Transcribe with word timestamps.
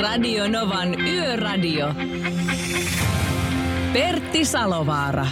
Radio 0.00 0.48
Novan 0.48 1.00
Yöradio. 1.00 1.94
Pertti 3.92 4.44
Salovaara. 4.44 5.26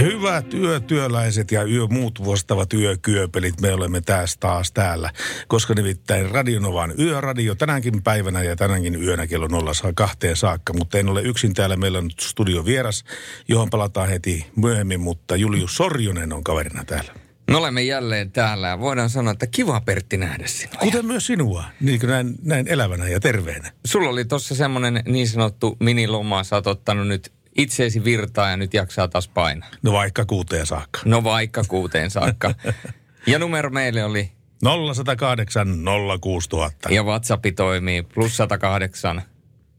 Hyvät 0.00 0.54
yötyöläiset 0.54 1.52
ja 1.52 1.64
yö 1.64 1.86
muut 1.86 2.26
vastaavat 2.26 2.72
yökyöpelit, 2.72 3.60
me 3.60 3.72
olemme 3.72 4.00
tässä 4.00 4.36
taas 4.40 4.72
täällä. 4.72 5.10
Koska 5.48 5.74
nimittäin 5.74 6.30
Radionovan 6.30 6.94
yöradio 6.98 7.54
tänäänkin 7.54 8.02
päivänä 8.02 8.42
ja 8.42 8.56
tänäänkin 8.56 9.02
yönä 9.02 9.26
kello 9.26 9.48
02 9.94 10.18
saakka. 10.34 10.72
Mutta 10.72 10.98
en 10.98 11.08
ole 11.08 11.22
yksin 11.22 11.54
täällä, 11.54 11.76
meillä 11.76 11.98
on 11.98 12.10
studio 12.20 12.64
vieras, 12.64 13.04
johon 13.48 13.70
palataan 13.70 14.08
heti 14.08 14.46
myöhemmin, 14.56 15.00
mutta 15.00 15.36
Julius 15.36 15.76
Sorjonen 15.76 16.32
on 16.32 16.44
kaverina 16.44 16.84
täällä. 16.84 17.31
Me 17.50 17.56
olemme 17.56 17.82
jälleen 17.82 18.32
täällä 18.32 18.68
ja 18.68 18.80
voidaan 18.80 19.10
sanoa, 19.10 19.32
että 19.32 19.46
kiva 19.46 19.80
Pertti 19.80 20.16
nähdä 20.16 20.46
sinua. 20.46 20.76
Kuten 20.80 21.06
myös 21.06 21.26
sinua, 21.26 21.64
niin 21.80 22.00
kuin 22.00 22.10
näin, 22.10 22.34
näin 22.42 22.68
elävänä 22.68 23.08
ja 23.08 23.20
terveenä. 23.20 23.72
Sulla 23.84 24.08
oli 24.08 24.24
tuossa 24.24 24.54
semmoinen 24.54 25.02
niin 25.06 25.28
sanottu 25.28 25.76
miniloma, 25.80 26.44
sä 26.44 26.56
oot 26.56 26.66
ottanut 26.66 27.08
nyt 27.08 27.32
itseesi 27.56 28.04
virtaa 28.04 28.50
ja 28.50 28.56
nyt 28.56 28.74
jaksaa 28.74 29.08
taas 29.08 29.28
painaa. 29.28 29.68
No 29.82 29.92
vaikka 29.92 30.24
kuuteen 30.24 30.66
saakka. 30.66 31.00
No 31.04 31.24
vaikka 31.24 31.62
kuuteen 31.68 32.10
saakka. 32.10 32.54
ja 33.26 33.38
numero 33.38 33.70
meille 33.70 34.04
oli 34.04 34.32
0108 34.62 35.84
06000. 36.20 36.88
ja 36.90 37.02
WhatsApp 37.02 37.44
toimii 37.56 38.02
plus 38.02 38.36
108. 38.36 39.22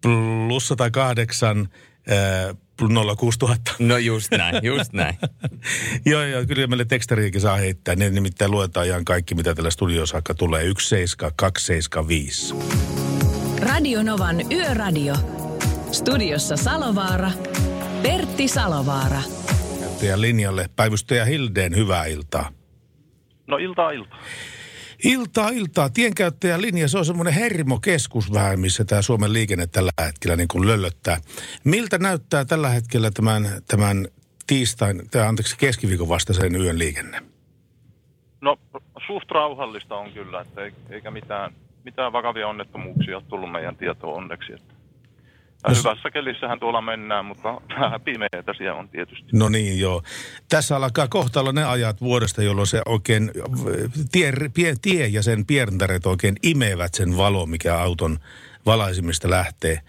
Plus 0.01 0.67
108 0.67 1.69
äh, 2.11 2.55
06000. 3.17 3.75
No 3.79 3.97
just 3.97 4.31
näin, 4.31 4.55
just 4.63 4.93
näin. 4.93 5.17
joo, 6.05 6.23
joo, 6.23 6.45
kyllä 6.45 6.67
meille 6.67 6.85
tekstariikin 6.85 7.41
saa 7.41 7.57
heittää. 7.57 7.95
Ne 7.95 8.09
nimittäin 8.09 8.51
luetaan 8.51 8.87
ihan 8.87 9.05
kaikki, 9.05 9.35
mitä 9.35 9.55
tällä 9.55 9.71
studiossa 9.71 10.11
saakka 10.11 10.33
tulee. 10.33 10.63
17275. 10.63 12.55
Radio 13.59 14.03
Novan 14.03 14.51
Yöradio. 14.51 15.15
Studiossa 15.91 16.57
Salovaara. 16.57 17.31
Pertti 18.03 18.47
Salovaara. 18.47 19.21
Teidän 19.99 20.21
linjalle 20.21 20.69
päivystäjä 20.75 21.25
Hildeen, 21.25 21.75
hyvää 21.75 22.05
iltaa. 22.05 22.49
No 23.47 23.57
iltaa 23.57 23.91
iltaa. 23.91 24.19
Iltaa, 25.03 25.49
iltaa. 25.49 25.89
Tienkäyttäjän 25.89 26.61
linja, 26.61 26.87
se 26.87 26.97
on 26.97 27.05
semmoinen 27.05 27.33
hermokeskus 27.33 28.33
vähän, 28.33 28.59
missä 28.59 28.85
tämä 28.85 29.01
Suomen 29.01 29.33
liikenne 29.33 29.67
tällä 29.67 29.91
hetkellä 30.05 30.35
niin 30.35 30.47
kuin 30.47 30.67
löllöttää. 30.67 31.17
Miltä 31.63 31.97
näyttää 31.97 32.45
tällä 32.45 32.69
hetkellä 32.69 33.11
tämän, 33.11 33.43
tämän 33.67 34.07
tiistain, 34.47 35.09
tai 35.11 35.21
anteeksi 35.27 35.57
keskiviikon 35.57 36.09
vastaisen 36.09 36.55
yön 36.55 36.79
liikenne? 36.79 37.21
No 38.41 38.59
suht 39.07 39.31
rauhallista 39.31 39.95
on 39.95 40.11
kyllä, 40.11 40.41
että 40.41 40.61
ei- 40.61 40.73
eikä 40.89 41.11
mitään, 41.11 41.53
mitään 41.85 42.13
vakavia 42.13 42.47
onnettomuuksia 42.47 43.17
ole 43.17 43.23
tullut 43.29 43.51
meidän 43.51 43.75
tietoon 43.75 44.17
onneksi. 44.17 44.53
Että 44.53 44.72
No 45.67 45.75
hyvässä 45.75 46.11
kelissähän 46.11 46.59
tuolla 46.59 46.81
mennään, 46.81 47.25
mutta 47.25 47.61
vähän 47.79 48.01
pimeätä 48.01 48.53
siellä 48.57 48.79
on 48.79 48.89
tietysti. 48.89 49.25
No 49.33 49.49
niin, 49.49 49.79
joo. 49.79 50.01
Tässä 50.49 50.75
alkaa 50.75 51.07
kohta 51.07 51.39
olla 51.39 51.51
ne 51.51 51.65
ajat 51.65 52.01
vuodesta, 52.01 52.43
jolloin 52.43 52.67
se 52.67 52.81
oikein 52.85 53.31
tie, 54.11 54.33
pie, 54.53 54.75
tie 54.81 55.07
ja 55.07 55.23
sen 55.23 55.45
pientäret 55.45 56.05
oikein 56.05 56.35
imevät 56.43 56.93
sen 56.93 57.17
valo, 57.17 57.45
mikä 57.45 57.77
auton 57.77 58.17
valaisimista 58.65 59.29
lähtee. 59.29 59.79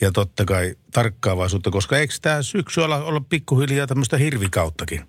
Ja 0.00 0.12
totta 0.12 0.44
kai 0.44 0.74
tarkkaavaisuutta, 0.92 1.70
koska 1.70 1.98
eikö 1.98 2.14
tämä 2.22 2.42
syksy 2.42 2.80
olla, 2.80 3.04
olla 3.04 3.20
pikkuhiljaa 3.28 3.86
tämmöistä 3.86 4.16
hirvikauttakin? 4.16 5.00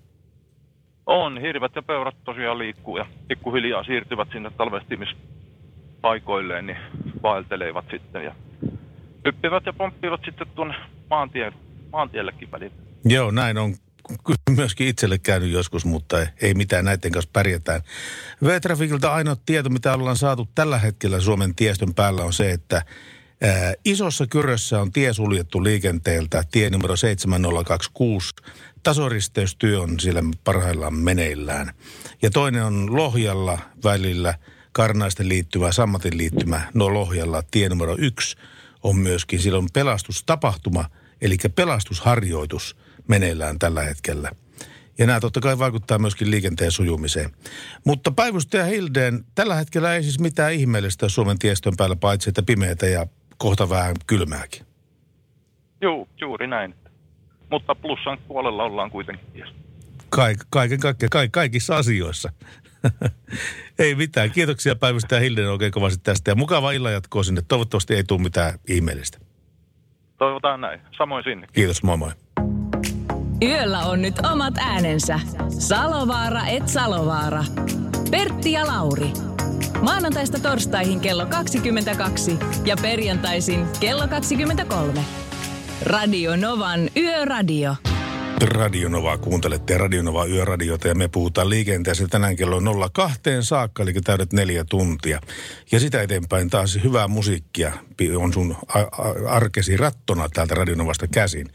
On, 1.06 1.40
hirvet 1.40 1.74
ja 1.74 1.82
peurat 1.82 2.16
tosiaan 2.24 2.58
liikkuu 2.58 2.96
ja 2.96 3.06
pikkuhiljaa 3.28 3.84
siirtyvät 3.84 4.28
sinne 4.32 4.50
talvestimispaikoilleen, 4.50 6.66
niin 6.66 6.78
vaeltelevat 7.22 7.84
sitten 7.90 8.24
ja 8.24 8.34
hyppivät 9.26 9.66
ja 9.66 9.72
pomppivat 9.72 10.20
sitten 10.24 10.46
tuonne 10.54 10.74
maantien, 11.10 11.52
maantiellekin 11.92 12.50
välillä. 12.50 12.76
Joo, 13.04 13.30
näin 13.30 13.58
on 13.58 13.74
myöskin 14.56 14.88
itselle 14.88 15.18
käynyt 15.18 15.50
joskus, 15.50 15.84
mutta 15.84 16.26
ei 16.42 16.54
mitään, 16.54 16.84
näiden 16.84 17.12
kanssa 17.12 17.30
pärjätään. 17.32 17.80
V-Trafikilta 18.44 19.14
ainoa 19.14 19.36
tieto, 19.46 19.70
mitä 19.70 19.94
ollaan 19.94 20.16
saatu 20.16 20.48
tällä 20.54 20.78
hetkellä 20.78 21.20
Suomen 21.20 21.54
tiestön 21.54 21.94
päällä 21.94 22.22
on 22.22 22.32
se, 22.32 22.50
että 22.50 22.82
ää, 23.42 23.74
isossa 23.84 24.26
kyrössä 24.26 24.80
on 24.80 24.92
tie 24.92 25.12
suljettu 25.12 25.64
liikenteeltä, 25.64 26.44
tie 26.50 26.70
numero 26.70 26.96
7026. 26.96 28.34
Tasoristeystyö 28.82 29.80
on 29.80 30.00
siellä 30.00 30.22
parhaillaan 30.44 30.94
meneillään. 30.94 31.72
Ja 32.22 32.30
toinen 32.30 32.64
on 32.64 32.96
Lohjalla 32.96 33.58
välillä 33.84 34.34
Karnaisten 34.72 35.28
liittyvä, 35.28 35.72
Sammatin 35.72 36.18
liittymä, 36.18 36.60
no 36.74 36.94
Lohjalla 36.94 37.42
tie 37.50 37.68
numero 37.68 37.96
yksi 37.98 38.36
on 38.82 38.96
myöskin, 38.96 39.40
siellä 39.40 39.58
on 39.58 39.68
pelastustapahtuma, 39.72 40.84
eli 41.20 41.36
pelastusharjoitus 41.54 42.76
meneillään 43.08 43.58
tällä 43.58 43.82
hetkellä. 43.82 44.30
Ja 44.98 45.06
nämä 45.06 45.20
totta 45.20 45.40
kai 45.40 45.58
vaikuttaa 45.58 45.98
myöskin 45.98 46.30
liikenteen 46.30 46.72
sujumiseen. 46.72 47.30
Mutta 47.84 48.10
päivystäjä 48.10 48.64
Hildeen, 48.64 49.24
tällä 49.34 49.54
hetkellä 49.54 49.94
ei 49.94 50.02
siis 50.02 50.20
mitään 50.20 50.52
ihmeellistä 50.52 51.08
Suomen 51.08 51.38
tiestön 51.38 51.72
päällä, 51.76 51.96
paitsi 51.96 52.28
että 52.28 52.42
pimeätä 52.42 52.86
ja 52.86 53.06
kohta 53.38 53.68
vähän 53.68 53.94
kylmääkin. 54.06 54.66
Juu, 55.80 56.08
juuri 56.20 56.46
näin. 56.46 56.74
Mutta 57.50 57.74
plussan 57.74 58.18
puolella 58.28 58.64
ollaan 58.64 58.90
kuitenkin 58.90 59.26
tiessä. 59.32 59.65
Kaik, 60.16 60.38
kaiken 60.50 60.80
kaikkiaan, 60.80 61.10
kaik, 61.10 61.32
kaikissa 61.32 61.76
asioissa. 61.76 62.32
ei 63.78 63.94
mitään. 63.94 64.30
Kiitoksia 64.30 64.76
päivystäjä 64.76 65.20
Hildeen 65.20 65.50
oikein 65.50 65.72
kovasti 65.72 66.00
tästä 66.02 66.30
ja 66.30 66.34
mukava 66.34 66.72
illan 66.72 66.92
jatkoa 66.92 67.22
sinne. 67.22 67.42
Toivottavasti 67.48 67.94
ei 67.94 68.04
tule 68.04 68.22
mitään 68.22 68.58
ihmeellistä. 68.68 69.18
Toivotaan 70.18 70.60
näin. 70.60 70.80
Samoin 70.96 71.24
sinne. 71.24 71.46
Kiitos, 71.52 71.82
moi 71.82 71.96
moi. 71.96 72.10
Yöllä 73.42 73.78
on 73.78 74.02
nyt 74.02 74.14
omat 74.32 74.54
äänensä. 74.58 75.20
Salovaara 75.48 76.46
et 76.46 76.68
Salovaara. 76.68 77.44
Pertti 78.10 78.52
ja 78.52 78.66
Lauri. 78.66 79.12
Maanantaista 79.82 80.38
torstaihin 80.38 81.00
kello 81.00 81.26
22 81.26 82.38
ja 82.64 82.76
perjantaisin 82.82 83.66
kello 83.80 84.08
23. 84.08 85.04
Radio 85.82 86.36
Novan 86.36 86.80
Yöradio. 86.96 87.76
Radionova 88.42 89.18
kuuntelette 89.18 89.78
Radionova 89.78 90.26
Yöradiota 90.26 90.88
ja 90.88 90.94
me 90.94 91.08
puhutaan 91.08 91.50
liikenteestä 91.50 92.08
tänään 92.08 92.36
kello 92.36 92.90
02 92.92 93.20
saakka, 93.40 93.82
eli 93.82 93.92
täydet 93.92 94.32
neljä 94.32 94.64
tuntia. 94.64 95.20
Ja 95.72 95.80
sitä 95.80 96.02
eteenpäin 96.02 96.50
taas 96.50 96.78
hyvää 96.84 97.08
musiikkia 97.08 97.72
on 98.16 98.32
sun 98.32 98.56
arkesi 99.28 99.76
rattona 99.76 100.28
täältä 100.28 100.54
Radionovasta 100.54 101.06
käsin. 101.06 101.48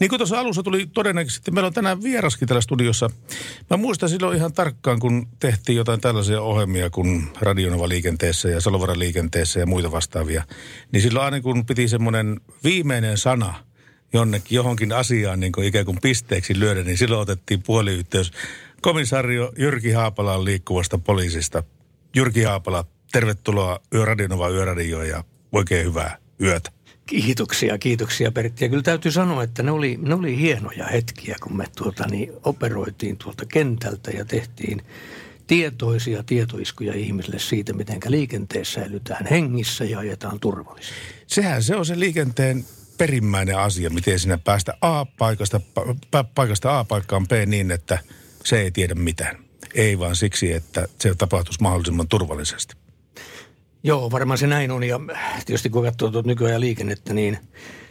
Niin 0.00 0.08
kuin 0.08 0.18
tuossa 0.18 0.40
alussa 0.40 0.62
tuli 0.62 0.86
todennäköisesti, 0.86 1.50
meillä 1.50 1.66
on 1.66 1.74
tänään 1.74 2.02
vieraskin 2.02 2.48
täällä 2.48 2.60
studiossa. 2.60 3.10
Mä 3.70 3.76
muistan 3.76 4.08
silloin 4.08 4.36
ihan 4.36 4.52
tarkkaan, 4.52 4.98
kun 4.98 5.28
tehtiin 5.38 5.76
jotain 5.76 6.00
tällaisia 6.00 6.42
ohjelmia 6.42 6.90
kuin 6.90 7.28
Radionova 7.40 7.88
liikenteessä 7.88 8.48
ja 8.48 8.60
Salovara 8.60 8.98
liikenteessä 8.98 9.60
ja 9.60 9.66
muita 9.66 9.92
vastaavia. 9.92 10.44
Niin 10.92 11.02
silloin 11.02 11.24
aina 11.24 11.40
kun 11.40 11.66
piti 11.66 11.88
semmoinen 11.88 12.40
viimeinen 12.64 13.18
sana– 13.18 13.54
jonnekin 14.16 14.56
johonkin 14.56 14.92
asiaan 14.92 15.40
niin 15.40 15.52
kuin 15.52 15.66
ikään 15.66 15.84
kuin 15.84 15.98
pisteeksi 16.02 16.60
lyödä, 16.60 16.82
niin 16.82 16.98
silloin 16.98 17.20
otettiin 17.20 17.62
puoliyhteys 17.62 18.32
komisario 18.82 19.52
Jyrki 19.58 19.90
Haapalan 19.90 20.44
liikkuvasta 20.44 20.98
poliisista. 20.98 21.62
Jyrki 22.16 22.42
Haapala, 22.42 22.84
tervetuloa 23.12 23.80
Yöradionova 23.94 24.48
Yöradioon 24.48 25.08
ja 25.08 25.24
oikein 25.52 25.86
hyvää 25.86 26.18
yötä. 26.40 26.70
Kiitoksia, 27.06 27.78
kiitoksia 27.78 28.32
Pertti. 28.32 28.64
Ja 28.64 28.68
kyllä 28.68 28.82
täytyy 28.82 29.12
sanoa, 29.12 29.42
että 29.42 29.62
ne 29.62 29.70
oli, 29.70 29.98
ne 30.02 30.14
oli 30.14 30.38
hienoja 30.38 30.86
hetkiä, 30.86 31.36
kun 31.42 31.56
me 31.56 31.64
tuota, 31.76 32.06
niin 32.10 32.32
operoitiin 32.44 33.16
tuolta 33.16 33.46
kentältä 33.46 34.10
ja 34.10 34.24
tehtiin 34.24 34.82
tietoisia 35.46 36.22
tietoiskuja 36.22 36.94
ihmisille 36.94 37.38
siitä, 37.38 37.72
miten 37.72 38.00
liikenteessä 38.06 38.80
säilytään 38.80 39.26
hengissä 39.26 39.84
ja 39.84 39.98
ajetaan 39.98 40.40
turvallisesti. 40.40 40.94
Sehän 41.26 41.62
se 41.62 41.76
on 41.76 41.86
se 41.86 41.98
liikenteen 41.98 42.64
perimmäinen 42.98 43.58
asia, 43.58 43.90
miten 43.90 44.18
sinä 44.18 44.38
päästä 44.38 44.74
A-paikasta, 44.80 45.60
pa- 45.80 46.24
paikasta 46.34 46.78
A-paikkaan 46.78 47.28
B 47.28 47.32
niin, 47.46 47.70
että 47.70 47.98
se 48.44 48.60
ei 48.60 48.70
tiedä 48.70 48.94
mitään. 48.94 49.38
Ei 49.74 49.98
vaan 49.98 50.16
siksi, 50.16 50.52
että 50.52 50.88
se 51.00 51.14
tapahtuisi 51.14 51.62
mahdollisimman 51.62 52.08
turvallisesti. 52.08 52.74
Joo, 53.82 54.10
varmaan 54.10 54.38
se 54.38 54.46
näin 54.46 54.70
on. 54.70 54.84
Ja 54.84 55.00
tietysti 55.46 55.70
kun 55.70 55.82
katsoo 55.82 56.10
tuota 56.10 56.28
nykyajan 56.28 56.60
liikennettä, 56.60 57.14
niin, 57.14 57.38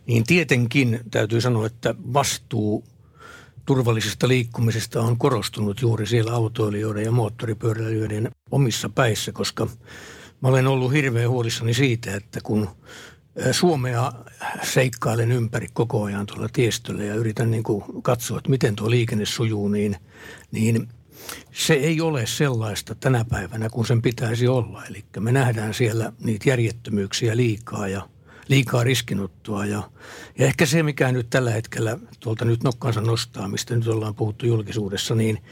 niin 0.06 0.24
tietenkin 0.24 1.00
täytyy 1.12 1.42
sanoa, 1.42 1.66
että 1.66 1.96
vastuu 2.14 2.84
turvallisesta 3.66 4.28
liikkumisesta 4.28 5.02
on 5.02 5.18
korostunut 5.18 5.82
juuri 5.82 6.08
siellä 6.08 6.34
autoilijoiden 6.34 7.04
ja 7.04 7.12
moottoripyöräilijöiden 7.12 8.32
omissa 8.52 8.90
päissä, 8.90 9.32
koska 9.32 9.68
mä 10.42 10.48
olen 10.48 10.68
ollut 10.68 10.94
hirveän 10.94 11.30
huolissani 11.30 11.74
siitä, 11.74 12.16
että 12.16 12.40
kun 12.44 12.70
Suomea 13.52 14.12
seikkailen 14.64 15.32
ympäri 15.32 15.68
koko 15.74 16.04
ajan 16.04 16.26
tuolla 16.26 16.50
tiestöllä 16.54 17.04
ja 17.04 17.16
yritän 17.16 17.52
niin 17.52 17.64
kuin 17.64 17.84
katsoa, 18.02 18.38
että 18.38 18.50
miten 18.50 18.76
tuo 18.76 18.90
liikenne 18.90 19.26
sujuu, 19.26 19.68
niin, 19.68 19.96
niin 20.52 20.88
se 21.52 21.74
ei 21.74 22.02
ole 22.02 22.26
sellaista 22.26 22.96
tänä 22.96 23.26
päivänä 23.26 23.70
kuin 23.70 23.88
sen 23.88 24.02
pitäisi 24.02 24.48
olla. 24.48 24.86
Eli 24.86 25.06
me 25.20 25.32
nähdään 25.32 25.74
siellä 25.74 26.14
niitä 26.24 26.50
järjettömyyksiä 26.50 27.38
liikaa 27.38 27.88
ja 27.88 28.10
liikaa 28.48 28.84
riskinottoa. 28.84 29.66
Ja, 29.66 29.90
ja 30.38 30.46
ehkä 30.46 30.66
se, 30.66 30.84
mikä 30.84 31.12
nyt 31.12 31.30
tällä 31.30 31.52
hetkellä 31.52 31.98
tuolta 32.20 32.46
nyt 32.46 32.64
nokkansa 32.64 33.02
nostaa, 33.02 33.48
mistä 33.48 33.76
nyt 33.76 33.88
ollaan 33.88 34.16
puhuttu 34.16 34.46
julkisuudessa, 34.46 35.16
niin 35.16 35.44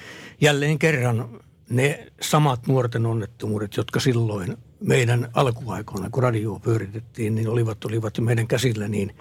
jälleen 0.42 0.80
kerran 0.80 1.40
ne 1.70 2.12
samat 2.22 2.68
nuorten 2.68 3.06
onnettomuudet, 3.06 3.78
jotka 3.78 4.00
silloin 4.00 4.58
meidän 4.84 5.30
alkuaikoina, 5.34 6.10
kun 6.10 6.24
radio 6.24 6.60
pyöritettiin, 6.64 7.36
niin 7.36 7.48
olivat, 7.48 7.86
olivat 7.86 8.18
jo 8.18 8.24
meidän 8.24 8.48
käsillä, 8.48 8.88
niin 8.88 9.16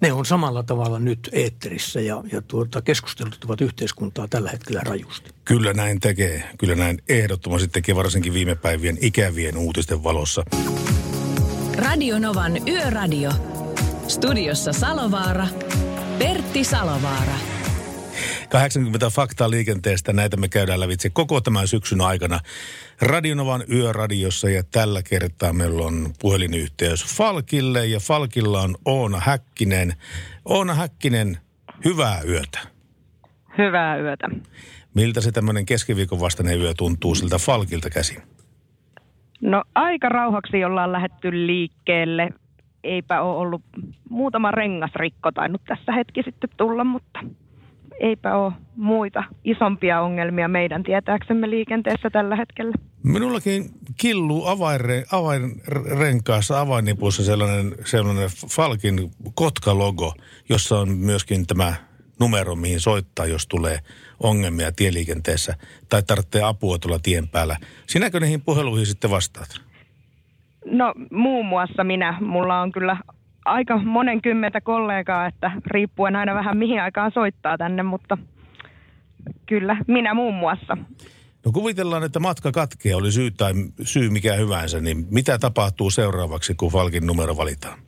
ne 0.00 0.12
on 0.12 0.26
samalla 0.26 0.62
tavalla 0.62 0.98
nyt 0.98 1.28
eetterissä 1.32 2.00
ja, 2.00 2.22
ja 2.32 2.42
tuota, 2.42 2.82
keskustelut 2.82 3.60
yhteiskuntaa 3.60 4.28
tällä 4.28 4.50
hetkellä 4.50 4.80
rajusti. 4.84 5.30
Kyllä 5.44 5.72
näin 5.72 6.00
tekee. 6.00 6.44
Kyllä 6.58 6.74
näin 6.74 7.02
ehdottomasti 7.08 7.68
tekee 7.68 7.96
varsinkin 7.96 8.34
viime 8.34 8.54
päivien 8.54 8.98
ikävien 9.00 9.56
uutisten 9.56 10.02
valossa. 10.02 10.44
Radio 11.76 12.18
Novan 12.18 12.68
Yöradio. 12.68 13.30
Studiossa 14.08 14.72
Salovaara. 14.72 15.46
Pertti 16.18 16.64
Salovaara. 16.64 17.57
80 18.48 19.10
faktaa 19.10 19.50
liikenteestä, 19.50 20.12
näitä 20.12 20.36
me 20.36 20.48
käydään 20.48 20.80
lävitse 20.80 21.10
koko 21.10 21.40
tämän 21.40 21.68
syksyn 21.68 22.00
aikana 22.00 22.40
Radionovan 23.02 23.64
yöradiossa 23.72 24.50
ja 24.50 24.62
tällä 24.72 25.02
kertaa 25.02 25.52
meillä 25.52 25.86
on 25.86 26.12
puhelinyhteys 26.20 27.16
Falkille 27.16 27.86
ja 27.86 28.00
Falkilla 28.00 28.60
on 28.60 28.76
Oona 28.84 29.20
Häkkinen. 29.20 29.94
Oona 30.44 30.74
Häkkinen, 30.74 31.38
hyvää 31.84 32.20
yötä. 32.28 32.58
Hyvää 33.58 33.96
yötä. 33.96 34.28
Miltä 34.94 35.20
se 35.20 35.32
tämmöinen 35.32 35.66
keskiviikon 35.66 36.20
vastainen 36.20 36.60
yö 36.60 36.74
tuntuu 36.74 37.14
siltä 37.14 37.38
Falkilta 37.38 37.90
käsin? 37.90 38.22
No 39.40 39.64
aika 39.74 40.08
rauhaksi 40.08 40.64
ollaan 40.64 40.92
lähetty 40.92 41.46
liikkeelle. 41.46 42.28
Eipä 42.84 43.22
ole 43.22 43.38
ollut 43.38 43.62
muutama 44.10 44.50
rengasrikko 44.50 45.32
tainnut 45.32 45.62
tässä 45.64 45.92
hetki 45.92 46.22
sitten 46.22 46.50
tulla, 46.56 46.84
mutta 46.84 47.20
eipä 48.00 48.36
ole 48.36 48.52
muita 48.76 49.24
isompia 49.44 50.00
ongelmia 50.00 50.48
meidän 50.48 50.82
tietääksemme 50.82 51.50
liikenteessä 51.50 52.10
tällä 52.10 52.36
hetkellä. 52.36 52.72
Minullakin 53.02 53.64
killuu 54.00 54.46
avainre, 54.46 55.04
avainrenkaassa, 55.12 56.60
avainnipussa 56.60 57.24
sellainen, 57.24 57.74
sellainen 57.84 58.28
Falkin 58.50 59.10
Kotka-logo, 59.34 60.14
jossa 60.48 60.78
on 60.78 60.88
myöskin 60.88 61.46
tämä 61.46 61.74
numero, 62.20 62.56
mihin 62.56 62.80
soittaa, 62.80 63.26
jos 63.26 63.46
tulee 63.46 63.78
ongelmia 64.22 64.72
tieliikenteessä 64.72 65.54
tai 65.88 66.02
tarvitsee 66.02 66.42
apua 66.42 66.78
tuolla 66.78 66.98
tien 67.02 67.28
päällä. 67.28 67.56
Sinäkö 67.86 68.20
niihin 68.20 68.42
puheluihin 68.42 68.86
sitten 68.86 69.10
vastaat? 69.10 69.60
No 70.66 70.94
muun 71.12 71.46
muassa 71.46 71.84
minä. 71.84 72.18
Mulla 72.20 72.60
on 72.60 72.72
kyllä 72.72 72.96
aika 73.44 73.78
monen 73.78 74.22
kymmentä 74.22 74.60
kollegaa, 74.60 75.26
että 75.26 75.50
riippuen 75.66 76.16
aina 76.16 76.34
vähän 76.34 76.56
mihin 76.56 76.82
aikaan 76.82 77.12
soittaa 77.14 77.58
tänne, 77.58 77.82
mutta 77.82 78.18
kyllä, 79.46 79.76
minä 79.86 80.14
muun 80.14 80.34
muassa. 80.34 80.76
No 81.46 81.52
kuvitellaan, 81.52 82.04
että 82.04 82.20
matka 82.20 82.52
katkee, 82.52 82.94
oli 82.94 83.12
syy 83.12 83.30
tai 83.30 83.52
syy 83.82 84.10
mikä 84.10 84.34
hyvänsä, 84.34 84.80
niin 84.80 85.06
mitä 85.10 85.38
tapahtuu 85.38 85.90
seuraavaksi, 85.90 86.54
kun 86.54 86.72
Falkin 86.72 87.06
numero 87.06 87.36
valitaan? 87.36 87.78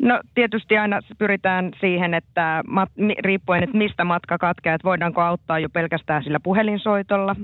No 0.00 0.20
tietysti 0.34 0.78
aina 0.78 1.00
pyritään 1.18 1.70
siihen, 1.80 2.14
että 2.14 2.62
mat, 2.68 2.88
riippuen, 3.18 3.62
että 3.62 3.78
mistä 3.78 4.04
matka 4.04 4.38
katkeaa, 4.38 4.74
että 4.74 4.88
voidaanko 4.88 5.20
auttaa 5.20 5.58
jo 5.58 5.68
pelkästään 5.68 6.24
sillä 6.24 6.40
puhelinsoitolla, 6.40 7.36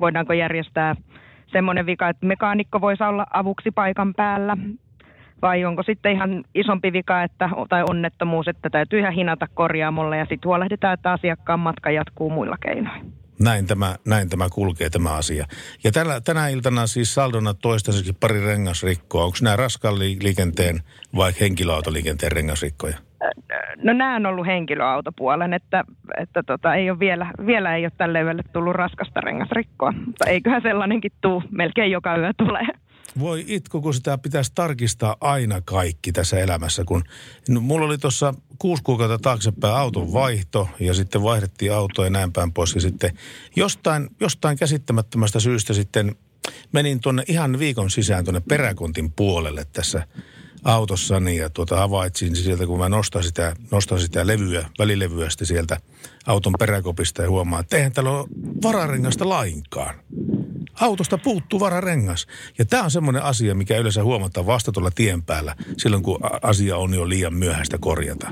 voidaanko 0.00 0.32
järjestää 0.32 0.96
semmoinen 1.52 1.86
vika, 1.86 2.08
että 2.08 2.26
mekaanikko 2.26 2.80
voisi 2.80 3.02
olla 3.02 3.26
avuksi 3.30 3.70
paikan 3.70 4.14
päällä, 4.14 4.56
vai 5.42 5.64
onko 5.64 5.82
sitten 5.82 6.12
ihan 6.12 6.44
isompi 6.54 6.92
vika 6.92 7.22
että, 7.22 7.48
tai 7.68 7.84
onnettomuus, 7.90 8.48
että 8.48 8.70
täytyy 8.70 8.98
ihan 8.98 9.12
hinata 9.12 9.48
korjaamolle 9.54 10.16
ja 10.16 10.24
sitten 10.24 10.48
huolehditaan, 10.48 10.94
että 10.94 11.12
asiakkaan 11.12 11.60
matka 11.60 11.90
jatkuu 11.90 12.30
muilla 12.30 12.56
keinoin. 12.56 13.12
Näin 13.40 13.66
tämä, 13.66 13.94
näin 14.06 14.28
tämä 14.28 14.48
kulkee 14.52 14.90
tämä 14.90 15.10
asia. 15.10 15.46
Ja 15.84 15.92
tällä, 15.92 16.20
tänä 16.20 16.48
iltana 16.48 16.86
siis 16.86 17.14
saldona 17.14 17.54
toistaiseksi 17.54 18.12
pari 18.20 18.44
rengasrikkoa. 18.44 19.24
Onko 19.24 19.36
nämä 19.42 19.56
raskaan 19.56 19.98
liikenteen 19.98 20.80
vai 21.16 21.32
henkilöautoliikenteen 21.40 22.32
rengasrikkoja? 22.32 22.96
No 23.82 23.92
nämä 23.92 24.16
on 24.16 24.26
ollut 24.26 24.46
henkilöautopuolen, 24.46 25.54
että, 25.54 25.84
että 26.18 26.42
tota, 26.42 26.74
ei 26.74 26.90
ole 26.90 26.98
vielä, 26.98 27.32
vielä 27.46 27.76
ei 27.76 27.84
ole 27.84 27.92
tälle 27.96 28.20
yölle 28.20 28.42
tullut 28.52 28.74
raskasta 28.74 29.20
rengasrikkoa. 29.20 29.92
Mutta 30.06 30.26
eiköhän 30.26 30.62
sellainenkin 30.62 31.12
tuu, 31.20 31.42
melkein 31.50 31.90
joka 31.90 32.16
yö 32.16 32.32
tulee. 32.36 32.66
Voi 33.18 33.44
itku, 33.46 33.80
kun 33.80 33.94
sitä 33.94 34.18
pitäisi 34.18 34.52
tarkistaa 34.54 35.16
aina 35.20 35.60
kaikki 35.60 36.12
tässä 36.12 36.38
elämässä. 36.38 36.84
Kun 36.84 37.04
no, 37.48 37.60
mulla 37.60 37.86
oli 37.86 37.98
tuossa 37.98 38.34
kuusi 38.58 38.82
kuukautta 38.82 39.18
taaksepäin 39.18 39.74
auton 39.74 40.12
vaihto 40.12 40.68
ja 40.80 40.94
sitten 40.94 41.22
vaihdettiin 41.22 41.72
autoa 41.72 42.04
ja 42.04 42.10
näin 42.10 42.32
päin 42.32 42.52
pois. 42.52 42.74
Ja 42.74 42.80
sitten 42.80 43.18
jostain, 43.56 44.08
jostain 44.20 44.58
käsittämättömästä 44.58 45.40
syystä 45.40 45.74
sitten 45.74 46.16
menin 46.72 47.00
tuonne 47.00 47.22
ihan 47.28 47.58
viikon 47.58 47.90
sisään 47.90 48.24
tuonne 48.24 48.40
peräkontin 48.40 49.12
puolelle 49.12 49.66
tässä 49.72 50.06
autossani 50.64 51.36
ja 51.36 51.50
tuota 51.50 51.76
havaitsin 51.76 52.36
sieltä, 52.36 52.66
kun 52.66 52.78
mä 52.78 52.88
nostan 52.88 53.22
sitä, 53.22 53.56
nostan 53.70 54.00
sitä 54.00 54.26
levyä, 54.26 54.68
välilevyä 54.78 55.30
sitten 55.30 55.46
sieltä 55.46 55.80
auton 56.26 56.52
peräkopista 56.58 57.22
ja 57.22 57.30
huomaan, 57.30 57.60
että 57.60 57.76
eihän 57.76 57.92
täällä 57.92 58.10
ole 58.10 58.26
vararengasta 58.62 59.28
lainkaan. 59.28 59.94
Autosta 60.80 61.18
puuttuu 61.18 61.60
vararengas. 61.60 62.26
Ja 62.58 62.64
tämä 62.64 62.82
on 62.82 62.90
semmoinen 62.90 63.22
asia, 63.22 63.54
mikä 63.54 63.76
yleensä 63.76 64.02
huomataan 64.02 64.46
vasta 64.46 64.72
tuolla 64.72 64.90
tien 64.94 65.22
päällä, 65.22 65.54
silloin 65.76 66.02
kun 66.02 66.18
asia 66.42 66.76
on 66.76 66.94
jo 66.94 67.08
liian 67.08 67.34
myöhäistä 67.34 67.78
korjata. 67.80 68.30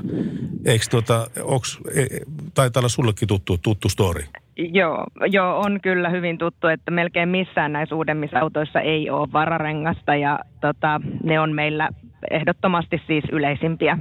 Eikö 0.65 0.85
tuota, 0.91 1.27
onks, 1.43 1.79
e, 1.95 2.05
taitaa 2.53 2.81
olla 2.81 2.89
sullekin 2.89 3.27
tuttu, 3.27 3.57
tuttu 3.57 3.89
story? 3.89 4.23
Joo, 4.57 5.05
joo, 5.31 5.59
on 5.59 5.79
kyllä 5.81 6.09
hyvin 6.09 6.37
tuttu, 6.37 6.67
että 6.67 6.91
melkein 6.91 7.29
missään 7.29 7.73
näissä 7.73 7.95
uudemmissa 7.95 8.39
autoissa 8.39 8.81
ei 8.81 9.09
ole 9.09 9.31
vararengasta 9.33 10.15
ja 10.15 10.39
tota, 10.61 11.01
ne 11.23 11.39
on 11.39 11.55
meillä 11.55 11.89
ehdottomasti 12.31 13.01
siis 13.07 13.23
yleisimpiä 13.31 13.97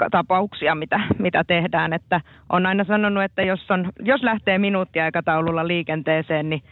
avustustapauksia, 0.00 0.74
mitä, 0.74 1.00
mitä 1.18 1.44
tehdään. 1.44 1.92
Että 1.92 2.20
on 2.48 2.66
aina 2.66 2.84
sanonut, 2.84 3.22
että 3.24 3.42
jos, 3.42 3.70
on, 3.70 3.92
jos 4.02 4.22
lähtee 4.22 4.58
minuuttiaikataululla 4.58 5.68
liikenteeseen, 5.68 6.50
niin 6.50 6.62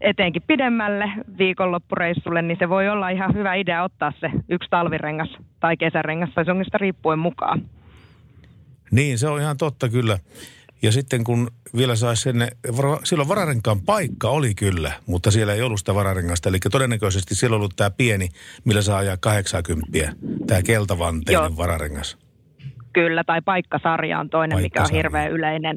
etenkin 0.00 0.42
pidemmälle 0.46 1.12
viikonloppureissulle, 1.38 2.42
niin 2.42 2.56
se 2.58 2.68
voi 2.68 2.88
olla 2.88 3.08
ihan 3.08 3.34
hyvä 3.34 3.54
idea 3.54 3.82
ottaa 3.82 4.12
se 4.20 4.30
yksi 4.48 4.70
talvirengas 4.70 5.36
tai 5.60 5.76
kesärengas 5.76 6.30
tai 6.34 6.44
songista 6.44 6.78
riippuen 6.78 7.18
mukaan. 7.18 7.62
Niin, 8.90 9.18
se 9.18 9.28
on 9.28 9.40
ihan 9.40 9.56
totta 9.56 9.88
kyllä. 9.88 10.18
Ja 10.82 10.92
sitten 10.92 11.24
kun 11.24 11.50
vielä 11.76 11.96
saisi 11.96 12.22
sen, 12.22 12.48
silloin 13.04 13.28
vararenkaan 13.28 13.80
paikka 13.80 14.28
oli 14.28 14.54
kyllä, 14.54 14.92
mutta 15.06 15.30
siellä 15.30 15.54
ei 15.54 15.62
ollut 15.62 15.78
sitä 15.78 15.94
vararengasta. 15.94 16.48
Eli 16.48 16.58
todennäköisesti 16.58 17.34
siellä 17.34 17.54
on 17.54 17.58
ollut 17.58 17.76
tämä 17.76 17.90
pieni, 17.90 18.28
millä 18.64 18.82
saa 18.82 18.98
ajaa 18.98 19.16
80, 19.16 19.98
tämä 20.46 20.62
keltavanteinen 20.62 21.42
Joo. 21.42 21.56
vararengas. 21.56 22.23
Kyllä, 22.94 23.24
tai 23.24 23.42
paikkasarja 23.44 24.18
on 24.18 24.30
toinen, 24.30 24.62
mikä 24.62 24.82
on 24.82 24.90
hirveän 24.92 25.30
yleinen. 25.30 25.76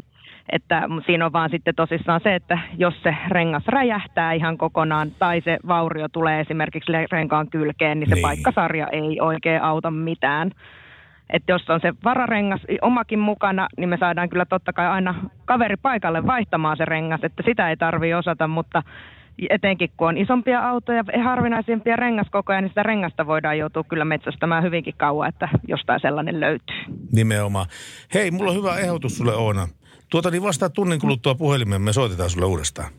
Että 0.52 0.84
siinä 1.06 1.26
on 1.26 1.34
vaan 1.34 1.50
sitten 1.50 1.76
tosissaan 1.76 2.22
se, 2.24 2.36
että 2.36 2.60
jos 2.78 2.94
se 3.04 3.16
rengas 3.30 3.68
räjähtää 3.68 4.34
ihan 4.34 4.58
kokonaan 4.58 5.12
tai 5.20 5.42
se 5.42 5.58
vaurio 5.68 6.08
tulee 6.10 6.40
esimerkiksi 6.40 6.92
renkaan 7.12 7.50
kylkeen, 7.50 8.00
niin 8.00 8.10
se 8.10 8.16
niin. 8.16 8.22
paikkasarja 8.22 8.88
ei 8.88 9.22
oikein 9.22 9.62
auta 9.62 9.92
mitään. 9.92 10.52
Että 11.30 11.52
jos 11.52 11.70
on 11.70 11.80
se 11.82 11.94
vararengas 12.04 12.62
omakin 12.82 13.20
mukana, 13.20 13.68
niin 13.78 13.90
me 13.90 13.98
saadaan 13.98 14.30
kyllä 14.30 14.46
totta 14.46 14.74
kai 14.74 14.88
aina 14.88 15.16
kaveri 15.46 15.76
paikalle 15.78 16.28
vaihtamaan 16.28 16.78
se 16.78 16.86
rengas, 16.86 17.24
että 17.24 17.44
sitä 17.46 17.70
ei 17.70 17.78
tarvitse 17.78 18.16
osata, 18.16 18.48
mutta 18.48 18.84
etenkin 19.50 19.90
kun 19.98 20.08
on 20.08 20.18
isompia 20.18 20.70
autoja 20.70 21.04
ja 21.14 21.24
harvinaisempia 21.24 21.96
rengaskokoja, 21.96 22.62
niin 22.62 22.70
sitä 22.70 22.84
rengasta 22.84 23.28
voidaan 23.28 23.58
joutua 23.58 23.84
kyllä 23.84 24.06
metsästämään 24.06 24.64
hyvinkin 24.64 24.94
kauan, 24.98 25.30
että 25.30 25.50
jostain 25.68 26.00
sellainen 26.02 26.40
löytyy. 26.40 26.76
Nimenomaan. 27.12 27.66
Hei, 28.14 28.32
mulla 28.32 28.52
on 28.52 28.58
hyvä 28.58 28.78
ehdotus 28.78 29.18
sulle 29.18 29.36
Oona. 29.36 29.68
Tuota 30.10 30.32
niin 30.32 30.44
vastaa 30.44 30.70
tunnin 30.70 31.00
kuluttua 31.00 31.36
puhelimeen, 31.36 31.82
me 31.82 31.94
soitetaan 31.94 32.30
sulle 32.30 32.46
uudestaan. 32.46 32.92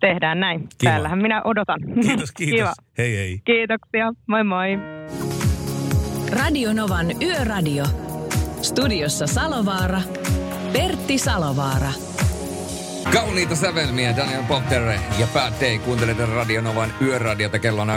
Tehdään 0.00 0.40
näin. 0.40 0.60
Kiva. 0.60 0.90
Täällähän 0.90 1.22
minä 1.22 1.42
odotan. 1.44 1.80
Kiitos, 2.02 2.32
kiitos. 2.38 2.58
Kiva. 2.58 2.72
Hei 2.98 3.16
hei. 3.16 3.40
Kiitoksia. 3.44 4.12
Moi 4.26 4.44
moi. 4.44 4.78
Radio 6.44 6.72
Novan 6.72 7.06
Yöradio. 7.22 7.84
Studiossa 8.62 9.26
Salovaara. 9.26 10.00
Pertti 10.72 11.18
Salovaara. 11.18 11.92
Kauniita 13.10 13.56
sävelmiä 13.56 14.16
Daniel 14.16 14.42
Potter 14.42 14.82
ja 15.18 15.28
Day. 15.60 15.78
Kuuntelette 15.78 16.26
Radionovan 16.26 16.92
yöradiota. 17.00 17.58
Kello 17.58 17.82
on 17.82 17.88
22.34. 17.88 17.94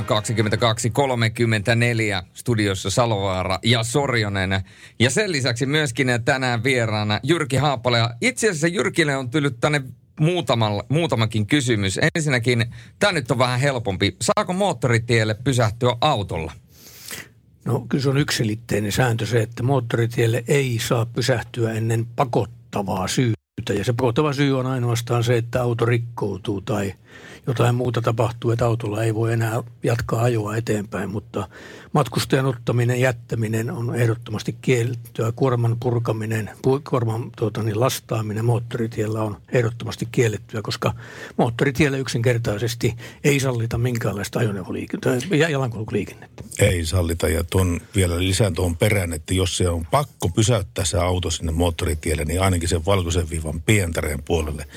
Studiossa 2.34 2.90
Salovaara 2.90 3.60
ja 3.64 3.84
Sorjonen. 3.84 4.62
Ja 5.00 5.10
sen 5.10 5.32
lisäksi 5.32 5.66
myöskin 5.66 6.08
tänään 6.26 6.64
vieraana 6.64 7.20
Jyrki 7.24 7.58
Haapala. 7.58 7.98
Ja 7.98 8.10
itse 8.22 8.50
asiassa 8.50 8.68
Jyrkille 8.68 9.16
on 9.18 9.30
tullut 9.30 9.60
tänne 9.60 9.82
muutamakin 10.90 11.48
kysymys. 11.48 12.00
Ensinnäkin, 12.16 12.66
tämä 13.00 13.12
nyt 13.12 13.32
on 13.32 13.38
vähän 13.38 13.60
helpompi. 13.60 14.16
Saako 14.22 14.54
moottoritielle 14.54 15.34
pysähtyä 15.44 15.96
autolla? 16.02 16.52
No 17.66 17.86
kyllä 17.90 18.02
se 18.02 18.10
on 18.10 18.18
yksilitteinen 18.18 18.92
sääntö 18.92 19.26
se, 19.26 19.42
että 19.42 19.64
moottoritielle 19.64 20.44
ei 20.48 20.80
saa 20.88 21.06
pysähtyä 21.06 21.74
ennen 21.74 22.06
pakottavaa 22.06 23.08
syytä. 23.08 23.45
Ja 23.70 23.84
se 23.84 23.94
pakottava 23.94 24.34
syy 24.34 24.60
on 24.60 24.66
ainoastaan 24.66 25.24
se, 25.24 25.38
että 25.38 25.62
auto 25.62 25.86
rikkoutuu 25.86 26.62
tai 26.62 26.94
jotain 27.48 27.76
muuta 27.76 28.02
tapahtuu, 28.02 28.52
että 28.52 28.66
autolla 28.66 29.04
ei 29.04 29.16
voi 29.16 29.34
enää 29.34 29.64
jatkaa 29.84 30.24
ajoa 30.24 30.56
eteenpäin, 30.56 31.10
mutta 31.10 31.48
matkustajan 31.94 32.46
ottaminen, 32.46 33.00
jättäminen 33.00 33.72
on 33.72 33.96
ehdottomasti 33.96 34.56
kiellettyä. 34.62 35.34
Kuorman 35.36 35.78
purkaminen, 35.80 36.50
kuorman 36.90 37.32
tuota, 37.38 37.64
niin 37.64 37.80
lastaaminen 37.80 38.46
moottoritiellä 38.46 39.22
on 39.22 39.38
ehdottomasti 39.52 40.08
kiellettyä, 40.12 40.62
koska 40.62 40.94
moottoritiellä 41.38 41.98
yksinkertaisesti 41.98 42.96
ei 43.24 43.40
sallita 43.40 43.78
minkäänlaista 43.78 44.40
ajoneuvoliikennettä 44.40 45.36
ja 45.36 45.50
jalankulkuliikennettä. 45.50 46.44
Ei 46.60 46.86
sallita 46.86 47.30
ja 47.30 47.44
tuon 47.44 47.82
vielä 47.96 48.20
lisään 48.20 48.54
tuohon 48.54 48.78
perään, 48.78 49.14
että 49.14 49.34
jos 49.34 49.58
se 49.58 49.70
on 49.70 49.86
pakko 49.92 50.30
pysäyttää 50.30 50.86
se 50.86 50.98
auto 50.98 51.30
sinne 51.30 51.52
moottoritielle, 51.52 52.26
niin 52.26 52.42
ainakin 52.42 52.70
sen 52.70 52.86
valkoisen 52.86 53.30
viivan 53.30 53.62
pientareen 53.62 54.24
puolelle 54.24 54.68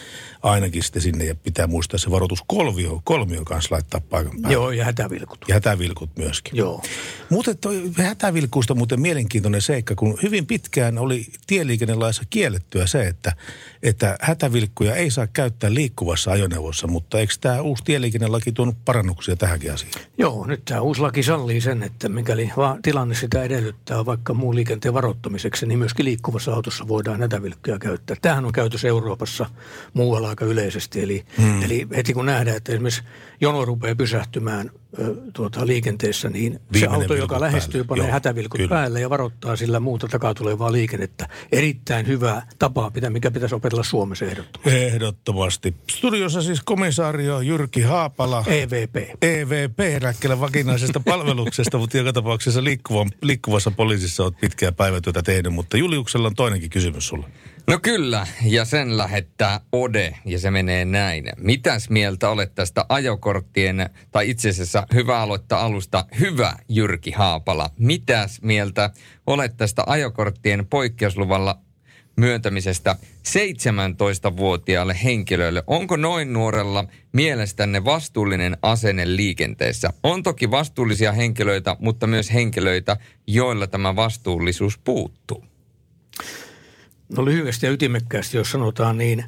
ainakin 0.42 0.82
sitten 0.82 1.02
sinne 1.02 1.24
ja 1.24 1.34
pitää 1.34 1.66
muistaa 1.66 1.98
se 1.98 2.10
varoitus 2.10 2.44
kolmio, 2.46 3.00
kolmio 3.04 3.44
kanssa 3.44 3.74
laittaa 3.74 4.00
paikan 4.00 4.32
päälle. 4.42 4.54
Joo, 4.54 4.70
ja 4.70 4.84
hätävilkut. 4.84 5.38
Ja 5.48 5.54
hätävilkut 5.54 6.10
myöskin. 6.16 6.56
Joo. 6.56 6.82
Mutta 7.30 7.54
toi 7.54 7.90
hätävilkuista 7.96 8.74
muuten 8.74 9.00
mielenkiintoinen 9.00 9.62
seikka, 9.62 9.94
kun 9.94 10.18
hyvin 10.22 10.46
pitkään 10.46 10.98
oli 10.98 11.26
tieliikennelaissa 11.46 12.22
kiellettyä 12.30 12.86
se, 12.86 13.06
että, 13.06 13.32
että 13.82 14.16
hätävilkkuja 14.20 14.94
ei 14.94 15.10
saa 15.10 15.26
käyttää 15.26 15.74
liikkuvassa 15.74 16.30
ajoneuvossa, 16.30 16.86
mutta 16.86 17.18
eikö 17.18 17.34
tämä 17.40 17.60
uusi 17.60 17.84
tieliikennelaki 17.84 18.52
tuonut 18.52 18.76
parannuksia 18.84 19.36
tähänkin 19.36 19.72
asiaan? 19.72 20.00
Joo, 20.18 20.46
nyt 20.46 20.64
tämä 20.64 20.80
uusi 20.80 21.00
laki 21.00 21.22
sallii 21.22 21.60
sen, 21.60 21.82
että 21.82 22.08
mikäli 22.08 22.50
vaan 22.56 22.82
tilanne 22.82 23.14
sitä 23.14 23.42
edellyttää 23.42 24.06
vaikka 24.06 24.34
muun 24.34 24.54
liikenteen 24.54 24.94
varoittamiseksi, 24.94 25.66
niin 25.66 25.78
myöskin 25.78 26.04
liikkuvassa 26.04 26.54
autossa 26.54 26.88
voidaan 26.88 27.20
hätävilkkuja 27.20 27.78
käyttää. 27.78 28.16
Tämähän 28.22 28.44
on 28.44 28.52
käytössä 28.52 28.88
Euroopassa 28.88 29.46
muualla 29.94 30.27
aika 30.28 30.44
yleisesti. 30.44 31.02
Eli, 31.02 31.24
hmm. 31.38 31.62
eli 31.62 31.86
heti 31.96 32.14
kun 32.14 32.26
nähdään, 32.26 32.56
että 32.56 32.72
esimerkiksi 32.72 33.02
jono 33.40 33.64
rupeaa 33.64 33.94
pysähtymään 33.94 34.70
ö, 34.98 35.14
tuota, 35.32 35.66
liikenteessä, 35.66 36.28
niin 36.28 36.60
Viimeinen 36.72 36.98
se 36.98 37.02
auto, 37.02 37.14
joka 37.14 37.40
lähestyy, 37.40 37.84
panee 37.84 38.04
Joo, 38.04 38.12
hätävilkut 38.12 38.58
kyllä. 38.58 38.68
päälle 38.68 39.00
ja 39.00 39.10
varoittaa 39.10 39.56
sillä 39.56 39.80
muuta 39.80 40.08
takaa 40.08 40.34
tulevaa 40.34 40.72
liikennettä. 40.72 41.28
Erittäin 41.52 42.06
hyvä 42.06 42.42
tapa, 42.58 42.92
mikä 43.08 43.30
pitäisi 43.30 43.54
opetella 43.54 43.82
Suomessa 43.82 44.24
ehdottomasti. 44.24 44.84
Ehdottomasti. 44.84 45.74
Studiossa 45.90 46.42
siis 46.42 46.60
komissaario 46.62 47.40
Jyrki 47.40 47.82
Haapala. 47.82 48.44
EVP. 48.46 48.96
EVP, 49.22 49.80
eläkkeellä 49.80 50.40
vakinaisesta 50.40 51.00
palveluksesta, 51.10 51.78
mutta 51.78 51.98
joka 51.98 52.12
tapauksessa 52.12 52.64
liikkuvan, 52.64 53.10
liikkuvassa 53.22 53.70
poliisissa 53.70 54.24
olet 54.24 54.40
pitkää 54.40 54.72
päivätyötä 54.72 55.22
tehnyt, 55.22 55.52
mutta 55.52 55.76
Juliuksella 55.76 56.26
on 56.26 56.34
toinenkin 56.34 56.70
kysymys 56.70 57.08
sulle. 57.08 57.26
No 57.68 57.78
kyllä, 57.82 58.26
ja 58.44 58.64
sen 58.64 58.98
lähettää 58.98 59.60
Ode, 59.72 60.14
ja 60.24 60.38
se 60.38 60.50
menee 60.50 60.84
näin. 60.84 61.24
Mitäs 61.36 61.90
mieltä 61.90 62.30
olet 62.30 62.54
tästä 62.54 62.86
ajokorttien, 62.88 63.90
tai 64.10 64.30
itse 64.30 64.48
asiassa 64.48 64.86
hyvä 64.94 65.20
aloittaa 65.20 65.60
alusta, 65.60 66.04
hyvä 66.20 66.56
Jyrki 66.68 67.10
Haapala. 67.10 67.70
Mitäs 67.78 68.42
mieltä 68.42 68.90
olet 69.26 69.56
tästä 69.56 69.82
ajokorttien 69.86 70.66
poikkeusluvalla 70.66 71.58
myöntämisestä 72.16 72.96
17-vuotiaalle 73.28 74.96
henkilölle. 75.04 75.62
Onko 75.66 75.96
noin 75.96 76.32
nuorella 76.32 76.84
mielestänne 77.12 77.84
vastuullinen 77.84 78.56
asenne 78.62 79.16
liikenteessä? 79.16 79.90
On 80.02 80.22
toki 80.22 80.50
vastuullisia 80.50 81.12
henkilöitä, 81.12 81.76
mutta 81.78 82.06
myös 82.06 82.32
henkilöitä, 82.32 82.96
joilla 83.26 83.66
tämä 83.66 83.96
vastuullisuus 83.96 84.78
puuttuu. 84.78 85.44
No 87.16 87.24
lyhyesti 87.24 87.66
ja 87.66 87.72
ytimekkäästi, 87.72 88.36
jos 88.36 88.50
sanotaan 88.50 88.98
niin, 88.98 89.24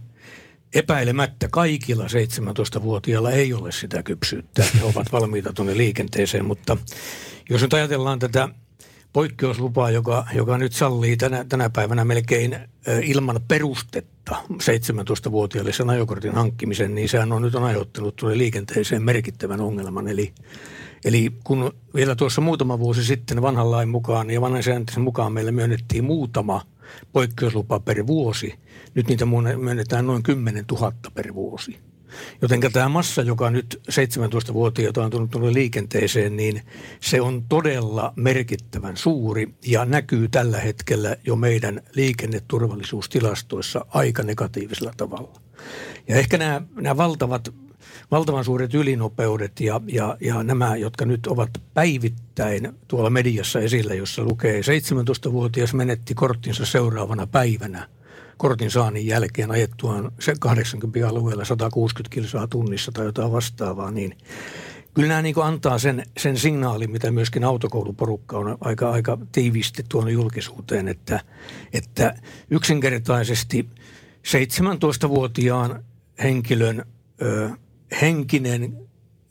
epäilemättä 0.74 1.48
kaikilla 1.50 2.04
17-vuotiailla 2.04 3.30
ei 3.30 3.52
ole 3.52 3.72
sitä 3.72 4.02
kypsyyttä. 4.02 4.64
He 4.78 4.84
ovat 4.84 5.12
valmiita 5.12 5.52
tuonne 5.52 5.76
liikenteeseen, 5.76 6.44
mutta 6.44 6.76
jos 7.50 7.62
nyt 7.62 7.74
ajatellaan 7.74 8.18
tätä 8.18 8.48
poikkeuslupaa, 9.12 9.90
joka, 9.90 10.26
joka 10.34 10.58
nyt 10.58 10.72
sallii 10.72 11.16
tänä, 11.16 11.44
tänä 11.48 11.70
päivänä 11.70 12.04
melkein 12.04 12.56
ilman 13.02 13.40
perustetta 13.48 14.36
17-vuotiaille 14.52 15.72
sen 15.72 15.90
ajokortin 15.90 16.34
hankkimisen, 16.34 16.94
niin 16.94 17.08
sehän 17.08 17.32
on 17.32 17.42
nyt 17.42 17.54
on 17.54 17.64
aiheuttanut 17.64 18.16
tuonne 18.16 18.38
liikenteeseen 18.38 19.02
merkittävän 19.02 19.60
ongelman. 19.60 20.08
Eli, 20.08 20.32
eli 21.04 21.32
kun 21.44 21.72
vielä 21.94 22.14
tuossa 22.14 22.40
muutama 22.40 22.78
vuosi 22.78 23.04
sitten 23.04 23.42
vanhan 23.42 23.70
lain 23.70 23.88
mukaan 23.88 24.30
ja 24.30 24.40
vanhan 24.40 24.62
sääntöisen 24.62 25.02
mukaan 25.02 25.32
meille 25.32 25.52
myönnettiin 25.52 26.04
muutama– 26.04 26.62
poikkeuslupa 27.12 27.80
per 27.80 28.06
vuosi. 28.06 28.54
Nyt 28.94 29.08
niitä 29.08 29.26
myönnetään 29.56 30.06
noin 30.06 30.22
10 30.22 30.64
000 30.72 30.92
per 31.14 31.34
vuosi. 31.34 31.78
Joten 32.42 32.60
tämä 32.72 32.88
massa, 32.88 33.22
joka 33.22 33.50
nyt 33.50 33.82
17-vuotiaita 33.90 35.04
on 35.04 35.28
tullut 35.28 35.52
liikenteeseen, 35.52 36.36
niin 36.36 36.62
se 37.00 37.20
on 37.20 37.44
todella 37.48 38.12
merkittävän 38.16 38.96
suuri 38.96 39.54
ja 39.66 39.84
näkyy 39.84 40.28
tällä 40.28 40.58
hetkellä 40.58 41.16
jo 41.26 41.36
meidän 41.36 41.82
liikenneturvallisuustilastoissa 41.94 43.86
aika 43.88 44.22
negatiivisella 44.22 44.92
tavalla. 44.96 45.40
Ja 46.08 46.16
ehkä 46.16 46.38
nämä, 46.38 46.62
nämä 46.74 46.96
valtavat 46.96 47.54
valtavan 48.10 48.44
suuret 48.44 48.74
ylinopeudet 48.74 49.60
ja, 49.60 49.80
ja, 49.86 50.16
ja 50.20 50.42
nämä, 50.42 50.76
jotka 50.76 51.04
nyt 51.04 51.26
ovat 51.26 51.50
päivittäin 51.74 52.72
tuolla 52.88 53.10
mediassa 53.10 53.60
esillä, 53.60 53.94
jossa 53.94 54.22
lukee 54.22 54.60
17-vuotias 54.60 55.74
menetti 55.74 56.14
korttinsa 56.14 56.66
seuraavana 56.66 57.26
päivänä. 57.26 57.88
Kortin 58.36 58.70
saannin 58.70 59.06
jälkeen 59.06 59.50
ajettuaan 59.50 60.12
se 60.20 60.34
80 60.40 61.08
alueella 61.08 61.44
160 61.44 62.14
kilsaa 62.14 62.46
tunnissa 62.46 62.92
tai 62.92 63.04
jotain 63.04 63.32
vastaavaa, 63.32 63.90
niin 63.90 64.16
kyllä 64.94 65.08
nämä 65.08 65.22
niin 65.22 65.34
antaa 65.42 65.78
sen, 65.78 66.02
sen 66.18 66.36
signaalin, 66.36 66.90
mitä 66.90 67.10
myöskin 67.10 67.44
autokouluporukka 67.44 68.38
on 68.38 68.58
aika, 68.60 68.90
aika 68.90 69.18
tiivisti 69.32 69.84
tuonut 69.88 70.12
julkisuuteen, 70.12 70.88
että, 70.88 71.20
että 71.72 72.14
yksinkertaisesti 72.50 73.68
17-vuotiaan 74.26 75.84
henkilön 76.22 76.84
ö, 77.22 77.50
henkinen 78.00 78.90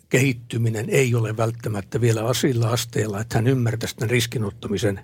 kehittyminen 0.10 0.90
ei 0.90 1.16
ole 1.16 1.38
välttämättä 1.38 2.02
vielä 2.02 2.34
sillä 2.34 2.70
asteella, 2.70 3.22
että 3.22 3.38
hän 3.38 3.48
ymmärtäisi 3.48 3.96
tämän 3.96 4.10
riskinottamisen 4.10 5.00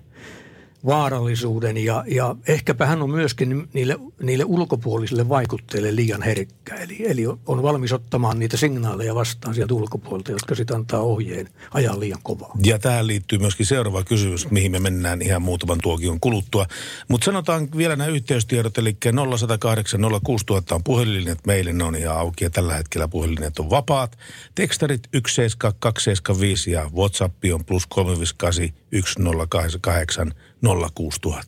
vaarallisuuden 0.86 1.76
ja, 1.76 2.04
ja 2.06 2.36
ehkäpä 2.48 2.86
hän 2.86 3.02
on 3.02 3.10
myöskin 3.10 3.68
niille, 3.72 3.98
niille 4.22 4.44
ulkopuolisille 4.44 5.28
vaikutteille 5.28 5.96
liian 5.96 6.22
herkkä. 6.22 6.74
Eli, 6.74 6.96
eli 7.10 7.26
on 7.46 7.62
valmis 7.62 7.92
ottamaan 7.92 8.38
niitä 8.38 8.56
signaaleja 8.56 9.14
vastaan 9.14 9.54
sieltä 9.54 9.74
ulkopuolelta, 9.74 10.32
jotka 10.32 10.54
sitten 10.54 10.76
antaa 10.76 11.00
ohjeen 11.00 11.48
ajaa 11.74 12.00
liian 12.00 12.20
kovaa. 12.22 12.52
Ja 12.64 12.78
tähän 12.78 13.06
liittyy 13.06 13.38
myöskin 13.38 13.66
seuraava 13.66 14.04
kysymys, 14.04 14.50
mihin 14.50 14.72
me 14.72 14.78
mennään 14.78 15.22
ihan 15.22 15.42
muutaman 15.42 15.78
tuokion 15.82 16.20
kuluttua. 16.20 16.66
Mutta 17.08 17.24
sanotaan 17.24 17.68
vielä 17.76 17.96
nämä 17.96 18.10
yhteystiedot, 18.10 18.78
eli 18.78 18.96
0108 19.38 20.00
06000 20.24 20.74
on 20.74 20.84
puhelinlinjat, 20.84 21.46
meille 21.46 21.72
ne 21.72 21.84
on 21.84 21.96
ihan 21.96 22.18
auki 22.18 22.44
ja 22.44 22.50
tällä 22.50 22.74
hetkellä 22.74 23.08
puhelinlinjat 23.08 23.58
on 23.58 23.70
vapaat. 23.70 24.18
Tekstarit 24.54 25.02
17275 25.12 26.70
ja 26.70 26.90
WhatsApp 26.94 27.44
on 27.54 27.64
plus 27.64 27.86
358 27.86 29.24
1088 29.24 30.32
06000. 30.66 31.42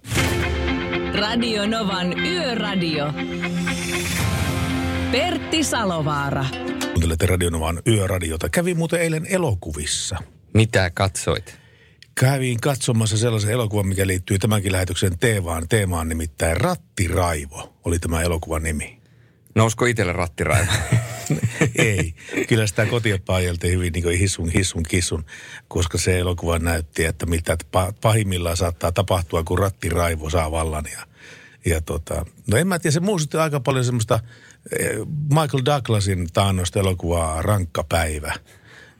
Radio 1.14 1.66
Novan 1.66 2.18
Yöradio. 2.18 3.12
Pertti 5.12 5.64
Salovaara. 5.64 6.44
Kuuntelette 6.92 7.26
Radio 7.26 7.50
Novan 7.50 7.82
Yöradiota. 7.86 8.48
Kävin 8.48 8.76
muuten 8.76 9.00
eilen 9.00 9.26
elokuvissa. 9.26 10.16
Mitä 10.54 10.90
katsoit? 10.90 11.58
Kävin 12.14 12.60
katsomassa 12.60 13.16
sellaisen 13.16 13.50
elokuvan, 13.50 13.86
mikä 13.86 14.06
liittyy 14.06 14.38
tämänkin 14.38 14.72
lähetyksen 14.72 15.18
teemaan. 15.18 15.68
Teemaan 15.68 16.08
nimittäin 16.08 16.56
Rattiraivo 16.56 17.74
oli 17.84 17.98
tämä 17.98 18.22
elokuvan 18.22 18.62
nimi. 18.62 19.00
Nousko 19.54 19.84
itselle 19.86 20.12
rattiraivo? 20.12 20.72
Ei. 21.74 22.14
Kyllä 22.48 22.66
sitä 22.66 22.86
kotia 22.86 23.18
paajeltiin 23.26 23.72
hyvin 23.72 23.92
niin 23.92 24.18
hissun, 24.18 24.48
hissun, 24.48 24.82
kissun, 24.82 25.24
koska 25.68 25.98
se 25.98 26.18
elokuva 26.18 26.58
näytti, 26.58 27.04
että 27.04 27.26
mitä 27.26 27.56
pahimmillaan 28.00 28.56
saattaa 28.56 28.92
tapahtua, 28.92 29.44
kun 29.44 29.58
rattiraivo 29.58 30.30
saa 30.30 30.50
vallan. 30.50 30.84
Ja, 30.92 31.06
ja 31.66 31.80
tota, 31.80 32.26
no 32.46 32.56
en 32.56 32.66
mä 32.66 32.78
tiedä, 32.78 32.92
se 32.92 33.00
muistutti 33.00 33.36
aika 33.36 33.60
paljon 33.60 33.84
semmoista 33.84 34.20
eh, 34.78 34.90
Michael 35.28 35.64
Douglasin 35.64 36.26
taannosta 36.32 36.80
elokuvaa 36.80 37.42
Rankka 37.42 37.84
päivä, 37.88 38.34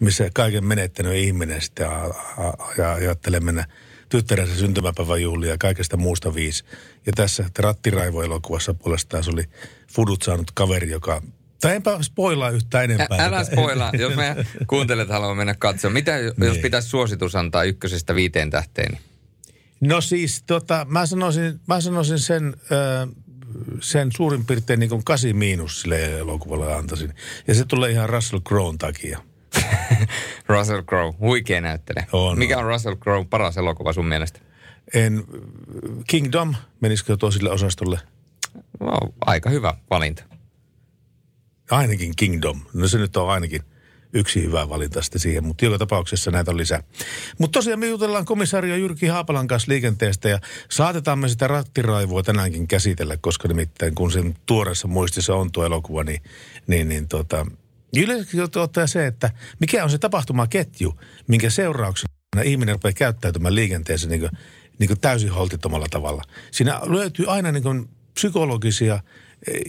missä 0.01 0.31
kaiken 0.35 0.65
menettänyt 0.65 1.15
ihminen 1.15 1.63
sitten 1.63 1.87
ja 2.79 2.93
ajattelee 2.93 3.41
mennä 3.41 3.65
tyttärensä 4.09 4.55
syntymäpäiväjuhlia 4.55 5.51
ja 5.51 5.59
kaikesta 5.59 5.97
muusta 5.97 6.35
viisi. 6.35 6.65
Ja 7.07 7.13
tässä 7.17 7.45
Rattiraivo-elokuvassa 7.59 8.75
puolestaan 8.75 9.25
se 9.25 9.31
oli 9.31 9.45
Fudut 9.93 10.23
saanut 10.23 10.51
kaveri, 10.51 10.91
joka 10.91 11.23
tai 11.61 11.77
enpä 11.77 11.99
spoilaa 12.03 12.51
yhtään 12.51 12.85
enempää. 12.85 13.19
Ä, 13.19 13.25
älä 13.25 13.45
spoilaa, 13.45 13.91
jos 13.99 14.17
me 14.17 14.37
kuuntelet 14.67 15.09
haluaa 15.09 15.35
mennä 15.35 15.55
katsomaan. 15.55 15.93
Mitä 15.93 16.19
jos 16.19 16.37
niin. 16.37 16.63
pitäisi 16.63 16.89
suositus 16.89 17.35
antaa 17.37 17.65
ykkösestä 17.65 18.15
viiteen 18.15 18.51
tähteen? 18.51 18.99
No 19.81 20.01
siis 20.01 20.43
tota, 20.47 20.87
mä 20.89 21.07
sanoisin, 21.07 21.61
mä 21.67 21.81
sanoisin 21.81 22.19
sen, 22.19 22.57
äh, 22.73 23.09
sen 23.81 24.13
suurin 24.17 24.45
piirtein 24.45 24.81
niin 24.81 24.91
kuin 24.91 25.05
kasi 25.05 25.33
miinus 25.33 25.81
sille 25.81 26.19
elokuvalle 26.19 26.75
antaisin. 26.75 27.15
Ja 27.47 27.55
se 27.55 27.65
tulee 27.65 27.91
ihan 27.91 28.09
Russell 28.09 28.41
Crown 28.41 28.79
takia. 28.79 29.19
Russell 30.49 30.83
Crowe, 30.83 31.15
huikea 31.21 31.61
näyttelijä. 31.61 32.07
On, 32.13 32.39
Mikä 32.39 32.59
on 32.59 32.65
Russell 32.65 32.97
Crowe 32.97 33.27
paras 33.31 33.57
elokuva 33.57 33.93
sun 33.93 34.07
mielestä? 34.07 34.41
En, 34.95 35.25
Kingdom, 36.07 36.55
menisikö 36.81 37.17
toisille 37.17 37.51
osastolle? 37.51 38.01
No, 38.81 38.99
aika 39.21 39.51
hyvä 39.51 39.75
valinta. 39.91 40.25
Ainakin 41.71 42.17
Kingdom. 42.17 42.61
No 42.75 42.89
se 42.89 42.99
nyt 42.99 43.17
on 43.17 43.31
ainakin 43.31 43.63
yksi 44.13 44.43
hyvä 44.43 44.69
valinta 44.69 45.03
sitten 45.03 45.21
siihen, 45.21 45.45
mutta 45.45 45.65
joka 45.65 45.79
tapauksessa 45.79 46.31
näitä 46.31 46.51
on 46.51 46.57
lisää. 46.57 46.83
Mutta 47.39 47.59
tosiaan 47.59 47.81
me 47.81 47.87
jutellaan 47.87 48.25
komisario 48.25 48.77
Jyrki 48.77 49.07
Haapalan 49.07 49.49
kanssa 49.49 49.73
liikenteestä 49.73 50.29
ja 50.29 50.39
saatetaan 50.71 51.19
me 51.19 51.29
sitä 51.29 51.47
rattiraivoa 51.47 52.23
tänäänkin 52.23 52.69
käsitellä, 52.69 53.17
koska 53.17 53.49
nimittäin 53.49 53.95
kun 53.95 54.13
sen 54.13 54.35
tuoreessa 54.47 54.89
muistissa 54.89 55.35
on 55.35 55.53
tuo 55.53 55.65
elokuva, 55.65 56.05
niin, 56.05 56.23
niin, 56.67 56.89
niin 56.89 57.09
tota, 57.09 57.47
Yleisesti 57.97 58.41
ottaa 58.41 58.87
se, 58.87 59.07
että 59.07 59.31
mikä 59.61 59.85
on 59.85 59.91
se 59.91 59.99
tapahtumaketju, 59.99 61.01
minkä 61.27 61.51
seurauksena 61.51 62.13
ihminen 62.45 62.75
rupeaa 62.75 62.93
käyttäytymään 62.93 63.55
liikenteessä 63.55 64.09
niin 64.09 64.21
kuin, 64.21 64.31
niin 64.79 64.89
kuin 64.89 65.01
täysin 65.01 65.31
holtittomalla 65.31 65.87
tavalla. 65.91 66.23
Siinä 66.51 66.81
löytyy 66.87 67.27
aina 67.29 67.53
niin 67.53 67.63
kuin 67.63 67.89
psykologisia, 68.15 69.01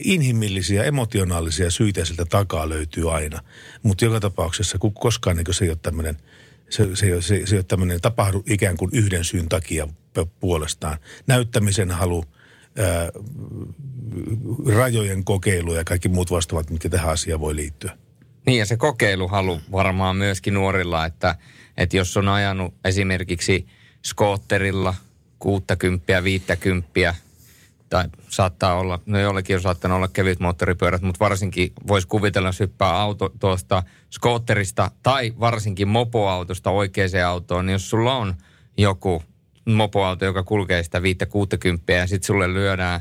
inhimillisiä, 0.04 0.84
emotionaalisia 0.84 1.70
syitä 1.70 2.04
siltä 2.04 2.24
takaa 2.24 2.68
löytyy 2.68 3.14
aina. 3.14 3.40
Mutta 3.82 4.04
joka 4.04 4.20
tapauksessa, 4.20 4.78
kun 4.78 4.94
koskaan 4.94 5.36
niin 5.36 5.54
se 5.54 5.64
ei 5.64 5.70
ole 5.70 5.78
tämmöinen, 5.82 6.16
se, 6.70 6.96
se, 6.96 7.22
se, 7.22 7.46
se 7.46 7.54
ei 7.54 7.58
ole 7.58 7.62
tämmöinen 7.62 8.00
tapahdu 8.00 8.42
ikään 8.46 8.76
kuin 8.76 8.90
yhden 8.94 9.24
syyn 9.24 9.48
takia 9.48 9.88
puolestaan. 10.40 10.98
Näyttämisen 11.26 11.90
halu, 11.90 12.24
ää, 12.78 13.10
rajojen 14.66 15.24
kokeilu 15.24 15.74
ja 15.74 15.84
kaikki 15.84 16.08
muut 16.08 16.30
vastaavat, 16.30 16.70
mitkä 16.70 16.88
tähän 16.88 17.10
asiaan 17.10 17.40
voi 17.40 17.56
liittyä. 17.56 17.98
Niin 18.46 18.58
ja 18.58 18.66
se 18.66 18.76
kokeiluhalu 18.76 19.60
varmaan 19.72 20.16
myöskin 20.16 20.54
nuorilla, 20.54 21.06
että, 21.06 21.36
että 21.76 21.96
jos 21.96 22.16
on 22.16 22.28
ajanut 22.28 22.74
esimerkiksi 22.84 23.66
skootterilla 24.04 24.94
60, 25.38 26.24
50, 26.24 27.14
tai 27.90 28.04
saattaa 28.28 28.74
olla, 28.74 28.98
no 29.06 29.18
jollekin 29.18 29.56
on 29.56 29.62
saattanut 29.62 29.96
olla 29.96 30.08
kevyt 30.08 30.40
moottoripyörät, 30.40 31.02
mutta 31.02 31.24
varsinkin 31.24 31.72
voisi 31.88 32.08
kuvitella, 32.08 32.48
jos 32.48 32.60
hyppää 32.60 32.96
auto 32.96 33.32
tuosta 33.40 33.82
skootterista 34.10 34.90
tai 35.02 35.34
varsinkin 35.40 35.88
mopoautosta 35.88 36.70
oikeaan 36.70 37.24
autoon, 37.26 37.66
niin 37.66 37.72
jos 37.72 37.90
sulla 37.90 38.16
on 38.16 38.34
joku 38.76 39.22
mopoauto, 39.64 40.24
joka 40.24 40.42
kulkee 40.42 40.82
sitä 40.82 40.98
5-60 40.98 41.02
ja 41.88 42.06
sitten 42.06 42.26
sulle 42.26 42.54
lyödään 42.54 43.00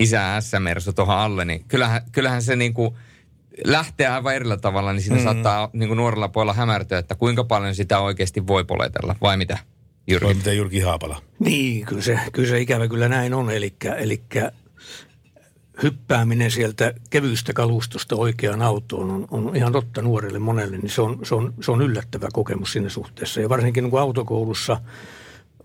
isä 0.00 0.40
S-mersu 0.40 0.92
tuohon 0.92 1.16
alle, 1.16 1.44
niin 1.44 1.64
kyllähän, 1.68 2.02
kyllähän 2.12 2.42
se 2.42 2.56
niin 2.56 2.74
kuin– 2.74 2.94
lähtee 3.64 4.06
aivan 4.06 4.34
erillä 4.34 4.56
tavalla, 4.56 4.92
niin 4.92 5.02
siinä 5.02 5.16
mm. 5.16 5.24
saattaa 5.24 5.70
niin 5.72 5.88
kuin 5.88 5.96
nuorella 5.96 6.28
puolella 6.28 6.52
hämärtyä, 6.52 6.98
että 6.98 7.14
kuinka 7.14 7.44
paljon 7.44 7.74
sitä 7.74 8.00
oikeasti 8.00 8.46
voi 8.46 8.64
poletella, 8.64 9.16
vai 9.20 9.36
mitä? 9.36 9.58
Jyrki? 10.06 10.26
Vai 10.26 10.34
mitä 10.34 10.52
Jyrki 10.52 10.80
Haapala? 10.80 11.22
Niin, 11.38 11.86
kyllä 11.86 12.02
se, 12.02 12.18
kyllä 12.32 12.48
se 12.48 12.60
ikävä 12.60 12.88
kyllä 12.88 13.08
näin 13.08 13.34
on. 13.34 13.50
Eli, 13.50 13.74
eli 13.98 14.22
hyppääminen 15.82 16.50
sieltä 16.50 16.94
kevyistä 17.10 17.52
kalustosta 17.52 18.16
oikeaan 18.16 18.62
autoon 18.62 19.10
on, 19.10 19.26
on 19.30 19.56
ihan 19.56 19.72
totta 19.72 20.02
nuorelle 20.02 20.38
monelle, 20.38 20.78
niin 20.78 20.90
se 20.90 21.02
on, 21.02 21.18
se, 21.22 21.34
on, 21.34 21.54
se 21.60 21.70
on 21.70 21.82
yllättävä 21.82 22.28
kokemus 22.32 22.72
siinä 22.72 22.88
suhteessa. 22.88 23.40
Ja 23.40 23.48
varsinkin 23.48 23.84
niin 23.84 23.90
kuin 23.90 24.00
autokoulussa– 24.00 24.80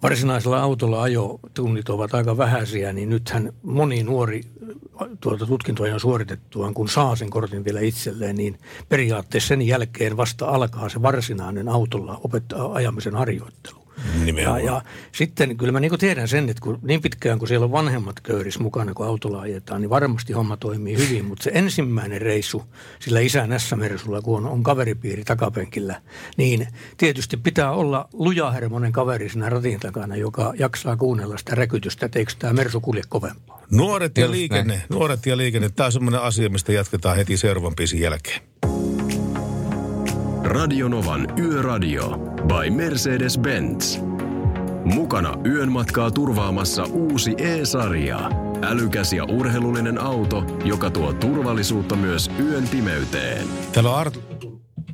varsinaisella 0.04 0.62
autolla 0.62 1.02
ajotunnit 1.02 1.90
ovat 1.90 2.14
aika 2.14 2.38
vähäisiä, 2.38 2.94
niin 2.94 3.10
nythän 3.10 3.54
moni 3.64 4.04
nuori 4.04 4.42
tuolta 5.22 5.46
tutkintojen 5.46 6.00
suoritettuaan, 6.00 6.74
kun 6.74 6.90
saa 6.90 7.16
sen 7.16 7.30
kortin 7.30 7.66
vielä 7.66 7.80
itselleen, 7.80 8.36
niin 8.36 8.60
periaatteessa 8.90 9.48
sen 9.48 9.62
jälkeen 9.62 10.18
vasta 10.18 10.46
alkaa 10.46 10.90
se 10.90 11.02
varsinainen 11.02 11.70
autolla 11.70 12.20
opettaa 12.24 12.74
ajamisen 12.74 13.16
harjoittelu. 13.16 13.85
Ja, 14.44 14.60
ja 14.60 14.82
sitten 15.12 15.58
kyllä 15.58 15.72
mä 15.72 15.80
niin 15.80 16.00
tiedän 16.00 16.28
sen, 16.28 16.50
että 16.50 16.62
kun 16.62 16.80
niin 16.82 17.02
pitkään 17.02 17.40
kun 17.40 17.48
siellä 17.48 17.64
on 17.64 17.72
vanhemmat 17.72 18.20
köyris 18.20 18.60
mukana, 18.60 18.94
kun 18.94 19.06
autolla 19.06 19.42
ajetaan, 19.42 19.82
niin 19.82 19.90
varmasti 19.90 20.34
homma 20.34 20.58
toimii 20.58 20.98
hyvin. 20.98 21.26
Mutta 21.26 21.44
se 21.44 21.52
ensimmäinen 21.54 22.22
reissu 22.22 22.64
sillä 23.00 23.20
isän 23.20 23.60
S-mersulla, 23.60 24.22
kun 24.22 24.38
on, 24.38 24.52
on 24.52 24.64
kaveripiiri 24.64 25.24
takapenkillä, 25.24 26.02
niin 26.38 26.68
tietysti 26.98 27.38
pitää 27.38 27.72
olla 27.72 28.10
lujahermonen 28.14 28.92
kaveri 28.92 29.30
siinä 29.30 29.50
ratin 29.50 29.80
takana, 29.80 30.16
joka 30.16 30.54
jaksaa 30.60 30.98
kuunnella 30.98 31.38
sitä 31.38 31.56
räkytystä, 31.56 32.06
että 32.06 32.20
eikö 32.20 32.34
tämä 32.40 32.54
mersu 32.54 32.82
kulje 32.82 33.02
kovempaa. 33.10 33.66
Nuoret 33.72 34.18
ja 34.18 34.32
liikenne, 34.32 34.82
nuoret 34.90 35.26
ja 35.26 35.38
liikenne. 35.38 35.70
Tämä 35.70 35.86
on 35.86 35.92
semmoinen 35.92 36.22
asia, 36.22 36.50
mistä 36.50 36.72
jatketaan 36.72 37.16
heti 37.16 37.38
seuraavan 37.38 37.76
pisin 37.76 38.00
jälkeen. 38.00 38.42
Radionovan 40.46 41.40
Yöradio 41.40 42.10
by 42.48 42.70
Mercedes-Benz. 42.70 44.00
Mukana 44.84 45.38
yön 45.46 45.72
matkaa 45.72 46.12
turvaamassa 46.12 46.84
uusi 46.84 47.36
E-sarja. 47.38 48.30
Älykäs 48.62 49.14
ja 49.14 49.24
urheilullinen 49.24 50.02
auto, 50.02 50.44
joka 50.66 50.90
tuo 50.90 51.14
turvallisuutta 51.14 51.96
myös 51.96 52.32
yön 52.40 52.68
pimeyteen. 52.68 53.48
Täällä 53.72 53.96
on 53.96 54.06
Art- 54.06 54.48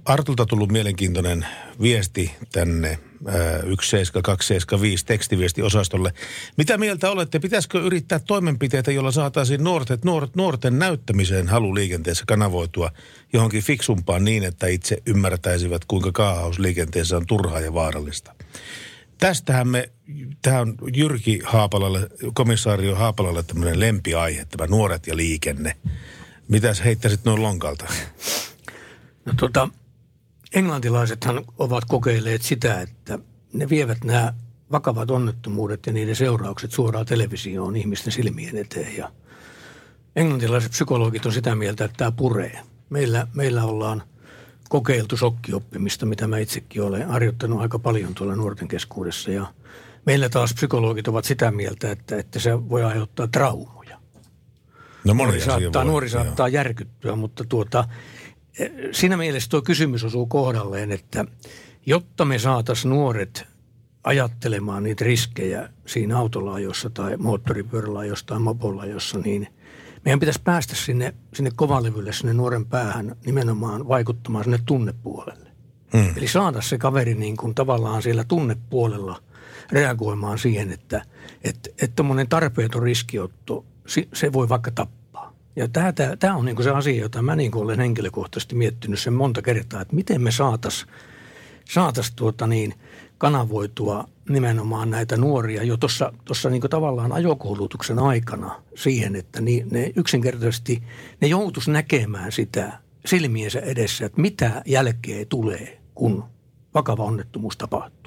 Artulta 0.05 0.45
tullut 0.45 0.71
mielenkiintoinen 0.71 1.45
viesti 1.81 2.31
tänne 2.51 2.99
17275 3.25 5.05
tekstiviestiosastolle. 5.05 6.13
Mitä 6.57 6.77
mieltä 6.77 7.11
olette? 7.11 7.39
Pitäisikö 7.39 7.79
yrittää 7.79 8.19
toimenpiteitä, 8.19 8.91
joilla 8.91 9.11
saataisiin 9.11 9.63
nuoret, 9.63 10.05
nuoret, 10.05 10.35
nuorten 10.35 10.79
näyttämiseen 10.79 11.47
halu 11.47 11.75
liikenteessä 11.75 12.23
kanavoitua 12.27 12.91
johonkin 13.33 13.63
fiksumpaan 13.63 14.23
niin, 14.23 14.43
että 14.43 14.67
itse 14.67 14.97
ymmärtäisivät, 15.05 15.85
kuinka 15.85 16.11
kaahaus 16.11 16.59
liikenteessä 16.59 17.17
on 17.17 17.25
turhaa 17.25 17.59
ja 17.59 17.73
vaarallista? 17.73 18.35
Tästähän 19.17 19.67
me, 19.67 19.89
tämä 20.41 20.59
on 20.59 20.75
Jyrki 20.95 21.41
Haapalalle, 21.43 22.09
komissaario 22.33 22.95
Haapalalle 22.95 23.43
tämmöinen 23.43 23.79
lempiaihe, 23.79 24.45
tämä 24.45 24.67
nuoret 24.67 25.07
ja 25.07 25.17
liikenne. 25.17 25.75
Mitäs 26.47 26.83
heittäisit 26.83 27.25
noin 27.25 27.41
lonkalta? 27.41 27.85
No 29.25 29.33
tota, 29.37 29.69
englantilaisethan 30.53 31.45
ovat 31.59 31.85
kokeilleet 31.85 32.41
sitä, 32.41 32.81
että 32.81 33.19
ne 33.53 33.69
vievät 33.69 34.03
nämä 34.03 34.33
vakavat 34.71 35.11
onnettomuudet 35.11 35.85
ja 35.85 35.93
niiden 35.93 36.15
seuraukset 36.15 36.71
suoraan 36.71 37.05
televisioon 37.05 37.75
ihmisten 37.75 38.13
silmien 38.13 38.57
eteen. 38.57 38.97
Ja 38.97 39.11
englantilaiset 40.15 40.71
psykologit 40.71 41.25
on 41.25 41.33
sitä 41.33 41.55
mieltä, 41.55 41.85
että 41.85 41.97
tämä 41.97 42.11
puree. 42.11 42.59
Meillä, 42.89 43.27
meillä 43.33 43.63
ollaan 43.63 44.03
kokeiltu 44.69 45.17
sokkioppimista, 45.17 46.05
mitä 46.05 46.27
mä 46.27 46.37
itsekin 46.37 46.81
olen 46.81 47.07
harjoittanut 47.07 47.61
aika 47.61 47.79
paljon 47.79 48.15
tuolla 48.15 48.35
nuorten 48.35 48.67
keskuudessa. 48.67 49.31
Ja 49.31 49.45
meillä 50.05 50.29
taas 50.29 50.53
psykologit 50.53 51.07
ovat 51.07 51.25
sitä 51.25 51.51
mieltä, 51.51 51.91
että, 51.91 52.17
että 52.17 52.39
se 52.39 52.69
voi 52.69 52.83
aiheuttaa 52.83 53.27
traumoja. 53.27 53.97
No 55.05 55.13
nuori 55.13 55.41
saattaa, 55.41 55.83
voi, 55.83 55.91
nuori 55.91 56.09
saattaa 56.09 56.47
järkyttyä, 56.47 57.15
mutta 57.15 57.43
tuota, 57.49 57.87
siinä 58.91 59.17
mielessä 59.17 59.49
tuo 59.49 59.61
kysymys 59.61 60.03
osuu 60.03 60.25
kohdalleen, 60.25 60.91
että 60.91 61.25
jotta 61.85 62.25
me 62.25 62.39
saataisiin 62.39 62.89
nuoret 62.89 63.43
ajattelemaan 64.03 64.83
niitä 64.83 65.05
riskejä 65.05 65.69
siinä 65.85 66.17
autolla 66.17 66.57
tai 66.93 67.17
moottoripyörällä 67.17 68.01
tai 68.25 68.39
mopolla 68.39 68.85
jossa, 68.85 69.19
niin 69.19 69.47
meidän 70.05 70.19
pitäisi 70.19 70.41
päästä 70.43 70.75
sinne, 70.75 71.13
sinne 71.33 71.51
kovalevylle, 71.55 72.13
sinne 72.13 72.33
nuoren 72.33 72.65
päähän 72.65 73.15
nimenomaan 73.25 73.87
vaikuttamaan 73.87 74.43
sinne 74.43 74.59
tunnepuolelle. 74.65 75.51
Hmm. 75.93 76.13
Eli 76.17 76.27
saada 76.27 76.61
se 76.61 76.77
kaveri 76.77 77.15
niin 77.15 77.37
kuin 77.37 77.55
tavallaan 77.55 78.01
siellä 78.01 78.23
tunnepuolella 78.23 79.23
reagoimaan 79.71 80.39
siihen, 80.39 80.71
että 80.71 81.01
että 81.43 81.69
että 81.81 82.03
tarpeeton 82.29 82.83
riskiotto, 82.83 83.65
se 84.13 84.33
voi 84.33 84.49
vaikka 84.49 84.71
tappaa. 84.71 85.00
Ja 85.55 85.67
tämä 86.19 86.35
on 86.35 86.45
niinku 86.45 86.63
se 86.63 86.69
asia, 86.69 87.01
jota 87.01 87.21
mä 87.21 87.35
niinku 87.35 87.59
olen 87.59 87.79
henkilökohtaisesti 87.79 88.55
miettinyt 88.55 88.99
sen 88.99 89.13
monta 89.13 89.41
kertaa, 89.41 89.81
että 89.81 89.95
miten 89.95 90.21
me 90.21 90.31
saatas, 90.31 90.85
saatas 91.69 92.11
tuota 92.15 92.47
niin, 92.47 92.73
kanavoitua 93.17 94.07
nimenomaan 94.29 94.89
näitä 94.89 95.17
nuoria 95.17 95.63
jo 95.63 95.77
tuossa 95.77 96.49
niinku 96.49 96.67
tavallaan 96.67 97.11
ajokoulutuksen 97.11 97.99
aikana 97.99 98.61
siihen, 98.75 99.15
että 99.15 99.41
ni, 99.41 99.65
ne 99.71 99.91
yksinkertaisesti, 99.95 100.83
ne 101.21 101.27
joutus 101.27 101.67
näkemään 101.67 102.31
sitä 102.31 102.79
silmiensä 103.05 103.59
edessä, 103.59 104.05
että 104.05 104.21
mitä 104.21 104.61
jälkeä 104.65 105.25
tulee, 105.25 105.81
kun 105.95 106.23
vakava 106.73 107.03
onnettomuus 107.03 107.57
tapahtuu. 107.57 108.00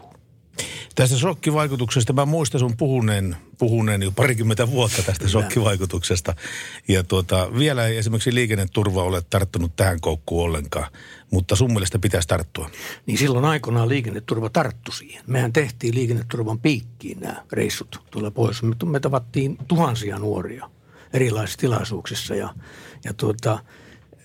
Tästä 0.94 1.16
shokkivaikutuksesta 1.16 2.12
mä 2.12 2.24
muistan 2.24 2.58
sun 2.58 2.76
puhuneen, 2.76 3.36
puhuneen 3.58 4.02
jo 4.02 4.12
parikymmentä 4.12 4.70
vuotta 4.70 5.02
tästä 5.02 5.28
shokkivaikutuksesta. 5.28 6.34
Ja 6.88 7.04
tuota, 7.04 7.50
vielä 7.58 7.86
ei 7.86 7.96
esimerkiksi 7.96 8.34
liikenneturva 8.34 9.02
ole 9.02 9.22
tarttunut 9.30 9.76
tähän 9.76 10.00
koukkuun 10.00 10.44
ollenkaan, 10.44 10.92
mutta 11.30 11.56
sun 11.56 11.72
mielestä 11.72 11.98
pitäisi 11.98 12.28
tarttua. 12.28 12.70
Niin 13.06 13.18
silloin 13.18 13.44
aikoinaan 13.44 13.88
liikenneturva 13.88 14.50
tarttu 14.50 14.92
siihen. 14.92 15.24
Mehän 15.26 15.52
tehtiin 15.52 15.94
liikenneturvan 15.94 16.60
piikkiin 16.60 17.20
nämä 17.20 17.44
reissut 17.52 18.02
tuolla 18.10 18.30
pois. 18.30 18.62
Me, 18.62 18.74
me 18.84 19.00
tavattiin 19.00 19.58
tuhansia 19.68 20.18
nuoria 20.18 20.70
erilaisissa 21.12 21.58
tilaisuuksissa 21.58 22.34
ja, 22.34 22.54
ja 23.04 23.14
tuota, 23.14 23.58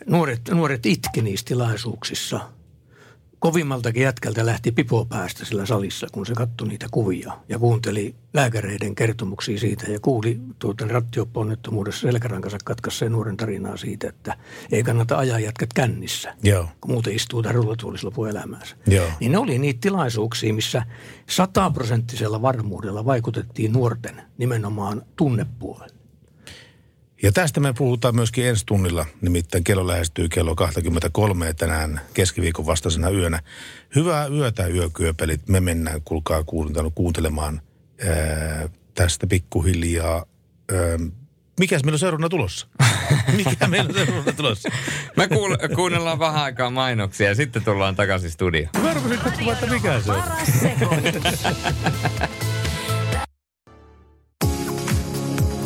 nuoret, 0.06 0.42
nuoret 0.52 0.86
itki 0.86 1.22
niissä 1.22 1.46
tilaisuuksissa– 1.46 2.40
kovimmaltakin 3.40 4.04
jätkältä 4.04 4.46
lähti 4.46 4.72
pipo 4.72 5.06
päästä 5.06 5.46
sillä 5.46 5.66
salissa, 5.66 6.08
kun 6.12 6.26
se 6.26 6.34
katsoi 6.34 6.68
niitä 6.68 6.88
kuvia 6.92 7.34
ja 7.50 7.60
kuunteli 7.60 8.16
lääkäreiden 8.34 8.96
kertomuksia 8.96 9.58
siitä 9.58 9.92
ja 9.92 10.00
kuuli 10.00 10.40
tuota 10.60 10.88
rattioponnettomuudessa 10.88 12.02
selkärankansa 12.02 12.58
katkaiseen 12.66 13.12
nuoren 13.12 13.38
tarinaa 13.38 13.78
siitä, 13.78 14.10
että 14.10 14.38
ei 14.72 14.84
kannata 14.84 15.18
ajaa 15.18 15.40
jätkät 15.40 15.74
kännissä, 15.74 16.36
Joo. 16.44 16.68
kun 16.82 16.92
muuten 16.92 17.16
istuu 17.16 17.42
tämän 17.42 17.56
rullatuolissa 17.56 18.08
lopuelämäänsä. 18.08 18.76
Joo. 18.88 19.08
Niin 19.20 19.32
ne 19.32 19.38
oli 19.38 19.60
niitä 19.60 19.80
tilaisuuksia, 19.82 20.54
missä 20.54 20.84
sataprosenttisella 21.30 22.42
varmuudella 22.42 23.06
vaikutettiin 23.06 23.74
nuorten 23.74 24.22
nimenomaan 24.38 25.02
tunnepuolelle. 25.16 25.99
Ja 27.24 27.32
tästä 27.32 27.60
me 27.60 27.74
puhutaan 27.74 28.16
myöskin 28.16 28.48
ensi 28.48 28.66
tunnilla, 28.66 29.06
nimittäin 29.22 29.64
kello 29.64 29.88
lähestyy 29.88 30.30
kello 30.30 30.56
23 30.56 31.54
tänään 31.54 32.02
keskiviikon 32.14 32.66
vastaisena 32.66 33.10
yönä. 33.10 33.40
Hyvää 33.96 34.28
yötä 34.28 34.68
yökyöpelit. 34.68 35.48
Me 35.48 35.60
mennään, 35.60 36.02
kuulkaa 36.02 36.44
kuuntelemaan 36.96 37.62
ää, 38.08 38.70
tästä 38.96 39.28
pikkuhiljaa. 39.28 40.26
Ää, 40.72 40.78
mikäs 41.60 41.84
meillä 41.84 41.96
on 41.96 42.00
seuraavana 42.00 42.30
tulossa? 42.30 42.68
Mikä 43.46 43.68
meillä 43.68 43.90
on 43.90 43.96
seuraavana 43.96 44.32
tulossa? 44.32 44.70
Me 45.18 45.26
kuul- 45.26 45.76
kuunnellaan 45.76 46.20
vähän 46.20 46.44
aikaa 46.44 46.70
mainoksia 46.70 47.28
ja 47.28 47.36
sitten 47.36 47.64
tullaan 47.64 47.96
takaisin 47.96 48.32
studioon. 48.32 48.70
Mä 48.84 48.94
rupesin 48.94 49.20
katsomaan, 49.20 49.54
että 49.54 49.74
mikä 49.74 50.02
se 50.02 50.12
on. 50.12 50.24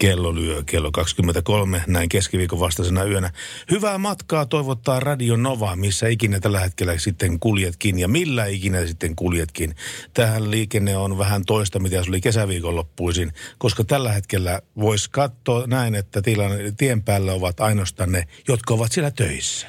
Kello 0.00 0.34
lyö 0.34 0.62
kello 0.66 0.90
23, 0.92 1.84
näin 1.86 2.08
keskiviikon 2.08 2.60
vastaisena 2.60 3.04
yönä. 3.04 3.30
Hyvää 3.70 3.98
matkaa 3.98 4.46
toivottaa 4.46 5.00
Radio 5.00 5.36
Nova, 5.36 5.76
missä 5.76 6.08
ikinä 6.08 6.40
tällä 6.40 6.60
hetkellä 6.60 6.98
sitten 6.98 7.40
kuljetkin 7.40 7.98
ja 7.98 8.08
millä 8.08 8.46
ikinä 8.46 8.86
sitten 8.86 9.16
kuljetkin. 9.16 9.74
Tähän 10.14 10.50
liikenne 10.50 10.96
on 10.96 11.18
vähän 11.18 11.44
toista, 11.44 11.78
mitä 11.78 12.02
se 12.02 12.08
oli 12.08 12.20
kesäviikonloppuisin, 12.20 13.32
koska 13.58 13.84
tällä 13.84 14.12
hetkellä 14.12 14.60
voisi 14.76 15.10
katsoa 15.10 15.66
näin, 15.66 15.94
että 15.94 16.22
tilan, 16.22 16.50
tien 16.76 17.02
päällä 17.02 17.32
ovat 17.32 17.60
ainoastaan 17.60 18.12
ne, 18.12 18.24
jotka 18.48 18.74
ovat 18.74 18.92
siellä 18.92 19.10
töissä. 19.10 19.66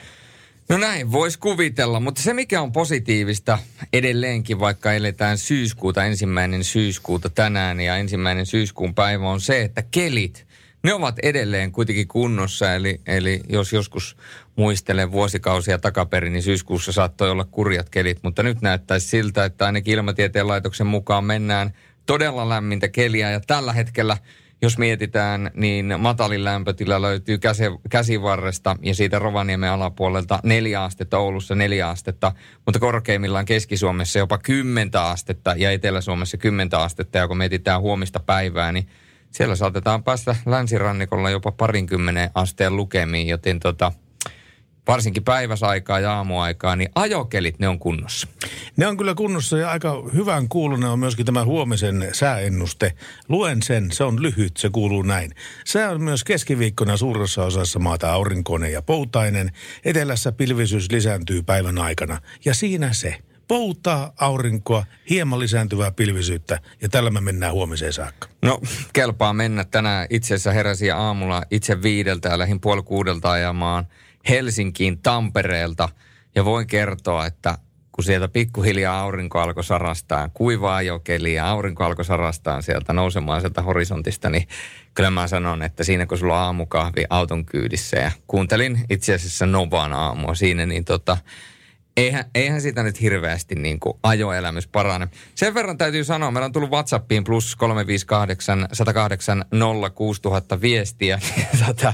No 0.71 0.77
näin, 0.77 1.11
voisi 1.11 1.39
kuvitella, 1.39 1.99
mutta 1.99 2.21
se 2.21 2.33
mikä 2.33 2.61
on 2.61 2.71
positiivista 2.71 3.57
edelleenkin, 3.93 4.59
vaikka 4.59 4.93
eletään 4.93 5.37
syyskuuta, 5.37 6.05
ensimmäinen 6.05 6.63
syyskuuta 6.63 7.29
tänään 7.29 7.79
ja 7.79 7.97
ensimmäinen 7.97 8.45
syyskuun 8.45 8.95
päivä 8.95 9.29
on 9.29 9.41
se, 9.41 9.61
että 9.61 9.83
kelit, 9.91 10.47
ne 10.83 10.93
ovat 10.93 11.19
edelleen 11.19 11.71
kuitenkin 11.71 12.07
kunnossa. 12.07 12.73
Eli, 12.73 13.01
eli 13.07 13.41
jos 13.49 13.73
joskus 13.73 14.17
muistelen 14.55 15.11
vuosikausia 15.11 15.79
takaperin, 15.79 16.33
niin 16.33 16.43
syyskuussa 16.43 16.91
saattoi 16.91 17.31
olla 17.31 17.45
kurjat 17.45 17.89
kelit, 17.89 18.19
mutta 18.23 18.43
nyt 18.43 18.61
näyttäisi 18.61 19.07
siltä, 19.07 19.45
että 19.45 19.65
ainakin 19.65 19.93
ilmatieteen 19.93 20.47
laitoksen 20.47 20.87
mukaan 20.87 21.23
mennään 21.23 21.73
todella 22.05 22.49
lämmintä 22.49 22.87
keliä 22.87 23.31
ja 23.31 23.39
tällä 23.39 23.73
hetkellä– 23.73 24.17
jos 24.61 24.77
mietitään, 24.77 25.51
niin 25.53 25.93
matalin 25.99 26.43
lämpötila 26.43 27.01
löytyy 27.01 27.37
käsi, 27.37 27.63
käsivarresta 27.89 28.75
ja 28.81 28.95
siitä 28.95 29.19
Rovaniemen 29.19 29.69
alapuolelta 29.69 30.39
neljä 30.43 30.83
astetta, 30.83 31.17
Oulussa 31.17 31.55
neljä 31.55 31.89
astetta, 31.89 32.31
mutta 32.65 32.79
korkeimmillaan 32.79 33.45
Keski-Suomessa 33.45 34.19
jopa 34.19 34.37
kymmentä 34.37 35.03
astetta 35.05 35.53
ja 35.57 35.71
Etelä-Suomessa 35.71 36.37
kymmentä 36.37 36.81
astetta. 36.81 37.17
Ja 37.17 37.27
kun 37.27 37.37
mietitään 37.37 37.81
huomista 37.81 38.19
päivää, 38.19 38.71
niin 38.71 38.87
siellä 39.31 39.55
saatetaan 39.55 40.03
päästä 40.03 40.35
länsirannikolla 40.45 41.29
jopa 41.29 41.51
parinkymmenen 41.51 42.29
asteen 42.35 42.75
lukemiin, 42.75 43.27
joten 43.27 43.59
tota, 43.59 43.91
varsinkin 44.91 45.23
päiväsaikaa 45.23 45.99
ja 45.99 46.13
aamuaikaa, 46.13 46.75
niin 46.75 46.89
ajokelit 46.95 47.59
ne 47.59 47.67
on 47.67 47.79
kunnossa. 47.79 48.27
Ne 48.77 48.87
on 48.87 48.97
kyllä 48.97 49.15
kunnossa 49.15 49.57
ja 49.57 49.71
aika 49.71 50.03
hyvän 50.13 50.49
kuulunen 50.49 50.89
on 50.89 50.99
myöskin 50.99 51.25
tämä 51.25 51.45
huomisen 51.45 52.09
sääennuste. 52.13 52.93
Luen 53.29 53.61
sen, 53.61 53.91
se 53.91 54.03
on 54.03 54.21
lyhyt, 54.21 54.57
se 54.57 54.69
kuuluu 54.69 55.01
näin. 55.01 55.31
Sää 55.65 55.89
on 55.89 56.01
myös 56.01 56.23
keskiviikkona 56.23 56.97
suuressa 56.97 57.43
osassa 57.43 57.79
maata 57.79 58.13
aurinkoinen 58.13 58.73
ja 58.73 58.81
poutainen. 58.81 59.51
Etelässä 59.85 60.31
pilvisyys 60.31 60.91
lisääntyy 60.91 61.43
päivän 61.43 61.77
aikana 61.77 62.21
ja 62.45 62.53
siinä 62.53 62.93
se. 62.93 63.17
Poutaa, 63.47 64.13
aurinkoa, 64.19 64.85
hieman 65.09 65.39
lisääntyvää 65.39 65.91
pilvisyyttä 65.91 66.59
ja 66.81 66.89
tällä 66.89 67.09
me 67.09 67.21
mennään 67.21 67.53
huomiseen 67.53 67.93
saakka. 67.93 68.27
No, 68.41 68.61
kelpaa 68.93 69.33
mennä. 69.33 69.63
Tänään 69.63 70.07
itse 70.09 70.33
asiassa 70.33 70.51
heräsin 70.51 70.95
aamulla 70.95 71.43
itse 71.51 71.81
viideltä 71.81 72.29
ja 72.29 72.39
lähin 72.39 72.59
puoli 72.59 72.83
kuudelta 72.83 73.31
ajamaan– 73.31 73.87
Helsinkiin 74.29 75.01
Tampereelta 75.01 75.89
ja 76.35 76.45
voin 76.45 76.67
kertoa, 76.67 77.25
että 77.25 77.57
kun 77.91 78.03
sieltä 78.03 78.27
pikkuhiljaa 78.27 78.99
aurinko 78.99 79.39
alkoi 79.39 79.63
sarastaa, 79.63 80.29
kuivaa 80.33 80.81
jokeli 80.81 81.33
ja 81.33 81.49
aurinko 81.49 81.83
alkoi 81.83 82.05
sarastaa 82.05 82.61
sieltä 82.61 82.93
nousemaan 82.93 83.41
sieltä 83.41 83.61
horisontista, 83.61 84.29
niin 84.29 84.47
kyllä 84.93 85.11
mä 85.11 85.27
sanon, 85.27 85.63
että 85.63 85.83
siinä 85.83 86.05
kun 86.05 86.17
sulla 86.17 86.37
on 86.39 86.45
aamukahvi 86.45 87.05
auton 87.09 87.45
kyydissä 87.45 87.97
ja 87.97 88.11
kuuntelin 88.27 88.79
itse 88.89 89.13
asiassa 89.13 89.45
Novan 89.45 89.93
aamua 89.93 90.35
siinä, 90.35 90.65
niin 90.65 90.85
tota, 90.85 91.17
eihän, 91.97 92.25
eihän 92.35 92.61
sitä 92.61 92.83
nyt 92.83 93.01
hirveästi 93.01 93.55
niin 93.55 93.79
kuin 93.79 93.97
ajoelämys 94.03 94.67
parane. 94.67 95.07
Sen 95.35 95.53
verran 95.53 95.77
täytyy 95.77 96.03
sanoa, 96.03 96.31
meillä 96.31 96.45
on 96.45 96.51
tullut 96.51 96.71
WhatsAppiin 96.71 97.23
plus 97.23 97.55
358 97.55 98.67
108 98.73 99.45
06000 99.95 100.61
viestiä. 100.61 101.19
Tota, 101.67 101.93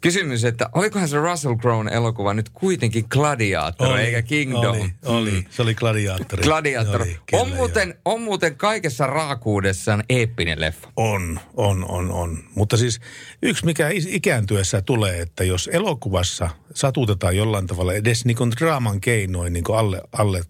Kysymys, 0.00 0.44
että 0.44 0.70
olikohan 0.72 1.08
se 1.08 1.16
Russell 1.16 1.56
Crowe 1.56 1.90
elokuva 1.90 2.34
nyt 2.34 2.48
kuitenkin 2.48 3.04
Gladiator 3.08 3.88
oli, 3.88 4.00
eikä 4.00 4.22
Kingdom? 4.22 4.76
Oli, 4.80 4.90
oli. 5.04 5.30
Mm. 5.30 5.44
se 5.50 5.62
oli 5.62 5.74
Gladiator. 5.74 6.40
Gladiator. 6.40 7.02
Oli, 7.02 7.18
kyllä, 7.26 7.42
on, 7.42 7.48
muuten, 7.48 7.94
on 8.04 8.22
muuten 8.22 8.56
kaikessa 8.56 9.06
raakuudessaan 9.06 10.04
eeppinen 10.08 10.60
leffa. 10.60 10.88
On, 10.96 11.40
on, 11.56 11.84
on, 11.88 12.10
on. 12.12 12.38
Mutta 12.54 12.76
siis 12.76 13.00
yksi 13.42 13.64
mikä 13.64 13.88
ikääntyessä 14.08 14.82
tulee, 14.82 15.20
että 15.20 15.44
jos 15.44 15.70
elokuvassa 15.72 16.50
satutetaan 16.74 17.36
jollain 17.36 17.66
tavalla 17.66 17.94
edes 17.94 18.24
niin 18.24 18.36
kuin 18.36 18.52
draaman 18.60 19.00
keinoin 19.00 19.52
niin 19.52 19.64
kuin 19.64 19.78
alle, 19.78 20.02
alle 20.12 20.42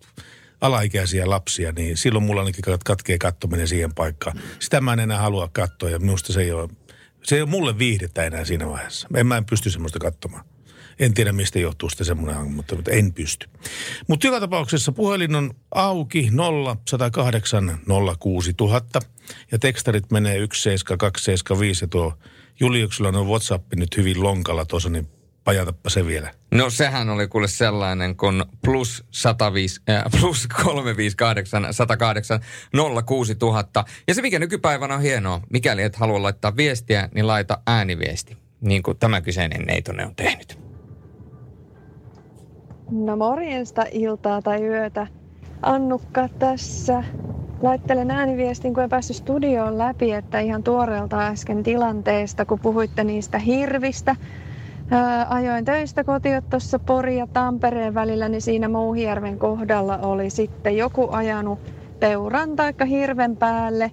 alaikäisiä 0.60 1.30
lapsia, 1.30 1.72
niin 1.72 1.96
silloin 1.96 2.24
mulla 2.24 2.40
ainakin 2.40 2.64
katkee 2.84 3.18
kattominen 3.18 3.68
siihen 3.68 3.94
paikkaan. 3.94 4.40
Sitä 4.58 4.80
mä 4.80 4.92
en 4.92 5.00
enää 5.00 5.18
halua 5.18 5.48
katsoa 5.52 5.90
ja 5.90 5.98
minusta 5.98 6.32
se 6.32 6.40
ei 6.40 6.52
ole 6.52 6.68
se 7.28 7.36
ei 7.36 7.42
ole 7.42 7.50
mulle 7.50 7.78
viihdettä 7.78 8.24
enää 8.24 8.44
siinä 8.44 8.68
vaiheessa. 8.68 9.08
En 9.16 9.26
mä 9.26 9.36
en 9.36 9.44
pysty 9.44 9.70
semmoista 9.70 9.98
katsomaan. 9.98 10.44
En 10.98 11.14
tiedä, 11.14 11.32
mistä 11.32 11.58
johtuu 11.58 11.90
sitten 11.90 12.06
semmoinen, 12.06 12.52
mutta, 12.52 12.74
mutta 12.74 12.90
en 12.90 13.12
pysty. 13.12 13.48
Mutta 14.08 14.26
joka 14.26 14.40
tapauksessa 14.40 14.92
puhelin 14.92 15.34
on 15.34 15.50
auki 15.74 16.28
0 16.32 16.76
108 16.88 17.78
06000 18.18 19.00
ja 19.52 19.58
tekstarit 19.58 20.10
menee 20.10 20.34
17275 20.34 21.84
ja 21.84 21.88
tuo 21.88 22.18
Juliuksella 22.60 23.18
on 23.18 23.26
WhatsApp 23.26 23.74
nyt 23.74 23.96
hyvin 23.96 24.22
lonkalla 24.22 24.64
tuossa, 24.64 24.88
niin 24.88 25.08
pajatappa 25.48 25.90
se 25.90 26.06
vielä. 26.06 26.30
No 26.54 26.70
sehän 26.70 27.10
oli 27.10 27.28
kuule 27.28 27.48
sellainen 27.48 28.16
kuin 28.16 28.44
plus, 28.64 29.04
105, 29.10 29.80
äh, 29.90 30.04
plus 30.20 30.48
358 30.64 31.74
108 31.74 32.40
06 33.04 33.36
000. 33.42 33.64
Ja 34.08 34.14
se 34.14 34.22
mikä 34.22 34.38
nykypäivänä 34.38 34.94
on 34.94 35.00
hienoa, 35.00 35.40
mikäli 35.50 35.82
et 35.82 35.96
halua 35.96 36.22
laittaa 36.22 36.56
viestiä, 36.56 37.08
niin 37.14 37.26
laita 37.26 37.58
ääniviesti, 37.66 38.36
niin 38.60 38.82
kuin 38.82 38.98
tämä 38.98 39.20
kyseinen 39.20 39.62
neitonen 39.62 40.06
on 40.06 40.14
tehnyt. 40.14 40.58
No 42.90 43.16
morjesta 43.16 43.84
iltaa 43.92 44.42
tai 44.42 44.62
yötä. 44.62 45.06
Annukka 45.62 46.28
tässä. 46.28 47.04
Laittelen 47.62 48.10
ääniviestin, 48.10 48.74
kun 48.74 48.82
en 48.82 48.88
päässyt 48.88 49.16
studioon 49.16 49.78
läpi, 49.78 50.12
että 50.12 50.40
ihan 50.40 50.62
tuoreelta 50.62 51.26
äsken 51.26 51.62
tilanteesta, 51.62 52.44
kun 52.44 52.60
puhuitte 52.60 53.04
niistä 53.04 53.38
hirvistä. 53.38 54.16
Ää, 54.90 55.26
ajoin 55.30 55.64
töistä 55.64 56.04
kotiin 56.04 56.42
tuossa 56.50 56.78
Pori 56.78 57.16
ja 57.18 57.26
Tampereen 57.32 57.94
välillä, 57.94 58.28
niin 58.28 58.42
siinä 58.42 58.68
Mouhijärven 58.68 59.38
kohdalla 59.38 59.98
oli 59.98 60.30
sitten 60.30 60.76
joku 60.76 61.08
ajanut 61.10 61.60
peuran 62.00 62.56
tai 62.56 62.72
hirven 62.88 63.36
päälle 63.36 63.92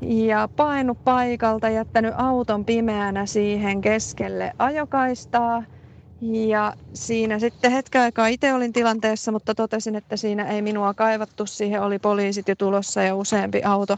ja 0.00 0.48
painut 0.56 0.98
paikalta, 1.04 1.68
jättänyt 1.68 2.14
auton 2.16 2.64
pimeänä 2.64 3.26
siihen 3.26 3.80
keskelle 3.80 4.52
ajokaistaa– 4.58 5.64
ja 6.20 6.72
siinä 6.94 7.38
sitten 7.38 7.72
hetken 7.72 8.02
aikaa 8.02 8.26
itse 8.26 8.54
olin 8.54 8.72
tilanteessa, 8.72 9.32
mutta 9.32 9.54
totesin, 9.54 9.94
että 9.96 10.16
siinä 10.16 10.44
ei 10.48 10.62
minua 10.62 10.94
kaivattu. 10.94 11.46
Siihen 11.46 11.82
oli 11.82 11.98
poliisit 11.98 12.48
jo 12.48 12.54
tulossa 12.56 13.02
ja 13.02 13.14
useampi 13.16 13.62
auto 13.64 13.96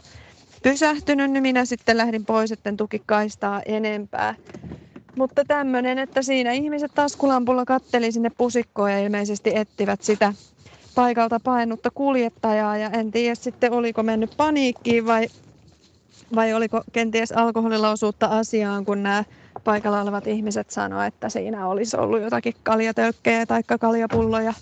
pysähtynyt, 0.63 1.31
niin 1.31 1.41
minä 1.43 1.65
sitten 1.65 1.97
lähdin 1.97 2.25
pois, 2.25 2.51
etten 2.51 2.77
tuki 2.77 3.01
kaistaa 3.05 3.61
enempää. 3.65 4.35
Mutta 5.17 5.45
tämmöinen, 5.47 5.97
että 5.99 6.21
siinä 6.21 6.51
ihmiset 6.51 6.91
taskulampulla 6.95 7.65
katteli 7.65 8.11
sinne 8.11 8.31
pusikkoon 8.37 8.91
ja 8.91 8.99
ilmeisesti 8.99 9.51
ettivät 9.55 10.01
sitä 10.01 10.33
paikalta 10.95 11.39
painutta 11.39 11.91
kuljettajaa. 11.91 12.77
Ja 12.77 12.89
en 12.89 13.11
tiedä 13.11 13.35
sitten, 13.35 13.71
oliko 13.71 14.03
mennyt 14.03 14.33
paniikkiin 14.37 15.05
vai, 15.05 15.27
vai 16.35 16.53
oliko 16.53 16.81
kenties 16.93 17.31
alkoholilla 17.31 17.91
osuutta 17.91 18.25
asiaan, 18.25 18.85
kun 18.85 19.03
nämä 19.03 19.23
paikalla 19.63 20.01
olevat 20.01 20.27
ihmiset 20.27 20.69
sanoivat, 20.69 21.13
että 21.13 21.29
siinä 21.29 21.67
olisi 21.67 21.97
ollut 21.97 22.21
jotakin 22.21 22.53
kaljatölkkejä 22.63 23.45
tai 23.45 23.63
kaljapulloja 23.79 24.53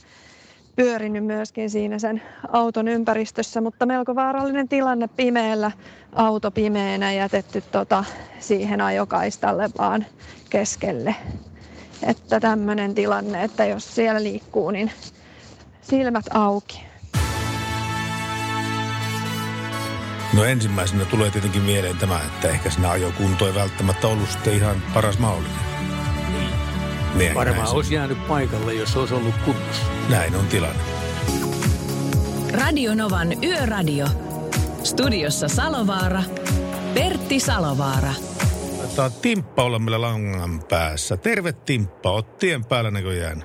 pyörinyt 0.75 1.25
myöskin 1.25 1.69
siinä 1.69 1.99
sen 1.99 2.21
auton 2.51 2.88
ympäristössä, 2.88 3.61
mutta 3.61 3.85
melko 3.85 4.15
vaarallinen 4.15 4.67
tilanne 4.67 5.07
pimeällä, 5.07 5.71
auto 6.13 6.51
pimeänä 6.51 7.13
jätetty 7.13 7.63
tota, 7.71 8.03
siihen 8.39 8.81
ajokaistalle 8.81 9.69
vaan 9.77 10.05
keskelle. 10.49 11.15
Että 12.03 12.39
tämmöinen 12.39 12.95
tilanne, 12.95 13.43
että 13.43 13.65
jos 13.65 13.95
siellä 13.95 14.23
liikkuu, 14.23 14.71
niin 14.71 14.91
silmät 15.81 16.25
auki. 16.33 16.83
No 20.33 20.43
ensimmäisenä 20.43 21.05
tulee 21.05 21.31
tietenkin 21.31 21.61
mieleen 21.61 21.97
tämä, 21.97 22.19
että 22.25 22.49
ehkä 22.49 22.69
sinä 22.69 22.91
ajokunto 22.91 23.47
ei 23.47 23.55
välttämättä 23.55 24.07
ollut 24.07 24.29
sitten 24.29 24.53
ihan 24.53 24.75
paras 24.93 25.19
mahdollinen. 25.19 25.74
Niin. 27.17 27.36
Varmaan 27.36 27.75
olisi 27.75 27.95
jäänyt 27.95 28.28
paikalle, 28.28 28.73
jos 28.73 28.97
olisi 28.97 29.13
ollut 29.13 29.36
kunnossa. 29.45 29.91
Näin 30.10 30.36
on 30.36 30.45
tilanne. 30.45 30.80
Radio 32.63 32.95
Novan 32.95 33.28
Yöradio. 33.43 34.06
Studiossa 34.84 35.47
Salovaara. 35.47 36.23
Pertti 36.93 37.39
Salovaara. 37.39 38.13
Tämä 38.95 39.10
Timppa 39.21 39.63
olla 39.63 39.80
meillä 39.80 40.01
langan 40.01 40.60
päässä. 40.69 41.17
Terve 41.17 41.51
Timppa, 41.65 42.12
oot 42.12 42.38
tien 42.38 42.65
päällä 42.65 42.91
näköjään. 42.91 43.43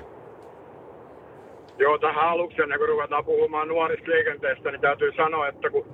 Joo, 1.77 1.97
tähän 1.97 2.29
aluksi 2.29 2.61
ennen 2.61 2.79
kuin 2.79 2.89
ruvetaan 2.89 3.25
puhumaan 3.25 3.67
nuorista 3.67 4.11
liikenteestä, 4.11 4.71
niin 4.71 4.81
täytyy 4.81 5.11
sanoa, 5.15 5.47
että 5.47 5.69
kun 5.69 5.85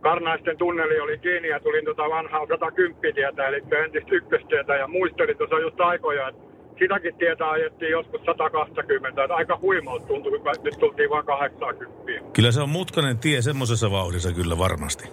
Karnaisten 0.00 0.58
tunneli 0.58 1.00
oli 1.00 1.18
kiinni 1.18 1.48
ja 1.48 1.60
tulin 1.60 1.84
tota 1.84 2.02
vanhaa 2.02 2.46
110 2.48 3.14
tietä, 3.14 3.48
eli 3.48 3.62
entistä 3.84 4.14
ykköstietä 4.14 4.74
ja 4.76 4.88
muistelin 4.88 5.38
tuossa 5.38 5.58
just 5.58 5.80
aikoja, 5.80 6.28
että 6.28 6.51
sitäkin 6.78 7.14
tietä 7.14 7.50
ajettiin 7.50 7.90
joskus 7.90 8.20
120, 8.26 9.24
että 9.24 9.34
aika 9.34 9.58
huimalta 9.62 10.06
tuntui, 10.06 10.38
kun 10.38 10.52
nyt 10.64 10.78
tultiin 10.78 11.10
vain 11.10 11.26
80. 11.26 12.32
Kyllä 12.32 12.52
se 12.52 12.60
on 12.60 12.68
mutkainen 12.68 13.18
tie 13.18 13.42
semmoisessa 13.42 13.90
vauhdissa 13.90 14.32
kyllä 14.32 14.58
varmasti. 14.58 15.04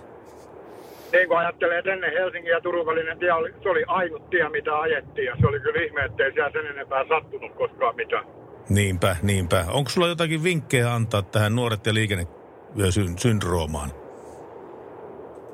Niin 1.11 1.27
kuin 1.27 1.37
ajattelee, 1.37 1.79
että 1.79 1.93
ennen 1.93 2.13
Helsingin 2.13 2.51
ja 2.51 2.61
Turun 2.61 2.85
välinen 2.85 3.19
tie 3.19 3.33
oli, 3.33 3.53
se 3.63 3.69
oli 3.69 3.83
ainut 3.87 4.29
tie, 4.29 4.49
mitä 4.49 4.79
ajettiin 4.79 5.25
ja 5.25 5.35
se 5.39 5.47
oli 5.47 5.59
kyllä 5.59 5.81
ihme, 5.81 6.05
ettei 6.05 6.33
siellä 6.33 6.51
sen 6.51 6.65
enempää 6.65 7.05
sattunut 7.09 7.55
koskaan 7.55 7.95
mitään. 7.95 8.25
Niinpä, 8.69 9.15
niinpä. 9.21 9.65
Onko 9.71 9.89
sulla 9.89 10.07
jotakin 10.07 10.43
vinkkejä 10.43 10.93
antaa 10.93 11.21
tähän 11.21 11.55
nuoret 11.55 11.85
ja 11.85 11.93
liikennesyndroomaan? 11.93 13.91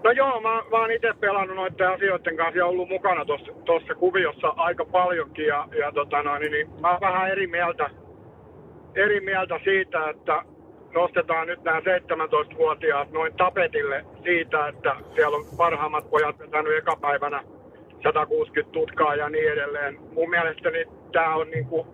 No 0.06 0.12
joo, 0.12 0.41
mä, 0.41 0.50
mä 0.50 0.78
oon 0.80 0.91
itse 0.91 1.13
pelannut 1.20 1.56
noiden 1.56 1.89
asioiden 1.89 2.38
kanssa 2.38 2.58
ja 2.58 2.65
ollut 2.65 2.89
mukana 2.89 3.26
tuossa 3.65 3.96
kuviossa 3.96 4.48
aika 4.48 4.86
paljonkin. 4.86 5.46
Ja, 5.46 5.68
ja 5.80 5.91
tota 5.91 6.24
noin, 6.24 6.41
niin, 6.41 6.52
niin 6.52 6.70
mä 6.82 6.91
oon 6.91 7.02
vähän 7.02 7.32
eri 7.32 7.48
mieltä, 7.48 7.89
eri 8.96 9.20
mieltä 9.20 9.60
siitä, 9.63 10.10
että 10.10 10.44
nostetaan 10.94 11.48
nyt 11.48 11.63
nämä 11.63 11.80
17-vuotiaat 11.80 13.12
noin 13.12 13.34
tapetille 13.38 14.06
siitä, 14.24 14.68
että 14.68 14.96
siellä 15.15 15.38
on 15.38 15.46
parhaimmat 15.58 16.10
pojat 16.10 16.39
vetänyt 16.39 16.78
ekapäivänä 16.78 17.44
160 18.04 18.74
tutkaa 18.74 19.15
ja 19.15 19.30
niin 19.30 19.52
edelleen. 19.52 19.98
Mun 20.13 20.30
mielestäni 20.30 20.86
tämä 21.12 21.36
on 21.36 21.52
niin 21.52 21.65
kuin 21.65 21.88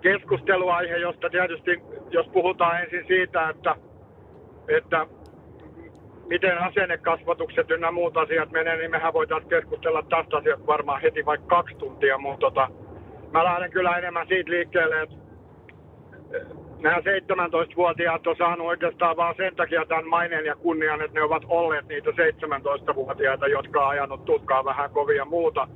keskusteluaihe, 0.00 0.96
josta 0.96 1.30
tietysti, 1.30 1.80
jos 2.10 2.26
puhutaan 2.32 2.82
ensin 2.82 3.04
siitä, 3.06 3.48
että, 3.48 3.76
että 4.68 5.06
miten 6.26 6.58
asennekasvatukset 6.58 7.70
ynnä 7.70 7.90
muut 7.90 8.16
asiat 8.16 8.50
menee, 8.50 8.76
niin 8.76 8.90
mehän 8.90 9.12
voitaisiin 9.12 9.50
keskustella 9.50 10.02
tästä 10.02 10.36
asiasta 10.36 10.66
varmaan 10.66 11.02
heti 11.02 11.26
vaikka 11.26 11.46
kaksi 11.46 11.74
tuntia, 11.74 12.18
mutta 12.18 12.40
tota, 12.40 12.68
mä 13.32 13.44
lähden 13.44 13.70
kyllä 13.70 13.98
enemmän 13.98 14.26
siitä 14.28 14.50
liikkeelle, 14.50 15.02
että 15.02 15.16
nämä 16.80 16.96
17-vuotiaat 16.96 18.26
on 18.26 18.36
saanut 18.36 18.66
oikeastaan 18.66 19.16
vaan 19.16 19.34
sen 19.36 19.56
takia 19.56 19.86
tämän 19.86 20.08
maineen 20.08 20.44
ja 20.44 20.56
kunnian, 20.56 21.02
että 21.02 21.18
ne 21.18 21.22
ovat 21.22 21.42
olleet 21.48 21.88
niitä 21.88 22.10
17-vuotiaita, 22.10 23.46
jotka 23.46 23.84
on 23.84 23.90
ajanut 23.90 24.24
tutkaa 24.24 24.64
vähän 24.64 24.90
kovia 24.90 25.24
muuta 25.24 25.68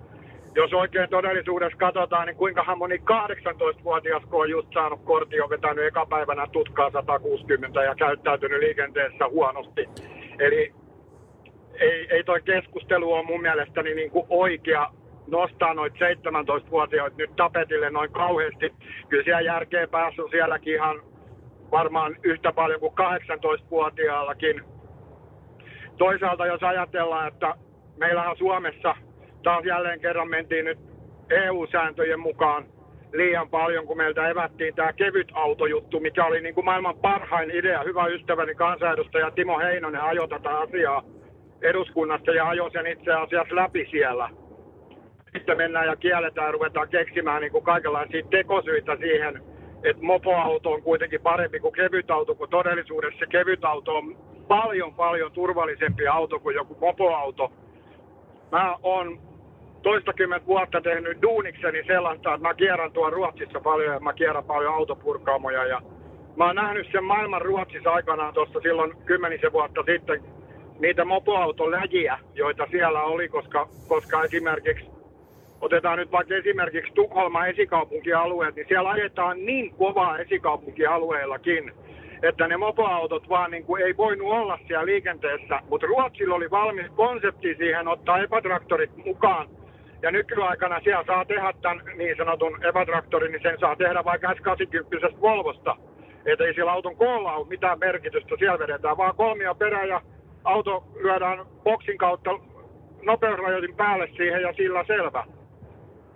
jos 0.54 0.72
oikein 0.72 1.10
todellisuudessa 1.10 1.78
katsotaan, 1.78 2.26
niin 2.26 2.36
kuinka 2.36 2.76
moni 2.76 2.96
18-vuotias, 2.96 4.22
kun 4.30 4.40
on 4.40 4.50
just 4.50 4.68
saanut 4.74 5.00
kortti, 5.04 5.40
on 5.40 5.50
vetänyt 5.50 5.84
ekapäivänä 5.84 6.46
tutkaa 6.52 6.90
160 6.90 7.82
ja 7.82 7.94
käyttäytynyt 7.94 8.60
liikenteessä 8.60 9.28
huonosti. 9.28 9.88
Eli 10.38 10.72
ei, 11.80 12.06
ei 12.10 12.24
toi 12.24 12.40
keskustelu 12.40 13.12
ole 13.12 13.24
mun 13.24 13.42
mielestäni 13.42 13.94
niin 13.94 14.10
kuin 14.10 14.26
oikea 14.28 14.90
nostaa 15.26 15.74
noita 15.74 15.96
17-vuotiaita 15.96 17.16
nyt 17.16 17.36
tapetille 17.36 17.90
noin 17.90 18.12
kauheasti. 18.12 18.72
Kyllä 19.08 19.24
siellä 19.24 19.40
järkeen 19.40 19.88
päässyt 19.88 20.30
sielläkin 20.30 20.74
ihan 20.74 21.02
varmaan 21.70 22.16
yhtä 22.22 22.52
paljon 22.52 22.80
kuin 22.80 22.92
18-vuotiaallakin. 22.92 24.62
Toisaalta 25.98 26.46
jos 26.46 26.62
ajatellaan, 26.62 27.28
että 27.28 27.54
meillä 27.96 28.30
on 28.30 28.36
Suomessa– 28.36 28.94
taas 29.42 29.64
jälleen 29.64 30.00
kerran 30.00 30.28
mentiin 30.28 30.64
nyt 30.64 30.78
EU-sääntöjen 31.30 32.20
mukaan 32.20 32.66
liian 33.12 33.50
paljon, 33.50 33.86
kun 33.86 33.96
meiltä 33.96 34.28
evättiin 34.28 34.74
tämä 34.74 34.92
kevyt 34.92 35.28
autojuttu, 35.32 36.00
mikä 36.00 36.24
oli 36.24 36.40
niin 36.40 36.54
kuin 36.54 36.64
maailman 36.64 36.98
parhain 36.98 37.50
idea. 37.50 37.82
Hyvä 37.82 38.06
ystäväni 38.06 38.54
kansanedustaja 38.54 39.30
Timo 39.30 39.58
Heinonen 39.58 40.00
ajoi 40.00 40.28
tätä 40.28 40.58
asiaa 40.58 41.02
eduskunnasta 41.62 42.30
ja 42.30 42.48
ajoi 42.48 42.70
sen 42.70 42.86
itse 42.86 43.12
asiassa 43.12 43.56
läpi 43.56 43.88
siellä. 43.90 44.30
Sitten 45.32 45.56
mennään 45.56 45.86
ja 45.86 45.96
kielletään 45.96 46.46
ja 46.46 46.52
ruvetaan 46.52 46.88
keksimään 46.88 47.40
niin 47.40 47.52
kuin 47.52 47.64
kaikenlaisia 47.64 48.26
tekosyitä 48.30 48.96
siihen, 48.96 49.42
että 49.82 50.02
mopoauto 50.02 50.70
on 50.72 50.82
kuitenkin 50.82 51.20
parempi 51.20 51.60
kuin 51.60 51.74
kevytauto, 51.74 52.34
kun 52.34 52.48
todellisuudessa 52.48 53.26
kevytauto 53.26 53.96
on 53.96 54.16
paljon 54.48 54.94
paljon 54.94 55.32
turvallisempi 55.32 56.08
auto 56.08 56.40
kuin 56.40 56.56
joku 56.56 56.76
mopoauto. 56.80 57.52
Mä 58.52 58.76
oon 58.82 59.27
toistakymmentä 59.82 60.46
vuotta 60.46 60.80
tehnyt 60.80 61.22
duunikseni 61.22 61.84
sellaista, 61.86 62.34
että 62.34 62.48
mä 62.48 62.54
kierrän 62.54 62.92
tuon 62.92 63.12
Ruotsissa 63.12 63.60
paljon 63.60 63.94
ja 63.94 64.00
mä 64.00 64.12
kierrän 64.12 64.44
paljon 64.44 64.74
autopurkaamoja. 64.74 65.64
Ja 65.64 65.82
mä 66.36 66.46
oon 66.46 66.56
nähnyt 66.56 66.86
sen 66.92 67.04
maailman 67.04 67.42
Ruotsissa 67.42 67.90
aikanaan 67.92 68.34
tuossa 68.34 68.60
silloin 68.60 68.92
kymmenisen 69.04 69.52
vuotta 69.52 69.82
sitten 69.86 70.22
niitä 70.78 71.04
mopoautoläjiä, 71.04 72.18
joita 72.34 72.66
siellä 72.70 73.02
oli, 73.02 73.28
koska, 73.28 73.68
koska 73.88 74.24
esimerkiksi 74.24 74.84
otetaan 75.60 75.98
nyt 75.98 76.12
vaikka 76.12 76.34
esimerkiksi 76.34 76.92
Tukholma 76.94 77.46
esikaupunkialueet, 77.46 78.56
niin 78.56 78.68
siellä 78.68 78.90
ajetaan 78.90 79.46
niin 79.46 79.74
kovaa 79.74 80.18
esikaupunkialueellakin, 80.18 81.72
että 82.22 82.48
ne 82.48 82.56
mopoautot 82.56 83.28
vaan 83.28 83.50
niin 83.50 83.64
kuin 83.64 83.82
ei 83.82 83.96
voinut 83.96 84.32
olla 84.32 84.58
siellä 84.66 84.86
liikenteessä, 84.86 85.60
mutta 85.70 85.86
Ruotsilla 85.86 86.34
oli 86.34 86.50
valmis 86.50 86.86
konsepti 86.96 87.54
siihen 87.54 87.88
ottaa 87.88 88.18
epätraktorit 88.18 88.96
mukaan 88.96 89.48
Ja 90.02 90.10
nykyaikana 90.10 90.80
siellä 90.80 91.04
saa 91.06 91.24
tehdä 91.24 91.52
tämän 91.62 91.80
niin 91.96 92.16
sanotun 92.16 92.64
epätraktorin, 92.64 93.32
niin 93.32 93.42
sen 93.42 93.58
saa 93.60 93.76
tehdä 93.76 94.04
vaikka 94.04 94.32
S80 94.32 95.20
Volvosta. 95.20 95.76
Että 96.26 96.44
ei 96.44 96.54
sillä 96.54 96.72
auton 96.72 96.96
koolla 96.96 97.32
ole 97.32 97.48
mitään 97.48 97.78
merkitystä, 97.78 98.36
siellä 98.38 98.58
vedetään 98.58 98.96
vaan 98.96 99.16
kolmia 99.16 99.54
perä 99.54 99.84
ja 99.84 100.00
auto 100.44 100.84
lyödään 101.00 101.46
boksin 101.64 101.98
kautta 101.98 102.30
nopeusrajoitin 103.02 103.76
päälle 103.76 104.08
siihen 104.16 104.42
ja 104.42 104.52
sillä 104.52 104.84
selvä. 104.86 105.24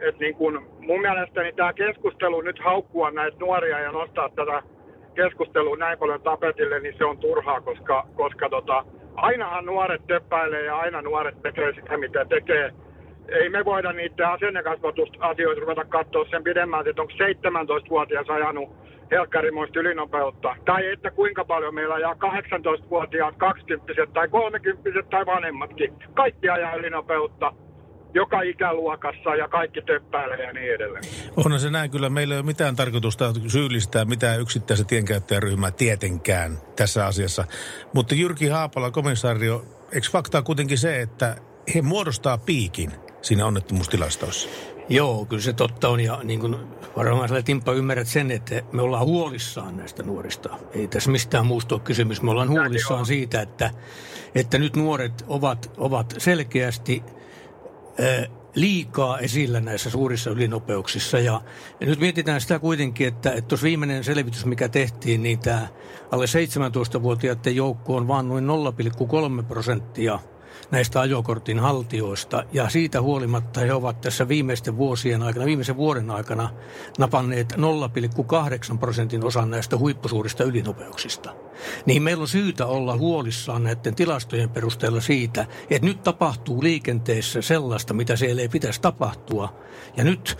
Et 0.00 0.18
niin 0.18 0.34
kun 0.34 0.66
mun 0.80 1.00
mielestäni 1.00 1.52
tämä 1.52 1.72
keskustelu 1.72 2.40
nyt 2.40 2.58
haukkua 2.58 3.10
näitä 3.10 3.36
nuoria 3.40 3.78
ja 3.78 3.92
nostaa 3.92 4.28
tätä 4.28 4.62
keskustelua 5.14 5.76
näin 5.76 5.98
paljon 5.98 6.22
tapetille, 6.22 6.80
niin 6.80 6.94
se 6.98 7.04
on 7.04 7.18
turhaa, 7.18 7.60
koska, 7.60 8.06
koska 8.14 8.48
tota, 8.48 8.84
ainahan 9.14 9.66
nuoret 9.66 10.06
töppäilee 10.06 10.64
ja 10.64 10.76
aina 10.76 11.02
nuoret 11.02 11.42
tekee 11.42 11.72
sitä, 11.74 11.96
mitä 11.96 12.24
tekee. 12.24 12.72
Ei 13.28 13.48
me 13.48 13.64
voida 13.64 13.92
niitä 13.92 14.32
asennekasvatusasioita 14.32 15.60
ruveta 15.60 15.84
katsoa 15.84 16.24
sen 16.30 16.44
pidemmältä, 16.44 16.90
että 16.90 17.02
onko 17.02 17.14
17-vuotias 17.14 18.30
ajanut 18.30 18.70
helkkarimoista 19.10 19.80
ylinopeutta. 19.80 20.56
Tai 20.64 20.92
että 20.92 21.10
kuinka 21.10 21.44
paljon 21.44 21.74
meillä 21.74 21.94
ajaa 21.94 22.14
18-vuotiaat, 22.14 23.36
20 23.36 23.92
tai 24.14 24.28
30 24.28 25.02
tai 25.10 25.26
vanhemmatkin. 25.26 25.94
Kaikki 26.14 26.48
ajaa 26.48 26.74
ylinopeutta 26.74 27.52
joka 28.14 28.42
ikäluokassa 28.42 29.34
ja 29.34 29.48
kaikki 29.48 29.82
töppäilee 29.82 30.46
ja 30.46 30.52
niin 30.52 30.74
edelleen. 30.74 31.04
Onhan 31.36 31.60
se 31.60 31.70
näin 31.70 31.90
kyllä. 31.90 32.10
Meillä 32.10 32.34
ei 32.34 32.38
ole 32.38 32.46
mitään 32.46 32.76
tarkoitusta 32.76 33.32
syyllistää 33.48 34.04
mitään 34.04 34.40
yksittäistä 34.40 34.86
tienkäyttäjäryhmää 34.88 35.70
tietenkään 35.70 36.58
tässä 36.76 37.06
asiassa. 37.06 37.44
Mutta 37.94 38.14
Jyrki 38.14 38.48
Haapala, 38.48 38.90
komissaario, 38.90 39.64
eikö 39.92 40.06
faktaa 40.12 40.42
kuitenkin 40.42 40.78
se, 40.78 41.00
että 41.00 41.36
he 41.74 41.82
muodostaa 41.82 42.38
piikin 42.38 42.90
siinä 43.22 43.46
onnettomuustilastoissa? 43.46 44.48
Joo, 44.88 45.24
kyllä 45.24 45.42
se 45.42 45.52
totta 45.52 45.88
on 45.88 46.00
ja 46.00 46.20
niin 46.24 46.40
kuin 46.40 46.56
varmaan 46.96 47.28
sä 47.28 47.42
Timppa 47.42 47.72
ymmärrät 47.72 48.06
sen, 48.06 48.30
että 48.30 48.62
me 48.72 48.82
ollaan 48.82 49.06
huolissaan 49.06 49.76
näistä 49.76 50.02
nuorista. 50.02 50.58
Ei 50.72 50.88
tässä 50.88 51.10
mistään 51.10 51.46
muusta 51.46 51.74
ole 51.74 51.82
kysymys. 51.84 52.22
Me 52.22 52.30
ollaan 52.30 52.48
huolissaan 52.48 53.06
siitä, 53.06 53.40
että, 53.40 53.70
että 54.34 54.58
nyt 54.58 54.76
nuoret 54.76 55.24
ovat, 55.28 55.72
ovat 55.76 56.14
selkeästi 56.18 57.02
liikaa 58.54 59.18
esillä 59.18 59.60
näissä 59.60 59.90
suurissa 59.90 60.30
ylinopeuksissa. 60.30 61.18
Ja, 61.18 61.40
ja 61.80 61.86
nyt 61.86 62.00
mietitään 62.00 62.40
sitä 62.40 62.58
kuitenkin, 62.58 63.08
että, 63.08 63.30
että 63.30 63.48
tuossa 63.48 63.64
viimeinen 63.64 64.04
selvitys, 64.04 64.46
mikä 64.46 64.68
tehtiin, 64.68 65.22
niin 65.22 65.38
tämä 65.38 65.68
alle 66.10 66.24
17-vuotiaiden 66.24 67.56
joukko 67.56 67.96
on 67.96 68.08
vain 68.08 68.28
noin 68.28 68.46
0,3 69.40 69.44
prosenttia– 69.44 70.18
näistä 70.70 71.00
ajokortin 71.00 71.58
haltijoista. 71.58 72.44
Ja 72.52 72.68
siitä 72.68 73.02
huolimatta 73.02 73.60
he 73.60 73.72
ovat 73.72 74.00
tässä 74.00 74.28
viimeisten 74.28 74.76
vuosien 74.76 75.22
aikana, 75.22 75.46
viimeisen 75.46 75.76
vuoden 75.76 76.10
aikana 76.10 76.50
napanneet 76.98 77.52
0,8 77.52 78.78
prosentin 78.78 79.24
osan 79.24 79.50
näistä 79.50 79.78
huippusuurista 79.78 80.44
ylinopeuksista. 80.44 81.34
Niin 81.86 82.02
meillä 82.02 82.22
on 82.22 82.28
syytä 82.28 82.66
olla 82.66 82.96
huolissaan 82.96 83.64
näiden 83.64 83.94
tilastojen 83.94 84.50
perusteella 84.50 85.00
siitä, 85.00 85.46
että 85.70 85.86
nyt 85.86 86.02
tapahtuu 86.02 86.62
liikenteessä 86.62 87.42
sellaista, 87.42 87.94
mitä 87.94 88.16
siellä 88.16 88.42
ei 88.42 88.48
pitäisi 88.48 88.80
tapahtua. 88.80 89.54
Ja 89.96 90.04
nyt 90.04 90.38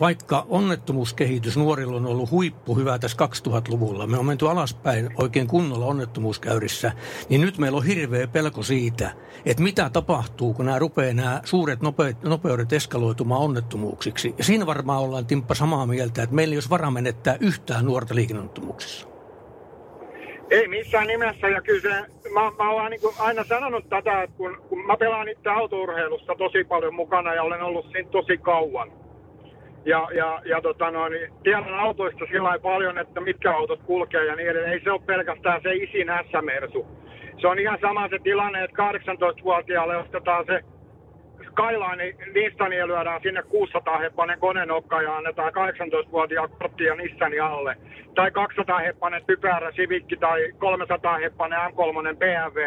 vaikka 0.00 0.46
onnettomuuskehitys 0.48 1.56
nuorilla 1.56 1.96
on 1.96 2.06
ollut 2.06 2.30
huippu 2.30 2.76
hyvä 2.76 2.98
tässä 2.98 3.16
2000-luvulla, 3.26 4.06
me 4.06 4.18
on 4.18 4.26
menty 4.26 4.48
alaspäin 4.48 5.10
oikein 5.16 5.46
kunnolla 5.46 5.86
onnettomuuskäyrissä, 5.86 6.92
niin 7.28 7.40
nyt 7.40 7.58
meillä 7.58 7.78
on 7.78 7.86
hirveä 7.86 8.26
pelko 8.26 8.62
siitä, 8.62 9.10
että 9.46 9.62
mitä 9.62 9.90
tapahtuu, 9.92 10.54
kun 10.54 10.66
nämä 10.66 10.78
rupeaa 10.78 11.14
nämä 11.14 11.40
suuret 11.44 11.78
nopeudet 12.24 12.72
eskaloitumaan 12.72 13.40
onnettomuuksiksi. 13.40 14.34
Ja 14.38 14.44
siinä 14.44 14.66
varmaan 14.66 15.02
ollaan 15.02 15.26
Timppa 15.26 15.54
samaa 15.54 15.86
mieltä, 15.86 16.22
että 16.22 16.34
meillä 16.34 16.52
ei 16.52 16.56
olisi 16.56 16.70
varaa 16.70 16.90
menettää 16.90 17.36
yhtään 17.40 17.84
nuorta 17.84 18.14
liikenneonnettomuuksissa. 18.14 19.08
Ei 20.50 20.68
missään 20.68 21.06
nimessä, 21.06 21.48
ja 21.48 21.62
kyllä 21.62 21.80
se, 21.80 22.30
mä, 22.32 22.52
mä 22.58 22.70
olen 22.70 22.90
niin 22.90 23.00
aina 23.18 23.44
sanonut 23.44 23.88
tätä, 23.88 24.22
että 24.22 24.36
kun, 24.36 24.62
kun 24.68 24.86
mä 24.86 24.96
pelaan 24.96 25.28
itse 25.28 25.48
autourheilussa 25.48 26.34
tosi 26.38 26.64
paljon 26.64 26.94
mukana 26.94 27.34
ja 27.34 27.42
olen 27.42 27.62
ollut 27.62 27.86
siinä 27.92 28.10
tosi 28.10 28.38
kauan. 28.38 28.92
Ja, 29.84 30.08
ja, 30.14 30.42
ja 30.44 30.62
tota 30.62 30.90
no, 30.90 31.08
niin 31.08 31.32
tiedän 31.42 31.74
autoista 31.74 32.24
sillä 32.30 32.58
paljon, 32.62 32.98
että 32.98 33.20
mitkä 33.20 33.56
autot 33.56 33.82
kulkee 33.82 34.24
ja 34.26 34.36
niin 34.36 34.48
edelleen. 34.48 34.72
Ei 34.72 34.80
se 34.84 34.90
ole 34.90 35.00
pelkästään 35.06 35.60
se 35.62 35.74
isin 35.74 36.08
S-mersu 36.30 36.86
se 37.40 37.48
on 37.48 37.58
ihan 37.58 37.78
sama 37.80 38.08
se 38.08 38.18
tilanne, 38.18 38.64
että 38.64 38.92
18-vuotiaalle 38.92 39.96
ostetaan 39.96 40.44
se 40.46 40.60
Skyline 41.52 42.14
Nissania 42.34 42.86
lyödään 42.86 43.20
sinne 43.22 43.42
600 43.42 43.98
heppanen 43.98 44.38
konenokka 44.38 45.02
ja 45.02 45.16
annetaan 45.16 45.52
18-vuotiaan 45.52 46.48
ja 46.86 46.94
Nissani 46.94 47.40
alle. 47.40 47.76
Tai 48.14 48.30
200 48.30 48.78
heppanen 48.78 49.22
typerä 49.26 49.72
Civic 49.72 50.20
tai 50.20 50.52
300 50.58 51.18
heppanen 51.18 51.58
M3 51.58 52.16
BMW. 52.16 52.60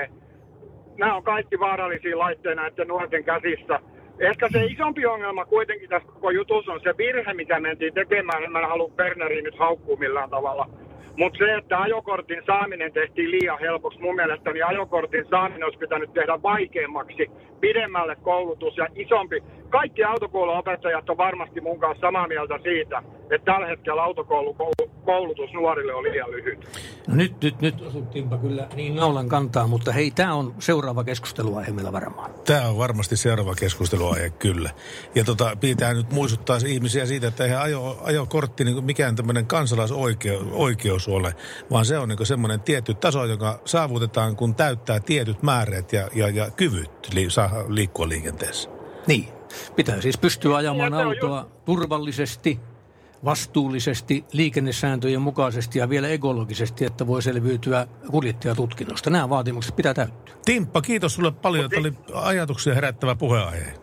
Nämä 0.98 1.16
on 1.16 1.24
kaikki 1.24 1.60
vaarallisia 1.60 2.20
laitteita 2.20 2.62
näiden 2.62 2.88
nuorten 2.88 3.24
käsissä. 3.24 3.80
Ehkä 4.20 4.50
se 4.52 4.66
isompi 4.66 5.06
ongelma 5.06 5.46
kuitenkin 5.46 5.90
tässä 5.90 6.08
koko 6.08 6.30
jutussa 6.30 6.74
on 6.74 6.80
se 6.84 6.98
virhe, 6.98 7.34
mikä 7.34 7.60
mentiin 7.60 7.94
tekemään. 7.94 8.44
En 8.44 8.70
halua 8.70 8.92
Berneriin 8.96 9.44
nyt 9.44 9.60
haukkua 9.60 9.98
millään 9.98 10.30
tavalla 10.30 10.70
mutta 11.18 11.38
se, 11.38 11.56
että 11.56 11.82
ajokortin 11.82 12.42
saaminen 12.46 12.94
tehtiin 12.94 13.32
liian 13.32 13.60
helpoksi, 13.60 14.02
mun 14.02 14.16
mielestä 14.16 14.52
niin 14.54 14.66
ajokortin 14.66 15.26
saaminen 15.30 15.64
olisi 15.64 15.80
pitänyt 15.80 16.14
tehdä 16.14 16.42
vaikeammaksi, 16.44 17.32
pidemmälle 17.60 18.16
koulutus 18.16 18.78
ja 18.78 18.88
isompi. 18.96 19.44
Kaikki 19.76 20.04
autokouluopettajat 20.04 21.10
on 21.10 21.18
varmasti 21.18 21.62
mun 21.62 21.80
kanssa 21.80 22.08
samaa 22.08 22.28
mieltä 22.28 22.60
siitä, 22.64 23.04
että 23.32 23.52
tällä 23.52 23.68
hetkellä 23.68 24.04
autokoulutus 24.04 25.54
nuorille 25.54 25.94
on 25.94 26.04
liian 26.04 26.32
lyhyt. 26.32 26.60
No 27.08 27.16
nyt, 27.16 27.42
nyt, 27.44 27.62
nyt 27.62 27.82
osuttiinpa 27.82 28.38
kyllä 28.38 28.68
niin 28.76 28.96
naulan 28.96 29.30
kantaa, 29.30 29.68
mutta 29.68 29.92
hei, 29.92 30.12
tämä 30.12 30.34
on 30.34 30.54
seuraava 30.60 31.04
keskusteluaihe 31.04 31.72
meillä 31.72 31.92
varmaan. 31.92 32.32
Tämä 32.46 32.70
on 32.70 32.78
varmasti 32.78 33.18
seuraava 33.18 33.56
keskusteluaihe, 33.56 34.30
kyllä. 34.30 34.70
Ja 35.16 35.24
tota, 35.24 35.58
pitää 35.60 35.94
nyt 35.94 36.12
muistuttaa 36.12 36.58
ihmisiä 36.68 37.06
siitä, 37.06 37.28
että 37.28 37.44
eihän 37.44 37.62
ajo, 37.62 37.98
ajokortti 38.04 38.64
niin 38.64 38.86
mikään 38.86 39.16
tämmöinen 39.16 39.46
kansalaisoikeus 39.46 41.08
ole, 41.08 41.36
vaan 41.72 41.86
se 41.86 41.98
on 41.98 42.10
niin 42.10 42.26
semmoinen 42.26 42.62
tietty 42.62 42.94
taso, 42.94 43.26
joka 43.26 43.60
saavutetaan, 43.66 44.36
kun 44.36 44.56
täyttää 44.56 45.00
tietyt 45.00 45.44
määrät 45.44 45.94
ja, 45.94 46.08
ja, 46.14 46.30
ja 46.30 46.52
kyvyt 46.52 47.14
li, 47.14 47.30
saa 47.30 47.50
liikkua 47.68 48.10
liikenteessä. 48.10 48.70
Niin. 49.08 49.35
Pitää 49.76 50.02
siis 50.02 50.18
pystyä 50.18 50.56
ajamaan 50.56 50.94
autoa 50.94 51.40
just... 51.40 51.66
turvallisesti, 51.66 52.60
vastuullisesti, 53.26 54.26
liikennesääntöjen 54.32 55.22
mukaisesti 55.22 55.80
ja 55.80 55.90
vielä 55.90 56.08
ekologisesti, 56.08 56.86
että 56.86 57.08
voi 57.08 57.22
selviytyä 57.22 57.88
kuljettajatutkinnosta. 58.12 59.10
Nämä 59.10 59.30
vaatimukset 59.30 59.76
pitää 59.76 59.94
täyttyä. 59.94 60.36
Timppa, 60.46 60.82
kiitos 60.82 61.16
sulle 61.16 61.32
paljon. 61.32 61.70
Tämä 61.70 61.82
oli 61.82 61.94
ajatuksia 62.14 62.74
herättävä 62.74 63.16
puheenaihe. 63.16 63.74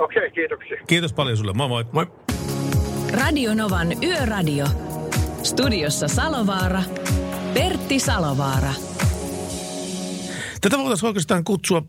Okei, 0.00 0.18
okay, 0.18 0.30
kiitoksia. 0.30 0.76
Kiitos 0.86 1.12
paljon 1.12 1.36
sulle. 1.36 1.52
Moi 1.52 1.68
moi. 1.68 1.84
Moi. 1.92 2.06
Radio 3.12 3.54
Novan 3.54 3.88
Yöradio. 4.04 4.66
Studiossa 5.42 6.08
Salovaara. 6.08 6.82
Pertti 7.54 8.00
Salovaara. 8.00 8.70
Tätä 10.64 10.78
voitaisiin 10.78 11.06
oikeastaan 11.06 11.44
kutsua 11.44 11.82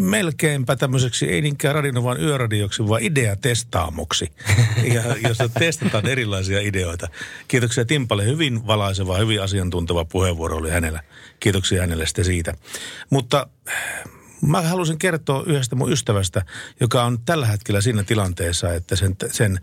melkeinpä 0.00 0.76
tämmöiseksi, 0.76 1.26
ei 1.30 1.40
niinkään 1.40 1.74
radinovan 1.74 2.20
yöradioksi, 2.20 2.88
vaan 2.88 3.02
ideatestaamoksi, 3.02 4.32
ja, 4.94 5.02
jossa 5.28 5.48
testataan 5.48 6.06
erilaisia 6.06 6.60
ideoita. 6.60 7.08
Kiitoksia 7.48 7.84
Timpalle. 7.84 8.24
Hyvin 8.24 8.66
valaiseva, 8.66 9.16
hyvin 9.16 9.42
asiantunteva 9.42 10.04
puheenvuoro 10.04 10.56
oli 10.56 10.70
hänellä. 10.70 11.02
Kiitoksia 11.40 11.80
hänelle 11.80 12.06
sitten 12.06 12.24
siitä. 12.24 12.54
Mutta 13.10 13.46
mä 14.40 14.62
halusin 14.62 14.98
kertoa 14.98 15.44
yhdestä 15.46 15.76
mun 15.76 15.92
ystävästä, 15.92 16.42
joka 16.80 17.04
on 17.04 17.18
tällä 17.24 17.46
hetkellä 17.46 17.80
siinä 17.80 18.04
tilanteessa, 18.04 18.72
että 18.74 18.96
sen, 18.96 19.16
sen 19.30 19.60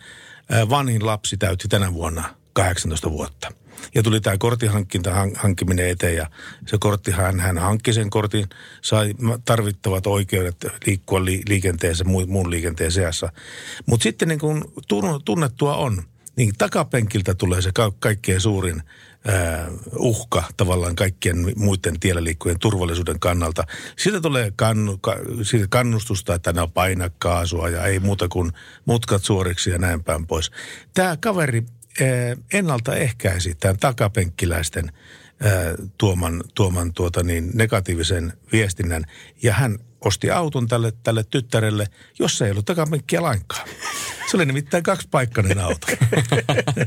vanhin 0.69 1.05
lapsi 1.05 1.37
täytti 1.37 1.67
tänä 1.67 1.93
vuonna 1.93 2.38
18 2.63 3.11
vuotta. 3.11 3.51
Ja 3.95 4.03
tuli 4.03 4.21
tämä 4.21 4.37
korttihankkinta 4.37 5.11
hankkiminen 5.35 5.89
eteen 5.89 6.15
ja 6.15 6.29
se 6.67 6.77
kortti, 6.79 7.11
hän, 7.11 7.39
hän 7.39 7.57
hankki 7.57 7.93
sen 7.93 8.09
kortin, 8.09 8.47
sai 8.81 9.13
tarvittavat 9.45 10.07
oikeudet 10.07 10.65
liikkua 10.85 11.25
li, 11.25 11.41
liikenteessä, 11.47 12.03
muun 12.03 12.51
liikenteen 12.51 12.91
seassa. 12.91 13.31
Mutta 13.85 14.03
sitten 14.03 14.27
niin 14.27 14.39
kuin 14.39 14.63
tunnettua 15.25 15.75
on, 15.75 16.03
niin 16.35 16.53
takapenkiltä 16.57 17.35
tulee 17.35 17.61
se 17.61 17.71
ka- 17.73 17.93
kaikkein 17.99 18.41
suurin 18.41 18.83
uhka 19.97 20.43
tavallaan 20.57 20.95
kaikkien 20.95 21.53
muiden 21.55 21.99
tiellä 21.99 22.23
liikkujen 22.23 22.59
turvallisuuden 22.59 23.19
kannalta. 23.19 23.63
Siitä 23.97 24.21
tulee 24.21 24.51
kannu, 24.55 24.97
ka, 24.97 25.15
siitä 25.43 25.67
kannustusta, 25.69 26.33
että 26.33 26.53
ne 26.53 26.61
on 26.61 26.71
paina 26.71 27.09
kaasua 27.19 27.69
ja 27.69 27.85
ei 27.85 27.99
muuta 27.99 28.27
kuin 28.27 28.51
mutkat 28.85 29.23
suoriksi 29.23 29.69
ja 29.69 29.77
näin 29.77 30.03
päin 30.03 30.27
pois. 30.27 30.51
Tämä 30.93 31.17
kaveri 31.17 31.63
ennaltaehkäisi 32.53 33.55
tämän 33.55 33.77
takapenkkiläisten 33.77 34.91
tuoman, 35.97 36.43
tuoman 36.55 36.93
tuota 36.93 37.23
niin, 37.23 37.51
negatiivisen 37.53 38.33
viestinnän. 38.51 39.03
Ja 39.43 39.53
hän 39.53 39.79
osti 40.01 40.31
auton 40.31 40.67
tälle, 40.67 40.93
tälle 41.03 41.23
tyttärelle, 41.23 41.87
jossa 42.19 42.45
ei 42.45 42.51
ollut 42.51 42.65
takapenkkiä 42.65 43.21
lainkaan. 43.21 43.69
Se 44.31 44.37
oli 44.37 44.45
nimittäin 44.45 44.83
kaksipaikkainen 44.83 45.59
auto. 45.59 45.87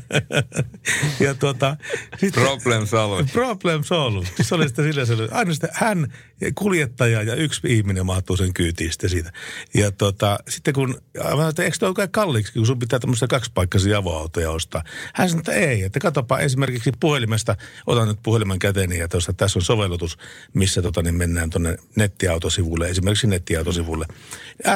ja 1.20 1.34
tuota, 1.34 1.76
sitten, 2.18 2.42
problem 2.42 2.86
solved. 2.86 3.26
Problem 3.32 3.84
solved. 3.84 4.26
Se 4.42 4.54
oli 4.54 4.66
sitten 4.66 4.84
sillä, 4.84 5.04
se 5.04 5.12
oli, 5.12 5.28
aina 5.30 5.52
sitten 5.52 5.70
hän, 5.72 6.12
kuljettaja 6.54 7.22
ja 7.22 7.34
yksi 7.34 7.60
ihminen 7.64 8.06
mahtuu 8.06 8.36
sen 8.36 8.54
kyytiin 8.54 8.92
sitten 8.92 9.10
siitä. 9.10 9.32
Ja 9.74 9.92
tuota, 9.92 10.38
sitten 10.48 10.74
kun, 10.74 11.00
mä 11.36 11.48
että 11.48 11.62
eikö 11.62 11.76
toi 11.78 11.94
kalliiksi, 12.10 12.52
kun 12.52 12.66
sun 12.66 12.78
pitää 12.78 12.98
tämmöisiä 12.98 13.28
kaksipaikkaisia 13.28 13.98
avoautoja 13.98 14.50
ostaa. 14.50 14.84
Hän 15.14 15.28
sanoi, 15.28 15.40
että 15.40 15.52
ei, 15.52 15.82
että 15.82 16.00
katsopa 16.00 16.38
esimerkiksi 16.38 16.92
puhelimesta, 17.00 17.56
otan 17.86 18.08
nyt 18.08 18.18
puhelimen 18.22 18.58
käteeni 18.58 18.98
ja 18.98 19.08
tuossa, 19.08 19.32
tässä 19.32 19.58
on 19.58 19.62
sovellutus, 19.62 20.18
missä 20.54 20.82
tota, 20.82 21.02
niin 21.02 21.14
mennään 21.14 21.50
tuonne 21.50 21.76
nettiautosivulle, 21.96 22.88
esimerkiksi 22.88 23.26
nettiautosivulle. 23.26 24.06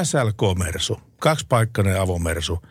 SLK 0.02 0.58
Mersu, 0.58 1.00
kaksipaikkainen 1.20 2.00
avomersu, 2.00 2.62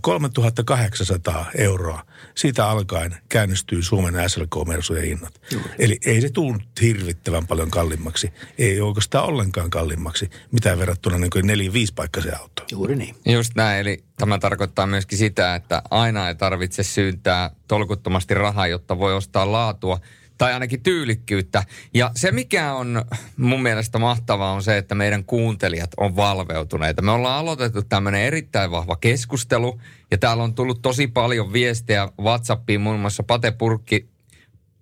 3800 0.00 1.50
euroa. 1.58 2.02
Siitä 2.34 2.68
alkaen 2.68 3.16
käynnistyy 3.28 3.82
Suomen 3.82 4.30
SLK-mersujen 4.30 5.04
hinnat. 5.04 5.40
Juuri. 5.52 5.70
Eli 5.78 5.98
ei 6.06 6.20
se 6.20 6.30
tule 6.30 6.58
hirvittävän 6.80 7.46
paljon 7.46 7.70
kalliimmaksi. 7.70 8.32
Ei 8.58 8.80
oikeastaan 8.80 9.24
ollenkaan 9.24 9.70
kalliimmaksi, 9.70 10.30
mitä 10.52 10.78
verrattuna 10.78 11.18
niin 11.18 11.30
kuin 11.30 11.46
neljä 11.46 11.72
viisi 11.72 11.94
paikkaisen 11.94 12.40
autoon. 12.40 12.68
Juuri 12.70 12.96
niin. 12.96 13.16
Just 13.26 13.52
näin, 13.54 13.80
eli 13.80 14.04
tämä 14.18 14.38
tarkoittaa 14.38 14.86
myöskin 14.86 15.18
sitä, 15.18 15.54
että 15.54 15.82
aina 15.90 16.28
ei 16.28 16.34
tarvitse 16.34 16.82
syyntää 16.82 17.50
tolkuttomasti 17.68 18.34
rahaa, 18.34 18.66
jotta 18.66 18.98
voi 18.98 19.14
ostaa 19.14 19.52
laatua– 19.52 20.00
tai 20.40 20.52
ainakin 20.52 20.82
tyylikkyyttä. 20.82 21.64
Ja 21.94 22.10
se, 22.16 22.32
mikä 22.32 22.74
on 22.74 23.04
mun 23.36 23.62
mielestä 23.62 23.98
mahtavaa, 23.98 24.52
on 24.52 24.62
se, 24.62 24.78
että 24.78 24.94
meidän 24.94 25.24
kuuntelijat 25.24 25.90
on 25.96 26.16
valveutuneita. 26.16 27.02
Me 27.02 27.10
ollaan 27.10 27.38
aloitettu 27.38 27.82
tämmöinen 27.82 28.22
erittäin 28.22 28.70
vahva 28.70 28.96
keskustelu, 28.96 29.80
ja 30.10 30.18
täällä 30.18 30.42
on 30.42 30.54
tullut 30.54 30.82
tosi 30.82 31.06
paljon 31.06 31.52
viestejä 31.52 32.08
WhatsAppiin, 32.20 32.80
muun 32.80 33.00
muassa 33.00 33.22
Pate 33.22 33.50
Purkki 33.50 34.08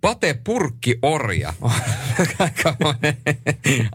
Pate 0.00 0.38
Purkki 0.44 0.98
Orja. 1.02 1.54
aikamoinen, 2.38 3.16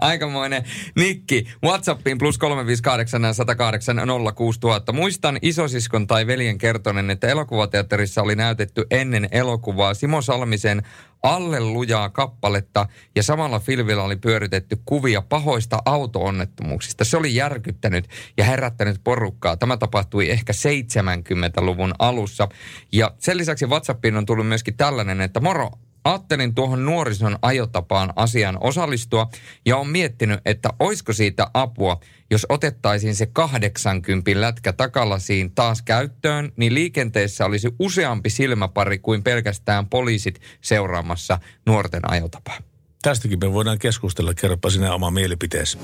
aikamoinen 0.02 0.64
nikki. 0.96 1.48
Whatsappiin 1.64 2.18
plus 2.18 2.38
358 2.38 3.34
108 3.34 3.98
06000. 4.36 4.94
Muistan 4.94 5.40
isosiskon 5.42 6.08
tai 6.08 6.28
veljen 6.28 6.58
kertonen, 6.58 7.10
että 7.10 7.28
elokuvateatterissa 7.28 8.22
oli 8.22 8.36
näytetty 8.36 8.86
ennen 8.92 9.28
elokuvaa 9.32 9.94
Simo 9.94 10.22
Salmisen 10.22 10.84
alle 11.24 11.60
lujaa 11.60 12.10
kappaletta 12.10 12.88
ja 13.16 13.24
samalla 13.24 13.60
filmillä 13.60 14.04
oli 14.04 14.16
pyöritetty 14.16 14.78
kuvia 14.86 15.22
pahoista 15.22 15.82
auto-onnettomuuksista. 15.86 17.06
Se 17.06 17.18
oli 17.18 17.36
järkyttänyt 17.36 18.10
ja 18.38 18.44
herättänyt 18.44 19.02
porukkaa. 19.04 19.58
Tämä 19.58 19.78
tapahtui 19.78 20.30
ehkä 20.30 20.54
70-luvun 20.54 21.94
alussa. 22.00 22.48
Ja 22.92 23.12
sen 23.20 23.38
lisäksi 23.38 23.66
WhatsAppiin 23.66 24.18
on 24.18 24.26
tullut 24.26 24.48
myöskin 24.48 24.78
tällainen, 24.78 25.22
että 25.22 25.40
moro, 25.40 25.72
ajattelin 26.06 26.56
tuohon 26.56 26.86
nuorison 26.86 27.40
ajotapaan 27.42 28.14
asian 28.16 28.58
osallistua 28.62 29.30
ja 29.66 29.78
on 29.78 29.88
miettinyt, 29.88 30.40
että 30.46 30.70
olisiko 30.80 31.14
siitä 31.14 31.48
apua, 31.54 32.00
jos 32.32 32.46
otettaisiin 32.50 33.16
se 33.16 33.26
80 33.26 34.32
lätkä 34.42 34.74
takalasiin 34.74 35.56
taas 35.56 35.82
käyttöön, 35.82 36.52
niin 36.58 36.74
liikenteessä 36.74 37.46
olisi 37.46 37.76
useampi 37.80 38.30
silmäpari 38.30 39.00
kuin 39.00 39.24
pelkästään 39.24 39.90
poliisit 39.90 40.42
seuraamassa 40.62 41.40
nuorten 41.66 42.12
ajotapaa. 42.12 42.58
Tästäkin 43.02 43.40
me 43.42 43.54
voidaan 43.54 43.80
keskustella. 43.80 44.34
Kerropa 44.34 44.70
sinä 44.70 44.94
oma 44.94 45.12
mielipiteesi. 45.12 45.78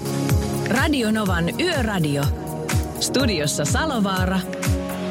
Radio 0.69 1.11
Novan 1.11 1.59
Yöradio. 1.59 2.23
Studiossa 2.99 3.65
Salovaara. 3.65 4.39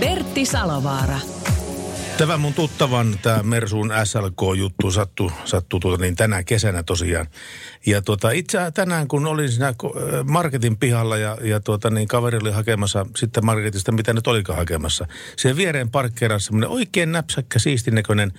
Pertti 0.01 0.47
Salovaara. 0.47 1.19
Tämä 2.19 2.37
mun 2.37 2.55
tuttavan, 2.55 3.19
tämä 3.23 3.43
Mersuun 3.43 3.93
SLK-juttu 4.05 4.91
sattuu, 4.91 5.33
sattuu 5.45 5.81
tuota 5.81 6.03
niin 6.03 6.17
tänä 6.17 6.43
kesänä 6.43 6.83
tosiaan. 6.83 7.27
Ja 7.87 8.03
tuota, 8.03 8.31
itse 8.31 8.59
tänään, 8.75 9.09
kun 9.09 9.27
olin 9.27 9.49
siinä 9.49 9.75
marketin 10.25 10.77
pihalla 10.77 11.17
ja, 11.17 11.39
ja 11.43 11.61
tuota, 11.61 11.91
niin 11.91 12.09
kaveri 12.09 12.39
oli 12.39 12.51
hakemassa 12.51 13.07
sitten 13.17 13.47
marketista, 13.47 13.93
mitä 13.93 14.13
nyt 14.13 14.27
olikaan 14.27 14.59
hakemassa. 14.59 15.07
Siihen 15.37 15.57
viereen 15.57 15.91
parkkeerassa 15.91 16.47
semmoinen 16.47 16.71
oikein 16.71 17.13
näpsäkkä, 17.13 17.59
siistinäköinen 17.59 18.33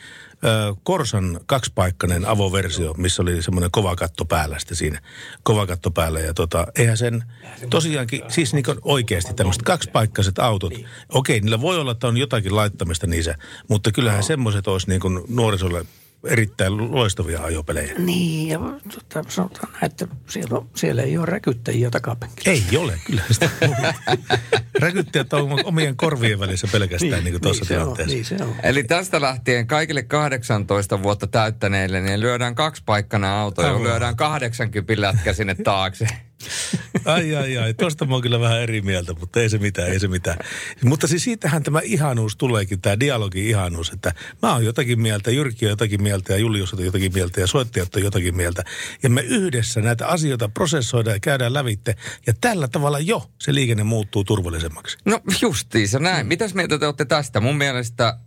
Korsan 0.83 1.39
kaksipaikkainen 1.45 2.25
avoversio, 2.25 2.93
missä 2.93 3.21
oli 3.21 3.41
semmoinen 3.41 3.71
kova 3.71 3.95
katto 3.95 4.25
päällä 4.25 4.59
sitten 4.59 4.77
siinä. 4.77 5.01
Kova 5.43 5.67
katto 5.67 5.91
päällä 5.91 6.19
ja 6.19 6.33
tota, 6.33 6.67
eihän 6.75 6.97
sen, 6.97 7.23
tosiaankin, 7.69 8.21
siis 8.27 8.53
niin 8.53 8.65
oikeasti 8.81 9.33
tämmöiset 9.33 9.63
kaksipaikkaiset 9.63 10.39
autot. 10.39 10.73
Okei, 11.09 11.39
niillä 11.39 11.61
voi 11.61 11.79
olla, 11.79 11.91
että 11.91 12.07
on 12.07 12.17
jotakin 12.17 12.55
laittamista 12.55 13.07
niissä, 13.07 13.35
mutta 13.67 13.91
kyllähän 13.91 14.23
semmoiset 14.23 14.67
olisi 14.67 14.89
niin 14.89 15.01
kuin 15.01 15.23
nuorisolle 15.27 15.85
erittäin 16.23 16.91
loistavia 16.91 17.43
ajopelejä. 17.43 17.93
Niin, 17.97 18.47
ja 18.47 18.59
tota, 18.93 19.29
sanotaan, 19.29 19.73
että 19.83 20.07
siellä, 20.27 20.57
on, 20.57 20.69
siellä 20.75 21.01
ei 21.01 21.17
ole 21.17 21.25
räkyttäjiä 21.25 21.89
takapenkillä. 21.89 22.51
Ei 22.51 22.77
ole, 22.77 22.99
kyllä 23.05 23.21
sitä 23.31 23.49
Räkyttäjät 24.79 25.33
on 25.33 25.65
omien 25.65 25.97
korvien 25.97 26.39
välissä 26.39 26.67
pelkästään 26.71 27.11
niin, 27.11 27.23
niin 27.23 27.41
tuossa 27.41 27.63
niin 27.63 27.67
tilanteessa. 27.67 28.11
On, 28.11 28.15
niin 28.15 28.25
se 28.25 28.37
on. 28.43 28.55
Eli 28.63 28.83
tästä 28.83 29.21
lähtien 29.21 29.67
kaikille 29.67 30.03
18 30.03 31.03
vuotta 31.03 31.27
täyttäneille, 31.27 32.01
niin 32.01 32.19
lyödään 32.19 32.55
kaksi 32.55 32.83
paikkana 32.85 33.41
auto 33.41 33.61
ja 33.61 33.83
lyödään 33.83 34.15
80 34.15 35.01
lätkä 35.01 35.33
sinne 35.33 35.55
taakse. 35.55 36.07
Ai, 37.13 37.35
ai, 37.35 37.57
ai. 37.57 37.73
Tuosta 37.73 38.05
mä 38.05 38.13
oon 38.13 38.21
kyllä 38.21 38.39
vähän 38.39 38.61
eri 38.61 38.81
mieltä, 38.81 39.13
mutta 39.19 39.41
ei 39.41 39.49
se 39.49 39.57
mitään, 39.57 39.87
ei 39.87 39.99
se 39.99 40.07
mitään. 40.07 40.37
Mutta 40.83 41.07
siis 41.07 41.23
siitähän 41.23 41.63
tämä 41.63 41.79
ihanuus 41.83 42.35
tuleekin, 42.35 42.81
tämä 42.81 42.99
dialogi 42.99 43.49
ihanuus, 43.49 43.89
että 43.89 44.13
mä 44.41 44.53
oon 44.53 44.65
jotakin 44.65 45.01
mieltä, 45.01 45.31
Jyrki 45.31 45.65
on 45.65 45.69
jotakin 45.69 46.03
mieltä 46.03 46.33
ja 46.33 46.39
Julius 46.39 46.73
on 46.73 46.85
jotakin 46.85 47.13
mieltä 47.13 47.41
ja 47.41 47.47
soittajat 47.47 47.95
on 47.95 48.03
jotakin 48.03 48.35
mieltä. 48.35 48.63
Ja 49.03 49.09
me 49.09 49.21
yhdessä 49.21 49.81
näitä 49.81 50.07
asioita 50.07 50.49
prosessoidaan 50.49 51.15
ja 51.15 51.19
käydään 51.19 51.53
lävitte. 51.53 51.95
Ja 52.27 52.33
tällä 52.41 52.67
tavalla 52.67 52.99
jo 52.99 53.31
se 53.39 53.53
liikenne 53.53 53.83
muuttuu 53.83 54.23
turvallisemmaksi. 54.23 54.97
No 55.05 55.19
justiinsa 55.41 55.99
näin. 55.99 56.27
Mitäs 56.27 56.53
mieltä 56.53 56.77
te 56.77 56.85
olette 56.85 57.05
tästä? 57.05 57.39
Mun 57.39 57.57
mielestä 57.57 58.17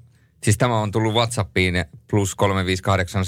Siis 0.43 0.59
tämä 0.59 0.81
on 0.81 0.91
tullut 0.91 1.15
Whatsappiin 1.15 1.85
plus 2.11 2.35
358 2.35 3.25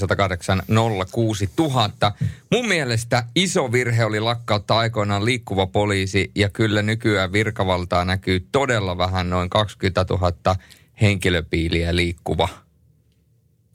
Mun 2.52 2.68
mielestä 2.68 3.24
iso 3.34 3.72
virhe 3.72 4.04
oli 4.04 4.20
lakkauttaa 4.20 4.78
aikoinaan 4.78 5.24
liikkuva 5.24 5.66
poliisi 5.66 6.30
ja 6.34 6.48
kyllä 6.48 6.82
nykyään 6.82 7.32
virkavaltaa 7.32 8.04
näkyy 8.04 8.46
todella 8.52 8.98
vähän 8.98 9.30
noin 9.30 9.50
20 9.50 10.06
000 10.10 10.56
henkilöpiiliä 11.00 11.96
liikkuva. 11.96 12.48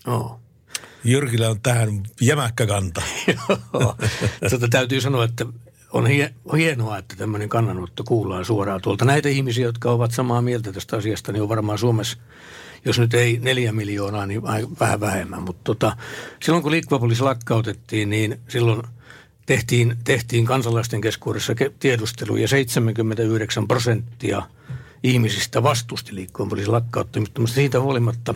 Oh. 0.07 0.39
Jyrkillä 1.03 1.49
on 1.49 1.61
tähän 1.61 2.03
jämäkkä 2.21 2.67
kanta. 2.67 3.01
Tota, 4.49 4.67
täytyy 4.69 5.01
sanoa, 5.01 5.23
että 5.23 5.45
on 5.93 6.07
hienoa, 6.57 6.97
että 6.97 7.15
tämmöinen 7.15 7.49
kannanotto 7.49 8.03
kuullaan 8.03 8.45
suoraan 8.45 8.81
tuolta. 8.81 9.05
Näitä 9.05 9.29
ihmisiä, 9.29 9.65
jotka 9.65 9.91
ovat 9.91 10.11
samaa 10.11 10.41
mieltä 10.41 10.73
tästä 10.73 10.97
asiasta, 10.97 11.31
niin 11.31 11.41
on 11.41 11.49
varmaan 11.49 11.77
Suomessa– 11.77 12.17
jos 12.85 12.99
nyt 12.99 13.13
ei 13.13 13.39
neljä 13.41 13.71
miljoonaa, 13.71 14.25
niin 14.25 14.43
vähän 14.79 14.99
vähemmän. 14.99 15.43
Mutta 15.43 15.61
tota, 15.63 15.97
silloin 16.43 16.63
kun 16.63 16.71
liikkuva 16.71 16.99
poliisi 16.99 17.23
lakkautettiin, 17.23 18.09
niin 18.09 18.39
silloin 18.47 18.81
tehtiin, 19.45 19.97
tehtiin 20.03 20.45
kansalaisten 20.45 21.01
keskuudessa 21.01 21.53
tiedustelu 21.79 22.35
ja 22.35 22.47
79 22.47 23.67
prosenttia 23.67 24.41
ihmisistä 25.03 25.63
vastusti 25.63 26.15
liikkuvan 26.15 26.49
poliisin 26.49 26.71
lakkauttamista, 26.71 27.41
mutta 27.41 27.55
siitä 27.55 27.81
huolimatta 27.81 28.35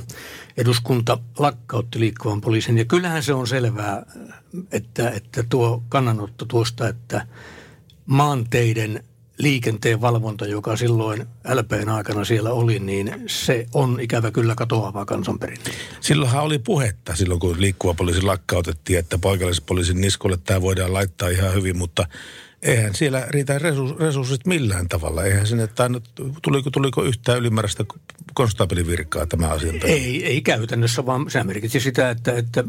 eduskunta 0.57 1.17
lakkautti 1.39 1.99
liikkuvan 1.99 2.41
poliisin. 2.41 2.77
Ja 2.77 2.85
kyllähän 2.85 3.23
se 3.23 3.33
on 3.33 3.47
selvää, 3.47 4.05
että, 4.71 5.09
että 5.09 5.43
tuo 5.43 5.83
kannanotto 5.89 6.45
tuosta, 6.45 6.87
että 6.87 7.27
maanteiden 8.05 9.03
liikenteen 9.43 10.01
valvonta, 10.01 10.47
joka 10.47 10.75
silloin 10.75 11.25
LPn 11.53 11.89
aikana 11.89 12.25
siellä 12.25 12.51
oli, 12.51 12.79
niin 12.79 13.23
se 13.27 13.65
on 13.73 13.99
ikävä 13.99 14.31
kyllä 14.31 14.55
katoavaa 14.55 15.05
kansanperinne. 15.05 15.71
Silloinhan 16.01 16.43
oli 16.43 16.59
puhetta 16.59 17.15
silloin, 17.15 17.39
kun 17.39 17.61
liikkuva 17.61 17.93
poliisi 17.93 18.21
lakkautettiin, 18.21 18.99
että 18.99 19.17
paikallispoliisin 19.17 20.01
niskolle 20.01 20.37
tämä 20.37 20.61
voidaan 20.61 20.93
laittaa 20.93 21.29
ihan 21.29 21.53
hyvin, 21.53 21.77
mutta 21.77 22.07
eihän 22.61 22.95
siellä 22.95 23.25
riitä 23.29 23.59
resurssit 23.99 24.45
millään 24.45 24.87
tavalla. 24.87 25.23
Eihän 25.23 25.47
sinne 25.47 25.67
tainnut, 25.67 26.09
tuliko, 26.41 26.69
tuliko 26.69 27.03
yhtään 27.03 27.39
ylimääräistä 27.39 27.85
konstaapelivirkaa 28.33 29.25
tämä 29.25 29.47
asia? 29.47 29.73
Ei, 29.83 30.25
ei 30.25 30.41
käytännössä, 30.41 31.05
vaan 31.05 31.29
se 31.29 31.43
merkitsi 31.43 31.79
sitä, 31.79 32.09
että, 32.09 32.31
että 32.31 32.63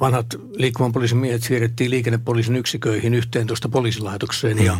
vanhat 0.00 0.26
liikkuvan 0.52 0.92
poliisin 0.92 1.18
miehet 1.18 1.42
siirrettiin 1.42 1.90
liikennepoliisin 1.90 2.56
yksiköihin 2.56 3.14
yhteen 3.14 3.46
tuosta 3.46 3.68
poliisilaitokseen 3.68 4.56
mm. 4.56 4.64
ja 4.64 4.76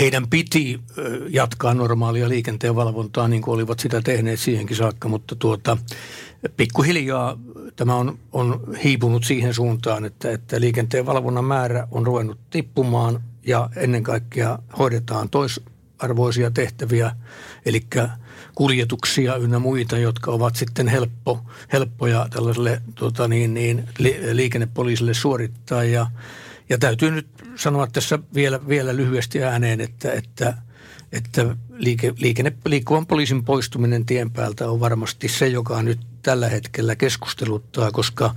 heidän 0.00 0.26
piti 0.26 0.80
jatkaa 1.28 1.74
normaalia 1.74 2.28
liikenteen 2.28 2.76
valvontaa, 2.76 3.28
niin 3.28 3.42
kuin 3.42 3.54
olivat 3.54 3.80
sitä 3.80 4.00
tehneet 4.00 4.40
siihenkin 4.40 4.76
saakka, 4.76 5.08
mutta 5.08 5.36
tuota, 5.36 5.76
pikkuhiljaa 6.56 7.38
tämä 7.76 7.94
on, 7.94 8.18
on 8.32 8.74
hiipunut 8.84 9.24
siihen 9.24 9.54
suuntaan, 9.54 10.04
että, 10.04 10.30
että 10.30 10.60
liikenteen 10.60 11.06
valvonnan 11.06 11.44
määrä 11.44 11.88
on 11.90 12.06
ruvennut 12.06 12.38
tippumaan 12.50 13.22
ja 13.46 13.70
ennen 13.76 14.02
kaikkea 14.02 14.58
hoidetaan 14.78 15.28
toisarvoisia 15.30 16.50
tehtäviä, 16.50 17.16
eli 17.66 17.80
kuljetuksia 18.54 19.36
ynnä 19.36 19.58
muita, 19.58 19.98
jotka 19.98 20.30
ovat 20.30 20.56
sitten 20.56 20.88
helppo, 20.88 21.40
helppoja 21.72 22.26
tällaiselle 22.30 22.82
tota 22.94 23.28
niin, 23.28 23.54
niin, 23.54 23.88
li, 23.98 24.20
liikennepoliisille 24.32 25.14
suorittaa. 25.14 25.84
Ja, 25.84 26.06
ja 26.68 26.78
täytyy 26.78 27.10
nyt 27.10 27.26
sanoa 27.56 27.86
tässä 27.86 28.18
vielä, 28.34 28.68
vielä 28.68 28.96
lyhyesti 28.96 29.44
ääneen, 29.44 29.80
että, 29.80 30.12
että, 30.12 30.54
että 31.12 31.56
liike, 31.70 32.14
liikenne, 32.16 32.52
liikkuvan 32.64 33.06
poliisin 33.06 33.44
poistuminen 33.44 34.06
tien 34.06 34.30
päältä 34.30 34.70
on 34.70 34.80
varmasti 34.80 35.28
se, 35.28 35.46
joka 35.48 35.82
nyt 35.82 36.00
tällä 36.22 36.48
hetkellä 36.48 36.96
keskusteluttaa, 36.96 37.90
koska– 37.90 38.34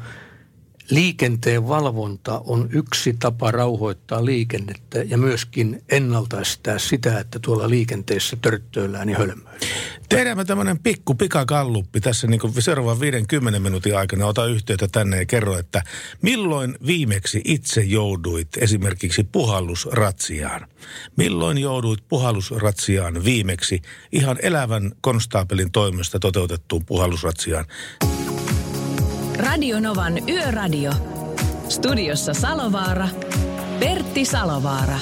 liikenteen 0.90 1.68
valvonta 1.68 2.42
on 2.46 2.70
yksi 2.72 3.16
tapa 3.20 3.52
rauhoittaa 3.52 4.26
liikennettä 4.26 5.00
ja 5.00 5.18
myöskin 5.18 5.84
ennaltaistaa 5.90 6.80
sitä, 6.80 7.20
että 7.20 7.40
tuolla 7.40 7.70
liikenteessä 7.70 8.38
törttöillään 8.42 9.10
ja 9.10 9.18
hölmöillään. 9.18 9.60
Tehdäänpä 10.10 10.46
tämmöinen 10.46 10.80
pikku 10.80 11.16
pikakalluppi 11.16 12.02
tässä 12.02 12.28
niin 12.28 12.40
kuin 12.40 12.54
seuraavan 12.60 13.00
50 13.00 13.60
minuutin 13.60 13.98
aikana. 13.98 14.26
Ota 14.26 14.46
yhteyttä 14.46 14.88
tänne 14.88 15.18
ja 15.18 15.26
kerro, 15.26 15.58
että 15.58 15.84
milloin 16.22 16.76
viimeksi 16.86 17.42
itse 17.46 17.82
jouduit 17.82 18.48
esimerkiksi 18.58 19.24
puhallusratsiaan? 19.24 20.68
Milloin 21.16 21.58
jouduit 21.58 22.00
puhallusratsiaan 22.08 23.24
viimeksi 23.24 23.82
ihan 24.12 24.38
elävän 24.42 24.92
konstaapelin 25.02 25.72
toimesta 25.72 26.20
toteutettuun 26.20 26.86
puhallusratsiaan? 26.86 27.66
Radionovan 29.40 30.30
Yöradio. 30.30 30.92
Studiossa 31.70 32.34
Salovaara. 32.34 33.08
Pertti 33.80 34.26
Salovaara. 34.26 35.00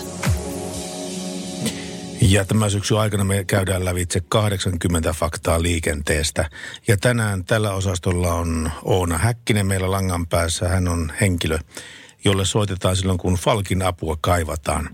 Ja 2.22 2.46
tämän 2.46 2.72
syksyn 2.72 2.98
aikana 2.98 3.24
me 3.24 3.44
käydään 3.44 3.86
lävitse 3.86 4.22
80 4.30 5.14
faktaa 5.14 5.62
liikenteestä. 5.62 6.50
Ja 6.88 6.98
tänään 6.98 7.46
tällä 7.46 7.74
osastolla 7.74 8.34
on 8.34 8.72
Oona 8.84 9.18
Häkkinen 9.18 9.68
meillä 9.68 9.92
langan 9.92 10.28
päässä. 10.28 10.68
Hän 10.68 10.88
on 10.88 11.12
henkilö, 11.22 11.60
jolle 12.26 12.46
soitetaan 12.46 12.96
silloin, 12.96 13.18
kun 13.18 13.34
Falkin 13.34 13.82
apua 13.82 14.18
kaivataan. 14.22 14.90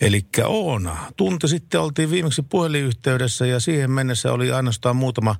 Eli 0.00 0.26
Oona, 0.44 0.96
tunti 1.16 1.48
sitten 1.48 1.80
oltiin 1.80 2.10
viimeksi 2.10 2.42
puhelinyhteydessä 2.42 3.46
ja 3.46 3.60
siihen 3.60 3.90
mennessä 3.90 4.32
oli 4.32 4.52
ainoastaan 4.52 4.96
muutama 4.96 5.36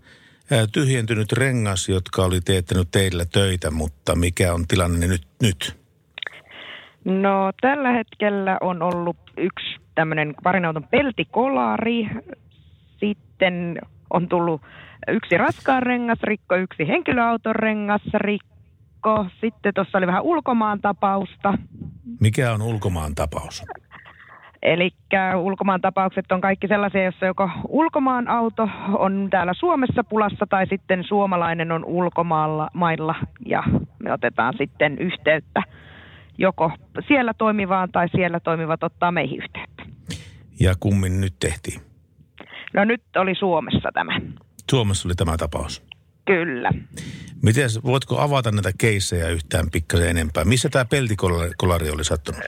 tyhjentynyt 0.73 1.33
rengas, 1.33 1.89
jotka 1.89 2.25
oli 2.25 2.41
teettänyt 2.41 2.89
teillä 2.91 3.25
töitä, 3.25 3.71
mutta 3.71 4.17
mikä 4.17 4.55
on 4.55 4.67
tilanne 4.67 5.07
nyt? 5.07 5.27
nyt? 5.43 5.77
No 7.05 7.53
tällä 7.61 7.93
hetkellä 7.93 8.59
on 8.61 8.83
ollut 8.83 9.17
yksi 9.37 9.67
tämmöinen 9.95 10.35
parinauton 10.43 10.89
peltikolari, 10.91 12.09
sitten 13.01 13.79
on 14.11 14.29
tullut 14.29 14.63
yksi 15.09 15.39
raskaan 15.39 15.83
rengasrikko, 15.83 16.55
yksi 16.57 16.89
henkilöauton 16.89 17.57
rengasrikko, 17.57 19.27
sitten 19.41 19.75
tuossa 19.75 19.99
oli 19.99 20.07
vähän 20.07 20.23
ulkomaan 20.23 20.81
tapausta. 20.81 21.59
Mikä 22.21 22.53
on 22.53 22.63
ulkomaan 22.63 23.15
tapaus? 23.15 23.65
Eli 24.65 24.91
ulkomaan 25.37 25.81
tapaukset 25.81 26.33
on 26.33 26.41
kaikki 26.41 26.69
sellaisia, 26.69 27.03
joissa 27.03 27.27
joko 27.27 27.51
ulkomaan 27.69 28.29
auto 28.29 28.69
on 28.99 29.29
täällä 29.31 29.53
Suomessa 29.55 30.05
pulassa 30.05 30.47
tai 30.49 30.67
sitten 30.67 31.05
suomalainen 31.05 31.73
on 31.73 31.85
ulkomailla 31.85 32.71
mailla 32.75 33.15
ja 33.47 33.62
me 33.99 34.12
otetaan 34.12 34.55
sitten 34.59 34.99
yhteyttä 34.99 35.62
joko 36.39 36.73
siellä 37.09 37.35
toimivaan 37.35 37.93
tai 37.93 38.09
siellä 38.09 38.41
toimivat 38.41 38.83
ottaa 38.83 39.12
meihin 39.12 39.39
yhteyttä. 39.43 39.83
Ja 40.61 40.75
kummin 40.81 41.21
nyt 41.21 41.35
tehtiin? 41.41 41.81
No 42.75 42.85
nyt 42.85 43.03
oli 43.17 43.35
Suomessa 43.35 43.89
tämä. 43.95 44.21
Suomessa 44.71 45.09
oli 45.09 45.15
tämä 45.15 45.37
tapaus? 45.37 45.83
Kyllä. 46.25 46.71
Miten, 47.43 47.69
voitko 47.85 48.21
avata 48.21 48.51
näitä 48.51 48.71
keissejä 48.79 49.29
yhtään 49.29 49.71
pikkasen 49.73 50.11
enempää? 50.11 50.45
Missä 50.45 50.69
tämä 50.69 50.85
peltikolari 50.85 51.91
oli 51.91 52.05
sattunut? 52.05 52.41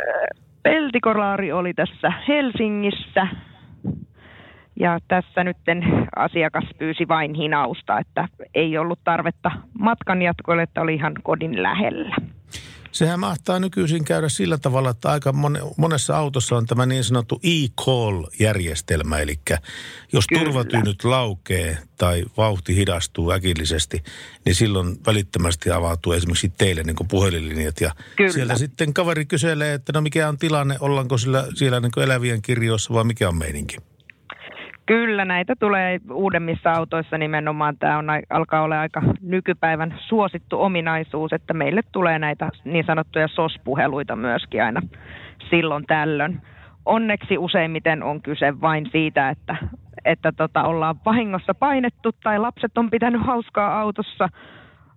Peltikolaari 0.67 1.53
oli 1.53 1.75
tässä 1.75 2.13
Helsingissä 2.29 3.27
ja 4.81 4.99
tässä 5.09 5.45
nyt 5.45 5.57
asiakas 6.17 6.65
pyysi 6.79 7.09
vain 7.09 7.35
hinausta, 7.35 7.99
että 7.99 8.29
ei 8.55 8.79
ollut 8.79 8.99
tarvetta 9.05 9.51
matkan 9.79 10.23
jatkoille, 10.23 10.63
että 10.63 10.81
oli 10.81 10.95
ihan 10.95 11.15
kodin 11.23 11.63
lähellä. 11.63 12.17
Sehän 12.97 13.21
mahtaa 13.21 13.59
nykyisin 13.59 14.05
käydä 14.05 14.29
sillä 14.29 14.59
tavalla, 14.59 14.91
että 14.91 15.11
aika 15.11 15.35
monessa 15.77 16.17
autossa 16.17 16.57
on 16.57 16.67
tämä 16.67 16.87
niin 16.87 17.05
sanottu 17.05 17.41
e-call-järjestelmä. 17.43 19.19
Eli 19.19 19.41
jos 20.13 20.27
Kyllä. 20.27 20.45
turvatyynyt 20.45 21.05
laukee 21.05 21.79
tai 21.99 22.25
vauhti 22.37 22.77
hidastuu 22.77 23.31
äkillisesti, 23.31 24.03
niin 24.45 24.55
silloin 24.55 24.99
välittömästi 25.07 25.71
avautuu 25.71 26.13
esimerkiksi 26.13 26.53
teille 26.59 26.83
niin 26.83 26.97
kuin 26.97 27.09
puhelinlinjat. 27.09 27.81
Ja 27.81 27.95
Kyllä. 28.17 28.33
sieltä 28.33 28.59
sitten 28.59 28.95
kaveri 28.95 29.27
kyselee, 29.27 29.75
että 29.75 29.93
no 29.93 30.01
mikä 30.01 30.29
on 30.29 30.39
tilanne, 30.39 30.77
ollaanko 30.81 31.19
sillä, 31.19 31.47
siellä 31.55 31.81
niin 31.81 32.03
elävien 32.03 32.43
kirjoissa 32.43 32.95
vai 32.95 33.05
mikä 33.05 33.29
on 33.29 33.37
meininki? 33.37 33.77
Kyllä, 34.87 35.25
näitä 35.25 35.55
tulee 35.61 36.01
uudemmissa 36.11 36.73
autoissa 36.73 37.19
nimenomaan. 37.19 37.77
Tämä 37.79 37.99
on, 37.99 38.07
alkaa 38.31 38.63
olla 38.63 38.81
aika 38.81 39.03
nykypäivän 39.23 39.95
suosittu 39.99 40.63
ominaisuus, 40.63 41.33
että 41.33 41.55
meille 41.55 41.81
tulee 41.93 42.19
näitä 42.19 42.51
niin 42.65 42.85
sanottuja 42.87 43.29
SOS-puheluita 43.29 44.17
myöskin 44.17 44.65
aina 44.65 44.83
silloin 45.51 45.87
tällöin. 45.87 46.43
Onneksi 46.85 47.39
useimmiten 47.39 48.03
on 48.03 48.23
kyse 48.23 48.61
vain 48.61 48.89
siitä, 48.93 49.29
että, 49.31 49.57
että 50.05 50.33
tota, 50.33 50.63
ollaan 50.63 50.97
vahingossa 51.05 51.55
painettu 51.55 52.13
tai 52.23 52.39
lapset 52.39 52.79
on 52.79 52.91
pitänyt 52.91 53.27
hauskaa 53.27 53.81
autossa– 53.81 54.29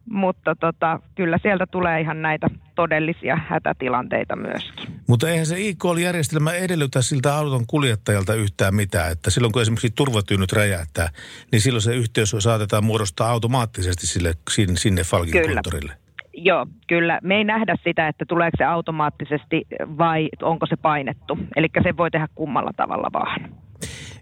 mutta 0.10 0.56
tota, 0.56 1.00
kyllä 1.16 1.38
sieltä 1.42 1.68
tulee 1.68 2.02
ihan 2.02 2.22
näitä 2.22 2.48
todellisia 2.76 3.40
hätätilanteita 3.48 4.36
myöskin. 4.36 4.90
Mutta 5.08 5.30
eihän 5.30 5.46
se 5.46 5.56
e-call-järjestelmä 5.56 6.52
edellytä 6.52 7.02
siltä 7.02 7.36
auton 7.36 7.68
kuljettajalta 7.68 8.34
yhtään 8.34 8.76
mitään, 8.76 9.12
että 9.12 9.30
silloin 9.30 9.54
kun 9.54 9.62
esimerkiksi 9.62 9.92
turvatyynyt 9.96 10.52
räjähtää, 10.52 11.10
niin 11.52 11.62
silloin 11.62 11.82
se 11.82 11.96
yhteys 11.96 12.36
saatetaan 12.40 12.84
muodostaa 12.84 13.30
automaattisesti 13.30 14.08
sille, 14.08 14.34
sinne 14.76 15.04
Falkin 15.04 15.32
kyllä. 15.32 15.54
konttorille. 15.54 15.94
Joo, 16.34 16.68
kyllä. 16.88 17.20
Me 17.24 17.36
ei 17.36 17.44
nähdä 17.44 17.76
sitä, 17.84 18.08
että 18.08 18.26
tuleeko 18.26 18.58
se 18.58 18.64
automaattisesti 18.64 19.68
vai 19.98 20.30
onko 20.42 20.66
se 20.66 20.76
painettu. 20.76 21.38
Eli 21.56 21.68
se 21.84 21.98
voi 21.98 22.12
tehdä 22.12 22.28
kummalla 22.36 22.72
tavalla 22.78 23.10
vaan. 23.14 23.50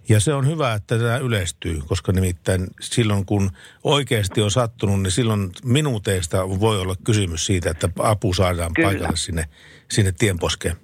Ja 0.09 0.19
se 0.19 0.33
on 0.33 0.47
hyvä, 0.47 0.73
että 0.73 0.97
tämä 0.97 1.17
yleistyy, 1.17 1.79
koska 1.87 2.11
nimittäin 2.11 2.67
silloin 2.81 3.25
kun 3.25 3.49
oikeasti 3.83 4.41
on 4.41 4.51
sattunut, 4.51 5.01
niin 5.01 5.11
silloin 5.11 5.49
minuuteista 5.65 6.49
voi 6.59 6.81
olla 6.81 6.95
kysymys 7.03 7.45
siitä, 7.45 7.69
että 7.69 7.89
apu 7.99 8.33
saadaan 8.33 8.73
Kyllä. 8.73 8.87
paikalle 8.87 9.17
sinne, 9.17 9.43
sinne 9.91 10.11
tienposkeen. 10.11 10.75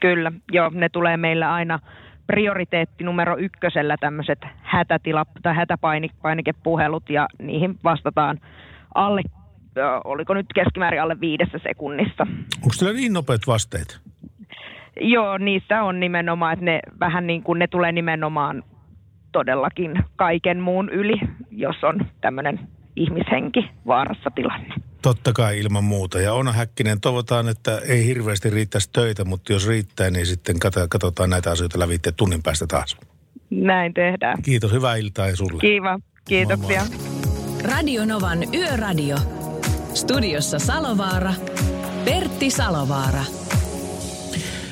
Kyllä, 0.00 0.32
joo, 0.52 0.70
ne 0.74 0.88
tulee 0.88 1.16
meillä 1.16 1.52
aina 1.52 1.78
prioriteetti 2.26 3.04
numero 3.04 3.38
ykkösellä 3.38 3.96
tämmöiset 4.00 4.38
hätätila- 4.62 5.40
tai 5.42 5.54
hätäpainikepuhelut 5.54 7.10
ja 7.10 7.28
niihin 7.38 7.78
vastataan 7.84 8.40
alle, 8.94 9.22
oliko 10.04 10.34
nyt 10.34 10.46
keskimäärin 10.54 11.02
alle 11.02 11.20
viidessä 11.20 11.58
sekunnissa. 11.62 12.26
Onko 12.56 12.74
teillä 12.78 12.94
niin 12.94 13.12
nopeat 13.12 13.46
vasteet? 13.46 14.00
Joo, 15.00 15.38
niissä 15.38 15.82
on 15.82 16.00
nimenomaan, 16.00 16.52
että 16.52 16.64
ne 16.64 16.80
vähän 17.00 17.26
niin 17.26 17.42
kuin 17.42 17.58
ne 17.58 17.66
tulee 17.66 17.92
nimenomaan 17.92 18.62
todellakin 19.32 20.04
kaiken 20.16 20.60
muun 20.60 20.90
yli, 20.90 21.20
jos 21.50 21.76
on 21.84 22.06
tämmöinen 22.20 22.60
ihmishenki 22.96 23.70
vaarassa 23.86 24.30
tilanne. 24.34 24.74
Totta 25.02 25.32
kai 25.32 25.60
ilman 25.60 25.84
muuta. 25.84 26.20
Ja 26.20 26.32
Ona 26.32 26.52
Häkkinen, 26.52 27.00
toivotaan, 27.00 27.48
että 27.48 27.78
ei 27.88 28.06
hirveästi 28.06 28.50
riittäisi 28.50 28.90
töitä, 28.92 29.24
mutta 29.24 29.52
jos 29.52 29.68
riittää, 29.68 30.10
niin 30.10 30.26
sitten 30.26 30.56
katsotaan 30.90 31.30
näitä 31.30 31.50
asioita 31.50 31.78
lävitse 31.78 32.12
tunnin 32.12 32.42
päästä 32.42 32.66
taas. 32.66 32.96
Näin 33.50 33.94
tehdään. 33.94 34.42
Kiitos, 34.42 34.72
hyvää 34.72 34.96
iltaa 34.96 35.28
ja 35.28 35.36
sulle. 35.36 35.60
Kiva, 35.60 36.00
kiitoksia. 36.28 36.82
Moi 36.84 36.98
moi. 36.98 37.62
Radio 37.62 38.04
Novan 38.04 38.38
Yöradio. 38.54 39.16
Studiossa 39.94 40.58
Salovaara. 40.58 41.32
Pertti 42.04 42.50
Salovaara. 42.50 43.24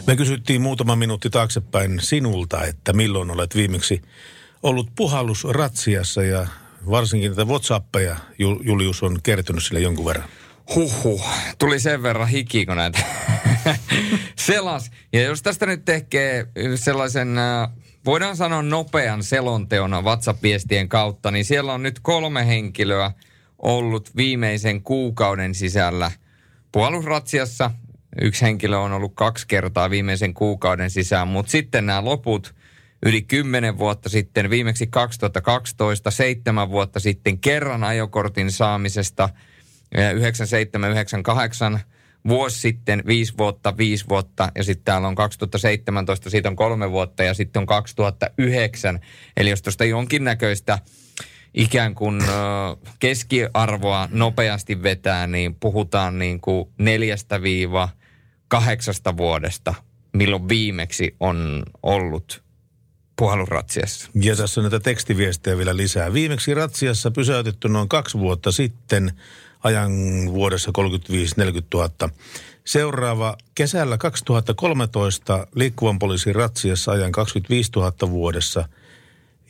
Me 0.08 0.16
kysyttiin 0.16 0.62
muutama 0.62 0.96
minuutti 0.96 1.30
taaksepäin 1.30 2.00
sinulta, 2.00 2.64
että 2.64 2.92
milloin 2.92 3.30
olet 3.30 3.54
viimeksi 3.56 4.02
ollut 4.62 4.90
puhallusratsiassa 4.96 6.22
ja 6.22 6.46
varsinkin 6.90 7.30
näitä 7.30 7.44
Whatsappeja 7.44 8.16
Julius 8.38 9.02
on 9.02 9.22
kertonut 9.22 9.62
sille 9.64 9.80
jonkun 9.80 10.04
verran. 10.04 10.28
Huhhuh, 10.74 11.24
tuli 11.58 11.80
sen 11.80 12.02
verran 12.02 12.28
hiki, 12.28 12.66
kun 12.66 12.76
näitä 12.76 12.98
selas. 14.46 14.90
Ja 15.12 15.22
jos 15.22 15.42
tästä 15.42 15.66
nyt 15.66 15.84
tekee 15.84 16.46
sellaisen, 16.74 17.38
äh, 17.38 17.68
voidaan 18.04 18.36
sanoa 18.36 18.62
nopean 18.62 19.22
selonteon 19.22 19.90
WhatsApp-viestien 19.90 20.88
kautta, 20.88 21.30
niin 21.30 21.44
siellä 21.44 21.72
on 21.72 21.82
nyt 21.82 22.00
kolme 22.00 22.46
henkilöä 22.46 23.10
ollut 23.58 24.16
viimeisen 24.16 24.82
kuukauden 24.82 25.54
sisällä 25.54 26.10
puhallusratsiassa 26.72 27.70
yksi 28.22 28.42
henkilö 28.42 28.78
on 28.78 28.92
ollut 28.92 29.12
kaksi 29.14 29.46
kertaa 29.48 29.90
viimeisen 29.90 30.34
kuukauden 30.34 30.90
sisään, 30.90 31.28
mutta 31.28 31.50
sitten 31.50 31.86
nämä 31.86 32.04
loput. 32.04 32.54
Yli 33.06 33.22
10 33.22 33.78
vuotta 33.78 34.08
sitten, 34.08 34.50
viimeksi 34.50 34.86
2012, 34.86 36.10
seitsemän 36.10 36.70
vuotta 36.70 37.00
sitten 37.00 37.38
kerran 37.38 37.84
ajokortin 37.84 38.52
saamisesta, 38.52 39.28
97, 40.14 40.90
98, 40.90 41.80
vuosi 42.28 42.60
sitten 42.60 43.02
viisi 43.06 43.34
vuotta, 43.38 43.76
viisi 43.76 44.04
vuotta. 44.08 44.52
Ja 44.54 44.64
sitten 44.64 44.84
täällä 44.84 45.08
on 45.08 45.14
2017, 45.14 46.30
siitä 46.30 46.48
on 46.48 46.56
kolme 46.56 46.90
vuotta 46.90 47.22
ja 47.22 47.34
sitten 47.34 47.60
on 47.60 47.66
2009. 47.66 49.00
Eli 49.36 49.50
jos 49.50 49.62
tuosta 49.62 49.84
jonkinnäköistä 49.84 50.78
ikään 51.54 51.94
kuin 51.94 52.22
keskiarvoa 52.98 54.08
nopeasti 54.12 54.82
vetää, 54.82 55.26
niin 55.26 55.54
puhutaan 55.54 56.18
niin 56.18 56.40
kuin 56.40 56.68
neljästä 56.78 57.42
viiva 57.42 57.88
kahdeksasta 58.48 59.16
vuodesta, 59.16 59.74
milloin 60.12 60.48
viimeksi 60.48 61.16
on 61.20 61.62
ollut 61.82 62.42
puhallusratsiassa. 63.16 64.10
Ja 64.14 64.36
tässä 64.36 64.60
on 64.60 64.62
näitä 64.62 64.80
tekstiviestejä 64.80 65.58
vielä 65.58 65.76
lisää. 65.76 66.12
Viimeksi 66.12 66.54
ratsiassa 66.54 67.10
pysäytetty 67.10 67.68
noin 67.68 67.88
kaksi 67.88 68.18
vuotta 68.18 68.52
sitten 68.52 69.12
ajan 69.64 69.92
vuodessa 70.26 70.72
35-40 70.78 70.82
000. 71.74 71.90
Seuraava 72.64 73.36
kesällä 73.54 73.98
2013 73.98 75.46
liikkuvan 75.54 75.98
poliisin 75.98 76.34
ratsiassa 76.34 76.92
ajan 76.92 77.12
25 77.12 77.70
000 77.76 78.10
vuodessa. 78.10 78.68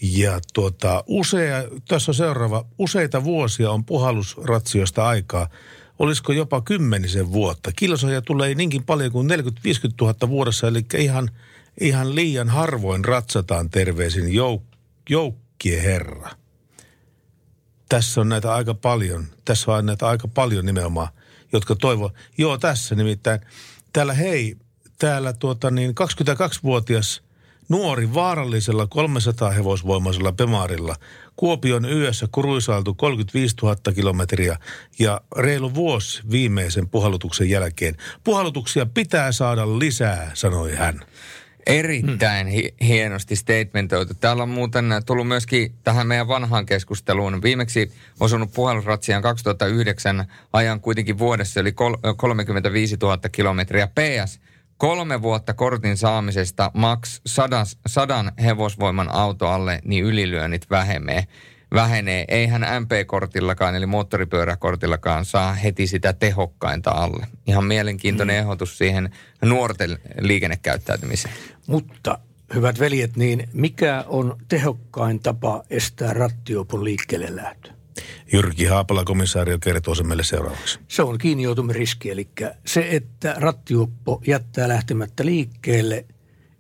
Ja 0.03 0.41
tuota, 0.55 1.05
usea, 1.07 1.65
tässä 1.89 2.11
on 2.11 2.15
seuraava, 2.15 2.65
useita 2.79 3.25
vuosia 3.25 3.71
on 3.71 3.85
puhallusratsiosta 3.85 5.09
aikaa. 5.09 5.49
Olisiko 5.99 6.33
jopa 6.33 6.61
kymmenisen 6.61 7.33
vuotta? 7.33 7.73
Kilsoja 7.77 8.23
tulee 8.23 8.55
niinkin 8.55 8.85
paljon 8.85 9.13
kuin 9.13 9.31
40-50 9.31 9.33
000 10.01 10.29
vuodessa, 10.29 10.69
eli 10.69 10.85
ihan, 10.99 11.31
ihan 11.81 12.15
liian 12.15 12.49
harvoin 12.49 13.05
ratsataan 13.05 13.71
terveisin 13.71 14.25
jouk- 14.25 14.79
joukkie 15.09 15.83
herra 15.83 16.31
tässä 17.89 18.21
on 18.21 18.29
näitä 18.29 18.55
aika 18.55 18.75
paljon. 18.75 19.27
Tässä 19.45 19.73
on 19.73 19.87
näitä 19.87 20.09
aika 20.09 20.29
paljon 20.29 20.67
nimenomaan, 20.67 21.09
jotka 21.53 21.75
toivoo. 21.75 22.13
Joo, 22.39 22.59
tässä 22.59 22.95
nimittäin. 22.95 23.41
Täällä 23.93 24.13
hei, 24.13 24.57
täällä 24.99 25.33
tuota 25.33 25.71
niin 25.71 25.91
22-vuotias 25.91 27.23
nuori 27.69 28.15
vaarallisella 28.15 28.87
300 28.87 29.51
hevosvoimaisella 29.51 30.33
Pemarilla. 30.33 30.97
Kuopion 31.37 31.85
yössä 31.85 32.29
kuruisailtu 32.33 32.95
35 32.95 33.57
000 33.63 33.77
kilometriä 33.95 34.57
ja 34.99 35.21
reilu 35.37 35.75
vuosi 35.75 36.23
viimeisen 36.31 36.89
puhallutuksen 36.89 37.51
jälkeen. 37.51 37.97
Puhallutuksia 38.25 38.87
pitää 38.87 39.33
saada 39.33 39.79
lisää, 39.79 40.31
sanoi 40.35 40.75
hän. 40.75 41.01
Erittäin 41.67 42.47
hi- 42.47 42.75
hienosti 42.81 43.37
statementoitu. 43.37 44.15
Täällä 44.15 44.43
on 44.43 44.49
muuten 44.49 44.85
tullut 45.07 45.29
myöskin 45.29 45.75
tähän 45.85 46.07
meidän 46.07 46.29
vanhaan 46.29 46.67
keskusteluun. 46.67 47.43
Viimeksi 47.43 47.93
osunut 48.21 48.53
puhallusratsiaan 48.53 49.23
2009 49.23 50.25
ajan 50.53 50.81
kuitenkin 50.81 51.19
vuodessa 51.19 51.61
eli 51.61 51.73
kol- 51.73 51.97
35 52.17 52.97
000 53.03 53.29
kilometriä. 53.33 53.87
PS, 53.87 54.41
kolme 54.79 55.23
vuotta 55.23 55.55
kortin 55.55 55.97
saamisesta 55.97 56.71
maks 56.75 57.21
sadas, 57.27 57.79
sadan 57.87 58.33
hevosvoiman 58.43 59.09
auto 59.11 59.49
alle, 59.49 59.81
niin 59.85 60.05
ylilyönnit 60.05 60.71
vähenee 60.71 61.25
vähenee. 61.75 62.25
Eihän 62.29 62.67
MP-kortillakaan, 62.83 63.75
eli 63.77 63.87
moottoripyöräkortillakaan, 63.87 65.25
saa 65.25 65.53
heti 65.53 65.87
sitä 65.87 66.13
tehokkainta 66.13 66.91
alle. 66.91 67.27
Ihan 67.47 67.65
mielenkiintoinen 67.65 68.37
mm. 68.37 68.41
ehdotus 68.41 68.79
siihen 68.79 69.11
nuorten 69.45 69.99
liikennekäyttäytymiseen. 70.21 71.35
Mutta 71.67 72.19
hyvät 72.55 72.81
veljet, 72.81 73.17
niin 73.17 73.49
mikä 73.53 74.05
on 74.07 74.37
tehokkain 74.49 75.21
tapa 75.21 75.63
estää 75.71 76.13
rattiopon 76.13 76.85
liikkeelle 76.85 77.37
lähtö? 77.37 77.78
Jyrki 78.33 78.65
Haapala, 78.65 79.05
komissaario, 79.05 79.59
kertoo 79.59 79.95
sen 79.95 80.07
meille 80.07 80.25
seuraavaksi. 80.25 80.79
Se 80.89 81.03
on 81.03 81.19
kiinnijoutumiriski, 81.19 82.11
eli 82.11 82.29
se, 82.67 82.89
että 82.91 83.35
rattioppo 83.39 84.23
jättää 84.27 84.69
lähtemättä 84.69 85.25
liikkeelle, 85.25 86.05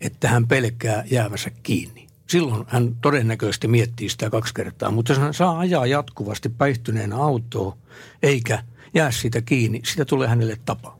että 0.00 0.28
hän 0.28 0.48
pelkää 0.48 1.04
jäävänsä 1.10 1.50
kiinni 1.62 2.08
silloin 2.30 2.64
hän 2.68 2.96
todennäköisesti 3.00 3.68
miettii 3.68 4.08
sitä 4.08 4.30
kaksi 4.30 4.54
kertaa. 4.54 4.90
Mutta 4.90 5.12
jos 5.12 5.18
hän 5.18 5.34
saa 5.34 5.58
ajaa 5.58 5.86
jatkuvasti 5.86 6.48
päihtyneen 6.48 7.12
autoa 7.12 7.76
eikä 8.22 8.64
jää 8.94 9.10
siitä 9.10 9.42
kiinni, 9.42 9.80
sitä 9.84 10.04
tulee 10.04 10.28
hänelle 10.28 10.56
tapa. 10.64 10.98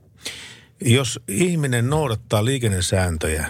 Jos 0.80 1.20
ihminen 1.28 1.91
noudattaa 1.91 2.45
liikennesääntöjä 2.45 3.47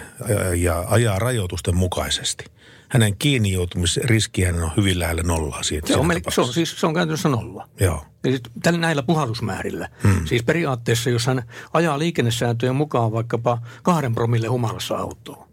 ja 0.55 0.85
ajaa 0.87 1.19
rajoitusten 1.19 1.75
mukaisesti, 1.75 2.45
hänen 2.89 3.17
kiinni 3.17 3.51
joutumisriski 3.51 4.47
on 4.47 4.71
hyvin 4.77 4.99
lähellä 4.99 5.23
nollaa 5.23 5.63
siitä. 5.63 5.87
Se 5.87 5.97
on, 5.97 6.07
melkein, 6.07 6.33
se 6.33 6.41
on, 6.41 6.53
siis, 6.53 6.79
se 6.79 6.87
on 6.87 6.93
käytännössä 6.93 7.29
nolla. 7.29 7.69
Joo. 7.79 8.05
Ja 8.23 8.31
sit 8.31 8.43
tällä 8.63 8.79
näillä 8.79 9.03
puhallusmäärillä. 9.03 9.89
Hmm. 10.03 10.25
Siis 10.25 10.43
periaatteessa, 10.43 11.09
jos 11.09 11.27
hän 11.27 11.43
ajaa 11.73 11.99
liikennesääntöjen 11.99 12.75
mukaan 12.75 13.11
vaikkapa 13.11 13.61
kahden 13.83 14.15
promille 14.15 14.47
humalassa 14.47 14.95
autoa, 14.97 15.47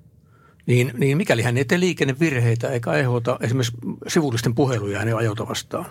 niin, 0.67 0.93
niin 0.97 1.17
mikäli 1.17 1.43
hän 1.43 1.57
ei 1.57 1.65
tee 1.65 1.81
liikennevirheitä 1.81 2.69
eikä 2.69 2.91
aiheuta 2.91 3.39
esimerkiksi 3.41 3.77
sivullisten 4.09 4.55
puheluja 4.55 4.99
hänen 4.99 5.17
ajota 5.17 5.49
vastaan, 5.49 5.87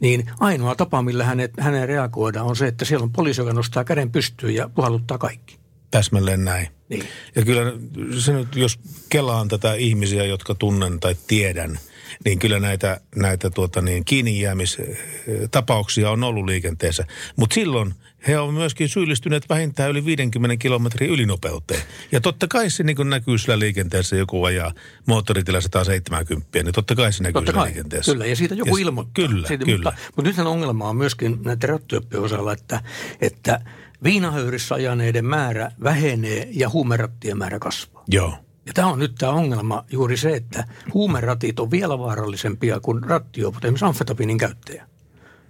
niin 0.00 0.30
ainoa 0.40 0.74
tapa, 0.74 1.02
millä 1.02 1.24
hänet, 1.24 1.52
hänen 1.60 1.88
reagoidaan 1.88 2.46
on 2.46 2.56
se, 2.56 2.66
että 2.66 2.84
siellä 2.84 3.04
on 3.04 3.12
poliisi, 3.12 3.40
joka 3.40 3.52
nostaa 3.52 3.84
käden 3.84 4.10
pystyyn 4.10 4.54
ja 4.54 4.68
puhalluttaa 4.74 5.18
kaikki. 5.18 5.63
Täsmälleen 5.94 6.44
näin. 6.44 6.68
Niin. 6.88 7.04
Ja 7.34 7.44
kyllä 7.44 7.72
se 8.18 8.32
nyt, 8.32 8.56
jos 8.56 8.78
kelaan 9.08 9.48
tätä 9.48 9.74
ihmisiä, 9.74 10.24
jotka 10.24 10.54
tunnen 10.54 11.00
tai 11.00 11.16
tiedän, 11.26 11.78
niin 12.24 12.38
kyllä 12.38 12.60
näitä, 12.60 13.00
näitä 13.16 13.50
tuota 13.50 13.80
niin, 13.80 14.04
kiinnijäämistapauksia 14.04 16.10
on 16.10 16.24
ollut 16.24 16.44
liikenteessä. 16.44 17.06
Mutta 17.36 17.54
silloin 17.54 17.94
he 18.28 18.38
ovat 18.38 18.54
myöskin 18.54 18.88
syyllistyneet 18.88 19.48
vähintään 19.48 19.90
yli 19.90 20.04
50 20.04 20.56
kilometrin 20.56 21.10
ylinopeuteen. 21.10 21.82
Ja 22.12 22.20
totta 22.20 22.48
kai 22.48 22.70
se 22.70 22.82
niin 22.82 23.10
näkyy 23.10 23.38
sillä 23.38 23.58
liikenteessä, 23.58 24.16
joku 24.16 24.44
ajaa 24.44 24.72
moottoritila 25.06 25.60
170, 25.60 26.62
niin 26.62 26.72
totta 26.72 26.94
kai 26.94 27.12
se 27.12 27.22
näkyy 27.22 27.32
totta 27.32 27.52
kai, 27.52 27.66
liikenteessä. 27.66 28.12
Kyllä, 28.12 28.26
ja 28.26 28.36
siitä 28.36 28.54
joku 28.54 28.76
ja, 28.76 28.82
ilmoittaa. 28.82 29.26
Kyllä, 29.26 29.48
siitä, 29.48 29.64
kyllä. 29.64 29.90
Mutta, 29.90 30.10
mutta 30.16 30.28
nythän 30.28 30.46
ongelma 30.46 30.88
on 30.88 30.96
myöskin 30.96 31.38
näiden 31.44 31.68
rattiöppien 31.68 32.22
osalla, 32.22 32.52
että, 32.52 32.82
että 33.20 33.60
viinahöyrissä 34.04 34.74
ajaneiden 34.74 35.24
määrä 35.24 35.70
vähenee 35.84 36.48
ja 36.50 36.68
huumerattien 36.68 37.38
määrä 37.38 37.58
kasvaa. 37.58 38.04
Joo. 38.08 38.38
Ja 38.66 38.72
tämä 38.72 38.88
on 38.88 38.98
nyt 38.98 39.14
tämä 39.18 39.32
ongelma 39.32 39.84
juuri 39.90 40.16
se, 40.16 40.36
että 40.36 40.64
huumeratit 40.94 41.60
on 41.60 41.70
vielä 41.70 41.98
vaarallisempia 41.98 42.80
kuin 42.80 43.02
rattiopot, 43.02 43.64
esimerkiksi 43.64 43.84
amfetamiinin 43.84 44.38
käyttäjä. 44.38 44.86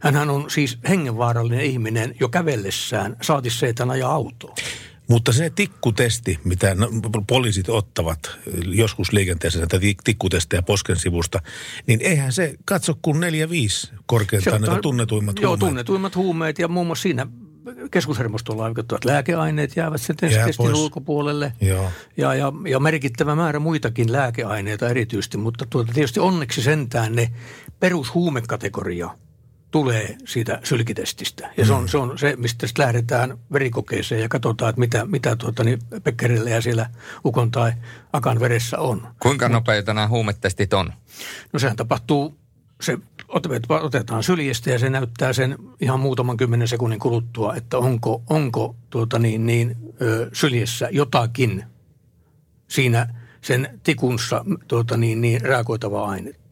Hänhän 0.05 0.31
on 0.31 0.51
siis 0.51 0.79
hengenvaarallinen 0.89 1.65
ihminen 1.65 2.15
jo 2.21 2.29
kävellessään, 2.29 3.17
saati 3.23 3.51
se, 3.51 3.69
että 3.69 3.83
hän 3.83 3.91
ajaa 3.91 4.13
autoa. 4.13 4.55
Mutta 5.09 5.33
se 5.33 5.51
tikkutesti, 5.51 6.39
mitä 6.45 6.75
no, 6.75 6.89
poliisit 7.27 7.69
ottavat 7.69 8.39
joskus 8.67 9.13
liikenteessä 9.13 9.59
näitä 9.59 9.79
tikkutestejä 10.05 10.63
posken 10.63 10.97
sivusta, 10.97 11.43
niin 11.87 12.01
eihän 12.03 12.33
se 12.33 12.55
katso 12.65 12.99
kuin 13.03 13.21
neljä 13.21 13.51
viisi 13.51 13.91
korkeintaan 14.07 14.61
näitä 14.61 14.81
tunnetuimmat 14.83 15.37
joo, 15.37 15.49
huumeet. 15.49 15.61
Joo, 15.61 15.69
tunnetuimmat 15.69 16.17
huumeet 16.17 16.59
ja 16.59 16.69
muun 16.69 16.87
muassa 16.87 17.03
siinä 17.03 17.27
keskushermostolla 17.91 18.69
että 18.69 18.97
lääkeaineet 19.05 19.77
jäävät 19.77 20.01
sen 20.01 20.17
testin 20.17 20.55
pois. 20.57 20.79
ulkopuolelle. 20.79 21.53
Joo. 21.61 21.91
Ja, 22.17 22.35
ja, 22.35 22.53
ja 22.69 22.81
merkittävä 22.81 23.35
määrä 23.35 23.59
muitakin 23.59 24.13
lääkeaineita 24.13 24.89
erityisesti, 24.89 25.37
mutta 25.37 25.67
tuota, 25.71 25.93
tietysti 25.93 26.21
onneksi 26.21 26.63
sentään 26.63 27.15
ne 27.15 27.33
perushuumekategoria– 27.81 29.11
tulee 29.75 30.17
siitä 30.25 30.61
sylkitestistä. 30.65 31.51
Ja 31.57 31.67
se 31.67 31.73
on, 31.73 31.89
se 31.89 31.99
on 31.99 32.19
se, 32.19 32.37
mistä 32.37 32.67
sitten 32.67 32.83
lähdetään 32.83 33.39
verikokeeseen 33.53 34.21
ja 34.23 34.29
katsotaan, 34.29 34.71
että 34.71 34.81
mitä, 34.81 35.07
mitä 35.07 35.37
tuota, 35.37 35.65
niin 35.65 35.79
Pekkerille 36.05 36.51
ja 36.51 36.61
siellä 36.61 36.91
ukon 37.25 37.51
tai 37.51 37.73
akan 38.13 38.41
veressä 38.41 38.79
on. 38.79 39.09
Kuinka 39.19 39.49
nopeita 39.49 39.95
nämä 39.95 40.09
huumetestit 40.09 40.73
on? 40.73 40.93
No 41.53 41.59
sehän 41.59 41.77
tapahtuu, 41.77 42.39
se 42.81 42.99
otetaan 43.83 44.23
syljestä 44.23 44.71
ja 44.71 44.79
se 44.79 44.91
näyttää 44.91 45.33
sen 45.33 45.59
ihan 45.81 46.01
muutaman 46.01 46.37
kymmenen 46.37 46.69
sekunnin 46.69 47.01
kuluttua, 47.01 47.55
että 47.55 47.79
onko, 47.79 48.23
onko 48.31 48.77
tuota 48.91 49.19
niin, 49.19 49.47
niin, 49.47 49.77
syljessä 50.33 50.89
jotakin 50.93 51.65
siinä 52.69 53.15
sen 53.41 53.81
tikunssa 53.83 54.45
tuota 54.69 54.97
niin, 54.97 55.21
niin, 55.21 55.41
reagoitavaa 55.41 56.09
ainetta. 56.09 56.44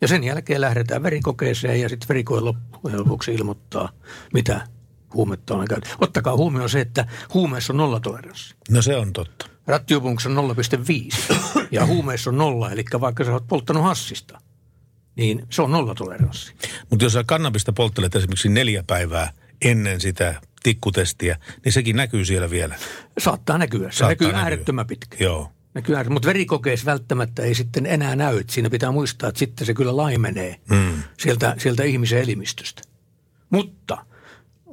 Ja 0.00 0.08
sen 0.08 0.24
jälkeen 0.24 0.60
lähdetään 0.60 1.02
verikokeeseen 1.02 1.80
ja 1.80 1.88
sitten 1.88 2.08
verikoe 2.08 2.40
loppujen 2.40 2.98
lopuksi 2.98 3.34
ilmoittaa, 3.34 3.92
mitä 4.34 4.68
huumetta 5.14 5.54
on 5.54 5.68
käytetty. 5.68 5.96
Ottakaa 6.00 6.36
huomioon 6.36 6.70
se, 6.70 6.80
että 6.80 7.06
huumeessa 7.34 7.72
on 7.72 7.76
nollatoleranssi. 7.76 8.54
No 8.70 8.82
se 8.82 8.96
on 8.96 9.12
totta. 9.12 9.46
Rattijuopumuksessa 9.66 10.40
on 10.40 10.56
0,5 10.56 11.66
ja 11.70 11.86
huumeessa 11.86 12.30
on 12.30 12.38
nolla, 12.38 12.70
eli 12.70 12.84
vaikka 13.00 13.24
sä 13.24 13.32
oot 13.32 13.46
polttanut 13.48 13.82
hassista, 13.82 14.40
niin 15.16 15.46
se 15.50 15.62
on 15.62 15.70
nollatoleranssi. 15.70 16.54
Mutta 16.90 17.04
jos 17.04 17.12
sä 17.12 17.24
kannabista 17.24 17.72
polttelet 17.72 18.14
esimerkiksi 18.16 18.48
neljä 18.48 18.82
päivää 18.86 19.32
ennen 19.62 20.00
sitä 20.00 20.40
tikkutestiä, 20.62 21.38
niin 21.64 21.72
sekin 21.72 21.96
näkyy 21.96 22.24
siellä 22.24 22.50
vielä. 22.50 22.74
Saattaa 23.18 23.58
näkyä. 23.58 23.90
Se 23.90 23.96
Saattaa 23.96 24.08
näkyy 24.08 24.26
näkyä. 24.26 24.42
äärettömän 24.42 24.86
pitkä. 24.86 25.16
Joo. 25.24 25.52
Ääret- 25.76 26.08
Mutta 26.10 26.26
verikokeessa 26.26 26.86
välttämättä 26.86 27.42
ei 27.42 27.54
sitten 27.54 27.86
enää 27.86 28.16
näy. 28.16 28.44
Siinä 28.50 28.70
pitää 28.70 28.90
muistaa, 28.92 29.28
että 29.28 29.38
sitten 29.38 29.66
se 29.66 29.74
kyllä 29.74 29.96
laimenee 29.96 30.56
Mm. 30.70 31.02
sieltä, 31.18 31.54
sieltä 31.58 31.82
ihmisen 31.84 32.20
elimistöstä. 32.20 32.82
Mutta 33.50 33.98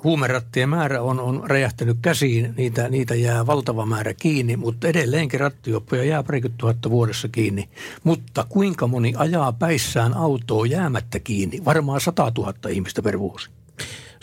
huumerattien 0.04 0.70
määrä 0.70 1.02
on, 1.02 1.20
on 1.20 1.44
räjähtänyt 1.46 1.98
käsiin, 2.02 2.54
niitä, 2.58 2.90
niitä 2.90 3.16
jää 3.16 3.46
valtava 3.46 3.86
määrä 3.86 4.14
kiinni, 4.14 4.58
mutta 4.58 4.88
edelleenkin 4.88 5.40
rattioppoja 5.40 6.04
jää 6.04 6.24
parikymmentä 6.24 6.58
tuhatta 6.62 6.90
vuodessa 6.90 7.28
kiinni. 7.28 7.70
Mutta 8.04 8.46
kuinka 8.50 8.88
moni 8.88 9.14
ajaa 9.18 9.52
päissään 9.54 10.14
autoa 10.18 10.66
jäämättä 10.66 11.20
kiinni? 11.20 11.66
Varmaan 11.66 12.02
100 12.02 12.32
000 12.38 12.54
ihmistä 12.70 13.02
per 13.02 13.20
vuosi. 13.20 13.50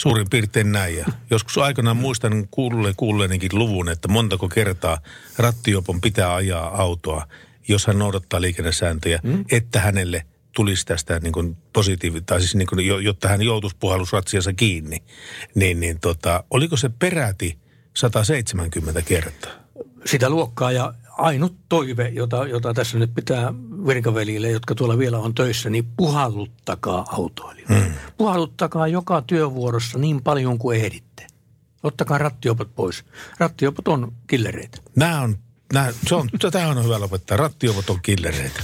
Suurin 0.00 0.30
piirtein 0.30 0.72
näin. 0.72 0.96
Ja 0.96 1.06
joskus 1.30 1.58
aikanaan 1.58 1.96
muistan 1.96 2.48
kuulleen 2.50 2.96
kuulleenkin 2.96 3.50
luvun, 3.52 3.88
että 3.88 4.08
montako 4.08 4.48
kertaa 4.48 4.98
rattiopon 5.38 6.00
pitää 6.00 6.34
ajaa 6.34 6.82
autoa, 6.82 7.26
jos 7.68 7.86
hän 7.86 7.98
noudattaa 7.98 8.40
liikennesääntöjä, 8.40 9.20
mm. 9.22 9.44
että 9.50 9.80
hänelle 9.80 10.26
tulisi 10.54 10.86
tästä 10.86 11.18
niin 11.18 11.32
kuin 11.32 11.56
positiivi, 11.72 12.20
tai 12.20 12.40
siis 12.40 12.54
niin 12.54 12.68
kuin, 12.68 12.86
jo- 12.86 12.98
jotta 12.98 13.28
hän 13.28 13.42
joutuisi 13.42 13.76
puhallusratsiassa 13.80 14.52
kiinni. 14.52 15.02
Niin, 15.54 15.80
niin 15.80 16.00
tota, 16.00 16.44
oliko 16.50 16.76
se 16.76 16.88
peräti 16.88 17.58
170 17.94 19.02
kertaa? 19.02 19.60
sitä 20.04 20.30
luokkaa 20.30 20.72
ja 20.72 20.94
ainut 21.18 21.56
toive, 21.68 22.08
jota, 22.08 22.46
jota 22.46 22.74
tässä 22.74 22.98
nyt 22.98 23.14
pitää 23.14 23.54
virkavelille, 23.86 24.50
jotka 24.50 24.74
tuolla 24.74 24.98
vielä 24.98 25.18
on 25.18 25.34
töissä, 25.34 25.70
niin 25.70 25.86
puhalluttakaa 25.96 27.04
autoilijoita. 27.08 27.74
Hmm. 27.74 27.94
Puhalluttakaa 28.16 28.88
joka 28.88 29.22
työvuorossa 29.22 29.98
niin 29.98 30.22
paljon 30.22 30.58
kuin 30.58 30.80
ehditte. 30.80 31.26
Ottakaa 31.82 32.18
rattiopot 32.18 32.74
pois. 32.74 33.04
Rattiopot 33.38 33.88
on 33.88 34.12
killereitä. 34.26 34.78
Nämä 34.96 35.20
on, 35.20 35.36
nämä, 35.72 35.92
se 36.08 36.14
on, 36.14 36.28
tähän 36.52 36.78
on 36.78 36.84
hyvä 36.84 37.00
lopettaa. 37.00 37.36
Rattiopot 37.36 37.90
on 37.90 37.98
killereitä. 38.02 38.60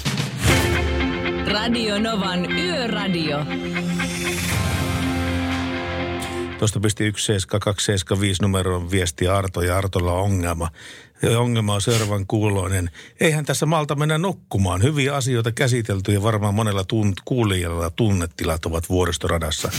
Radio 1.53 1.99
Novan 1.99 2.53
Yöradio. 2.53 3.39
Tuosta 6.59 6.81
pisti 6.81 7.05
17275 7.05 8.43
numeron 8.43 8.91
viesti 8.91 9.29
Arto 9.29 9.63
ja 9.63 9.79
Artolla 9.79 10.13
on 10.13 10.23
ongelma. 10.23 10.69
Ja 11.23 11.41
ongelma 11.41 11.75
on 11.75 11.81
seuraavan 11.83 12.27
kuuloinen. 12.27 12.91
Eihän 13.21 13.45
tässä 13.45 13.67
malta 13.67 13.95
mennä 13.95 14.19
nukkumaan. 14.19 14.83
Hyviä 14.83 15.15
asioita 15.15 15.53
käsitelty 15.53 16.13
ja 16.13 16.23
varmaan 16.23 16.55
monella 16.55 16.83
tunt- 16.83 17.23
kuulijalla 17.25 17.91
tunnetilat 17.91 18.67
ovat 18.67 18.89
vuoristoradassa. 18.89 19.71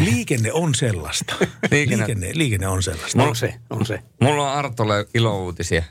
Liikenne 0.00 0.52
on 0.52 0.74
sellaista. 0.74 1.34
Liikenne- 1.70 1.96
liikenne, 2.06 2.30
liikenne 2.34 2.68
on 2.68 2.82
sellaista. 2.82 3.22
On 3.22 3.36
se, 3.36 3.54
on 3.70 3.86
se. 3.86 4.02
Mulla 4.20 4.52
on 4.52 4.58
Artolle 4.58 5.06
ilouutisia. 5.14 5.82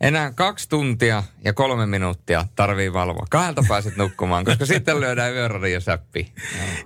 Enää 0.00 0.32
kaksi 0.32 0.68
tuntia 0.68 1.22
ja 1.44 1.52
kolme 1.52 1.86
minuuttia 1.86 2.46
tarvii 2.56 2.92
valvoa. 2.92 3.26
Kahdelta 3.30 3.64
pääset 3.68 3.96
nukkumaan, 3.96 4.44
koska 4.44 4.66
sitten 4.66 5.00
lyödään 5.00 5.34
yöradiosäppi. 5.34 6.32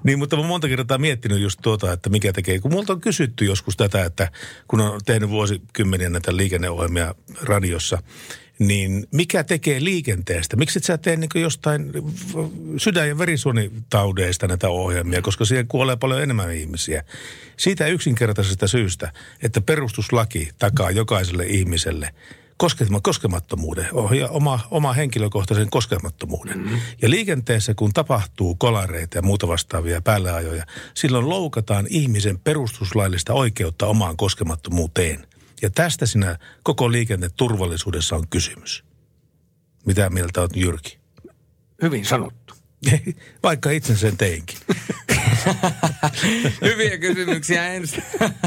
Niin, 0.02 0.18
mutta 0.18 0.36
mä 0.36 0.42
monta 0.42 0.68
kertaa 0.68 0.98
miettinyt 0.98 1.40
just 1.40 1.58
tuota, 1.62 1.92
että 1.92 2.10
mikä 2.10 2.32
tekee. 2.32 2.58
Kun 2.58 2.72
multa 2.72 2.92
on 2.92 3.00
kysytty 3.00 3.44
joskus 3.44 3.76
tätä, 3.76 4.04
että 4.04 4.30
kun 4.68 4.80
on 4.80 5.00
tehnyt 5.06 5.30
vuosikymmeniä 5.30 6.08
näitä 6.08 6.36
liikenneohjelmia 6.36 7.14
radiossa, 7.42 8.02
niin 8.58 9.06
mikä 9.12 9.44
tekee 9.44 9.84
liikenteestä? 9.84 10.56
Miksi 10.56 10.78
et 10.78 10.84
sä 10.84 10.98
tee 10.98 11.16
niin 11.16 11.30
jostain 11.34 11.92
sydän- 12.76 13.08
ja 13.08 13.18
verisuonitaudeista 13.18 14.48
näitä 14.48 14.68
ohjelmia, 14.68 15.22
koska 15.22 15.44
siihen 15.44 15.68
kuolee 15.68 15.96
paljon 15.96 16.22
enemmän 16.22 16.54
ihmisiä. 16.54 17.04
Siitä 17.56 17.86
yksinkertaisesta 17.86 18.68
syystä, 18.68 19.12
että 19.42 19.60
perustuslaki 19.60 20.50
takaa 20.58 20.90
jokaiselle 20.90 21.46
ihmiselle 21.46 22.10
koskemattomuuden, 23.02 23.88
oma, 24.30 24.60
oma 24.70 24.92
henkilökohtaisen 24.92 25.70
koskemattomuuden. 25.70 26.58
Mm-hmm. 26.58 26.80
Ja 27.02 27.10
liikenteessä, 27.10 27.74
kun 27.74 27.92
tapahtuu 27.92 28.54
kolareita 28.54 29.18
ja 29.18 29.22
muuta 29.22 29.48
vastaavia 29.48 30.02
päälleajoja, 30.02 30.66
silloin 30.94 31.28
loukataan 31.28 31.86
ihmisen 31.90 32.38
perustuslaillista 32.38 33.32
oikeutta 33.32 33.86
omaan 33.86 34.16
koskemattomuuteen. 34.16 35.26
Ja 35.62 35.70
tästä 35.70 36.06
sinä 36.06 36.38
koko 36.62 36.92
liikenteen 36.92 37.32
turvallisuudessa 37.36 38.16
on 38.16 38.28
kysymys. 38.30 38.84
Mitä 39.86 40.10
mieltä 40.10 40.40
olet 40.40 40.56
Jyrki? 40.56 40.98
Hyvin 41.82 42.04
sanottu. 42.04 42.54
Vaikka 43.42 43.70
itse 43.70 43.96
sen 43.96 44.16
teinkin. 44.16 44.58
Hyviä 46.62 46.98
kysymyksiä 46.98 47.68
ensi, 47.68 48.02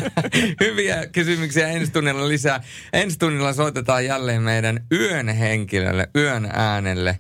hyviä 0.62 1.08
kysymyksiä 1.08 1.68
ensi 1.68 1.92
tunnilla 1.92 2.28
lisää. 2.28 2.64
Ensi 2.94 3.20
tunnilla 3.20 3.54
soitetaan 3.54 4.06
jälleen 4.06 4.42
meidän 4.42 4.86
yön 4.92 5.30
henkilölle, 5.30 6.10
yön 6.16 6.50
äänelle, 6.54 7.20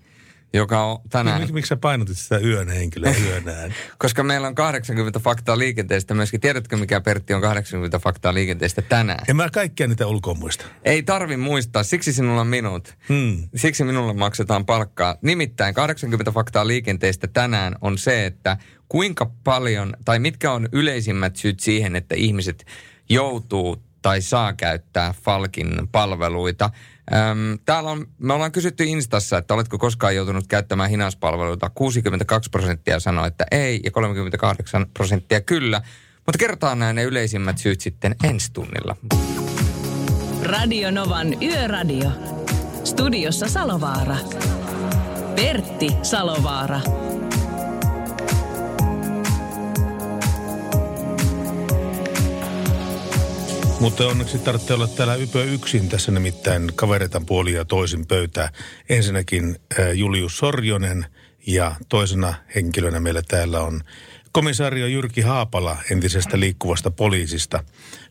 joka 0.53 0.85
on 0.85 0.99
tänään... 1.09 1.41
Miksi, 1.41 1.53
miksi 1.53 1.69
sä 1.69 1.77
painotit 1.77 2.17
sitä 2.17 2.37
yön 2.37 2.69
henkilöä 2.69 3.15
yön 3.27 3.49
ääni? 3.49 3.73
Koska 3.97 4.23
meillä 4.23 4.47
on 4.47 4.55
80 4.55 5.19
faktaa 5.19 5.57
liikenteestä 5.57 6.13
myöskin. 6.13 6.41
Tiedätkö, 6.41 6.77
mikä 6.77 7.01
Pertti 7.01 7.33
on 7.33 7.41
80 7.41 7.99
faktaa 7.99 8.33
liikenteestä 8.33 8.81
tänään? 8.81 9.19
En 9.27 9.35
mä 9.35 9.49
kaikkia 9.49 9.87
niitä 9.87 10.07
ulkoa 10.07 10.33
muista. 10.33 10.65
Ei 10.83 11.03
tarvi 11.03 11.37
muistaa, 11.37 11.83
siksi 11.83 12.13
sinulla 12.13 12.41
on 12.41 12.47
minut. 12.47 12.95
Hmm. 13.09 13.49
Siksi 13.55 13.83
minulle 13.83 14.13
maksetaan 14.13 14.65
palkkaa. 14.65 15.15
Nimittäin 15.21 15.73
80 15.73 16.31
faktaa 16.31 16.67
liikenteestä 16.67 17.27
tänään 17.27 17.75
on 17.81 17.97
se, 17.97 18.25
että 18.25 18.57
kuinka 18.89 19.31
paljon, 19.43 19.93
tai 20.05 20.19
mitkä 20.19 20.51
on 20.51 20.69
yleisimmät 20.71 21.35
syyt 21.35 21.59
siihen, 21.59 21.95
että 21.95 22.15
ihmiset 22.15 22.65
joutuu 23.09 23.83
tai 24.01 24.21
saa 24.21 24.53
käyttää 24.53 25.13
Falkin 25.23 25.87
palveluita. 25.91 26.69
Öm, 27.13 27.59
täällä 27.65 27.89
on, 27.89 28.07
me 28.17 28.33
ollaan 28.33 28.51
kysytty 28.51 28.83
Instassa, 28.83 29.37
että 29.37 29.53
oletko 29.53 29.77
koskaan 29.77 30.15
joutunut 30.15 30.47
käyttämään 30.47 30.89
hinauspalveluita. 30.89 31.71
62 31.75 32.49
prosenttia 32.49 32.99
sanoi, 32.99 33.27
että 33.27 33.45
ei, 33.51 33.79
ja 33.83 33.91
38 33.91 34.85
prosenttia 34.93 35.41
kyllä. 35.41 35.81
Mutta 36.25 36.37
kerrotaan 36.37 36.79
nämä 36.79 36.93
ne 36.93 37.03
yleisimmät 37.03 37.57
syyt 37.57 37.81
sitten 37.81 38.15
ensi 38.23 38.53
tunnilla. 38.53 38.95
Radio 40.43 40.91
Novan 40.91 41.43
Yöradio. 41.43 42.11
Studiossa 42.83 43.47
Salovaara. 43.47 44.17
Pertti 45.35 45.87
Salovaara. 46.01 46.81
Mutta 53.81 54.07
onneksi 54.07 54.39
tarvitsee 54.39 54.75
olla 54.75 54.87
täällä 54.87 55.15
ypö 55.15 55.43
yksin 55.43 55.89
tässä 55.89 56.11
nimittäin 56.11 56.71
kaveretan 56.75 57.25
puoli 57.25 57.53
ja 57.53 57.65
toisin 57.65 58.07
pöytää. 58.07 58.51
Ensinnäkin 58.89 59.55
äh, 59.79 59.91
Julius 59.93 60.37
Sorjonen 60.37 61.05
ja 61.47 61.75
toisena 61.89 62.33
henkilönä 62.55 62.99
meillä 62.99 63.21
täällä 63.27 63.61
on 63.61 63.81
komisario 64.31 64.87
Jyrki 64.87 65.21
Haapala 65.21 65.77
entisestä 65.91 66.39
liikkuvasta 66.39 66.91
poliisista. 66.91 67.63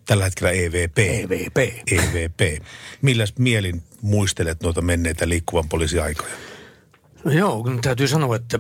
Tällä 0.06 0.24
hetkellä 0.24 0.50
EVP. 0.50 0.98
EVP. 0.98 1.56
EVP. 1.90 2.62
Milläs 3.02 3.34
mielin 3.38 3.82
muistelet 4.02 4.62
noita 4.62 4.82
menneitä 4.82 5.28
liikkuvan 5.28 5.68
poliisiaikoja? 5.68 6.34
No 7.24 7.32
joo, 7.32 7.64
täytyy 7.82 8.08
sanoa, 8.08 8.36
että 8.36 8.58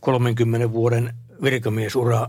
30 0.00 0.72
vuoden 0.72 1.14
virkamiesura, 1.42 2.28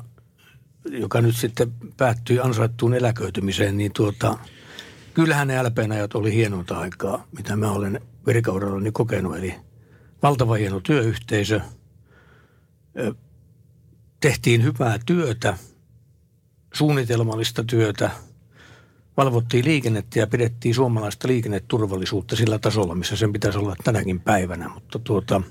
joka 0.92 1.22
nyt 1.22 1.36
sitten 1.36 1.72
päättyi 1.98 2.40
ansaittuun 2.40 2.94
eläköitymiseen, 2.94 3.78
niin 3.78 3.92
tuota, 3.94 4.38
kyllähän 5.14 5.48
ne 5.48 5.64
LPn 5.64 5.92
ajat 5.92 6.16
oli 6.16 6.34
hienointa 6.34 6.78
aikaa, 6.78 7.28
mitä 7.38 7.56
mä 7.56 7.72
olen 7.72 8.02
virkaurallani 8.28 8.92
kokenut. 8.92 9.38
Eli 9.38 9.56
valtava 10.24 10.54
hieno 10.56 10.80
työyhteisö, 10.80 11.62
tehtiin 14.20 14.64
hyvää 14.64 15.00
työtä, 15.06 15.58
suunnitelmallista 16.74 17.64
työtä, 17.64 18.12
valvottiin 19.18 19.66
liikennettä 19.66 20.20
ja 20.20 20.28
pidettiin 20.28 20.76
suomalaista 20.76 21.28
liikenneturvallisuutta 21.28 22.36
sillä 22.36 22.60
tasolla, 22.60 22.96
missä 22.96 23.16
sen 23.16 23.34
pitäisi 23.34 23.58
olla 23.58 23.76
tänäkin 23.84 24.20
päivänä. 24.20 24.70
Mutta 24.70 25.00
tuota, 25.00 25.42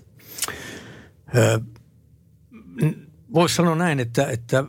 voisi 3.35 3.55
sanoa 3.55 3.75
näin, 3.75 4.01
että, 4.01 4.27
että 4.27 4.65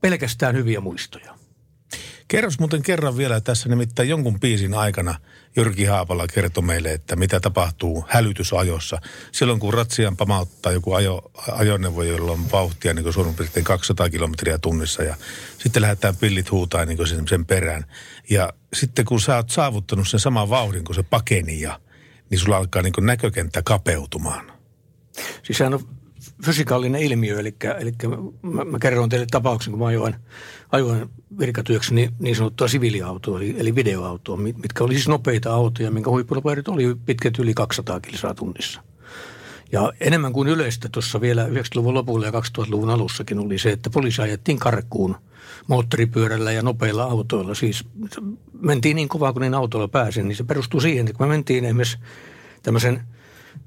pelkästään 0.00 0.54
hyviä 0.54 0.80
muistoja. 0.80 1.36
Kerros 2.28 2.58
muuten 2.58 2.82
kerran 2.82 3.16
vielä 3.16 3.40
tässä 3.40 3.68
nimittäin 3.68 4.08
jonkun 4.08 4.40
biisin 4.40 4.74
aikana 4.74 5.14
Jyrki 5.56 5.84
Haapala 5.84 6.26
kertoi 6.26 6.64
meille, 6.64 6.92
että 6.92 7.16
mitä 7.16 7.40
tapahtuu 7.40 8.04
hälytysajossa. 8.08 8.98
Silloin 9.32 9.60
kun 9.60 9.74
ratsian 9.74 10.16
pamauttaa 10.16 10.72
joku 10.72 10.92
ajo, 10.92 11.30
ajoneuvo, 11.52 12.02
jolla 12.02 12.32
on 12.32 12.50
vauhtia 12.52 12.94
niin 12.94 13.12
suurin 13.12 13.34
piirtein 13.34 13.64
200 13.64 14.10
kilometriä 14.10 14.58
tunnissa 14.58 15.02
ja 15.02 15.16
sitten 15.58 15.82
lähdetään 15.82 16.16
pillit 16.16 16.50
huutaa 16.50 16.84
niin 16.84 17.06
sen, 17.06 17.28
sen 17.28 17.46
perään. 17.46 17.84
Ja 18.30 18.52
sitten 18.72 19.04
kun 19.04 19.20
sä 19.20 19.36
oot 19.36 19.50
saavuttanut 19.50 20.08
sen 20.08 20.20
saman 20.20 20.50
vauhdin 20.50 20.84
kuin 20.84 20.96
se 20.96 21.02
pakeni 21.02 21.60
ja, 21.60 21.80
niin 22.30 22.38
sulla 22.38 22.56
alkaa 22.56 22.82
niin 22.82 22.92
näkökenttä 23.00 23.62
kapeutumaan. 23.62 24.52
Siis 25.42 25.58
sehän 25.58 25.74
on 25.74 25.88
fysikaalinen 26.44 27.02
ilmiö, 27.02 27.40
eli, 27.40 27.56
eli 27.80 27.92
mä, 28.42 28.64
mä 28.64 28.78
kerron 28.78 29.08
teille 29.08 29.26
tapauksen, 29.30 29.72
kun 29.72 29.80
mä 29.80 29.86
ajoin, 29.86 30.14
ajoin 30.72 31.10
virkatyöksi 31.38 31.94
niin, 31.94 32.12
niin 32.18 32.36
sanottua 32.36 32.68
siviiliautoa, 32.68 33.38
eli, 33.38 33.54
eli 33.58 33.74
videoautoa, 33.74 34.36
mitkä 34.36 34.84
oli 34.84 34.94
siis 34.94 35.08
nopeita 35.08 35.54
autoja, 35.54 35.90
minkä 35.90 36.10
huippunopeudet 36.10 36.68
oli 36.68 36.96
pitkät 37.06 37.38
yli 37.38 37.54
200 37.54 38.00
kilsaa 38.00 38.34
tunnissa. 38.34 38.80
Ja 39.72 39.92
enemmän 40.00 40.32
kuin 40.32 40.48
yleistä 40.48 40.88
tuossa 40.92 41.20
vielä 41.20 41.46
90-luvun 41.46 41.94
lopulla 41.94 42.26
ja 42.26 42.32
2000-luvun 42.32 42.90
alussakin 42.90 43.38
oli 43.38 43.58
se, 43.58 43.72
että 43.72 43.90
poliisi 43.90 44.22
ajettiin 44.22 44.58
karkuun 44.58 45.16
moottoripyörällä 45.66 46.52
ja 46.52 46.62
nopeilla 46.62 47.04
autoilla. 47.04 47.54
Siis 47.54 47.84
mentiin 48.60 48.96
niin 48.96 49.08
kovaa 49.08 49.32
kuin 49.32 49.40
niin 49.40 49.54
autolla 49.54 49.88
pääsi, 49.88 50.22
niin 50.22 50.36
se 50.36 50.44
perustuu 50.44 50.80
siihen, 50.80 51.06
että 51.06 51.18
kun 51.18 51.26
me 51.26 51.30
mentiin 51.30 51.64
esimerkiksi 51.64 51.98
tämmöisen 52.62 53.02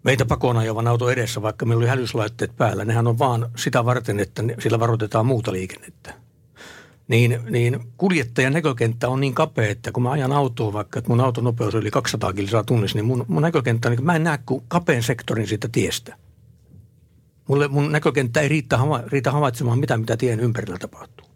meitä 0.03 0.25
pakoon 0.25 0.57
ajavan 0.57 0.87
auto 0.87 1.09
edessä, 1.09 1.41
vaikka 1.41 1.65
meillä 1.65 1.81
oli 1.81 1.87
hälyslaitteet 1.87 2.57
päällä, 2.57 2.85
nehän 2.85 3.07
on 3.07 3.19
vaan 3.19 3.49
sitä 3.55 3.85
varten, 3.85 4.19
että 4.19 4.43
sillä 4.59 4.79
varoitetaan 4.79 5.25
muuta 5.25 5.51
liikennettä. 5.51 6.13
Niin, 7.07 7.39
niin 7.49 7.79
kuljettajan 7.97 8.53
näkökenttä 8.53 9.09
on 9.09 9.19
niin 9.19 9.33
kapea, 9.33 9.69
että 9.69 9.91
kun 9.91 10.03
mä 10.03 10.11
ajan 10.11 10.31
autoa 10.31 10.73
vaikka, 10.73 10.99
että 10.99 11.09
mun 11.09 11.21
auton 11.21 11.43
nopeus 11.43 11.75
oli 11.75 11.91
200 11.91 12.33
kilsaa 12.33 12.63
tunnissa, 12.63 12.97
niin 12.97 13.05
mun, 13.05 13.25
mun 13.27 13.41
näkökenttä 13.41 13.89
niin 13.89 14.05
mä 14.05 14.15
en 14.15 14.23
näe 14.23 14.39
kuin 14.45 14.63
kapeen 14.67 15.03
sektorin 15.03 15.47
siitä 15.47 15.69
tiestä. 15.71 16.15
Mulle, 17.47 17.67
mun 17.67 17.91
näkökenttä 17.91 18.41
ei 18.41 18.47
riitä, 18.49 18.79
riitä 19.07 19.31
havaitsemaan 19.31 19.79
mitä, 19.79 19.97
mitä 19.97 20.17
tien 20.17 20.39
ympärillä 20.39 20.77
tapahtuu. 20.77 21.27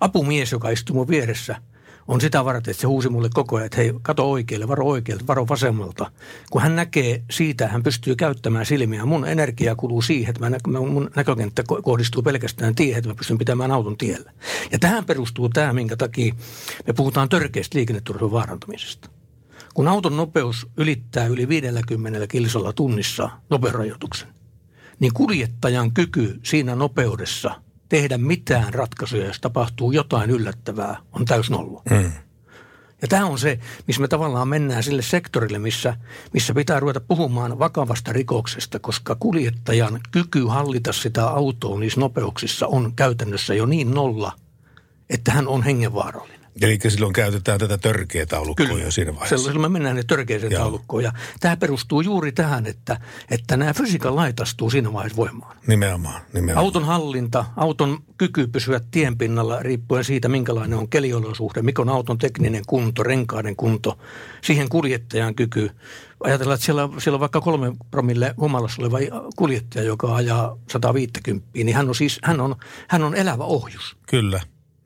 Apumies, 0.00 0.52
joka 0.52 0.70
istuu 0.70 0.96
mun 0.96 1.08
vieressä– 1.08 1.56
on 2.10 2.20
sitä 2.20 2.44
varten, 2.44 2.70
että 2.70 2.80
se 2.80 2.86
huusi 2.86 3.08
mulle 3.08 3.28
koko 3.34 3.56
ajan, 3.56 3.66
että 3.66 3.76
hei, 3.76 3.92
kato 4.02 4.30
oikealle, 4.30 4.68
varo 4.68 4.86
oikealle, 4.86 5.26
varo 5.26 5.48
vasemmalta. 5.48 6.10
Kun 6.50 6.62
hän 6.62 6.76
näkee 6.76 7.22
siitä, 7.30 7.68
hän 7.68 7.82
pystyy 7.82 8.16
käyttämään 8.16 8.66
silmiä. 8.66 9.04
Mun 9.04 9.28
energia 9.28 9.76
kuluu 9.76 10.02
siihen, 10.02 10.34
että 10.36 10.68
mä, 10.68 10.80
mun 10.80 11.10
näkökenttä 11.16 11.62
kohdistuu 11.82 12.22
pelkästään 12.22 12.74
tiehen, 12.74 12.98
että 12.98 13.08
mä 13.10 13.14
pystyn 13.14 13.38
pitämään 13.38 13.70
auton 13.70 13.96
tiellä. 13.96 14.32
Ja 14.72 14.78
tähän 14.78 15.04
perustuu 15.04 15.48
tämä, 15.48 15.72
minkä 15.72 15.96
takia 15.96 16.34
me 16.86 16.92
puhutaan 16.92 17.28
törkeästä 17.28 17.78
liikenneturvallisuuden 17.78 18.38
vaarantamisesta. 18.38 19.10
Kun 19.74 19.88
auton 19.88 20.16
nopeus 20.16 20.66
ylittää 20.76 21.26
yli 21.26 21.48
50 21.48 22.26
kilsalla 22.26 22.72
tunnissa 22.72 23.30
nopeusrajoituksen, 23.50 24.28
niin 25.00 25.14
kuljettajan 25.14 25.92
kyky 25.92 26.40
siinä 26.42 26.74
nopeudessa– 26.74 27.54
tehdä 27.90 28.18
mitään 28.18 28.74
ratkaisuja, 28.74 29.26
jos 29.26 29.40
tapahtuu 29.40 29.92
jotain 29.92 30.30
yllättävää, 30.30 30.96
on 31.12 31.24
täys 31.24 31.50
nolla. 31.50 31.82
Mm. 31.90 32.12
Ja 33.02 33.08
tämä 33.08 33.26
on 33.26 33.38
se, 33.38 33.58
missä 33.86 34.02
me 34.02 34.08
tavallaan 34.08 34.48
mennään 34.48 34.82
sille 34.82 35.02
sektorille, 35.02 35.58
missä, 35.58 35.96
missä 36.32 36.54
pitää 36.54 36.80
ruveta 36.80 37.00
puhumaan 37.00 37.58
vakavasta 37.58 38.12
rikoksesta, 38.12 38.78
koska 38.78 39.16
kuljettajan 39.20 40.00
kyky 40.10 40.44
hallita 40.44 40.92
sitä 40.92 41.28
autoa 41.28 41.80
niissä 41.80 42.00
nopeuksissa 42.00 42.66
on 42.66 42.92
käytännössä 42.96 43.54
jo 43.54 43.66
niin 43.66 43.90
nolla, 43.90 44.32
että 45.10 45.32
hän 45.32 45.48
on 45.48 45.62
hengenvaarallinen. 45.62 46.39
Eli 46.62 46.78
silloin 46.88 47.12
käytetään 47.12 47.58
tätä 47.58 47.78
törkeä 47.78 48.26
taulukkoa 48.26 48.66
Kyllä. 48.66 48.84
jo 48.84 48.90
siinä 48.90 49.14
vaiheessa. 49.14 49.38
Silloin 49.38 49.60
me 49.60 49.68
mennään 49.68 49.96
ne 49.96 50.02
törkeäseen 50.02 50.52
taulukkoon. 50.52 51.04
Ja 51.04 51.12
tämä 51.40 51.56
perustuu 51.56 52.00
juuri 52.00 52.32
tähän, 52.32 52.66
että, 52.66 53.00
että 53.30 53.56
nämä 53.56 53.72
fysiikan 53.72 54.16
lait 54.16 54.40
astuu 54.40 54.70
siinä 54.70 54.92
vaiheessa 54.92 55.16
voimaan. 55.16 55.56
Nimenomaan, 55.66 56.22
nimenomaan. 56.32 56.64
Auton 56.64 56.84
hallinta, 56.84 57.44
auton 57.56 57.98
kyky 58.18 58.46
pysyä 58.46 58.80
tien 58.90 59.18
pinnalla 59.18 59.58
riippuen 59.58 60.04
siitä, 60.04 60.28
minkälainen 60.28 60.78
on 60.78 60.88
keliolosuhde, 60.88 61.62
mikä 61.62 61.82
on 61.82 61.88
auton 61.88 62.18
tekninen 62.18 62.62
kunto, 62.66 63.02
renkaiden 63.02 63.56
kunto, 63.56 63.98
siihen 64.42 64.68
kuljettajan 64.68 65.34
kyky. 65.34 65.70
Ajatellaan, 66.24 66.54
että 66.54 66.64
siellä, 66.64 66.88
siellä 66.98 67.16
on 67.16 67.20
vaikka 67.20 67.40
kolme 67.40 67.72
promille 67.90 68.34
humalassa 68.36 68.82
oleva 68.82 68.98
kuljettaja, 69.36 69.84
joka 69.84 70.14
ajaa 70.14 70.58
150, 70.72 71.46
niin 71.54 71.74
hän 71.74 71.88
on 71.88 71.94
siis 71.94 72.18
hän 72.22 72.40
on, 72.40 72.56
hän 72.88 73.02
on 73.02 73.14
elävä 73.14 73.44
ohjus. 73.44 73.96
Kyllä, 74.06 74.40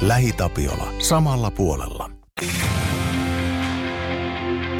LähiTapiola. 0.00 0.92
Samalla 0.98 1.50
puolella. 1.50 2.10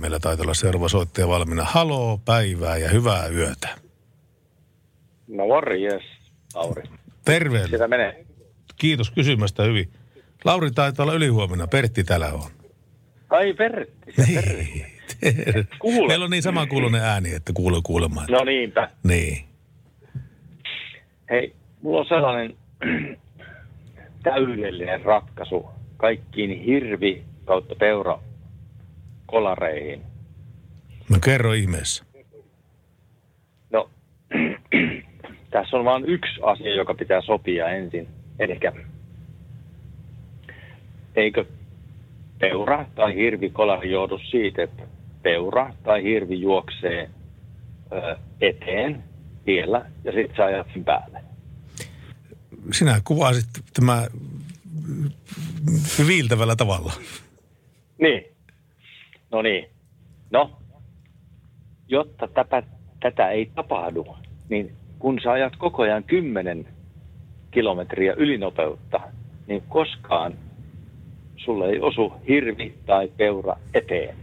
Meillä 0.01 0.19
taitaa 0.21 0.43
olla 0.45 0.55
seuraava 0.55 0.89
soittaja 0.89 1.29
valmiina. 1.29 1.65
Haloo, 1.65 2.21
päivää 2.25 2.77
ja 2.77 2.89
hyvää 2.89 3.27
yötä. 3.27 3.69
No 5.29 5.47
morjes, 5.47 6.03
Lauri. 6.55 6.83
Terve. 7.25 7.67
Sitä 7.67 7.89
menee. 7.89 8.27
Kiitos 8.77 9.11
kysymästä 9.11 9.63
hyvin. 9.63 9.93
Lauri 10.45 10.71
taitaa 10.71 11.05
olla 11.05 11.15
ylihuomenna. 11.15 11.67
Pertti 11.67 12.05
täällä 12.05 12.33
on. 12.33 12.51
Ai 13.31 13.55
Pertti, 13.55 14.13
Pertti. 14.17 14.87
Kuule. 15.79 16.09
Meillä 16.09 16.25
on 16.25 16.31
niin 16.31 16.43
samankuulunen 16.43 17.03
ääni, 17.03 17.35
että 17.35 17.53
kuuluu 17.53 17.83
kuulemaan. 17.83 18.27
No 18.31 18.45
niinpä. 18.45 18.91
Niin. 19.03 19.45
Hei, 21.31 21.55
mulla 21.83 22.01
on 22.01 22.07
sellainen 22.09 22.57
täydellinen 24.23 25.03
ratkaisu 25.03 25.67
kaikkiin 25.97 26.65
hirvi 26.65 27.23
kautta 27.45 27.75
peura 27.75 28.19
kolareihin. 29.27 30.03
No 31.11 31.19
kerro 31.25 31.53
ihmeessä. 31.53 32.05
No, 33.71 33.91
tässä 35.51 35.77
on 35.77 35.85
vain 35.85 36.05
yksi 36.05 36.41
asia, 36.43 36.75
joka 36.75 36.95
pitää 36.95 37.21
sopia 37.21 37.69
ensin. 37.69 38.09
Eli 38.39 38.61
eikö 41.17 41.45
peura 42.39 42.87
tai 42.95 43.15
hirvi 43.15 43.51
kolari 43.51 43.91
joudu 43.91 44.19
siitä, 44.19 44.63
että 44.63 44.83
peura 45.23 45.75
tai 45.83 46.03
hirvi 46.03 46.41
juoksee 46.41 47.11
ö, 47.93 48.17
eteen 48.41 49.05
tiellä 49.45 49.87
ja 50.05 50.13
sitten 50.13 50.37
sä 50.37 50.45
ajat 50.45 50.67
sen 50.73 50.85
päälle. 50.85 51.18
Sinä 52.73 53.01
kuvasit 53.05 53.47
tämä 53.75 54.07
viiltävällä 56.07 56.57
tavalla. 56.57 56.93
Niin. 58.01 58.25
No 59.33 59.43
niin. 59.43 59.69
No, 60.31 60.59
jotta 61.89 62.29
täpä, 62.29 62.63
tätä 63.01 63.31
ei 63.31 63.51
tapahdu, 63.55 64.17
niin 64.49 64.73
kun 64.99 65.21
sä 65.23 65.33
ajat 65.33 65.57
koko 65.57 65.83
ajan 65.83 66.05
10 66.05 66.69
kilometriä 67.51 68.13
ylinopeutta, 68.13 69.01
niin 69.47 69.63
koskaan 69.69 70.35
sulle 71.37 71.69
ei 71.69 71.81
osu 71.81 72.13
hirvi 72.29 72.75
tai 72.87 73.09
peura 73.17 73.57
eteen. 73.75 74.17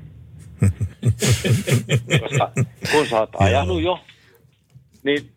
Koska 2.21 2.51
kun 2.91 3.07
sä 3.09 3.19
oot 3.19 3.29
ajanut 3.39 3.81
jo, 3.81 3.99
niin 5.03 5.34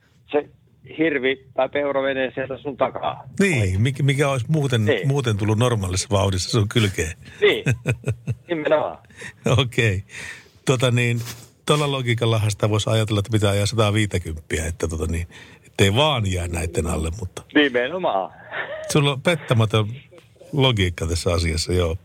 hirvi 0.98 1.46
tai 1.54 1.68
peura 1.68 2.02
menee 2.02 2.32
sieltä 2.34 2.58
sun 2.58 2.76
takaa. 2.76 3.24
Niin, 3.40 3.82
mikä, 3.82 4.02
mikä 4.02 4.28
olisi 4.28 4.46
muuten, 4.48 4.84
niin. 4.84 5.08
muuten 5.08 5.36
tullut 5.36 5.58
normaalissa 5.58 6.08
vauhdissa 6.10 6.50
sun 6.50 6.68
kylkeen. 6.68 7.12
Niin, 7.40 7.64
nimenomaan. 8.48 8.98
Okei. 9.46 9.96
Okay. 9.96 10.00
Tota 10.64 10.90
niin, 10.90 11.20
tuolla 11.66 11.92
logiikallahan 11.92 12.50
sitä 12.50 12.70
voisi 12.70 12.90
ajatella, 12.90 13.18
että 13.18 13.32
pitää 13.32 13.50
ajaa 13.50 13.66
150, 13.66 14.44
että 14.68 14.88
tota 14.88 15.06
niin, 15.06 15.26
ettei 15.66 15.94
vaan 15.94 16.32
jää 16.32 16.48
näiden 16.48 16.86
alle, 16.86 17.10
mutta... 17.20 17.42
Nimenomaan. 17.54 18.32
Sulla 18.92 19.12
on 19.12 19.22
pettämätön 19.22 19.86
logiikka 20.52 21.06
tässä 21.06 21.32
asiassa, 21.32 21.72
joo. 21.72 21.96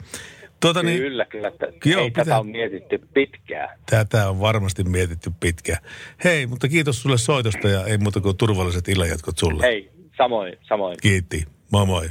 Tuota, 0.64 0.84
niin, 0.84 0.98
kyllä, 0.98 1.26
kyllä. 1.26 1.52
Joo, 1.86 2.02
ei 2.02 2.12
pitää... 2.12 2.26
tätä 2.26 2.40
on 2.40 2.48
mietitty 2.48 3.00
pitkään. 3.14 3.80
Tätä 3.90 4.30
on 4.30 4.40
varmasti 4.40 4.84
mietitty 4.84 5.32
pitkään. 5.40 5.84
Hei, 6.24 6.48
mutta 6.48 6.68
kiitos 6.68 7.02
sulle 7.02 7.18
soitosta 7.18 7.70
ja 7.70 7.86
ei 7.86 7.98
muuta 7.98 8.22
kuin 8.22 8.38
turvalliset 8.38 8.88
illanjatkot 8.88 9.38
sulle. 9.38 9.64
Hei, 9.64 9.92
samoin, 10.18 10.58
samoin. 10.62 10.98
Kiitti. 11.02 11.46
Moi 11.72 11.86
moi. 11.86 12.10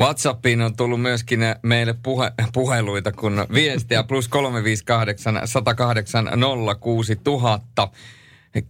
WhatsAppiin 0.00 0.62
on 0.62 0.76
tullut 0.76 1.00
myöskin 1.00 1.40
meille 1.62 1.94
puhe, 2.02 2.32
puheluita, 2.52 3.12
kun 3.12 3.46
viestiä 3.54 4.02
plus 4.08 4.28
358 4.28 5.40
108 5.44 6.28
06000. 6.80 7.88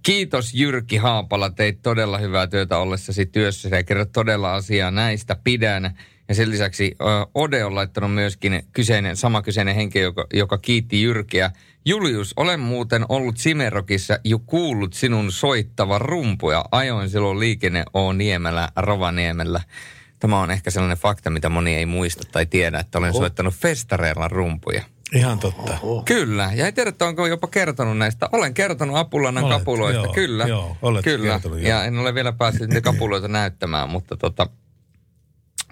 Kiitos 0.02 0.54
Jyrki 0.54 0.96
Haapala, 0.96 1.50
teit 1.50 1.82
todella 1.82 2.18
hyvää 2.18 2.46
työtä 2.46 2.78
ollessasi 2.78 3.26
työssä 3.26 3.68
ja 3.68 3.84
kerrot 3.84 4.12
todella 4.12 4.54
asiaa 4.54 4.90
näistä. 4.90 5.36
Pidän 5.44 5.98
Ja 6.28 6.34
sen 6.34 6.50
lisäksi 6.50 6.96
Ode 7.34 7.64
on 7.64 7.74
laittanut 7.74 8.14
myöskin 8.14 8.62
kyseinen, 8.72 9.16
sama 9.16 9.42
kyseinen 9.42 9.74
henkilö, 9.74 10.04
joka, 10.04 10.26
joka 10.34 10.58
kiitti 10.58 11.02
Jyrkiä. 11.02 11.50
Julius, 11.84 12.32
olen 12.36 12.60
muuten 12.60 13.04
ollut 13.08 13.36
Simerokissa 13.38 14.18
jo 14.24 14.38
kuullut 14.38 14.94
sinun 14.94 15.32
soittavan 15.32 16.00
rumpuja. 16.00 16.64
Ajoin 16.72 17.10
silloin 17.10 17.40
liikenne 17.40 17.84
O 17.94 18.12
Niemelä, 18.12 18.68
Rovaniemellä. 18.76 19.60
Tämä 20.18 20.40
on 20.40 20.50
ehkä 20.50 20.70
sellainen 20.70 20.98
fakta, 20.98 21.30
mitä 21.30 21.48
moni 21.48 21.74
ei 21.74 21.86
muista 21.86 22.24
tai 22.32 22.46
tiedä, 22.46 22.78
että 22.78 22.98
olen 22.98 23.10
Oho. 23.10 23.18
soittanut 23.18 23.54
festareilla 23.54 24.28
rumpuja. 24.28 24.82
Ihan 25.14 25.38
totta. 25.38 25.78
Kyllä, 26.04 26.50
ja 26.54 26.66
ei 26.66 26.72
tiedä, 26.72 26.88
että 26.88 27.06
onko 27.06 27.26
jopa 27.26 27.46
kertonut 27.46 27.98
näistä. 27.98 28.28
Olen 28.32 28.54
kertonut 28.54 28.96
Apulannan 28.96 29.44
Olet, 29.44 29.58
kapuloista, 29.58 30.02
joo, 30.02 30.12
kyllä. 30.12 30.44
joo, 30.46 30.76
olet 30.82 31.04
kyllä. 31.04 31.32
kertonut, 31.32 31.58
joo. 31.58 31.68
ja 31.68 31.84
en 31.84 31.98
ole 31.98 32.14
vielä 32.14 32.32
päässyt 32.32 32.68
niitä 32.68 32.80
kapuloita 32.80 33.28
näyttämään, 33.28 33.88
mutta 33.88 34.16
tota, 34.16 34.46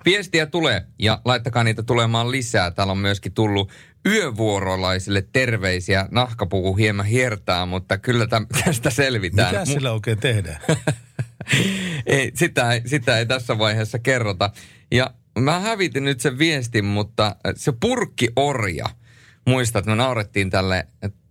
viestiä 0.04 0.46
tulee 0.46 0.86
ja 0.98 1.20
laittakaa 1.24 1.64
niitä 1.64 1.82
tulemaan 1.82 2.30
lisää. 2.30 2.70
Täällä 2.70 2.90
on 2.90 2.98
myöskin 2.98 3.32
tullut 3.32 3.72
yövuorolaisille 4.06 5.26
terveisiä. 5.32 6.08
Nahkapuku 6.10 6.76
hieman 6.76 7.06
hiertää, 7.06 7.66
mutta 7.66 7.98
kyllä 7.98 8.26
täm, 8.26 8.46
tästä 8.64 8.90
selvitään. 8.90 9.54
Mitä 9.54 9.64
sillä 9.64 9.92
oikein 9.92 10.18
tehdään? 10.18 10.60
ei, 12.06 12.32
sitä, 12.34 12.72
ei, 12.72 12.82
sitä 12.86 13.18
ei 13.18 13.26
tässä 13.26 13.58
vaiheessa 13.58 13.98
kerrota. 13.98 14.50
Ja 14.92 15.14
mä 15.38 15.60
hävitin 15.60 16.04
nyt 16.04 16.20
sen 16.20 16.38
viestin, 16.38 16.84
mutta 16.84 17.36
se 17.56 17.72
purkkiorja, 17.80 18.86
muistat, 19.46 19.80
että 19.80 19.90
me 19.90 19.96
naurettiin 19.96 20.50
tälle, 20.50 20.86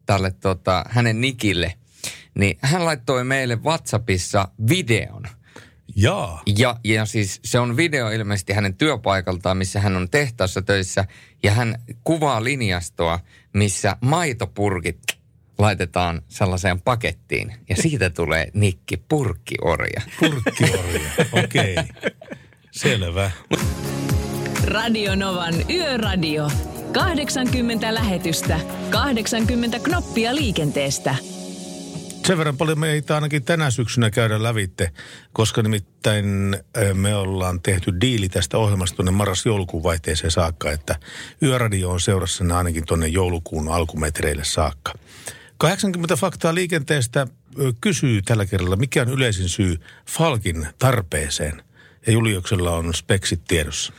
tälle 0.06 0.32
tota, 0.32 0.86
hänen 0.90 1.22
nikille, 1.22 1.74
niin 2.36 2.58
hän 2.62 2.86
laittoi 2.86 3.24
meille 3.24 3.56
WhatsAppissa 3.56 4.48
videon. 4.70 5.24
Jaa. 5.96 6.42
Ja, 6.58 6.76
ja 6.84 7.06
siis 7.06 7.40
se 7.44 7.60
on 7.60 7.78
video 7.78 8.10
ilmeisesti 8.10 8.54
hänen 8.54 8.76
työpaikaltaan, 8.76 9.58
missä 9.58 9.80
hän 9.80 9.96
on 9.96 10.10
tehtaassa 10.10 10.62
töissä. 10.62 11.06
Ja 11.44 11.52
hän 11.52 11.76
kuvaa 12.04 12.44
linjastoa, 12.44 13.20
missä 13.54 13.98
maitopurkit 14.02 15.00
laitetaan 15.58 16.22
sellaiseen 16.28 16.82
pakettiin. 16.82 17.54
Ja 17.70 17.76
siitä 17.76 18.10
tulee 18.10 18.48
nikki 18.54 18.98
purkkiorja. 18.98 20.02
Purkkiorja, 20.20 21.10
okei. 21.44 21.74
Okay. 21.74 21.86
Selvä. 22.72 23.32
Radio 24.64 25.16
Novan 25.16 25.54
Yöradio. 25.70 26.52
80 26.94 27.94
lähetystä, 27.94 28.60
80 28.90 29.80
knoppia 29.80 30.36
liikenteestä. 30.36 31.16
Sen 32.28 32.38
verran 32.38 32.58
paljon 32.58 32.80
meitä 32.80 33.16
ainakin 33.16 33.44
tänä 33.44 33.72
syksynä 33.72 34.10
käydä 34.10 34.44
lävitte, 34.44 34.92
koska 35.34 35.62
nimittäin 35.62 36.58
me 36.94 37.16
ollaan 37.16 37.62
tehty 37.62 38.02
diili 38.02 38.30
tästä 38.30 38.58
ohjelmasta 38.58 38.96
tuonne 38.96 39.12
marras-joulukuun 39.12 39.84
vaihteeseen 39.84 40.32
saakka, 40.32 40.72
että 40.72 40.96
Yöradio 41.42 41.90
on 41.90 42.02
seurassa 42.02 42.58
ainakin 42.58 42.86
tuonne 42.86 43.08
joulukuun 43.08 43.70
alkumetreille 43.70 44.44
saakka. 44.44 44.94
80 45.58 46.16
faktaa 46.16 46.56
liikenteestä 46.56 47.28
kysyy 47.82 48.22
tällä 48.22 48.46
kerralla, 48.46 48.76
mikä 48.76 49.02
on 49.02 49.10
yleisin 49.10 49.50
syy 49.50 49.78
Falkin 50.10 50.68
tarpeeseen. 50.80 51.64
Ja 52.08 52.14
Juliuksella 52.14 52.76
on 52.76 52.94
speksit 52.94 53.42
tiedossa. 53.48 53.94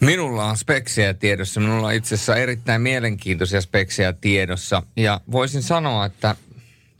Minulla 0.00 0.44
on 0.44 0.56
speksejä 0.56 1.14
tiedossa. 1.14 1.60
Minulla 1.60 1.86
on 1.86 1.94
itse 1.94 2.14
asiassa 2.14 2.36
erittäin 2.36 2.82
mielenkiintoisia 2.82 3.60
speksejä 3.60 4.12
tiedossa. 4.12 4.82
Ja 4.96 5.20
voisin 5.32 5.62
sanoa, 5.62 6.06
että 6.06 6.36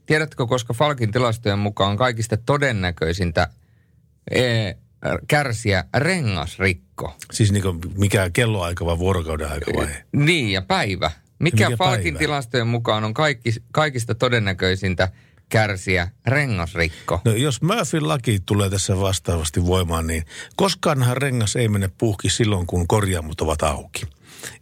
tiedätkö, 0.09 0.47
koska 0.47 0.75
Falkin 0.75 1.13
tilastojen 1.13 1.59
mukaan 1.59 1.97
kaikista 1.97 2.37
todennäköisintä 2.37 3.49
e, 4.31 4.43
kärsiä 5.29 5.85
rengasrikko. 5.97 7.17
Siis 7.33 7.53
niin 7.53 7.63
kuin 7.63 7.81
mikä 7.99 8.31
kelloaika 8.33 8.87
vai 8.87 8.99
vuorokauden 8.99 9.51
aika 9.51 9.71
vai? 9.77 9.89
Niin, 10.13 10.53
ja 10.53 10.63
päivä. 10.63 11.11
Mikä, 11.39 11.65
Mikä 11.69 11.77
Falkin 11.77 12.15
päivä? 12.15 12.19
tilastojen 12.19 12.67
mukaan 12.67 13.05
on 13.05 13.15
kaikki, 13.15 13.51
kaikista 13.73 14.15
todennäköisintä 14.15 15.09
kärsiä 15.49 16.09
rengasrikko? 16.27 17.21
No 17.25 17.33
jos 17.33 17.63
Murphyn 17.63 18.09
laki 18.09 18.39
tulee 18.47 18.71
tässä 18.71 19.01
vastaavasti 19.01 19.67
voimaan, 19.67 20.07
niin 20.07 20.23
koskaanhan 20.57 21.17
rengas 21.17 21.57
ei 21.57 21.69
mene 21.69 21.91
puhki 21.99 22.31
silloin, 22.31 22.67
kun 22.67 22.89
korjaamot 22.89 23.41
ovat 23.41 23.63
auki. 23.63 24.07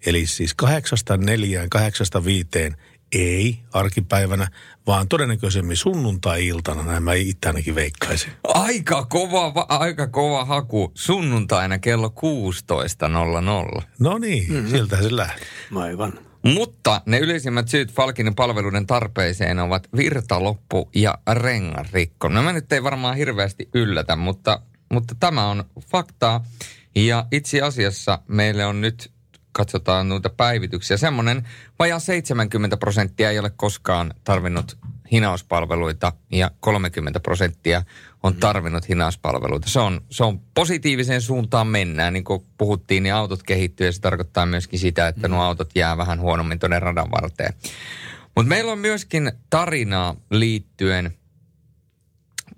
Eli 0.06 0.26
siis 0.26 0.54
kahdeksasta 0.54 1.16
neljään, 1.16 1.70
kahdeksasta 1.70 2.24
viiteen 2.24 2.76
ei 3.12 3.58
arkipäivänä, 3.72 4.48
vaan 4.86 5.08
todennäköisemmin 5.08 5.76
sunnuntai-iltana, 5.76 6.82
näin 6.82 7.02
mä 7.02 7.14
itse 7.14 7.48
ainakin 7.48 7.74
veikkaisin. 7.74 8.32
Aika 8.44 9.04
kova, 9.04 9.54
va- 9.54 9.66
aika 9.68 10.06
kova 10.06 10.44
haku 10.44 10.92
sunnuntaina 10.94 11.78
kello 11.78 12.14
16.00. 13.76 13.82
No 13.98 14.18
niin, 14.18 14.52
mm-hmm. 14.52 14.70
siltä 14.70 15.02
se 15.02 15.16
lähtee. 15.16 15.46
Aivan. 15.74 16.12
Mutta 16.42 17.00
ne 17.06 17.18
yleisimmät 17.18 17.68
syyt 17.68 17.92
Falkin 17.92 18.34
palveluiden 18.34 18.86
tarpeeseen 18.86 19.58
ovat 19.58 19.88
virtaloppu 19.96 20.90
ja 20.94 21.18
rengarikko. 21.32 22.28
Nämä 22.28 22.52
nyt 22.52 22.72
ei 22.72 22.82
varmaan 22.82 23.16
hirveästi 23.16 23.68
yllätä, 23.74 24.16
mutta, 24.16 24.60
mutta 24.92 25.14
tämä 25.20 25.46
on 25.46 25.64
faktaa. 25.90 26.44
Ja 26.96 27.26
itse 27.32 27.60
asiassa 27.60 28.18
meille 28.28 28.66
on 28.66 28.80
nyt, 28.80 29.10
katsotaan 29.56 30.08
noita 30.08 30.30
päivityksiä, 30.30 30.96
semmoinen 30.96 31.48
vajaa 31.78 31.98
70 31.98 32.76
prosenttia 32.76 33.30
ei 33.30 33.38
ole 33.38 33.50
koskaan 33.50 34.14
tarvinnut 34.24 34.78
hinauspalveluita 35.12 36.12
ja 36.32 36.50
30 36.60 37.20
prosenttia 37.20 37.82
on 38.22 38.34
tarvinnut 38.34 38.88
hinauspalveluita. 38.88 39.68
Se 39.68 39.80
on, 39.80 40.00
se 40.10 40.24
on 40.24 40.40
positiiviseen 40.54 41.22
suuntaan 41.22 41.66
mennään. 41.66 42.12
Niin 42.12 42.24
kuin 42.24 42.46
puhuttiin, 42.58 43.02
niin 43.02 43.14
autot 43.14 43.42
kehittyy 43.42 43.86
ja 43.86 43.92
se 43.92 44.00
tarkoittaa 44.00 44.46
myöskin 44.46 44.78
sitä, 44.78 45.08
että 45.08 45.28
nuo 45.28 45.42
autot 45.42 45.70
jää 45.74 45.96
vähän 45.96 46.20
huonommin 46.20 46.58
tuonne 46.58 46.78
radan 46.78 47.10
varteen. 47.10 47.54
Mutta 48.36 48.48
meillä 48.48 48.72
on 48.72 48.78
myöskin 48.78 49.32
tarinaa 49.50 50.16
liittyen 50.30 51.16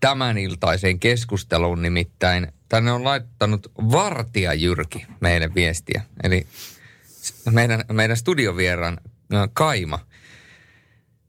tämän 0.00 0.38
iltaiseen 0.38 0.98
keskusteluun, 0.98 1.82
nimittäin 1.82 2.52
tänne 2.68 2.92
on 2.92 3.04
laittanut 3.04 3.72
Vartija 3.92 4.54
Jyrki 4.54 5.06
meille 5.20 5.54
viestiä. 5.54 6.02
Eli 6.22 6.46
meidän, 7.50 7.84
meidän 7.92 8.16
studiovieraan 8.16 9.00
ö, 9.34 9.48
Kaima. 9.52 9.98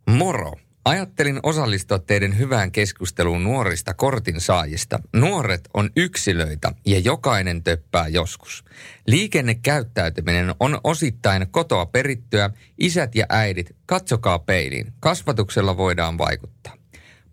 Moro. 0.10 0.54
Ajattelin 0.86 1.40
osallistua 1.44 2.00
teidän 2.00 2.38
hyvään 2.38 2.72
keskusteluun 2.72 3.44
nuorista 3.44 3.94
kortin 3.94 4.42
saajista. 4.42 5.00
Nuoret 5.14 5.70
on 5.74 5.90
yksilöitä 5.96 6.72
ja 6.86 7.00
jokainen 7.00 7.64
töppää 7.64 8.08
joskus. 8.08 8.64
Liikennekäyttäytyminen 9.08 10.56
on 10.60 10.80
osittain 10.84 11.48
kotoa 11.52 11.86
perittyä. 11.86 12.50
Isät 12.78 13.16
ja 13.16 13.26
äidit, 13.30 13.76
katsokaa 13.86 14.40
peiliin. 14.40 14.94
Kasvatuksella 15.00 15.78
voidaan 15.78 16.18
vaikuttaa. 16.18 16.79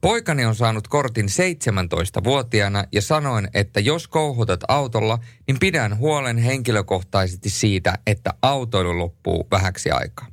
Poikani 0.06 0.44
on 0.44 0.54
saanut 0.54 0.88
kortin 0.88 1.26
17-vuotiaana 1.26 2.84
ja 2.92 3.02
sanoin, 3.02 3.48
että 3.54 3.80
jos 3.80 4.08
kouhutat 4.08 4.60
autolla, 4.68 5.18
niin 5.46 5.58
pidän 5.60 5.98
huolen 5.98 6.38
henkilökohtaisesti 6.38 7.50
siitä, 7.50 7.98
että 8.06 8.34
autoilu 8.42 8.98
loppuu 8.98 9.46
vähäksi 9.50 9.90
aikaa. 9.90 10.26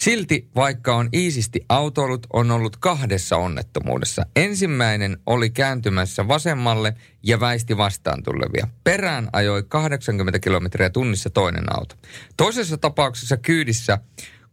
Silti, 0.00 0.48
vaikka 0.56 0.96
on 0.96 1.08
iisisti 1.14 1.60
autoilut, 1.68 2.26
on 2.32 2.50
ollut 2.50 2.76
kahdessa 2.76 3.36
onnettomuudessa. 3.36 4.26
Ensimmäinen 4.36 5.18
oli 5.26 5.50
kääntymässä 5.50 6.28
vasemmalle 6.28 6.94
ja 7.22 7.40
väisti 7.40 7.76
vastaan 7.76 8.22
tulevia. 8.22 8.68
Perään 8.84 9.28
ajoi 9.32 9.62
80 9.68 10.38
kilometriä 10.38 10.90
tunnissa 10.90 11.30
toinen 11.30 11.76
auto. 11.76 11.94
Toisessa 12.36 12.78
tapauksessa 12.78 13.36
kyydissä, 13.36 13.98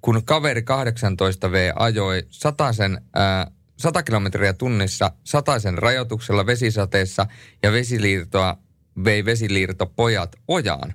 kun 0.01 0.25
kaveri 0.25 0.61
18V 0.61 1.73
ajoi 1.75 2.23
sataisen, 2.29 3.01
ää, 3.15 3.51
100 3.77 4.03
kilometriä 4.03 4.53
tunnissa 4.53 5.11
sataisen 5.23 5.77
rajoituksella 5.77 6.45
vesisateessa 6.45 7.27
ja 7.63 7.71
vesiliirtoa 7.71 8.57
vei 9.03 9.25
vesiliirtopojat 9.25 10.35
ojaan. 10.47 10.93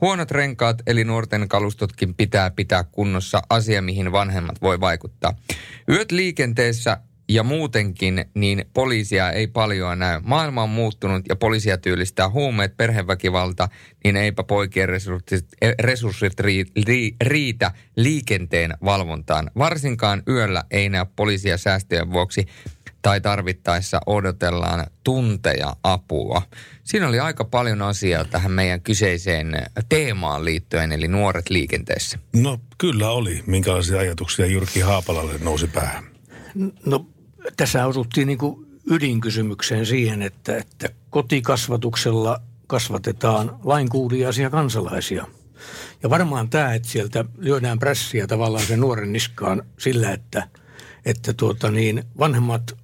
Huonot 0.00 0.30
renkaat 0.30 0.82
eli 0.86 1.04
nuorten 1.04 1.48
kalustotkin 1.48 2.14
pitää 2.14 2.50
pitää 2.50 2.84
kunnossa, 2.84 3.42
asia 3.50 3.82
mihin 3.82 4.12
vanhemmat 4.12 4.62
voi 4.62 4.80
vaikuttaa. 4.80 5.36
Yöt 5.88 6.12
liikenteessä 6.12 7.00
ja 7.28 7.42
muutenkin, 7.42 8.24
niin 8.34 8.64
poliisia 8.74 9.30
ei 9.30 9.46
paljon 9.46 9.98
näy. 9.98 10.20
Maailma 10.24 10.62
on 10.62 10.70
muuttunut 10.70 11.22
ja 11.28 11.36
poliisia 11.36 11.78
työllistää 11.78 12.30
huumeet, 12.30 12.76
perheväkivalta, 12.76 13.68
niin 14.04 14.16
eipä 14.16 14.42
poikien 14.42 14.88
resurssit, 14.88 15.46
resurssit 15.80 16.40
ri, 16.40 16.64
ri, 16.86 17.16
riitä 17.20 17.70
liikenteen 17.96 18.74
valvontaan. 18.84 19.50
Varsinkaan 19.58 20.22
yöllä 20.28 20.64
ei 20.70 20.88
näy 20.88 21.06
poliisia 21.16 21.58
säästöjen 21.58 22.12
vuoksi 22.12 22.46
tai 23.02 23.20
tarvittaessa 23.20 24.00
odotellaan 24.06 24.86
tunteja 25.04 25.76
apua. 25.82 26.42
Siinä 26.84 27.08
oli 27.08 27.20
aika 27.20 27.44
paljon 27.44 27.82
asiaa 27.82 28.24
tähän 28.24 28.52
meidän 28.52 28.80
kyseiseen 28.80 29.66
teemaan 29.88 30.44
liittyen, 30.44 30.92
eli 30.92 31.08
nuoret 31.08 31.50
liikenteessä. 31.50 32.18
No 32.32 32.60
kyllä 32.78 33.10
oli. 33.10 33.42
Minkälaisia 33.46 33.98
ajatuksia 33.98 34.46
Jyrki 34.46 34.80
Haapalalle 34.80 35.32
nousi 35.42 35.66
päähän? 35.66 36.04
No 36.86 37.06
tässä 37.56 37.86
osuttiin 37.86 38.26
niin 38.26 38.38
ydinkysymykseen 38.90 39.86
siihen, 39.86 40.22
että, 40.22 40.56
että 40.56 40.88
kotikasvatuksella 41.10 42.40
kasvatetaan 42.66 43.58
lainkuuliaisia 43.64 44.50
kansalaisia. 44.50 45.26
Ja 46.02 46.10
varmaan 46.10 46.50
tämä, 46.50 46.74
että 46.74 46.88
sieltä 46.88 47.24
lyödään 47.38 47.78
prässiä 47.78 48.26
tavallaan 48.26 48.66
sen 48.66 48.80
nuoren 48.80 49.12
niskaan 49.12 49.62
sillä, 49.78 50.12
että, 50.12 50.48
että 51.04 51.32
tuota 51.32 51.70
niin, 51.70 52.04
vanhemmat 52.18 52.76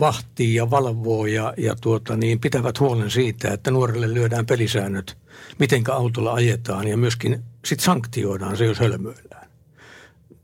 vahtii 0.00 0.54
ja 0.54 0.70
valvoo 0.70 1.26
ja, 1.26 1.54
ja 1.56 1.76
tuota 1.76 2.16
niin, 2.16 2.40
pitävät 2.40 2.80
huolen 2.80 3.10
siitä, 3.10 3.52
että 3.52 3.70
nuorelle 3.70 4.14
lyödään 4.14 4.46
pelisäännöt, 4.46 5.16
mitenkä 5.58 5.92
autolla 5.92 6.32
ajetaan 6.32 6.88
ja 6.88 6.96
myöskin 6.96 7.44
sit 7.64 7.80
sanktioidaan 7.80 8.56
se, 8.56 8.64
jos 8.64 8.80
hölmöillään. 8.80 9.48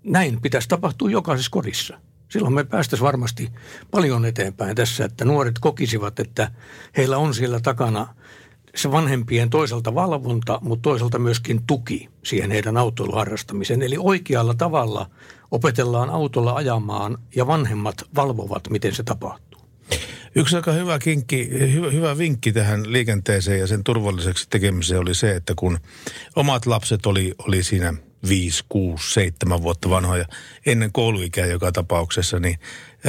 Näin 0.05 0.41
pitäisi 0.41 0.69
tapahtua 0.69 1.11
jokaisessa 1.11 1.51
kodissa. 1.51 1.99
Silloin 2.31 2.55
me 2.55 2.65
päästäisiin 2.65 3.07
varmasti 3.07 3.53
paljon 3.91 4.25
eteenpäin 4.25 4.77
tässä, 4.77 5.05
että 5.05 5.25
nuoret 5.25 5.59
kokisivat, 5.59 6.21
että 6.21 6.51
heillä 6.97 7.19
on 7.19 7.35
siellä 7.35 7.61
takana 7.61 8.15
se 8.75 8.91
vanhempien 8.91 9.51
toisaalta 9.51 9.95
valvonta, 9.95 10.59
mutta 10.63 10.83
toisaalta 10.83 11.19
myöskin 11.19 11.61
tuki 11.67 12.09
siihen 12.25 12.51
heidän 12.51 12.77
autoiluharrastamiseen. 12.77 13.83
Eli 13.83 13.97
oikealla 13.99 14.55
tavalla 14.55 15.11
opetellaan 15.51 16.11
autolla 16.11 16.53
ajamaan 16.53 17.19
ja 17.37 17.47
vanhemmat 17.47 17.97
valvovat, 18.17 18.71
miten 18.71 18.95
se 18.95 19.03
tapahtuu. 19.03 19.61
Yksi 20.35 20.57
aika 20.57 20.73
hyvä, 20.73 20.99
kinkki, 20.99 21.49
hyvä, 21.73 21.91
hyvä 21.91 22.19
vinkki 22.19 22.53
tähän 22.53 22.93
liikenteeseen 22.93 23.61
ja 23.61 23.67
sen 23.67 23.85
turvalliseksi 23.85 24.47
tekemiseen 24.51 25.01
oli 25.01 25.15
se, 25.15 25.37
että 25.37 25.55
kun 25.57 25.79
omat 26.37 26.67
lapset 26.67 27.07
oli, 27.07 27.35
oli 27.39 27.63
siinä 27.63 27.95
5, 28.29 28.65
6, 28.69 29.13
7 29.13 29.63
vuotta 29.63 29.91
vanhoja 29.91 30.25
ennen 30.67 30.93
kouluikää 30.93 31.47
joka 31.47 31.73
tapauksessa, 31.73 32.39
niin 32.39 32.59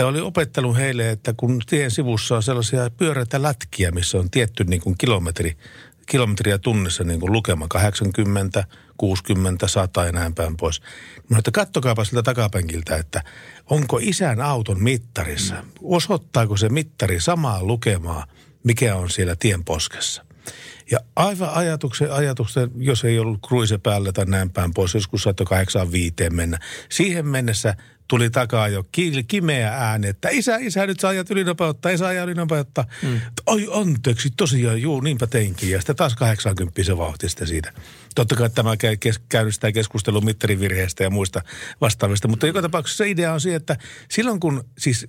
oli 0.04 0.22
opettelu 0.22 0.76
heille, 0.76 1.10
että 1.10 1.34
kun 1.38 1.62
tien 1.70 1.92
sivussa 1.92 2.36
on 2.36 2.44
sellaisia 2.44 2.90
pyöreitä 2.90 3.42
lätkiä, 3.42 3.92
missä 3.92 4.18
on 4.18 4.30
tietty 4.30 4.64
niin 4.64 4.82
kuin 4.82 4.98
kilometri, 4.98 5.58
kilometriä 6.06 6.58
tunnissa 6.58 7.04
niin 7.04 7.20
kuin 7.20 7.32
lukema 7.32 7.68
80, 7.68 8.64
60, 8.98 9.68
100 9.68 10.06
ja 10.06 10.12
näin 10.12 10.36
päin 10.36 10.58
pois. 10.58 10.82
Mä 11.30 11.38
että 11.38 11.52
kattokaapa 11.52 12.06
siltä 12.06 12.24
takapenkiltä, 12.24 12.96
että 12.96 13.24
onko 13.70 14.00
isän 14.02 14.42
auton 14.42 14.84
mittarissa, 14.84 15.64
osoittaako 15.84 16.58
se 16.58 16.70
mittari 16.70 17.20
samaa 17.20 17.64
lukemaa, 17.64 18.26
mikä 18.64 18.96
on 18.96 19.10
siellä 19.10 19.36
tien 19.36 19.64
poskessa. 19.64 20.26
Ja 20.92 21.00
aivan 21.16 21.50
ajatuksen, 21.54 22.14
ajatuksen, 22.14 22.72
jos 22.76 23.04
ei 23.04 23.20
ollut 23.20 23.40
kruise 23.48 23.78
päällä 23.78 24.12
tai 24.12 24.26
näin 24.26 24.50
päin 24.50 24.74
pois, 24.74 24.94
joskus 24.94 25.24
saattoi 25.24 25.46
85 25.46 26.30
mennä. 26.30 26.60
Siihen 26.90 27.28
mennessä 27.28 27.76
tuli 28.08 28.30
takaa 28.30 28.68
jo 28.68 28.84
kimeä 29.28 29.74
ääni, 29.74 30.08
että 30.08 30.30
isä, 30.30 30.58
isä, 30.58 30.88
nyt 30.88 31.00
sä 31.00 31.08
ajat 31.08 31.32
ylinopeutta, 31.32 31.90
ei 31.90 31.98
saa 31.98 32.08
ajaa 32.08 32.26
ylinopeutta. 32.26 32.86
Mm. 33.02 33.22
Oi 33.46 33.68
anteeksi, 33.72 34.30
tosiaan, 34.38 34.82
juu, 34.82 35.02
niinpä 35.02 35.28
teinkin. 35.28 35.70
Ja 35.70 35.80
sitten 35.80 35.96
taas 35.96 36.16
80 36.16 36.84
se 36.84 36.98
vauhti 36.98 37.30
sitten 37.30 37.48
siitä. 37.48 37.74
Totta 38.16 38.36
kai 38.36 38.50
tämä 38.50 38.72
käynnistää 39.30 39.72
keskustelun 39.72 40.26
mittarivirheestä 40.26 41.04
ja 41.04 41.10
muista 41.10 41.42
vastaavista, 41.82 42.28
mutta 42.28 42.48
joka 42.48 42.62
tapauksessa 42.62 43.04
se 43.04 43.10
idea 43.10 43.34
on 43.34 43.42
se, 43.42 43.56
että 43.56 43.78
silloin 44.10 44.40
kun 44.40 44.64
siis 44.78 45.08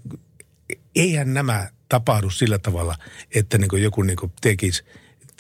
eihän 0.96 1.34
nämä 1.34 1.68
tapahdu 1.88 2.30
sillä 2.30 2.58
tavalla, 2.58 2.96
että 3.34 3.58
niin 3.58 3.82
joku 3.82 4.02
niin 4.02 4.18
tekisi 4.40 4.84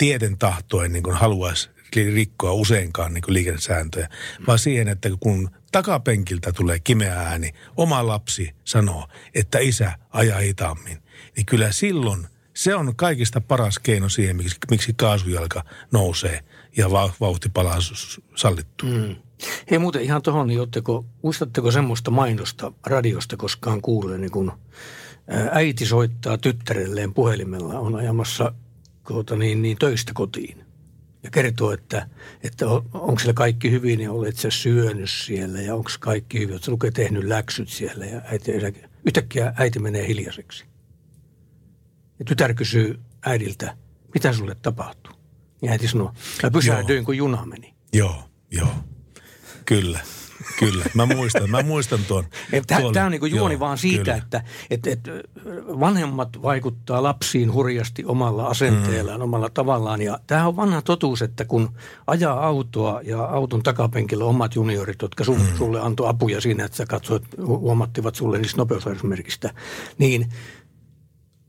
tieten 0.02 0.38
tahtoen 0.38 0.92
niin 0.92 1.12
haluaisi 1.12 1.70
rikkoa 1.94 2.52
useinkaan 2.52 3.14
niin 3.14 3.24
liikennesääntöjä, 3.28 4.08
vaan 4.46 4.58
siihen, 4.58 4.88
että 4.88 5.10
kun 5.20 5.50
takapenkiltä 5.72 6.52
tulee 6.52 6.78
kimeä 6.78 7.20
ääni, 7.20 7.52
oma 7.76 8.06
lapsi 8.06 8.54
sanoo, 8.64 9.08
että 9.34 9.58
isä 9.58 9.92
ajaa 10.10 10.38
hitaammin, 10.38 11.02
niin 11.36 11.46
kyllä 11.46 11.72
silloin 11.72 12.26
se 12.54 12.74
on 12.74 12.96
kaikista 12.96 13.40
paras 13.40 13.78
keino 13.78 14.08
siihen, 14.08 14.36
miksi, 14.36 14.56
miksi 14.70 14.92
kaasujalka 14.96 15.64
nousee 15.92 16.40
ja 16.76 16.90
vauhti 16.90 17.48
palaa 17.48 17.78
sallittu. 18.34 18.86
Mm. 18.86 19.16
Hei 19.70 19.78
muuten 19.78 20.02
ihan 20.02 20.22
tuohon, 20.22 20.46
niin 20.46 20.60
ootteko, 20.60 21.04
muistatteko 21.22 21.70
semmoista 21.70 22.10
mainosta 22.10 22.72
radiosta 22.86 23.36
koskaan 23.36 23.82
kuulee, 23.82 24.18
niin 24.18 24.30
kun 24.30 24.52
äiti 25.50 25.86
soittaa 25.86 26.38
tyttärelleen 26.38 27.14
puhelimella, 27.14 27.78
on 27.78 27.94
ajamassa 27.94 28.52
tuota, 29.08 29.36
niin, 29.36 29.62
niin 29.62 29.78
töistä 29.78 30.12
kotiin 30.14 30.64
ja 31.22 31.30
kertoo, 31.30 31.72
että, 31.72 32.08
että 32.42 32.68
on, 32.68 32.88
onko 32.94 33.18
siellä 33.18 33.34
kaikki 33.34 33.70
hyvin 33.70 34.00
ja 34.00 34.12
olet 34.12 34.36
sä 34.36 34.50
syönyt 34.50 35.10
siellä 35.10 35.60
ja 35.60 35.74
onko 35.74 35.90
kaikki 36.00 36.38
hyvin, 36.38 36.54
oletko 36.54 36.70
lukee 36.70 36.90
tehnyt 36.90 37.24
läksyt 37.24 37.68
siellä 37.68 38.06
ja 38.06 38.22
äiti, 38.24 38.52
yhtäkkiä 39.06 39.54
äiti 39.56 39.78
menee 39.78 40.08
hiljaiseksi. 40.08 40.64
Ja 42.18 42.24
tytär 42.24 42.54
kysyy 42.54 43.00
äidiltä, 43.26 43.76
mitä 44.14 44.32
sulle 44.32 44.54
tapahtuu? 44.54 45.12
Ja 45.62 45.70
äiti 45.72 45.88
sanoo, 45.88 46.12
mä 46.42 46.50
pysähdyin, 46.50 47.04
kun 47.04 47.16
juna 47.16 47.46
meni. 47.46 47.74
Joo, 47.92 48.24
joo, 48.50 48.74
kyllä. 49.64 50.00
Kyllä, 50.58 50.84
mä 50.94 51.06
muistan, 51.06 51.50
mä 51.50 51.62
muistan 51.62 52.00
tuon. 52.08 52.24
Tämä 52.92 53.06
on 53.06 53.12
niin 53.12 53.34
juoni 53.34 53.54
joo, 53.54 53.60
vaan 53.60 53.78
siitä, 53.78 54.04
kyllä. 54.04 54.16
että, 54.16 54.42
että, 54.70 54.90
että 54.90 55.10
vanhemmat 55.80 56.42
vaikuttaa 56.42 57.02
lapsiin 57.02 57.52
hurjasti 57.52 58.04
omalla 58.04 58.46
asenteellaan, 58.46 59.20
mm. 59.20 59.24
omalla 59.24 59.50
tavallaan. 59.50 60.02
Ja 60.02 60.18
tämä 60.26 60.48
on 60.48 60.56
vanha 60.56 60.82
totuus, 60.82 61.22
että 61.22 61.44
kun 61.44 61.74
ajaa 62.06 62.46
autoa 62.46 63.00
ja 63.04 63.24
auton 63.24 63.62
takapenkillä 63.62 64.24
omat 64.24 64.54
juniorit, 64.54 65.02
jotka 65.02 65.24
sun, 65.24 65.40
mm. 65.40 65.56
sulle 65.58 65.80
antoi 65.80 66.08
apuja 66.08 66.40
siinä, 66.40 66.64
että 66.64 66.76
sä 66.76 66.86
katsoit, 66.86 67.24
huomattivat 67.46 68.14
sulle 68.14 68.38
niistä 68.38 68.58
nopeusrajoitusmerkistä, 68.58 69.54
niin 69.98 70.28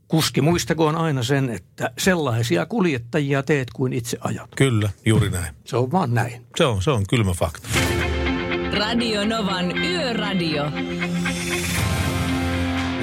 kuski 0.08 0.40
muistakoon 0.40 0.96
aina 0.96 1.22
sen, 1.22 1.50
että 1.50 1.90
sellaisia 1.98 2.66
kuljettajia 2.66 3.42
teet 3.42 3.68
kuin 3.72 3.92
itse 3.92 4.18
ajat. 4.20 4.50
Kyllä, 4.56 4.90
juuri 5.06 5.30
näin. 5.30 5.54
Se 5.64 5.76
on 5.76 5.92
vaan 5.92 6.14
näin. 6.14 6.46
Se 6.56 6.64
on, 6.64 6.82
se 6.82 6.90
on 6.90 7.04
kylmä 7.08 7.32
fakta. 7.32 7.68
Radio 8.78 9.24
Novan 9.24 9.78
Yöradio. 9.78 10.64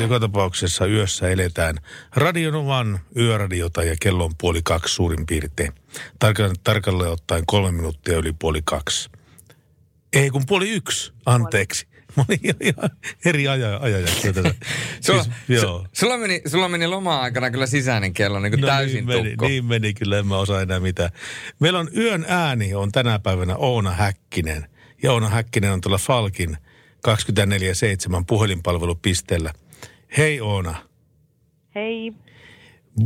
Joka 0.01 0.19
tapauksessa 0.19 0.85
yössä 0.85 1.29
eletään 1.29 1.75
Radio 2.15 2.51
Novan 2.51 2.99
yöradiota 3.17 3.83
ja 3.83 3.95
kello 4.01 4.25
on 4.25 4.31
puoli 4.41 4.61
kaksi 4.63 4.95
suurin 4.95 5.25
piirtein. 5.25 5.73
Tarkalleen, 6.19 6.55
tarkalleen 6.63 7.11
ottaen 7.11 7.45
kolme 7.45 7.71
minuuttia 7.71 8.17
yli 8.17 8.33
puoli 8.39 8.61
kaksi. 8.63 9.09
Ei 10.13 10.29
kun 10.29 10.43
puoli 10.47 10.69
yksi, 10.69 11.13
anteeksi. 11.25 11.87
Mä 12.17 12.25
olin 12.29 12.39
ihan 12.59 12.89
eri 13.25 13.47
aja, 13.47 13.77
ajajaksoja 13.81 14.33
tässä. 14.33 14.55
sulla, 15.05 15.23
siis, 15.23 15.33
joo. 15.47 15.85
Sulla, 15.93 16.17
meni, 16.17 16.41
sulla 16.45 16.69
meni 16.69 16.87
loma-aikana 16.87 17.51
kyllä 17.51 17.67
sisäinen 17.67 18.13
kello 18.13 18.39
niin 18.39 18.51
kuin 18.51 18.61
no 18.61 18.67
täysin 18.67 19.05
niin 19.05 19.23
meni, 19.23 19.35
niin 19.41 19.65
meni 19.65 19.93
kyllä, 19.93 20.19
en 20.19 20.27
mä 20.27 20.37
osaa 20.37 20.61
enää 20.61 20.79
mitään. 20.79 21.09
Meillä 21.59 21.79
on 21.79 21.89
yön 21.97 22.25
ääni 22.27 22.73
on 22.73 22.91
tänä 22.91 23.19
päivänä 23.19 23.55
Oona 23.55 23.91
Häkkinen. 23.91 24.70
Joona 25.03 25.29
Häkkinen 25.29 25.71
on 25.71 25.81
tuolla 25.81 25.97
Falkin 25.97 26.57
24-7 27.07 28.23
puhelinpalvelupisteellä. 28.27 29.53
Hei 30.17 30.41
Oona. 30.41 30.75
Hei. 31.75 32.13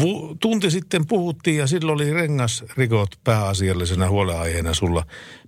Bu- 0.03 0.37
tunti 0.39 0.71
sitten 0.71 1.07
puhuttiin 1.07 1.57
ja 1.57 1.67
silloin 1.67 1.95
oli 1.95 2.13
rengasrikot 2.13 3.09
pääasiallisena 3.23 4.09
huoleaiheena 4.09 4.73
sulla. 4.73 5.03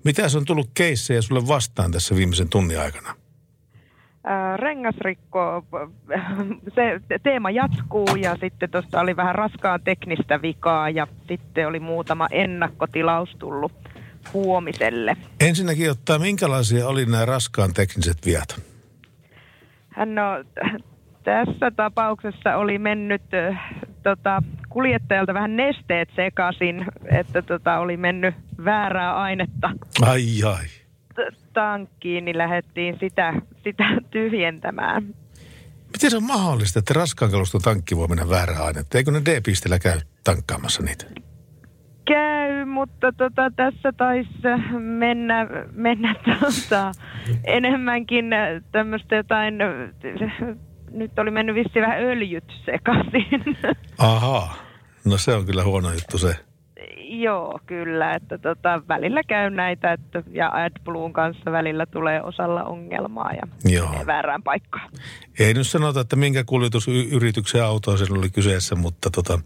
Mitä 0.05 0.23
on 0.37 0.45
tullut 0.45 0.69
keissejä 0.73 1.21
sulle 1.21 1.47
vastaan 1.47 1.91
tässä 1.91 2.15
viimeisen 2.15 2.49
tunnin 2.49 2.79
aikana? 2.79 3.15
rengasrikko, 4.55 5.63
se 6.75 7.01
teema 7.23 7.51
jatkuu 7.51 8.15
ja 8.15 8.35
sitten 8.41 8.69
tuosta 8.69 8.99
oli 8.99 9.15
vähän 9.15 9.35
raskaan 9.35 9.81
teknistä 9.83 10.41
vikaa 10.41 10.89
ja 10.89 11.07
sitten 11.27 11.67
oli 11.67 11.79
muutama 11.79 12.27
ennakkotilaus 12.31 13.35
tullut 13.39 13.71
huomiselle. 14.33 15.17
Ensinnäkin 15.39 15.91
ottaa, 15.91 16.19
minkälaisia 16.19 16.87
oli 16.87 17.05
nämä 17.05 17.25
raskaan 17.25 17.73
tekniset 17.73 18.17
viat? 18.25 18.61
No, 20.05 20.43
tässä 21.23 21.71
tapauksessa 21.75 22.55
oli 22.55 22.79
mennyt 22.79 23.21
tota, 24.03 24.43
kuljettajalta 24.69 25.33
vähän 25.33 25.55
nesteet 25.55 26.09
sekaisin, 26.15 26.85
että 27.11 27.41
tota, 27.41 27.79
oli 27.79 27.97
mennyt 27.97 28.35
väärää 28.65 29.15
ainetta. 29.15 29.69
Ai 30.01 30.43
ai. 30.45 30.65
Tankkiin, 31.53 32.25
niin 32.25 32.37
lähdettiin 32.37 32.97
sitä, 32.99 33.33
sitä 33.63 33.83
tyhjentämään. 34.11 35.03
Miten 35.93 36.11
se 36.11 36.17
on 36.17 36.23
mahdollista, 36.23 36.79
että 36.79 36.93
raskaan 36.93 37.31
kaluston 37.31 37.61
tankki 37.61 37.97
voi 37.97 38.07
mennä 38.07 38.29
väärää 38.29 38.63
ainetta? 38.63 38.97
Eikö 38.97 39.11
ne 39.11 39.21
D-pisteellä 39.25 39.79
käy 39.79 39.99
tankkaamassa 40.23 40.83
niitä? 40.83 41.05
Käy, 42.07 42.65
mutta 42.65 43.11
tota, 43.11 43.51
tässä 43.55 43.93
taisi 43.97 44.29
mennä, 44.79 45.47
mennä 45.73 46.15
tota, 46.39 46.91
enemmänkin 47.43 48.25
tämmöistä 48.71 49.15
jotain, 49.15 49.57
nyt 50.91 51.19
oli 51.19 51.31
mennyt 51.31 51.55
vissiin 51.55 51.85
vähän 51.85 52.03
öljyt 52.03 52.53
sekaisin. 52.65 53.57
Aha, 53.97 54.55
no 55.05 55.17
se 55.17 55.33
on 55.33 55.45
kyllä 55.45 55.63
huono 55.63 55.91
juttu 55.91 56.17
se. 56.17 56.35
Joo, 57.09 57.59
kyllä. 57.65 58.15
Että 58.15 58.37
tota, 58.37 58.81
välillä 58.87 59.23
käy 59.23 59.49
näitä, 59.49 59.93
että, 59.93 60.23
ja 60.31 60.51
AdBluen 60.53 61.13
kanssa 61.13 61.51
välillä 61.51 61.85
tulee 61.85 62.21
osalla 62.21 62.63
ongelmaa 62.63 63.31
ja 63.33 63.71
Joo. 63.71 63.89
väärään 64.05 64.43
paikkaan. 64.43 64.89
Ei 65.39 65.53
nyt 65.53 65.67
sanota, 65.67 65.99
että 65.99 66.15
minkä 66.15 66.43
kuljetusyrityksen 66.43 67.63
auto 67.63 67.97
sen 67.97 68.17
oli 68.17 68.29
kyseessä, 68.29 68.75
mutta 68.75 69.09
tota, 69.09 69.39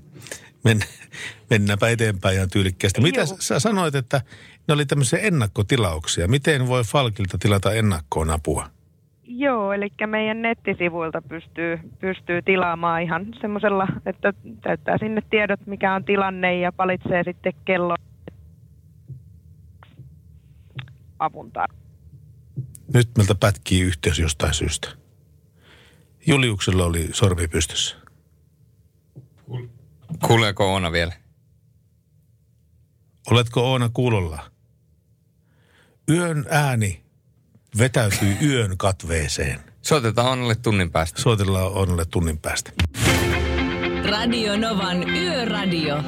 men, 0.63 0.79
mennäänpä 1.49 1.89
eteenpäin 1.89 2.35
ihan 2.35 2.49
tyylikkäästi. 2.49 3.01
Mitä 3.01 3.21
Joo. 3.21 3.37
sä 3.39 3.59
sanoit, 3.59 3.95
että 3.95 4.21
ne 4.67 4.73
oli 4.73 4.85
tämmöisiä 4.85 5.19
ennakkotilauksia. 5.19 6.27
Miten 6.27 6.67
voi 6.67 6.83
Falkilta 6.83 7.37
tilata 7.37 7.73
ennakkoon 7.73 8.29
apua? 8.29 8.69
Joo, 9.23 9.73
eli 9.73 9.89
meidän 10.07 10.41
nettisivuilta 10.41 11.21
pystyy, 11.21 11.79
pystyy 11.99 12.41
tilaamaan 12.41 13.01
ihan 13.01 13.25
semmoisella, 13.41 13.87
että 14.05 14.33
täyttää 14.61 14.97
sinne 14.97 15.21
tiedot, 15.29 15.59
mikä 15.65 15.95
on 15.95 16.05
tilanne 16.05 16.59
ja 16.59 16.71
valitsee 16.77 17.23
sitten 17.23 17.53
kello 17.65 17.95
avun 21.19 21.51
tar- 21.57 21.75
Nyt 22.93 23.09
meiltä 23.17 23.35
pätkii 23.35 23.81
yhteys 23.81 24.19
jostain 24.19 24.53
syystä. 24.53 24.89
Juliuksella 26.27 26.85
oli 26.85 27.09
sormi 27.11 27.47
pystyssä. 27.47 28.00
Kuuleeko 30.19 30.73
Oona 30.73 30.91
vielä? 30.91 31.13
Oletko 33.31 33.71
Oona 33.71 33.89
kuulolla? 33.93 34.51
Yön 36.09 36.45
ääni 36.49 37.03
vetäytyy 37.77 38.37
yön 38.49 38.77
katveeseen. 38.77 39.59
Soitetaan 39.81 40.27
Oonalle 40.27 40.55
tunnin 40.55 40.91
päästä. 40.91 41.21
Soitellaan 41.21 41.71
Oonalle 41.71 42.05
tunnin 42.05 42.37
päästä. 42.37 42.71
Radio 44.09 44.57
Novan 44.57 45.09
Yöradio. 45.09 46.03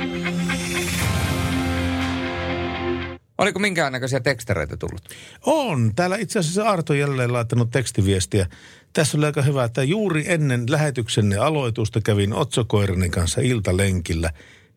Oliko 3.37 3.59
minkäännäköisiä 3.59 4.19
tekstareita 4.19 4.77
tullut? 4.77 5.09
On. 5.45 5.95
Täällä 5.95 6.17
itse 6.17 6.39
asiassa 6.39 6.69
Arto 6.69 6.93
jälleen 6.93 7.33
laittanut 7.33 7.69
tekstiviestiä. 7.71 8.47
Tässä 8.93 9.17
oli 9.17 9.25
aika 9.25 9.41
hyvä, 9.41 9.63
että 9.63 9.83
juuri 9.83 10.23
ennen 10.27 10.63
lähetyksenne 10.69 11.37
aloitusta 11.37 12.01
kävin 12.01 12.33
otsokoirani 12.33 13.09
kanssa 13.09 13.41
iltalenkillä. 13.41 14.31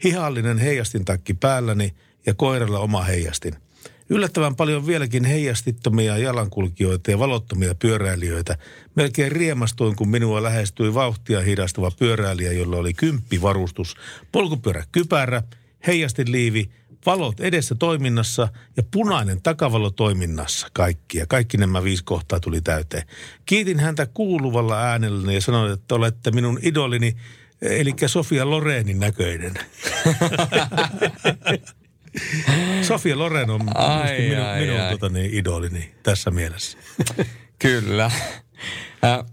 Hihallinen 0.04 0.58
heijastintakki 0.58 1.34
päälläni 1.34 1.94
ja 2.26 2.34
koiralla 2.34 2.78
oma 2.78 3.02
heijastin. 3.02 3.54
Yllättävän 4.08 4.56
paljon 4.56 4.86
vieläkin 4.86 5.24
heijastittomia 5.24 6.18
jalankulkijoita 6.18 7.10
ja 7.10 7.18
valottomia 7.18 7.74
pyöräilijöitä. 7.74 8.58
Melkein 8.94 9.32
riemastuin, 9.32 9.96
kun 9.96 10.08
minua 10.08 10.42
lähestyi 10.42 10.94
vauhtia 10.94 11.40
hidastava 11.40 11.90
pyöräilijä, 11.90 12.52
jolla 12.52 12.76
oli 12.76 12.94
kymppivarustus, 12.94 13.96
polkupyöräkypärä, 14.32 15.42
heijastinliivi, 15.86 16.70
valot 17.06 17.40
edessä 17.40 17.74
toiminnassa 17.74 18.48
ja 18.76 18.82
punainen 18.90 19.42
takavalo 19.42 19.90
toiminnassa 19.90 20.68
kaikki. 20.72 21.18
Ja 21.18 21.26
kaikki 21.26 21.56
nämä 21.56 21.84
viisi 21.84 22.04
kohtaa 22.04 22.40
tuli 22.40 22.60
täyteen. 22.60 23.02
Kiitin 23.46 23.80
häntä 23.80 24.06
kuuluvalla 24.06 24.82
äänellä 24.82 25.32
ja 25.32 25.40
sanoin, 25.40 25.72
että 25.72 25.94
olette 25.94 26.30
minun 26.30 26.58
idolini, 26.62 27.16
eli 27.62 27.94
Sofia 28.06 28.50
Lorenin 28.50 29.00
näköinen. 29.00 29.54
Sofia 32.82 33.18
Loren 33.18 33.50
on 33.50 33.76
Ai, 33.76 34.20
minun, 34.20 34.44
ai, 34.46 34.60
minun 34.60 34.80
ai. 34.80 34.90
tota, 34.90 35.08
niin, 35.08 35.34
idolini 35.34 35.94
tässä 36.02 36.30
mielessä. 36.30 36.78
Kyllä. 37.58 38.10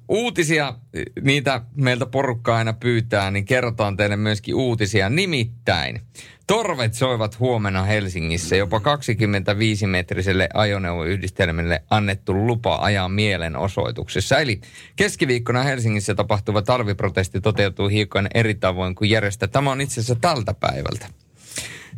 Uutisia, 0.07 0.73
niitä 1.21 1.61
meiltä 1.75 2.05
porukka 2.05 2.55
aina 2.57 2.73
pyytää, 2.73 3.31
niin 3.31 3.45
kerrotaan 3.45 3.97
teille 3.97 4.15
myöskin 4.15 4.55
uutisia. 4.55 5.09
Nimittäin 5.09 6.01
torvet 6.47 6.93
soivat 6.93 7.39
huomenna 7.39 7.83
Helsingissä. 7.83 8.55
Jopa 8.55 8.77
25-metriselle 8.79 10.47
ajoneuvoyhdistelmälle 10.53 11.83
annettu 11.89 12.47
lupa 12.47 12.75
ajaa 12.75 13.09
mielenosoituksessa. 13.09 14.39
Eli 14.39 14.61
keskiviikkona 14.95 15.63
Helsingissä 15.63 16.15
tapahtuva 16.15 16.61
talviprotesti 16.61 17.41
toteutuu 17.41 17.87
hiukan 17.87 18.27
eri 18.33 18.55
tavoin 18.55 18.95
kuin 18.95 19.09
järjestä. 19.09 19.47
Tämä 19.47 19.71
on 19.71 19.81
itse 19.81 19.93
asiassa 19.93 20.15
tältä 20.15 20.53
päivältä. 20.53 21.22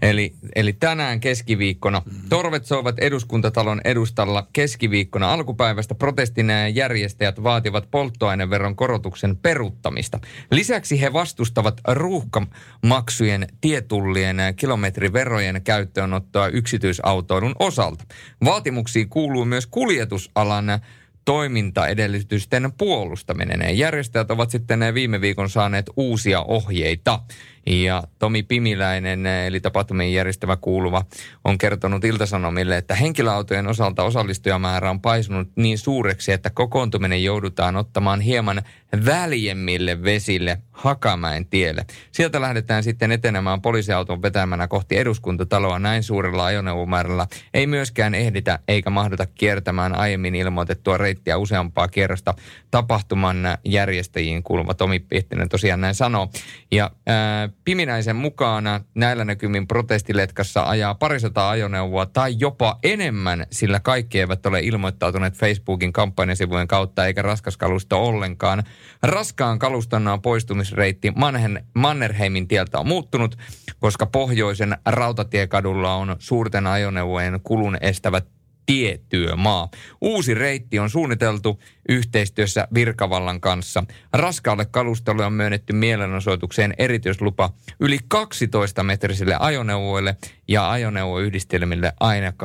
Eli, 0.02 0.34
eli 0.56 0.74
tänään 0.74 1.20
keskiviikkona 1.20 2.02
torvet 2.30 2.66
soivat 2.66 3.00
eduskuntatalon 3.00 3.82
edustalla 3.84 4.48
keskiviikkona 4.54 5.34
alkupäivästä 5.34 5.96
protestin 5.96 6.48
järjestäjät 6.74 7.44
vaativat 7.44 7.92
polttoaineveron 7.92 8.76
korotuksen 8.76 9.38
peruttamista. 9.38 10.20
Lisäksi 10.52 11.02
he 11.02 11.14
vastustavat 11.14 11.82
ruuhkamaksujen, 11.88 13.48
tietullien, 13.62 14.38
kilometriverojen 14.56 15.62
käyttöönottoa 15.64 16.48
yksityisautoilun 16.48 17.56
osalta. 17.60 18.04
Vaatimuksiin 18.46 19.10
kuuluu 19.10 19.46
myös 19.46 19.68
kuljetusalan 19.68 20.80
toimintaedellytysten 21.26 22.74
puolustaminen. 22.78 23.78
Järjestäjät 23.78 24.32
ovat 24.32 24.50
sitten 24.50 24.94
viime 24.94 25.22
viikon 25.22 25.50
saaneet 25.50 25.86
uusia 25.98 26.42
ohjeita. 26.42 27.20
Ja 27.66 28.04
Tomi 28.20 28.44
Pimiläinen, 28.44 29.26
eli 29.26 29.60
tapahtumien 29.60 30.14
järjestävä 30.14 30.58
kuuluva, 30.58 31.06
on 31.44 31.58
kertonut 31.58 32.04
Iltasanomille, 32.04 32.78
että 32.78 32.96
henkilöautojen 32.96 33.68
osalta 33.68 34.04
osallistujamäärä 34.04 34.90
on 34.90 35.02
paisunut 35.02 35.48
niin 35.56 35.78
suureksi, 35.78 36.32
että 36.32 36.50
kokoontuminen 36.50 37.24
joudutaan 37.24 37.76
ottamaan 37.76 38.22
hieman 38.22 38.62
väljemmille 39.06 40.04
vesille 40.04 40.58
Hakamäen 40.72 41.46
tielle. 41.46 41.86
Sieltä 42.12 42.42
lähdetään 42.42 42.84
sitten 42.84 43.12
etenemään 43.12 43.62
poliisiauton 43.62 44.22
vetämänä 44.22 44.68
kohti 44.68 44.98
eduskuntataloa 44.98 45.80
näin 45.80 46.04
suurella 46.04 46.46
ajoneuvomäärällä. 46.46 47.28
Ei 47.54 47.68
myöskään 47.68 48.16
ehditä 48.16 48.60
eikä 48.68 48.90
mahduta 48.90 49.26
kiertämään 49.26 49.96
aiemmin 49.96 50.36
ilmoitettua 50.36 50.98
reittiä 50.98 51.38
useampaa 51.38 51.88
kierrosta 51.88 52.34
tapahtuman 52.72 53.38
järjestäjiin 53.66 54.44
kuuluva 54.44 54.74
Tomi 54.74 55.00
Pihtinen 55.00 55.50
tosiaan 55.50 55.82
näin 55.82 55.96
sanoo. 55.96 56.30
Ja 56.72 56.92
ää, 57.08 57.50
Piminäisen 57.64 58.16
mukana 58.16 58.82
näillä 58.96 59.26
näkymin 59.26 59.68
protestiletkassa 59.68 60.64
ajaa 60.64 60.96
parisataa 60.96 61.50
ajoneuvoa 61.50 62.06
tai 62.06 62.36
jopa 62.40 62.80
enemmän, 62.84 63.48
sillä 63.52 63.80
kaikki 63.80 64.20
eivät 64.20 64.46
ole 64.46 64.60
ilmoittautuneet 64.60 65.34
Facebookin 65.34 65.94
kampanjasivujen 65.94 66.68
kautta 66.68 67.06
eikä 67.06 67.22
raskas 67.22 67.58
kalusto 67.58 68.04
ollenkaan. 68.04 68.64
Raskaan 69.04 69.60
kaluston 69.60 70.20
poistumisreitti 70.24 71.12
Manhen, 71.16 71.66
Mannerheimin 71.74 72.48
tieltä 72.48 72.80
on 72.80 72.88
muuttunut, 72.88 73.38
koska 73.80 74.06
pohjoisen 74.06 74.78
rautatiekadulla 74.86 75.96
on 75.96 76.16
suurten 76.20 76.68
ajoneuvojen 76.68 77.40
kulun 77.44 77.78
estävät 77.82 78.35
tietyömaa. 78.66 79.70
Uusi 80.02 80.34
reitti 80.34 80.80
on 80.80 80.90
suunniteltu 80.90 81.60
yhteistyössä 81.90 82.68
Virkavallan 82.74 83.42
kanssa. 83.42 83.84
Raskaalle 84.14 84.66
kalustolle 84.66 85.26
on 85.26 85.34
myönnetty 85.34 85.74
mielenosoitukseen 85.74 86.74
erityislupa 86.78 87.54
yli 87.80 88.00
12-metrisille 88.16 89.36
ajoneuvoille 89.40 90.18
ja 90.48 90.72
ajoneuvoyhdistelmille 90.72 91.94
aina 92.00 92.30
25,25 92.30 92.36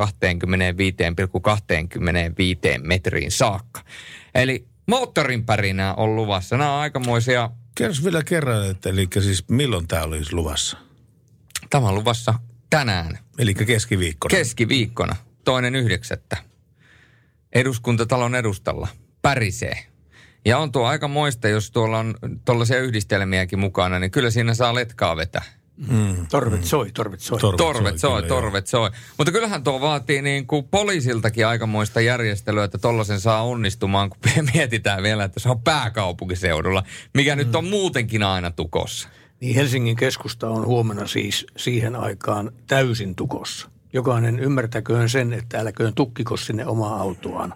metriin 2.82 3.30
saakka. 3.30 3.80
Eli 4.34 4.66
moottorin 4.86 5.44
pärinää 5.44 5.94
on 5.94 6.16
luvassa. 6.16 6.56
Nämä 6.56 6.74
on 6.74 6.80
aikamoisia... 6.80 7.50
Kerros 7.74 8.04
vielä 8.04 8.22
kerran, 8.22 8.70
että 8.70 8.90
eli 8.90 9.08
siis 9.20 9.48
milloin 9.48 9.88
tämä 9.88 10.02
olisi 10.02 10.34
luvassa? 10.34 10.76
Tämä 11.70 11.88
on 11.88 11.94
luvassa 11.94 12.34
tänään. 12.70 13.18
Eli 13.38 13.54
keskiviikkona. 13.54 14.30
Keskiviikkona, 14.30 15.16
toinen 15.44 15.74
yhdeksättä. 15.74 16.36
Eduskuntatalon 17.54 18.34
edustalla. 18.34 18.88
Pärisee. 19.22 19.78
Ja 20.44 20.58
on 20.58 20.72
tuo 20.72 20.86
aika 20.86 21.08
moista, 21.08 21.48
jos 21.48 21.70
tuolla 21.70 21.98
on 21.98 22.14
tuollaisia 22.44 22.78
yhdistelmiäkin 22.80 23.58
mukana, 23.58 23.98
niin 23.98 24.10
kyllä 24.10 24.30
siinä 24.30 24.54
saa 24.54 24.74
letkaa 24.74 25.16
vetää. 25.16 25.42
Mm. 25.88 26.26
Torvet 26.30 26.64
soi, 26.64 26.90
torvet 26.90 27.20
soi. 27.20 27.38
Torvet 27.40 27.56
Torvet 27.56 27.98
soi, 27.98 28.22
kyllä, 28.22 28.34
joo. 28.34 28.40
torvet 28.40 28.66
soi. 28.66 28.90
Mutta 29.18 29.32
kyllähän 29.32 29.64
tuo 29.64 29.80
vaatii 29.80 30.22
niin 30.22 30.46
kuin 30.46 30.64
poliisiltakin 30.64 31.46
aikamoista 31.46 32.00
järjestelyä, 32.00 32.64
että 32.64 32.78
tollasen 32.78 33.20
saa 33.20 33.42
onnistumaan, 33.42 34.10
kun 34.10 34.18
mietitään 34.54 35.02
vielä, 35.02 35.24
että 35.24 35.40
se 35.40 35.48
on 35.48 35.62
pääkaupunkiseudulla, 35.62 36.82
mikä 37.14 37.36
nyt 37.36 37.56
on 37.56 37.64
muutenkin 37.64 38.22
aina 38.22 38.50
tukossa. 38.50 39.08
Niin 39.40 39.54
Helsingin 39.54 39.96
keskusta 39.96 40.48
on 40.48 40.66
huomenna 40.66 41.06
siis 41.06 41.46
siihen 41.56 41.96
aikaan 41.96 42.52
täysin 42.66 43.14
tukossa. 43.14 43.69
Jokainen 43.92 44.40
ymmärtäköön 44.40 45.08
sen, 45.08 45.32
että 45.32 45.60
älköön 45.60 45.94
tukkiko 45.94 46.36
sinne 46.36 46.66
omaa 46.66 47.00
autoaan, 47.00 47.54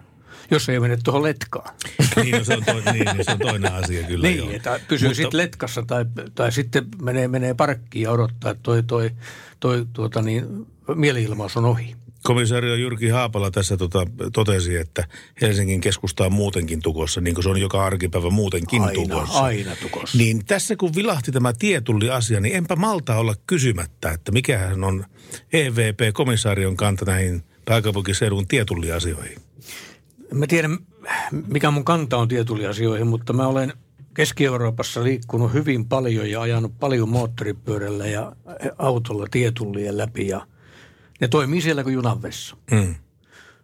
jos 0.51 0.69
ei 0.69 0.79
mene 0.79 0.97
tuohon 1.03 1.23
letkaan. 1.23 1.75
niin, 2.23 2.37
no 2.37 2.43
se 2.43 2.53
on 2.53 2.65
toinen, 2.65 2.93
niin, 2.93 3.05
niin, 3.05 3.25
se 3.25 3.31
on 3.31 3.39
toinen 3.39 3.73
asia 3.73 4.07
kyllä. 4.07 4.27
Niin, 4.27 4.37
joo. 4.37 4.49
että 4.49 4.79
pysyy 4.87 5.09
Mutta- 5.09 5.21
sitten 5.21 5.37
letkassa 5.37 5.83
tai, 5.87 6.05
tai 6.35 6.51
sitten 6.51 6.85
menee, 7.01 7.27
menee 7.27 7.53
parkkiin 7.53 8.03
ja 8.03 8.11
odottaa, 8.11 8.51
että 8.51 8.63
toi, 8.63 8.83
toi, 8.83 9.11
toi 9.59 9.85
tuota 9.93 10.21
niin, 10.21 10.67
mieliilmaus 10.95 11.57
on 11.57 11.65
ohi. 11.65 11.95
Komisario 12.25 12.75
Jyrki 12.75 13.09
Haapala 13.09 13.51
tässä 13.51 13.77
tota, 13.77 14.07
totesi, 14.33 14.75
että 14.75 15.07
Helsingin 15.41 15.81
keskusta 15.81 16.25
on 16.25 16.33
muutenkin 16.33 16.81
tukossa, 16.81 17.21
niin 17.21 17.33
kuin 17.35 17.43
se 17.43 17.49
on 17.49 17.61
joka 17.61 17.85
arkipäivä 17.85 18.29
muutenkin 18.29 18.81
Aina, 18.81 18.93
tukossa. 18.93 19.39
aina 19.43 19.75
tukossa. 19.81 20.17
Niin 20.17 20.45
tässä 20.45 20.75
kun 20.75 20.95
vilahti 20.95 21.31
tämä 21.31 21.53
tietulli-asia, 21.59 22.39
niin 22.39 22.55
enpä 22.55 22.75
malta 22.75 23.15
olla 23.15 23.35
kysymättä, 23.47 24.11
että 24.11 24.31
mikähän 24.31 24.83
on 24.83 25.05
EVP-komisarion 25.53 26.77
kanta 26.77 27.05
näihin 27.05 27.43
pääkaupunkiseudun 27.65 28.47
tietulliasioihin. 28.47 29.37
Mä 30.33 30.47
tiedän, 30.47 30.77
mikä 31.47 31.71
mun 31.71 31.85
kanta 31.85 32.17
on 32.17 32.27
tietulliasioihin, 32.27 33.07
mutta 33.07 33.33
mä 33.33 33.47
olen 33.47 33.73
Keski-Euroopassa 34.13 35.03
liikkunut 35.03 35.53
hyvin 35.53 35.85
paljon 35.85 36.29
ja 36.29 36.41
ajanut 36.41 36.79
paljon 36.79 37.09
moottoripyörällä 37.09 38.07
ja 38.07 38.35
autolla 38.77 39.27
tietullien 39.31 39.97
läpi 39.97 40.27
ja 40.27 40.47
ne 41.21 41.27
toimii 41.27 41.61
siellä 41.61 41.83
kuin 41.83 41.93
junanvessa. 41.93 42.57
Mm. 42.71 42.95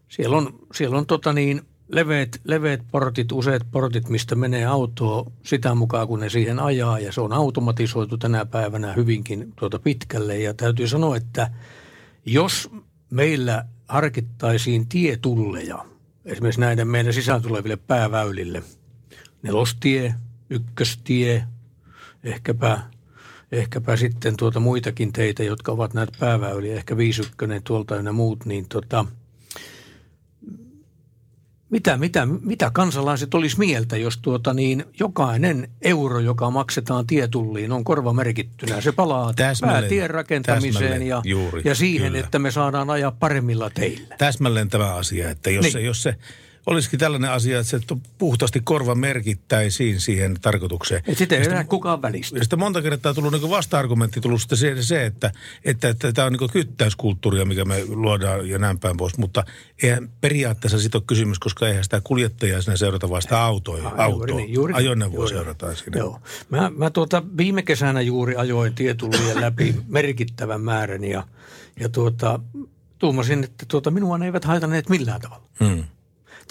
Siellä 0.10 0.38
on, 0.38 0.60
siellä 0.74 0.98
on 0.98 1.06
tota 1.06 1.34
niin, 1.34 1.62
leveät, 1.88 2.42
leveät 2.44 2.82
portit, 2.92 3.32
useat 3.32 3.64
portit, 3.72 4.10
mistä 4.10 4.36
menee 4.36 4.66
autoa 4.66 5.32
sitä 5.44 5.76
mukaan, 5.76 6.08
kun 6.08 6.20
ne 6.20 6.30
siihen 6.30 6.60
ajaa. 6.60 7.00
Ja 7.00 7.12
se 7.12 7.22
on 7.22 7.34
automatisoitu 7.34 8.18
tänä 8.18 8.46
päivänä 8.46 8.94
hyvinkin 8.94 9.54
tuota 9.56 9.80
pitkälle. 9.80 10.38
Ja 10.38 10.54
täytyy 10.54 10.88
sanoa, 10.88 11.18
että 11.18 11.52
jos 12.26 12.70
meillä 13.10 13.66
harkittaisiin 13.88 14.88
tietulleja, 14.88 15.86
esimerkiksi 16.26 16.62
näiden 16.62 16.88
meidän 16.88 17.14
sisään 17.14 17.42
tuleville 17.42 17.78
pääväylille, 17.78 18.64
nelostie, 19.44 20.16
ykköstie, 20.50 21.44
ehkäpä, 22.24 22.80
ehkäpä 23.52 23.96
sitten 23.96 24.38
tuota 24.38 24.60
muitakin 24.60 25.14
teitä, 25.14 25.44
jotka 25.44 25.72
ovat 25.72 25.94
näitä 25.94 26.14
pääväyliä, 26.20 26.76
ehkä 26.76 26.98
viisykkönen 26.98 27.64
tuolta 27.64 27.96
ja 27.96 28.12
muut, 28.12 28.46
niin 28.46 28.66
tota, 28.70 29.06
mitä, 31.70 31.98
mitä, 31.98 32.26
mitä 32.26 32.72
kansalaiset 32.74 33.34
olisi 33.34 33.60
mieltä, 33.60 33.98
jos 33.98 34.18
tuota 34.18 34.54
niin 34.54 34.86
jokainen 35.00 35.70
euro, 35.82 36.20
joka 36.20 36.50
maksetaan 36.50 37.08
tietulliin, 37.08 37.72
on 37.72 37.84
korvamerkittynä. 37.84 38.82
Se 38.82 38.92
palaa 38.92 39.34
Täsmälleen, 39.34 39.82
päätien 39.84 40.10
rakentamiseen 40.10 40.74
täsmälleen, 40.74 41.08
ja, 41.08 41.22
juuri, 41.26 41.62
ja 41.66 41.76
siihen, 41.76 42.12
kyllä. 42.12 42.26
että 42.26 42.40
me 42.40 42.52
saadaan 42.52 42.90
ajaa 42.90 43.12
paremmilla 43.12 43.70
teillä. 43.70 44.16
Täsmälleen 44.18 44.70
tämä 44.70 44.96
asia, 44.96 45.30
että 45.30 45.50
jos, 45.50 45.64
Niin. 45.64 45.72
se, 45.74 45.82
jos 45.82 46.04
se 46.04 46.16
olisikin 46.66 47.00
tällainen 47.00 47.32
asia, 47.32 47.60
että 47.60 47.70
se 47.70 47.80
puhtaasti 48.18 48.60
korva 48.64 48.96
merkittäisiin 48.96 50.00
siihen 50.00 50.38
tarkoitukseen. 50.42 51.04
Et 51.08 51.18
sitä 51.18 51.36
ei 51.36 51.46
enää 51.46 51.64
kukaan 51.64 52.02
välistä. 52.02 52.38
Ja 52.38 52.44
sitten 52.44 52.60
monta 52.60 52.82
kertaa 52.82 53.14
tullut 53.14 53.34
niin 53.34 53.50
vasta-argumentti 53.50 54.22
tullut 54.22 54.42
sitten 54.42 54.58
se, 54.58 54.84
se 54.84 55.06
että, 55.06 55.32
että, 55.66 55.90
että 55.90 56.14
tämä 56.14 56.26
on 56.26 56.34
niin 56.34 56.50
kyttäyskulttuuria, 56.52 57.46
mikä 57.46 57.66
me 57.66 57.86
luodaan 57.86 58.50
ja 58.50 58.60
näin 58.60 58.80
päin 58.80 58.98
pois. 58.98 59.18
Mutta 59.18 59.44
eihän 59.84 60.10
periaatteessa 60.22 60.80
siitä 60.80 60.98
ole 60.98 61.04
kysymys, 61.08 61.40
koska 61.40 61.68
eihän 61.68 61.84
sitä 61.84 62.02
kuljettajaa 62.04 62.62
siinä 62.62 62.78
seurata 62.78 63.10
vasta 63.10 63.44
autoja, 63.44 63.84
Juuri 63.84 64.02
autoa. 64.02 64.36
niin, 64.36 64.54
juuri 64.54 64.74
niin. 64.74 64.78
Ajoneuvoa 64.78 65.16
Juuri 65.16 65.32
niin. 65.32 65.38
seurataan 65.38 65.76
siinä. 65.76 65.98
Joo. 65.98 66.20
Mä, 66.50 66.72
mä 66.78 66.90
tuota, 66.90 67.24
viime 67.38 67.62
kesänä 67.62 68.02
juuri 68.02 68.36
ajoin 68.36 68.76
tietullien 68.76 69.42
läpi 69.46 69.76
merkittävän 69.88 70.62
määrän 70.62 71.04
ja, 71.04 71.28
ja 71.80 71.90
tuota, 71.90 72.40
tuumasin, 73.00 73.44
että 73.44 73.66
tuota, 73.68 73.92
minua 73.92 74.18
ne 74.18 74.26
eivät 74.26 74.46
haitanneet 74.46 74.90
millään 74.90 75.22
tavalla. 75.22 75.44
Hmm. 75.60 75.84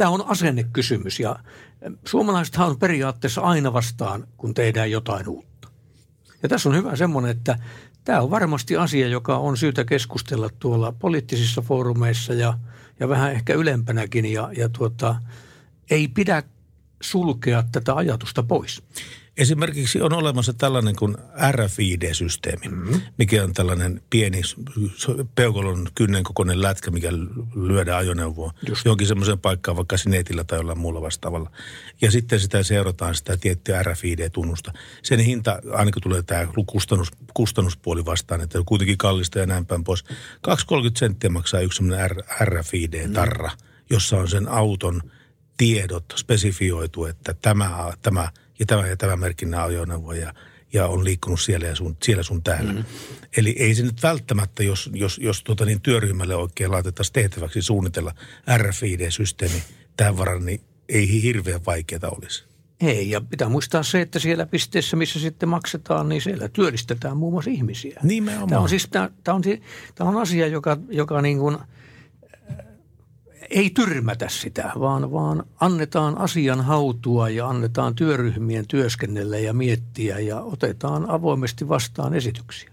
Tämä 0.01 0.11
on 0.11 0.27
asennekysymys 0.27 1.21
ja 1.21 1.37
suomalaisethan 2.05 2.69
on 2.69 2.79
periaatteessa 2.79 3.41
aina 3.41 3.73
vastaan, 3.73 4.27
kun 4.37 4.55
tehdään 4.55 4.91
jotain 4.91 5.29
uutta. 5.29 5.69
Ja 6.43 6.49
tässä 6.49 6.69
on 6.69 6.77
hyvä 6.77 6.97
semmoinen, 6.97 7.31
että 7.31 7.59
tämä 8.05 8.21
on 8.21 8.31
varmasti 8.31 8.77
asia, 8.77 9.09
joka 9.09 9.39
on 9.39 9.57
syytä 9.57 9.85
keskustella 9.85 10.51
tuolla 10.59 10.93
poliittisissa 10.93 11.63
foorumeissa 11.63 12.35
ja, 12.35 12.59
ja 13.01 13.09
vähän 13.09 13.33
ehkä 13.33 13.55
ylempänäkin 13.55 14.27
ja, 14.27 14.51
ja 14.57 14.69
tuota, 14.69 15.17
ei 15.91 16.09
pidä 16.09 16.43
sulkea 17.03 17.65
tätä 17.73 17.95
ajatusta 17.95 18.43
pois. 18.43 18.83
Esimerkiksi 19.36 20.01
on 20.01 20.12
olemassa 20.12 20.52
tällainen 20.52 20.97
kuin 20.97 21.16
RFID-systeemi, 21.51 22.69
mm-hmm. 22.69 23.01
mikä 23.19 23.44
on 23.44 23.52
tällainen 23.52 24.02
pieni 24.11 24.40
peukalon 25.35 25.89
kynnen 25.94 26.23
kokoinen 26.23 26.62
lätkä, 26.62 26.90
mikä 26.90 27.12
lyödään 27.55 27.98
ajoneuvoon 27.98 28.52
Just. 28.69 28.85
johonkin 28.85 29.07
semmoiseen 29.07 29.39
paikkaan, 29.39 29.77
vaikka 29.77 29.97
sinetillä 29.97 30.44
tai 30.44 30.59
jollain 30.59 30.78
muulla 30.78 31.02
vastaavalla. 31.02 31.51
Ja 32.01 32.11
sitten 32.11 32.40
sitä 32.40 32.62
seurataan 32.62 33.15
sitä 33.15 33.36
tiettyä 33.36 33.82
RFID-tunnusta. 33.82 34.73
Sen 35.02 35.19
hinta, 35.19 35.59
aina 35.73 35.90
kun 35.90 36.02
tulee 36.02 36.23
tämä 36.23 36.47
kustannus, 36.66 37.09
kustannuspuoli 37.35 38.05
vastaan, 38.05 38.40
että 38.40 38.59
on 38.59 38.65
kuitenkin 38.65 38.98
kallista 38.98 39.39
ja 39.39 39.47
näin 39.47 39.66
päin 39.66 39.85
pois. 39.85 40.05
2,30 40.05 40.12
senttiä 40.97 41.31
maksaa 41.31 41.61
yksi 41.61 41.77
semmoinen 41.77 42.11
RFID-tarra, 42.44 43.51
jossa 43.90 44.16
on 44.16 44.28
sen 44.28 44.48
auton 44.48 45.02
tiedot 45.57 46.05
spesifioitu, 46.16 47.05
että 47.05 47.35
tämä, 47.35 47.93
tämä 48.02 48.28
ja 48.61 48.66
tämä 48.66 48.87
ja 48.87 48.97
tämä 48.97 49.16
merkinnä 49.16 49.65
ajoneuvo 49.65 50.12
ja, 50.12 50.35
ja 50.73 50.87
on 50.87 51.05
liikkunut 51.05 51.41
siellä 51.41 51.66
ja 51.66 51.74
sun, 51.74 51.97
siellä 52.03 52.23
sun 52.23 52.43
täällä. 52.43 52.73
Mm. 52.73 52.85
Eli 53.37 53.57
ei 53.59 53.74
se 53.74 53.82
nyt 53.82 54.03
välttämättä, 54.03 54.62
jos, 54.62 54.91
jos, 54.95 55.19
jos 55.19 55.43
tuota 55.43 55.65
niin 55.65 55.81
työryhmälle 55.81 56.35
oikein 56.35 56.70
laitettaisiin 56.70 57.12
tehtäväksi 57.12 57.62
suunnitella 57.62 58.15
RFID-systeemi 58.57 59.62
tähän 59.97 60.19
varaan, 60.19 60.47
niin 60.47 60.61
ei 60.89 61.23
hirveän 61.23 61.61
vaikeaa 61.66 62.11
olisi. 62.19 62.45
Ei, 62.81 63.11
ja 63.11 63.20
pitää 63.20 63.49
muistaa 63.49 63.82
se, 63.82 64.01
että 64.01 64.19
siellä 64.19 64.47
pisteessä, 64.47 64.97
missä 64.97 65.20
sitten 65.20 65.49
maksetaan, 65.49 66.09
niin 66.09 66.23
siellä 66.23 66.49
työllistetään 66.49 67.16
muun 67.16 67.32
muassa 67.32 67.51
ihmisiä. 67.51 68.01
Nimenomaan. 68.03 68.49
Tämä 68.49 68.61
on 68.61 68.69
siis 68.69 68.89
tämä, 68.91 69.11
tämä 69.24 69.35
on, 69.35 69.43
tämä 69.95 70.11
on 70.11 70.16
asia, 70.16 70.47
joka, 70.47 70.77
joka 70.91 71.23
niin 71.23 71.39
kuin, 71.39 71.59
ei 73.51 73.71
tyrmätä 73.71 74.29
sitä, 74.29 74.73
vaan, 74.81 75.13
vaan 75.13 75.45
annetaan 75.61 76.19
asian 76.19 76.61
hautua 76.61 77.29
ja 77.29 77.49
annetaan 77.49 77.95
työryhmien 77.95 78.67
työskennellä 78.69 79.39
ja 79.39 79.53
miettiä 79.53 80.19
ja 80.19 80.41
otetaan 80.41 81.11
avoimesti 81.11 81.69
vastaan 81.69 82.15
esityksiä. 82.15 82.71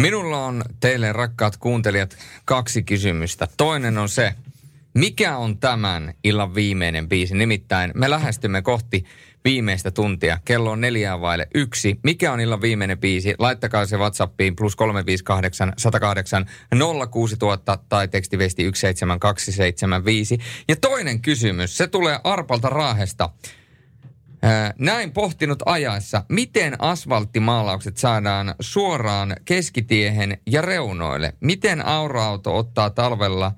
Minulla 0.00 0.44
on 0.44 0.62
teille 0.80 1.12
rakkaat 1.12 1.56
kuuntelijat 1.56 2.16
kaksi 2.44 2.82
kysymystä. 2.82 3.48
Toinen 3.56 3.98
on 3.98 4.08
se, 4.08 4.34
mikä 4.94 5.36
on 5.36 5.58
tämän 5.58 6.14
illan 6.24 6.54
viimeinen 6.54 7.08
biisi? 7.08 7.34
Nimittäin 7.34 7.90
me 7.94 8.10
lähestymme 8.10 8.62
kohti 8.62 9.04
viimeistä 9.44 9.90
tuntia. 9.90 10.38
Kello 10.44 10.70
on 10.70 10.80
neljää 10.80 11.20
vaille 11.20 11.48
yksi. 11.54 12.00
Mikä 12.02 12.32
on 12.32 12.40
illan 12.40 12.60
viimeinen 12.60 12.98
biisi? 12.98 13.34
Laittakaa 13.38 13.86
se 13.86 13.96
WhatsAppiin 13.96 14.56
plus 14.56 14.76
358 14.76 15.72
108 15.76 16.46
06000 17.10 17.78
tai 17.88 18.08
tekstiviesti 18.08 18.62
17275. 18.62 20.38
Ja 20.68 20.76
toinen 20.76 21.22
kysymys, 21.22 21.76
se 21.76 21.86
tulee 21.86 22.20
Arpalta 22.24 22.68
Raahesta. 22.68 23.30
Näin 24.78 25.12
pohtinut 25.12 25.62
ajaessa, 25.66 26.24
miten 26.28 26.76
asfalttimaalaukset 26.78 27.96
saadaan 27.96 28.54
suoraan 28.60 29.36
keskitiehen 29.44 30.38
ja 30.46 30.62
reunoille? 30.62 31.34
Miten 31.40 31.86
aura-auto 31.86 32.56
ottaa 32.56 32.90
talvella 32.90 33.52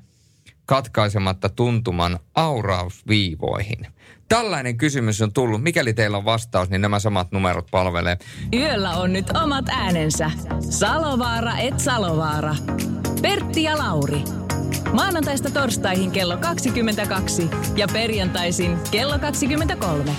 katkaisematta 0.66 1.48
tuntuman 1.48 2.18
aurausviivoihin? 2.34 3.86
Tällainen 4.30 4.76
kysymys 4.76 5.22
on 5.22 5.32
tullut. 5.32 5.62
Mikäli 5.62 5.94
teillä 5.94 6.16
on 6.16 6.24
vastaus, 6.24 6.70
niin 6.70 6.80
nämä 6.80 6.98
samat 6.98 7.32
numerot 7.32 7.66
palvelee. 7.70 8.18
Yöllä 8.54 8.90
on 8.90 9.12
nyt 9.12 9.26
omat 9.42 9.64
äänensä. 9.68 10.30
Salovaara 10.60 11.58
et 11.58 11.80
Salovaara. 11.80 12.54
Pertti 13.22 13.62
ja 13.62 13.78
Lauri. 13.78 14.22
Maanantaista 14.92 15.50
torstaihin 15.50 16.10
kello 16.10 16.36
22 16.36 17.50
ja 17.76 17.86
perjantaisin 17.92 18.78
kello 18.90 19.18
23. 19.18 20.12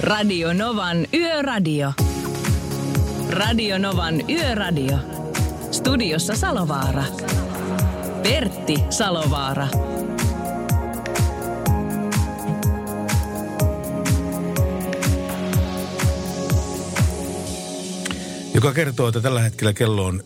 Radio 0.00 0.52
Novan 0.52 1.06
Yöradio. 1.14 1.92
Radio 3.30 3.78
Novan 3.78 4.30
Yöradio. 4.30 4.98
Studiossa 5.70 6.34
Salovaara. 6.34 7.04
Pertti 8.22 8.76
Salovaara. 8.90 9.68
Joka 18.56 18.72
kertoo, 18.72 19.08
että 19.08 19.20
tällä 19.20 19.40
hetkellä 19.40 19.72
kello 19.72 20.04
on 20.04 20.22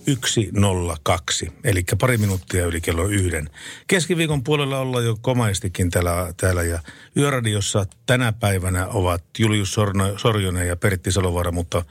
1.02, 1.44 1.52
eli 1.64 1.84
pari 2.00 2.18
minuuttia 2.18 2.66
yli 2.66 2.80
kello 2.80 3.06
yhden. 3.06 3.50
Keskiviikon 3.86 4.44
puolella 4.44 4.78
ollaan 4.78 5.04
jo 5.04 5.18
komaistikin 5.20 5.90
täällä, 5.90 6.34
täällä 6.36 6.62
ja 6.62 6.78
Yöradiossa 7.16 7.86
tänä 8.06 8.32
päivänä 8.32 8.86
ovat 8.86 9.24
Julius 9.38 9.74
Sorno, 9.74 10.18
Sorjonen 10.18 10.68
ja 10.68 10.76
Pertti 10.76 11.12
Salovaara, 11.12 11.52
mutta 11.52 11.84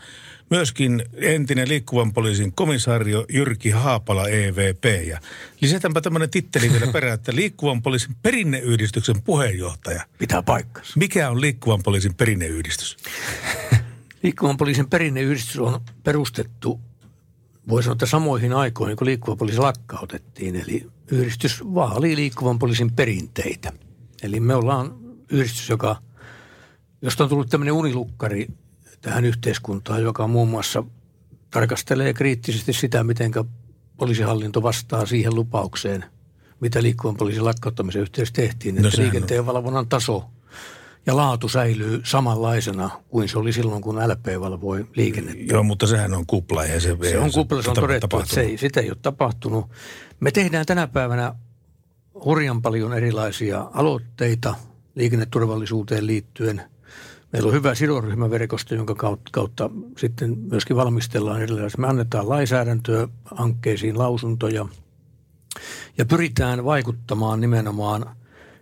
myöskin 0.49 1.03
entinen 1.15 1.69
liikkuvan 1.69 2.13
poliisin 2.13 2.53
komisario 2.53 3.25
Jyrki 3.29 3.69
Haapala 3.69 4.27
EVP. 4.27 4.85
Ja 5.07 5.19
lisätäänpä 5.61 6.01
tämmöinen 6.01 6.29
titteli 6.29 6.71
vielä 6.71 6.87
perään, 6.93 7.13
että 7.13 7.35
liikkuvan 7.35 7.81
poliisin 7.81 8.15
perinneyhdistyksen 8.21 9.21
puheenjohtaja. 9.21 10.05
Pitää 10.17 10.41
paikkansa. 10.41 10.93
Mikä 10.95 11.29
on 11.29 11.41
liikkuvan 11.41 11.83
poliisin 11.83 12.15
perinneyhdistys? 12.15 12.97
Liikkuvan 14.23 14.57
poliisin 14.57 14.89
perinneyhdistys 14.89 15.59
on 15.59 15.81
perustettu 16.03 16.79
voi 17.69 17.83
sanoa, 17.83 17.93
että 17.93 18.05
samoihin 18.05 18.53
aikoihin, 18.53 18.97
kun 18.97 19.07
liikkuva 19.07 19.35
poliisi 19.35 19.59
lakkautettiin, 19.59 20.55
eli 20.55 20.87
yhdistys 21.11 21.63
vaalii 21.73 22.15
liikkuvan 22.15 22.59
poliisin 22.59 22.91
perinteitä. 22.91 23.73
Eli 24.23 24.39
me 24.39 24.55
ollaan 24.55 24.95
yhdistys, 25.31 25.69
joka, 25.69 26.01
josta 27.01 27.23
on 27.23 27.29
tullut 27.29 27.49
tämmöinen 27.49 27.73
unilukkari 27.73 28.47
tähän 29.01 29.25
yhteiskuntaan, 29.25 30.03
joka 30.03 30.27
muun 30.27 30.49
muassa 30.49 30.83
tarkastelee 31.51 32.13
kriittisesti 32.13 32.73
sitä, 32.73 33.03
miten 33.03 33.31
poliisihallinto 33.97 34.63
vastaa 34.63 35.05
siihen 35.05 35.35
lupaukseen, 35.35 36.05
mitä 36.59 36.83
liikkuvan 36.83 37.17
poliisin 37.17 37.45
lakkauttamisen 37.45 38.01
yhteydessä 38.01 38.33
tehtiin, 38.33 38.75
no 38.75 38.87
että 38.87 39.01
liikenteen 39.01 39.45
valvonnan 39.45 39.87
taso 39.87 40.25
ja 41.05 41.15
laatu 41.15 41.49
säilyy 41.49 42.01
samanlaisena 42.03 42.89
kuin 43.09 43.29
se 43.29 43.39
oli 43.39 43.53
silloin, 43.53 43.81
kun 43.81 43.95
LP 43.95 44.25
valvoi 44.39 44.87
liikennettä. 44.95 45.53
Joo, 45.53 45.63
mutta 45.63 45.87
sehän 45.87 46.13
on 46.13 46.25
kupla. 46.25 46.65
Ja 46.65 46.79
se, 46.79 46.97
se 47.09 47.19
on 47.19 47.31
kupla, 47.31 47.61
se 47.61 47.69
on 47.69 47.75
todettu, 47.75 48.07
tapahtunut. 48.07 48.23
että 48.23 48.35
se 48.35 48.41
ei, 48.41 48.57
sitä 48.57 48.79
ei 48.79 48.89
ole 48.89 48.97
tapahtunut. 49.01 49.65
Me 50.19 50.31
tehdään 50.31 50.65
tänä 50.65 50.87
päivänä 50.87 51.35
hurjan 52.25 52.61
paljon 52.61 52.93
erilaisia 52.93 53.69
aloitteita 53.73 54.55
liikenneturvallisuuteen 54.95 56.07
liittyen. 56.07 56.61
Meillä 57.33 57.47
on 57.47 57.53
hyvä 57.53 57.75
sidosryhmäverkosto, 57.75 58.75
jonka 58.75 58.95
kautta, 58.95 59.29
kautta 59.31 59.69
sitten 59.97 60.37
myöskin 60.37 60.75
valmistellaan 60.75 61.41
erilaisia. 61.41 61.81
Me 61.81 61.87
annetaan 61.87 62.29
lainsäädäntöä, 62.29 63.07
hankkeisiin 63.25 63.97
lausuntoja 63.97 64.65
ja 65.97 66.05
pyritään 66.05 66.65
vaikuttamaan 66.65 67.41
nimenomaan 67.41 68.15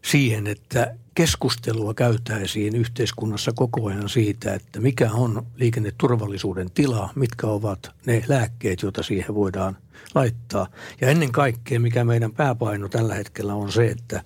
siihen, 0.06 0.48
että 0.48 0.96
keskustelua 1.18 1.94
käytäisiin 1.94 2.76
yhteiskunnassa 2.76 3.52
koko 3.56 3.88
ajan 3.88 4.10
siitä, 4.10 4.54
että 4.54 4.80
mikä 4.80 5.12
on 5.12 5.46
liikenneturvallisuuden 5.56 6.72
tila, 6.72 7.10
mitkä 7.16 7.48
ovat 7.48 7.92
ne 8.06 8.24
lääkkeet, 8.28 8.82
joita 8.82 9.04
siihen 9.04 9.36
voidaan 9.36 9.78
laittaa. 10.16 10.68
Ja 11.02 11.08
ennen 11.08 11.32
kaikkea, 11.32 11.80
mikä 11.80 12.04
meidän 12.04 12.32
pääpaino 12.32 12.90
tällä 12.90 13.16
hetkellä 13.16 13.54
on 13.54 13.72
se, 13.72 13.88
että 13.88 14.24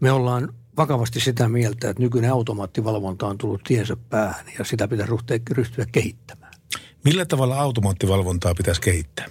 me 0.00 0.12
ollaan 0.12 0.54
vakavasti 0.76 1.20
sitä 1.20 1.48
mieltä, 1.48 1.90
että 1.90 2.02
nykyinen 2.02 2.32
automaattivalvonta 2.32 3.26
on 3.26 3.38
tullut 3.38 3.64
tiensä 3.64 3.96
päähän 4.10 4.46
ja 4.58 4.64
sitä 4.64 4.88
pitää 4.88 5.06
ryhtyä 5.50 5.86
kehittämään. 5.92 6.52
Millä 7.04 7.26
tavalla 7.26 7.60
automaattivalvontaa 7.60 8.54
pitäisi 8.54 8.80
kehittää? 8.80 9.26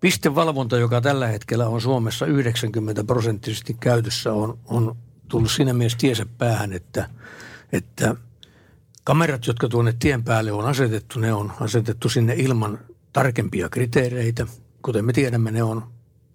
Pistevalvonta, 0.00 0.78
joka 0.78 1.00
tällä 1.00 1.26
hetkellä 1.26 1.68
on 1.68 1.80
Suomessa 1.80 2.26
90 2.26 3.04
prosenttisesti 3.04 3.76
käytössä, 3.80 4.32
on, 4.32 4.58
on 4.64 4.96
tullut 5.30 5.50
siinä 5.50 5.72
mielessä 5.72 5.98
tiesä 5.98 6.26
päähän, 6.38 6.72
että, 6.72 7.08
että 7.72 8.16
kamerat, 9.04 9.46
jotka 9.46 9.68
tuonne 9.68 9.94
tien 9.98 10.24
päälle 10.24 10.52
on 10.52 10.66
asetettu, 10.66 11.20
ne 11.20 11.32
on 11.32 11.52
asetettu 11.60 12.08
sinne 12.08 12.34
ilman 12.36 12.78
tarkempia 13.12 13.68
kriteereitä. 13.68 14.46
Kuten 14.82 15.04
me 15.04 15.12
tiedämme, 15.12 15.50
ne 15.50 15.62
on 15.62 15.92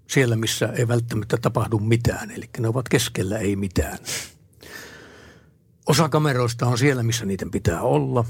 siellä, 0.08 0.36
missä 0.36 0.66
ei 0.78 0.88
välttämättä 0.88 1.38
tapahdu 1.38 1.80
mitään, 1.80 2.32
eli 2.32 2.50
ne 2.60 2.68
ovat 2.68 2.90
keskellä 2.90 3.38
ei 3.38 3.56
mitään. 3.56 3.98
Osa 5.86 6.10
kameroista 6.10 6.68
on 6.68 6.78
siellä, 6.78 7.04
missä 7.04 7.26
niiden 7.26 7.52
pitää 7.52 7.82
olla. 7.82 8.26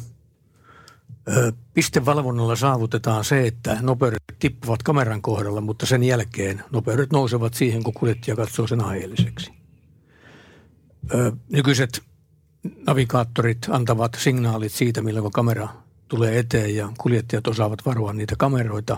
Pistevalvonnalla 1.74 2.56
saavutetaan 2.56 3.26
se, 3.26 3.48
että 3.48 3.78
nopeudet 3.82 4.24
tippuvat 4.40 4.84
kameran 4.84 5.22
kohdalla, 5.22 5.62
mutta 5.62 5.86
sen 5.86 6.04
jälkeen 6.04 6.64
nopeudet 6.72 7.12
nousevat 7.12 7.54
siihen, 7.54 7.84
kun 7.84 7.94
kuljettaja 7.94 8.36
katsoo 8.36 8.68
sen 8.68 8.84
aiheelliseksi. 8.84 9.65
Nykyiset 11.50 12.02
navigaattorit 12.88 13.68
antavat 13.70 14.18
signaalit 14.18 14.72
siitä, 14.72 15.02
milloin 15.02 15.32
kamera 15.32 15.68
tulee 16.08 16.40
eteen 16.40 16.76
ja 16.76 16.90
kuljettajat 16.98 17.48
osaavat 17.48 17.86
varoa 17.86 18.14
niitä 18.14 18.36
kameroita. 18.38 18.98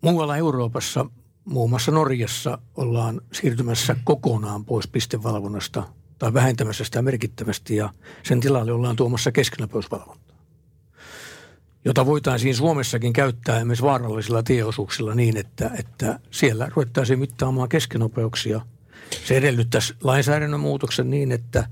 Muualla 0.00 0.36
Euroopassa, 0.36 1.06
muun 1.44 1.70
muassa 1.70 1.92
Norjassa, 1.92 2.58
ollaan 2.76 3.20
siirtymässä 3.32 3.96
kokonaan 4.04 4.64
pois 4.64 4.88
pistevalvonnasta 4.88 5.82
tai 6.18 6.34
vähentämässä 6.34 6.84
sitä 6.84 7.02
merkittävästi 7.02 7.76
ja 7.76 7.92
sen 8.22 8.40
tilalle 8.40 8.72
ollaan 8.72 8.96
tuomassa 8.96 9.32
keskinopeusvalvontaa, 9.32 10.36
jota 11.84 12.06
voitaisiin 12.06 12.56
Suomessakin 12.56 13.12
käyttää 13.12 13.56
esimerkiksi 13.56 13.84
vaarallisilla 13.84 14.42
tieosuuksilla 14.42 15.14
niin, 15.14 15.36
että, 15.36 15.70
että 15.78 16.20
siellä 16.30 16.68
ruvettaisiin 16.74 17.18
mittaamaan 17.18 17.68
keskinopeuksia. 17.68 18.60
Se 19.24 19.36
edellyttäisi 19.36 19.94
lainsäädännön 20.02 20.60
muutoksen 20.60 21.10
niin, 21.10 21.32
että 21.32 21.68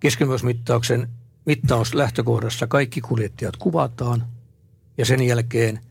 keskinopeusmittauksen 0.00 1.08
mittaus 1.44 1.94
lähtökohdassa 1.94 2.66
kaikki 2.66 3.00
kuljettajat 3.00 3.56
kuvataan 3.56 4.26
ja 4.98 5.06
sen 5.06 5.22
jälkeen– 5.22 5.80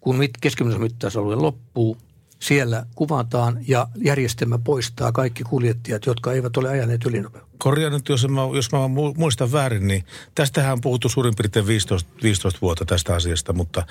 kun 0.00 0.16
mit, 0.16 0.30
keskimmäismittausalue 0.40 1.34
loppuu, 1.34 1.98
siellä 2.38 2.86
kuvataan 2.94 3.58
ja 3.68 3.88
järjestelmä 3.96 4.58
poistaa 4.58 5.12
kaikki 5.12 5.44
kuljettajat, 5.44 6.06
jotka 6.06 6.32
eivät 6.32 6.56
ole 6.56 6.68
ajaneet 6.68 7.04
ylinopeutta. 7.04 7.48
Korjaan 7.58 7.92
nyt, 7.92 8.08
jos 8.08 8.28
mä, 8.28 8.40
jos 8.54 8.72
mä 8.72 8.78
muistan 9.16 9.52
väärin, 9.52 9.86
niin 9.86 10.04
tästähän 10.34 10.72
on 10.72 10.80
puhuttu 10.80 11.08
suurin 11.08 11.34
piirtein 11.36 11.66
15, 11.66 12.10
15 12.22 12.58
vuotta 12.62 12.84
tästä 12.84 13.14
asiasta, 13.14 13.52
mutta 13.52 13.86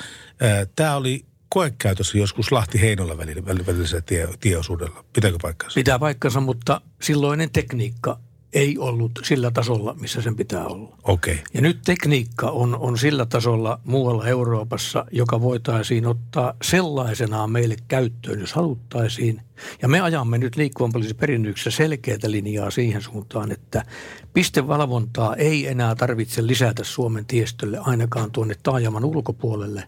tämä 0.75 0.95
oli 0.95 1.25
koekäytössä 1.49 2.17
joskus 2.17 2.51
Lahti-Heinolla 2.51 3.17
välillä, 3.17 3.41
välisellä 3.45 4.01
tie, 4.01 4.27
tieosuudella. 4.39 5.05
Pitääkö 5.13 5.37
paikkansa? 5.41 5.75
Pitää 5.75 5.99
paikkansa, 5.99 6.39
mutta 6.39 6.81
silloinen 7.01 7.49
tekniikka 7.53 8.19
ei 8.53 8.77
ollut 8.77 9.11
sillä 9.23 9.51
tasolla, 9.51 9.93
missä 9.93 10.21
sen 10.21 10.35
pitää 10.35 10.67
olla. 10.67 10.97
Okay. 11.03 11.37
Ja 11.53 11.61
nyt 11.61 11.79
tekniikka 11.85 12.49
on, 12.49 12.77
on 12.77 12.97
sillä 12.97 13.25
tasolla 13.25 13.79
muualla 13.83 14.27
Euroopassa, 14.27 15.05
joka 15.11 15.41
voitaisiin 15.41 16.05
ottaa 16.05 16.53
sellaisenaan 16.61 17.51
meille 17.51 17.75
käyttöön, 17.87 18.39
jos 18.39 18.53
haluttaisiin. 18.53 19.41
Ja 19.81 19.87
me 19.87 19.99
ajamme 19.99 20.37
nyt 20.37 20.55
liikkuvan 20.55 20.91
poliisin 20.91 21.15
perinnöksessä 21.15 21.71
selkeää 21.71 22.17
linjaa 22.27 22.71
siihen 22.71 23.01
suuntaan, 23.01 23.51
että 23.51 23.85
pistevalvontaa 24.33 25.35
ei 25.35 25.67
enää 25.67 25.95
tarvitse 25.95 26.47
lisätä 26.47 26.83
Suomen 26.83 27.25
tiestölle 27.25 27.77
ainakaan 27.81 28.31
tuonne 28.31 28.55
taajaman 28.63 29.05
ulkopuolelle. 29.05 29.83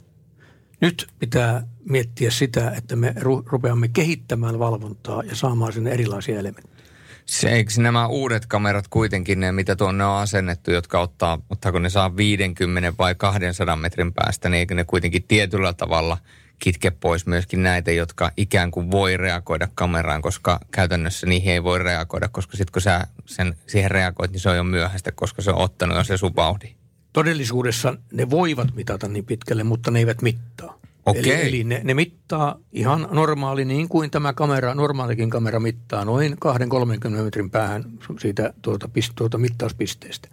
Nyt 0.81 1.07
pitää 1.19 1.67
miettiä 1.89 2.31
sitä, 2.31 2.71
että 2.77 2.95
me 2.95 3.13
rupeamme 3.45 3.87
kehittämään 3.87 4.59
valvontaa 4.59 5.23
ja 5.23 5.35
saamaan 5.35 5.73
sinne 5.73 5.91
erilaisia 5.91 6.39
elementtejä. 6.39 6.79
Se, 7.25 7.49
eikö 7.49 7.71
nämä 7.77 8.07
uudet 8.07 8.45
kamerat 8.45 8.87
kuitenkin, 8.87 9.39
ne, 9.39 9.51
mitä 9.51 9.75
tuonne 9.75 10.05
on 10.05 10.17
asennettu, 10.17 10.71
jotka 10.71 10.99
ottaa, 10.99 11.41
ottaako 11.49 11.79
ne 11.79 11.89
saa 11.89 12.15
50 12.15 12.93
vai 12.97 13.15
200 13.15 13.75
metrin 13.75 14.13
päästä, 14.13 14.49
niin 14.49 14.59
eikö 14.59 14.75
ne 14.75 14.83
kuitenkin 14.83 15.23
tietyllä 15.23 15.73
tavalla 15.73 16.17
kitke 16.59 16.91
pois 16.91 17.27
myöskin 17.27 17.63
näitä, 17.63 17.91
jotka 17.91 18.31
ikään 18.37 18.71
kuin 18.71 18.91
voi 18.91 19.17
reagoida 19.17 19.67
kameraan, 19.75 20.21
koska 20.21 20.59
käytännössä 20.71 21.27
niihin 21.27 21.53
ei 21.53 21.63
voi 21.63 21.79
reagoida, 21.79 22.27
koska 22.27 22.57
sitten 22.57 22.71
kun 22.73 22.81
sä 22.81 23.07
sen, 23.25 23.55
siihen 23.67 23.91
reagoit, 23.91 24.31
niin 24.31 24.39
se 24.39 24.49
on 24.49 24.55
jo 24.55 24.63
myöhäistä, 24.63 25.11
koska 25.11 25.41
se 25.41 25.51
on 25.51 25.61
ottanut 25.61 25.97
jo 25.97 26.03
se 26.03 26.17
supauhdi. 26.17 26.78
Todellisuudessa 27.13 27.95
ne 28.13 28.29
voivat 28.29 28.75
mitata 28.75 29.07
niin 29.07 29.25
pitkälle, 29.25 29.63
mutta 29.63 29.91
ne 29.91 29.99
eivät 29.99 30.21
mittaa. 30.21 30.79
Okei. 31.05 31.21
Eli, 31.21 31.47
eli 31.47 31.63
ne, 31.63 31.81
ne 31.83 31.93
mittaa 31.93 32.59
ihan 32.71 33.07
normaali, 33.11 33.65
niin 33.65 33.89
kuin 33.89 34.11
tämä 34.11 34.33
kamera, 34.33 34.75
normaalikin 34.75 35.29
kamera 35.29 35.59
mittaa 35.59 36.05
noin 36.05 36.33
2-30 36.33 37.09
metrin 37.09 37.49
päähän 37.49 37.83
siitä 38.19 38.53
tuota, 38.61 38.89
tuota 39.15 39.37
mittauspisteestä. 39.37 40.29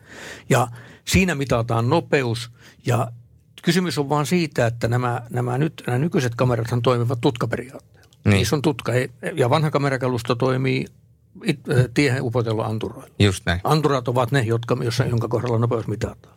Ja 0.49 0.69
siinä 1.05 1.35
mitataan 1.35 1.91
nopeus 1.91 2.51
ja 2.87 3.13
kysymys 3.63 3.99
on 3.99 4.09
vaan 4.09 4.27
siitä, 4.27 4.67
että 4.67 4.89
nämä, 4.89 5.23
nämä, 5.31 5.59
nyt, 5.59 5.83
nämä 5.87 5.99
nykyiset 5.99 6.35
kamerathan 6.35 6.83
toimivat 6.83 7.21
tutkaperiaatteella. 7.21 8.11
Niin. 8.25 8.35
Niissä 8.35 8.57
on 8.57 8.63
tutka 8.63 8.93
ja 9.35 9.51
vanha 9.51 9.71
kamerakalusto 9.71 10.35
toimii 10.35 10.87
tiehen 11.95 12.23
upotella 12.23 12.65
anturoilla. 12.65 13.15
Just 13.19 13.43
näin. 13.47 13.61
Anturat 13.65 14.09
ovat 14.09 14.33
ne, 14.33 14.43
jotka, 14.43 14.77
jossa, 14.85 15.05
jonka 15.05 15.29
kohdalla 15.29 15.59
nopeus 15.59 15.87
mitataan. 15.87 16.37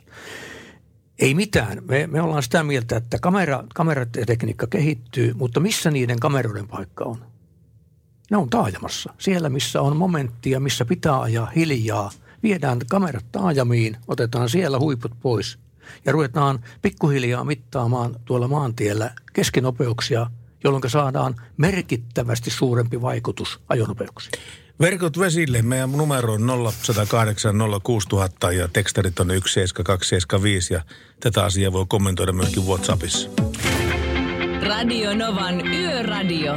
Ei 1.19 1.34
mitään. 1.34 1.81
Me, 1.88 2.07
me 2.07 2.21
ollaan 2.21 2.43
sitä 2.43 2.63
mieltä, 2.63 2.97
että 2.97 3.19
kamera, 3.19 3.63
kameratekniikka 3.76 4.67
kehittyy, 4.67 5.34
mutta 5.34 5.59
missä 5.59 5.91
niiden 5.91 6.19
kameroiden 6.19 6.67
paikka 6.67 7.03
on? 7.03 7.26
Ne 8.31 8.38
on 8.38 8.49
taajamassa. 8.49 9.13
Siellä, 9.17 9.49
missä 9.49 9.81
on 9.81 9.97
momenttia, 9.97 10.59
missä 10.59 10.85
pitää 10.85 11.21
ajaa 11.21 11.45
hiljaa. 11.45 12.11
Viedään 12.43 12.80
kamerat 12.89 13.26
taajamiin, 13.31 13.97
otetaan 14.07 14.49
siellä 14.49 14.80
huiput 14.80 15.11
pois 15.21 15.59
ja 16.05 16.11
ruvetaan 16.11 16.59
pikkuhiljaa 16.81 17.43
mittaamaan 17.43 18.15
tuolla 18.26 18.47
maantiellä 18.47 19.11
keskinopeuksia, 19.34 20.30
jolloin 20.63 20.89
saadaan 20.89 21.35
merkittävästi 21.57 22.49
suurempi 22.49 23.01
vaikutus 23.01 23.59
ajonopeuksiin. 23.69 24.43
Verkot 24.81 25.19
vesille. 25.19 25.61
Meidän 25.61 25.91
numero 25.91 26.34
on 26.34 26.47
0108 26.73 27.56
06000 27.84 28.51
ja 28.51 28.68
tekstarit 28.68 29.19
on 29.19 29.27
17275 29.27 30.73
ja 30.73 30.81
tätä 31.19 31.43
asiaa 31.43 31.72
voi 31.72 31.85
kommentoida 31.89 32.31
myöskin 32.31 32.65
WhatsAppissa. 32.65 33.30
Radio 34.68 35.15
Novan 35.15 35.68
Yöradio. 35.68 36.53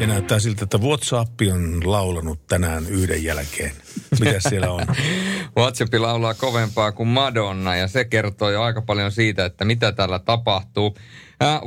Ja 0.00 0.06
näyttää 0.06 0.38
siltä, 0.38 0.64
että 0.64 0.78
WhatsApp 0.78 1.40
on 1.52 1.90
laulanut 1.90 2.46
tänään 2.46 2.86
yhden 2.86 3.24
jälkeen. 3.24 3.72
Mitä 4.20 4.40
siellä 4.48 4.70
on? 4.70 4.86
WhatsApp 5.58 5.94
laulaa 5.94 6.34
kovempaa 6.34 6.92
kuin 6.92 7.08
Madonna 7.08 7.76
ja 7.76 7.88
se 7.88 8.04
kertoo 8.04 8.50
jo 8.50 8.62
aika 8.62 8.82
paljon 8.82 9.12
siitä, 9.12 9.44
että 9.44 9.64
mitä 9.64 9.92
täällä 9.92 10.18
tapahtuu. 10.18 10.96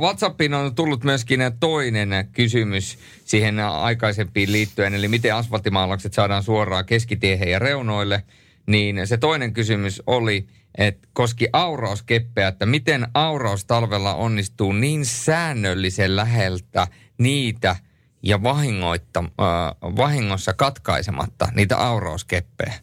WhatsAppiin 0.00 0.54
on 0.54 0.74
tullut 0.74 1.04
myöskin 1.04 1.40
toinen 1.60 2.28
kysymys 2.32 2.98
siihen 3.24 3.60
aikaisempiin 3.60 4.52
liittyen, 4.52 4.94
eli 4.94 5.08
miten 5.08 5.34
asfalttimaalaukset 5.34 6.12
saadaan 6.12 6.42
suoraan 6.42 6.86
keskitiehen 6.86 7.50
ja 7.50 7.58
reunoille. 7.58 8.22
Niin 8.66 9.06
se 9.06 9.16
toinen 9.16 9.52
kysymys 9.52 10.02
oli, 10.06 10.46
että 10.78 11.08
koski 11.12 11.48
aurauskeppeä, 11.52 12.48
että 12.48 12.66
miten 12.66 13.06
auraus 13.14 13.64
talvella 13.64 14.14
onnistuu 14.14 14.72
niin 14.72 15.04
säännöllisen 15.04 16.16
läheltä 16.16 16.86
niitä 17.18 17.76
ja 18.22 18.42
vahingoitta, 18.42 19.20
äh, 19.20 19.94
vahingossa 19.96 20.52
katkaisematta 20.52 21.48
niitä 21.54 21.78
aurauskeppejä. 21.78 22.74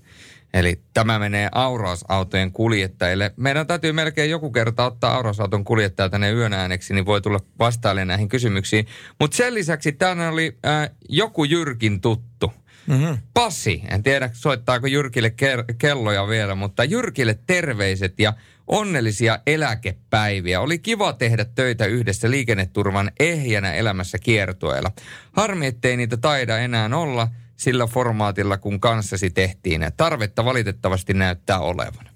Eli 0.56 0.82
tämä 0.94 1.20
menee 1.20 1.50
aurausautojen 1.52 2.52
kuljettajille. 2.52 3.32
Meidän 3.38 3.68
täytyy 3.68 3.92
melkein 3.92 4.30
joku 4.30 4.52
kerta 4.52 4.86
ottaa 4.86 5.16
aurausauton 5.16 5.66
kuljettaja 5.66 6.10
tänne 6.10 6.32
yön 6.32 6.54
ääneksi, 6.54 6.94
niin 6.94 7.06
voi 7.06 7.22
tulla 7.22 7.40
vastaille 7.60 8.06
näihin 8.06 8.30
kysymyksiin. 8.30 8.88
Mutta 9.20 9.38
sen 9.38 9.54
lisäksi 9.54 9.92
tänne 9.92 10.28
oli 10.28 10.58
äh, 10.66 10.90
joku 11.10 11.44
Jyrkin 11.44 12.02
tuttu. 12.02 12.54
Mm-hmm. 12.88 13.18
Pasi, 13.34 13.84
en 13.92 14.04
tiedä 14.04 14.30
soittaako 14.34 14.88
Jyrkille 14.88 15.34
ker- 15.42 15.76
kelloja 15.78 16.28
vielä, 16.28 16.56
mutta 16.56 16.84
Jyrkille 16.84 17.40
terveiset 17.48 18.20
ja 18.20 18.34
onnellisia 18.68 19.40
eläkepäiviä. 19.48 20.62
Oli 20.62 20.80
kiva 20.80 21.14
tehdä 21.14 21.46
töitä 21.46 21.86
yhdessä 21.86 22.32
liikenneturvan 22.32 23.12
ehjänä 23.20 23.74
elämässä 23.74 24.18
kiertueella. 24.20 24.92
Harmi, 25.32 25.66
ettei 25.66 25.98
niitä 25.98 26.18
taida 26.18 26.58
enää 26.58 26.90
olla– 26.94 27.28
sillä 27.56 27.88
formaatilla, 27.88 28.58
kun 28.58 28.80
kanssasi 28.80 29.30
tehtiin. 29.30 29.82
Tarvetta 29.98 30.46
valitettavasti 30.46 31.14
näyttää 31.14 31.60
olevan. 31.60 32.10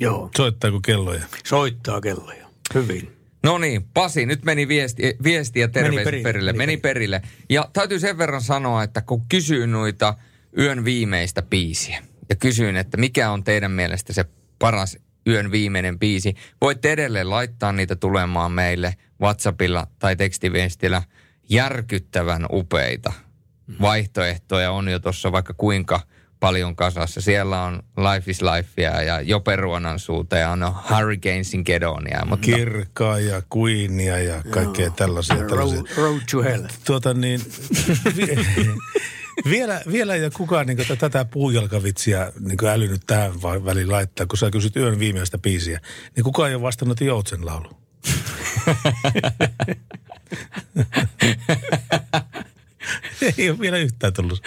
Joo. 0.00 0.30
Soittaako 0.36 0.80
kelloja? 0.80 1.24
Soittaa 1.44 2.00
kelloja. 2.00 2.46
Hyvin. 2.74 3.16
No 3.42 3.58
niin, 3.58 3.84
Pasi, 3.94 4.26
nyt 4.26 4.44
meni 4.44 4.68
viesti, 4.68 5.16
viesti 5.22 5.60
ja 5.60 5.68
terveiset 5.68 5.94
meni 5.96 6.04
perille, 6.04 6.22
perille. 6.22 6.52
Meni, 6.52 6.66
meni 6.66 6.76
perille. 6.76 7.22
Ja 7.50 7.68
täytyy 7.72 7.98
sen 7.98 8.18
verran 8.18 8.42
sanoa, 8.42 8.82
että 8.82 9.02
kun 9.02 9.26
kysyin 9.28 9.72
noita 9.72 10.14
yön 10.58 10.84
viimeistä 10.84 11.42
biisiä 11.42 12.02
ja 12.28 12.36
kysyin, 12.36 12.76
että 12.76 12.96
mikä 12.96 13.30
on 13.30 13.44
teidän 13.44 13.70
mielestä 13.70 14.12
se 14.12 14.24
paras 14.58 14.98
yön 15.26 15.50
viimeinen 15.50 15.98
biisi, 15.98 16.34
voitte 16.60 16.92
edelleen 16.92 17.30
laittaa 17.30 17.72
niitä 17.72 17.96
tulemaan 17.96 18.52
meille 18.52 18.94
WhatsAppilla 19.20 19.86
tai 19.98 20.16
tekstiviestillä 20.16 21.02
järkyttävän 21.48 22.46
upeita 22.52 23.12
vaihtoehtoja 23.80 24.70
on 24.70 24.88
jo 24.88 24.98
tuossa 24.98 25.32
vaikka 25.32 25.54
kuinka 25.54 26.00
paljon 26.40 26.76
kasassa. 26.76 27.20
Siellä 27.20 27.62
on 27.62 27.82
Life 27.96 28.30
is 28.30 28.42
Lifea 28.42 29.02
ja 29.02 29.20
Jope 29.20 29.56
Ruonansuuta 29.56 30.36
ja 30.36 30.50
on 30.50 30.74
Hurricanesin 30.90 31.64
Kedonia. 31.64 32.26
Mutta... 32.26 32.44
Kirkkaa 32.44 33.18
ja 33.18 33.42
Queenia 33.56 34.18
ja 34.18 34.42
kaikkea 34.50 34.86
Joo. 34.86 34.94
tällaisia. 34.96 35.36
tällaisia. 35.36 35.78
Road, 35.78 35.88
road 35.96 36.20
to 36.30 36.42
Hell. 36.42 36.64
Tuota 36.84 37.14
niin, 37.14 37.40
vielä, 39.50 39.80
vielä 39.92 40.14
ei 40.14 40.22
ole 40.22 40.30
kukaan 40.30 40.66
niin 40.66 40.76
kuin, 40.76 40.98
tätä 40.98 41.24
puujalkavitsiä 41.24 42.32
niin 42.40 42.56
kuin 42.56 42.68
älynyt 42.68 43.02
tähän 43.06 43.42
väliin 43.42 43.90
laittaa, 43.90 44.26
kun 44.26 44.38
sä 44.38 44.50
kysyt 44.50 44.76
yön 44.76 44.98
viimeistä 44.98 45.38
biisiä. 45.38 45.80
Niin 46.16 46.24
kukaan 46.24 46.48
ei 46.48 46.54
ole 46.54 46.62
vastannut 46.62 47.00
Joutsen 47.00 47.46
laulu. 47.46 47.70
Ei 53.38 53.50
ole 53.50 53.58
vielä 53.58 53.78
yhtään 53.78 54.12
tullut 54.12 54.42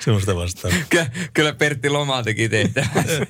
semmoista 0.00 0.36
vastaan. 0.36 0.74
Ky- 0.90 1.28
kyllä 1.34 1.52
Pertti 1.52 1.90
Lomaa 1.90 2.22
teki 2.22 2.48
tehtävänsä. 2.48 3.26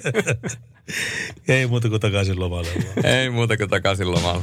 Ei 1.49 1.66
muuta 1.66 1.89
kuin 1.89 2.01
takaisin 2.01 2.41
lomalle. 2.41 2.69
Ei 3.05 3.31
muuta 3.31 3.57
kuin 3.57 3.70
takaisin 3.70 4.12
lomalle. 4.12 4.43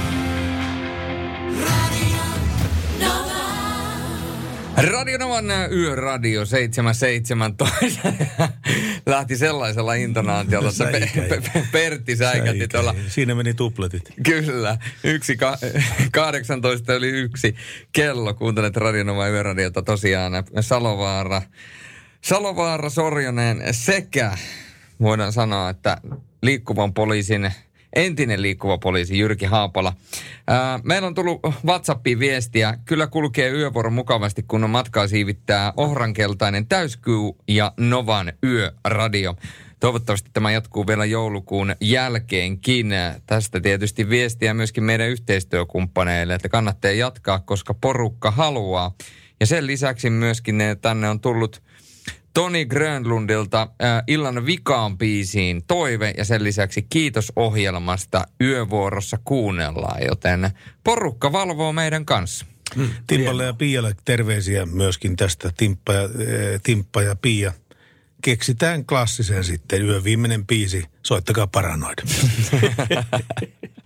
Radionovan 4.91 5.45
yöradio 5.71 6.45
717 6.45 7.67
lähti 9.05 9.37
sellaisella 9.37 9.93
intonaatiolla, 9.93 10.69
että 10.69 10.85
pe- 10.91 11.25
pe- 11.29 11.41
pe- 11.53 11.67
Pertti 11.71 12.15
säikätti 12.15 12.67
tuolla. 12.67 12.95
Siinä 13.07 13.35
meni 13.35 13.53
tupletit. 13.53 14.13
Kyllä. 14.25 14.77
Yksi 15.03 15.37
ka- 15.37 15.57
18 16.11 16.93
oli 16.93 17.07
yksi 17.09 17.55
kello. 17.91 18.33
Kuuntelet 18.33 18.77
Radionovan 18.77 19.31
yöradiota 19.31 19.81
tosiaan. 19.81 20.33
Salovaara, 20.61 21.41
Salovaara 22.21 22.89
Sorjonen 22.89 23.61
sekä 23.71 24.37
voidaan 25.01 25.33
sanoa, 25.33 25.69
että 25.69 25.97
liikkuvan 26.41 26.93
poliisin 26.93 27.51
entinen 27.95 28.41
liikkuva 28.41 28.77
poliisi 28.77 29.19
Jyrki 29.19 29.45
Haapala. 29.45 29.93
Ää, 30.47 30.79
meillä 30.83 31.07
on 31.07 31.13
tullut 31.13 31.39
WhatsAppiin 31.65 32.19
viestiä. 32.19 32.77
Kyllä 32.85 33.07
kulkee 33.07 33.49
yövuoro 33.49 33.89
mukavasti, 33.89 34.43
kun 34.43 34.63
on 34.63 34.69
matkaa 34.69 35.07
siivittää 35.07 35.73
ohrankeltainen 35.77 36.67
täyskyy 36.67 37.31
ja 37.47 37.73
Novan 37.77 38.33
yöradio. 38.43 39.35
Toivottavasti 39.79 40.29
tämä 40.33 40.51
jatkuu 40.51 40.87
vielä 40.87 41.05
joulukuun 41.05 41.75
jälkeenkin. 41.81 42.91
Tästä 43.25 43.61
tietysti 43.61 44.09
viestiä 44.09 44.53
myöskin 44.53 44.83
meidän 44.83 45.09
yhteistyökumppaneille, 45.09 46.35
että 46.35 46.49
kannattaa 46.49 46.91
jatkaa, 46.91 47.39
koska 47.39 47.73
porukka 47.73 48.31
haluaa. 48.31 48.91
Ja 49.39 49.45
sen 49.45 49.67
lisäksi 49.67 50.09
myöskin 50.09 50.61
tänne 50.81 51.09
on 51.09 51.19
tullut 51.19 51.61
Toni 52.33 52.65
Grönlundilta 52.65 53.61
äh, 53.61 54.03
illan 54.07 54.45
vikaan 54.45 54.97
biisiin 54.97 55.63
toive 55.67 56.13
ja 56.17 56.25
sen 56.25 56.43
lisäksi 56.43 56.81
kiitos 56.89 57.33
ohjelmasta 57.35 58.23
yövuorossa 58.41 59.19
kuunnellaan, 59.23 60.01
joten 60.07 60.49
porukka 60.83 61.31
valvoo 61.31 61.73
meidän 61.73 62.05
kanssa. 62.05 62.45
Hmm. 62.75 62.89
Timpalle 63.07 63.45
ja 63.45 63.53
Pialle 63.53 63.95
terveisiä 64.05 64.65
myöskin 64.65 65.15
tästä 65.15 65.51
Timppa 65.57 65.93
ja, 65.93 66.03
äh, 66.03 66.09
Timppa 66.63 67.01
ja 67.01 67.15
Pia. 67.15 67.53
Keksitään 68.21 68.85
klassisen 68.85 69.43
sitten 69.43 69.85
yön 69.85 70.03
viimeinen 70.03 70.47
biisi, 70.47 70.83
soittakaa 71.03 71.47
paranoida. 71.47 72.01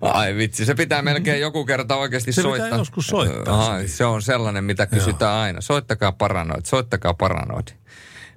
Ai 0.00 0.36
vitsi, 0.36 0.64
se 0.66 0.74
pitää 0.74 1.02
melkein 1.02 1.40
joku 1.40 1.64
kerta 1.64 1.96
oikeasti 1.96 2.32
se 2.32 2.42
soittaa. 2.42 2.70
Se 2.70 2.76
joskus 2.76 3.06
soittaa. 3.06 3.72
Ai, 3.72 3.88
se 3.88 4.04
on 4.04 4.22
sellainen, 4.22 4.64
mitä 4.64 4.86
kysytään 4.86 5.32
Joo. 5.32 5.40
aina. 5.40 5.60
Soittakaa 5.60 6.12
paranoid, 6.12 6.64
soittakaa 6.64 7.14
paranoid. 7.14 7.68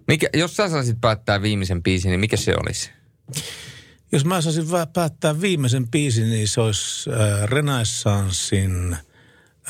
Mikä, 0.07 0.27
jos 0.33 0.55
sä 0.55 0.69
saisit 0.69 1.01
päättää 1.01 1.41
viimeisen 1.41 1.83
biisin, 1.83 2.09
niin 2.09 2.19
mikä 2.19 2.37
se 2.37 2.55
olisi? 2.63 2.91
Jos 4.11 4.25
mä 4.25 4.41
saisin 4.41 4.65
päättää 4.93 5.41
viimeisen 5.41 5.87
biisin, 5.87 6.29
niin 6.29 6.47
se 6.47 6.61
olisi 6.61 7.09
äh, 7.09 7.43
Renaissancein 7.43 8.97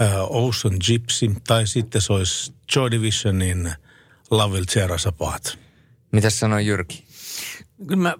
äh, 0.02 0.12
Ocean 0.30 0.76
Gypsy, 0.88 1.32
tai 1.48 1.68
sitten 1.68 2.02
se 2.02 2.14
olisi 2.14 2.54
Joy 2.76 2.92
Divisionin 2.92 3.74
Love 4.32 4.54
Will 4.54 4.66
Tear 4.74 4.92
Us 4.92 5.08
Apart. 5.08 5.58
Mitäs 6.12 6.40
sanoi 6.40 6.66
Jyrki? 6.66 7.06
Kyllä 7.88 8.02
mä 8.02 8.16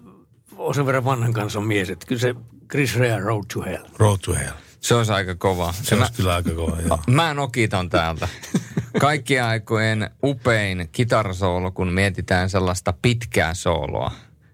olen 0.56 0.74
sen 0.74 0.86
verran 0.86 1.04
vanhan 1.04 1.32
kanssa 1.32 1.60
mies, 1.60 1.90
että 1.90 2.06
kyllä 2.06 2.20
se 2.20 2.34
Chris 2.68 2.96
Rea 2.96 3.18
Road 3.18 3.44
to 3.54 3.62
Hell. 3.62 3.84
Road 3.98 4.18
to 4.24 4.34
Hell. 4.34 4.54
Se 4.80 4.94
olisi 4.94 5.12
aika 5.12 5.34
kova. 5.34 5.74
Se 5.82 5.94
olisi 5.94 6.12
kyllä 6.12 6.34
aika 6.34 6.50
kova, 6.50 6.80
joo. 6.88 7.00
Mä 7.06 7.34
nokitan 7.34 7.90
täältä. 7.90 8.28
Kaikkien 9.00 9.44
aikojen 9.44 10.10
upein 10.24 10.88
kitarasoolo, 10.92 11.70
kun 11.70 11.92
mietitään 11.92 12.50
sellaista 12.50 12.94
pitkää 13.02 13.54
sooloa. 13.54 14.10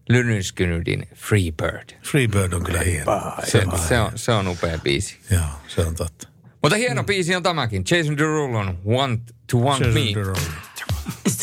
Lynyrskynydin 0.09 1.09
Freebird. 1.15 1.89
Freebird 2.03 2.53
on 2.53 2.65
kyllä 2.65 2.81
hieno. 2.81 3.33
Se, 3.45 3.63
se, 3.89 4.01
on, 4.01 4.13
se 4.15 4.33
on 4.33 4.49
upea 4.49 4.79
biisi. 4.79 5.19
Joo, 5.31 5.43
se 5.69 5.81
on 5.81 5.95
totta. 5.95 6.29
Mutta 6.63 6.77
hieno 6.77 7.03
mm. 7.03 7.07
biisi 7.07 7.37
on 7.37 7.43
tämäkin. 7.43 7.85
Jason 7.91 8.17
Derulo 8.17 8.75
Want 8.87 9.21
to 9.51 9.59
Want 9.59 9.81
Jason 9.81 9.95
Me. 9.95 10.15
Derulo. 10.15 10.41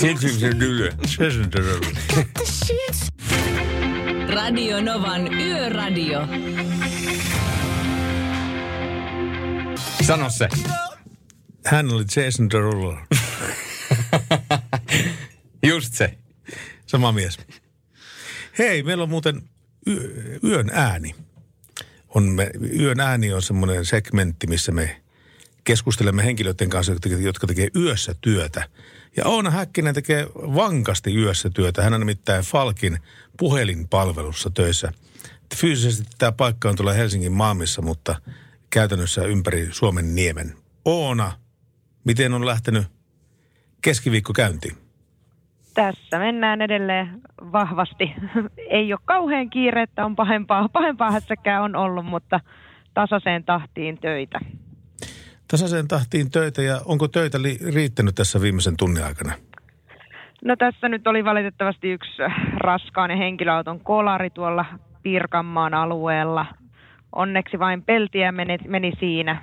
Jason 0.01 0.59
Derulo. 0.59 0.85
Jason 1.19 1.51
Derulo. 1.51 1.87
Radio 4.33 4.81
Novan 4.81 5.33
Yöradio. 5.33 6.27
Sano 10.07 10.29
se. 10.29 10.49
Hän 11.65 11.93
oli 11.93 12.03
Jason 12.15 12.49
Derulo. 12.49 12.93
Just 15.67 15.93
se. 15.93 16.17
Sama 16.85 17.11
mies. 17.11 17.39
Hei, 18.57 18.83
meillä 18.83 19.03
on 19.03 19.09
muuten 19.09 19.41
yö, 19.87 20.39
yön 20.43 20.69
ääni. 20.73 21.15
On 22.15 22.23
me, 22.23 22.51
yön 22.79 22.99
ääni 22.99 23.33
on 23.33 23.41
semmoinen 23.41 23.85
segmentti, 23.85 24.47
missä 24.47 24.71
me 24.71 25.01
keskustelemme 25.69 26.25
henkilöiden 26.25 26.69
kanssa, 26.69 26.93
jotka 27.19 27.47
tekee, 27.47 27.67
yössä 27.75 28.15
työtä. 28.21 28.63
Ja 29.17 29.25
Oona 29.25 29.49
Häkkinen 29.49 29.93
tekee 29.93 30.27
vankasti 30.35 31.15
yössä 31.15 31.49
työtä. 31.49 31.81
Hän 31.83 31.93
on 31.93 31.99
nimittäin 31.99 32.43
Falkin 32.43 32.97
puhelinpalvelussa 33.39 34.49
töissä. 34.49 34.91
Fyysisesti 35.55 36.03
tämä 36.17 36.31
paikka 36.31 36.69
on 36.69 36.75
tuolla 36.75 36.93
Helsingin 36.93 37.31
maamissa, 37.31 37.81
mutta 37.81 38.15
käytännössä 38.69 39.23
ympäri 39.23 39.67
Suomen 39.71 40.15
niemen. 40.15 40.53
Oona, 40.85 41.31
miten 42.03 42.33
on 42.33 42.45
lähtenyt 42.45 42.83
keskiviikko 43.81 44.33
käyntiin? 44.33 44.77
Tässä 45.73 46.19
mennään 46.19 46.61
edelleen 46.61 47.21
vahvasti. 47.51 48.13
Ei 48.69 48.93
ole 48.93 48.99
kauhean 49.05 49.49
kiire, 49.49 49.81
että 49.81 50.05
on 50.05 50.15
pahempaa, 50.15 50.69
pahempaa 50.69 51.11
hässäkään 51.11 51.63
on 51.63 51.75
ollut, 51.75 52.05
mutta 52.05 52.39
tasaiseen 52.93 53.43
tahtiin 53.43 53.97
töitä. 53.97 54.39
Tasaiseen 55.51 55.87
tahtiin 55.87 56.31
töitä 56.31 56.61
ja 56.61 56.81
onko 56.85 57.07
töitä 57.07 57.41
li- 57.41 57.59
riittänyt 57.73 58.15
tässä 58.15 58.41
viimeisen 58.41 58.77
tunnin 58.77 59.03
aikana? 59.03 59.33
No 60.45 60.55
tässä 60.55 60.89
nyt 60.89 61.07
oli 61.07 61.25
valitettavasti 61.25 61.91
yksi 61.91 62.11
raskainen 62.57 63.17
henkilöauton 63.17 63.79
kolari 63.79 64.29
tuolla 64.29 64.65
Pirkanmaan 65.03 65.73
alueella. 65.73 66.45
Onneksi 67.15 67.59
vain 67.59 67.83
peltiä 67.83 68.31
meni, 68.31 68.57
meni 68.67 68.91
siinä. 68.99 69.41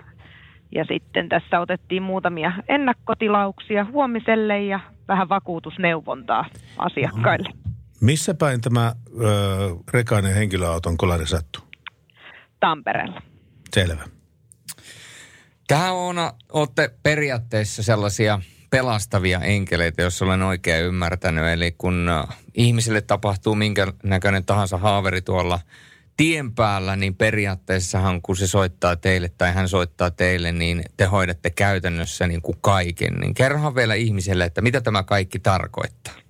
Ja 0.75 0.85
sitten 0.85 1.29
tässä 1.29 1.61
otettiin 1.61 2.03
muutamia 2.03 2.53
ennakkotilauksia 2.69 3.85
huomiselle 3.93 4.63
ja 4.63 4.81
vähän 5.09 5.29
vakuutusneuvontaa 5.29 6.45
asiakkaille. 6.79 7.49
Missä 8.01 8.35
päin 8.35 8.61
tämä 8.61 8.93
ö, 9.21 9.77
rekainen 9.93 10.35
henkilöauton 10.35 10.97
kolari 10.97 11.27
sattuu? 11.27 11.63
Tampereella. 12.61 13.23
Selvä. 13.75 14.16
Tähän 15.67 15.95
on, 15.95 16.17
olette 16.53 16.91
periaatteessa 17.03 17.83
sellaisia 17.83 18.41
pelastavia 18.71 19.41
enkeleitä, 19.41 20.03
jos 20.03 20.23
olen 20.23 20.43
oikein 20.43 20.85
ymmärtänyt. 20.85 21.45
Eli 21.45 21.73
kun 21.73 22.11
ihmiselle 22.55 23.01
tapahtuu 23.01 23.55
minkä 23.55 23.93
näköinen 24.03 24.45
tahansa 24.45 24.79
haaveri 24.79 25.23
tuolla 25.23 25.61
tien 26.17 26.55
päällä, 26.55 26.97
niin 26.97 27.15
periaatteessahan 27.15 28.23
kun 28.23 28.37
se 28.37 28.47
soittaa 28.47 28.97
teille 28.97 29.29
tai 29.39 29.53
hän 29.53 29.69
soittaa 29.69 30.11
teille, 30.11 30.53
niin 30.53 30.85
te 30.97 31.05
hoidatte 31.05 31.51
käytännössä 31.51 32.27
niin 32.27 32.43
kuin 32.43 32.59
kaiken. 32.61 33.15
Niin 33.15 33.35
kerrohan 33.35 33.75
vielä 33.75 33.95
ihmiselle, 33.95 34.45
että 34.45 34.61
mitä 34.61 34.81
tämä 34.81 35.03
kaikki 35.03 35.39
tarkoittaa. 35.39 36.26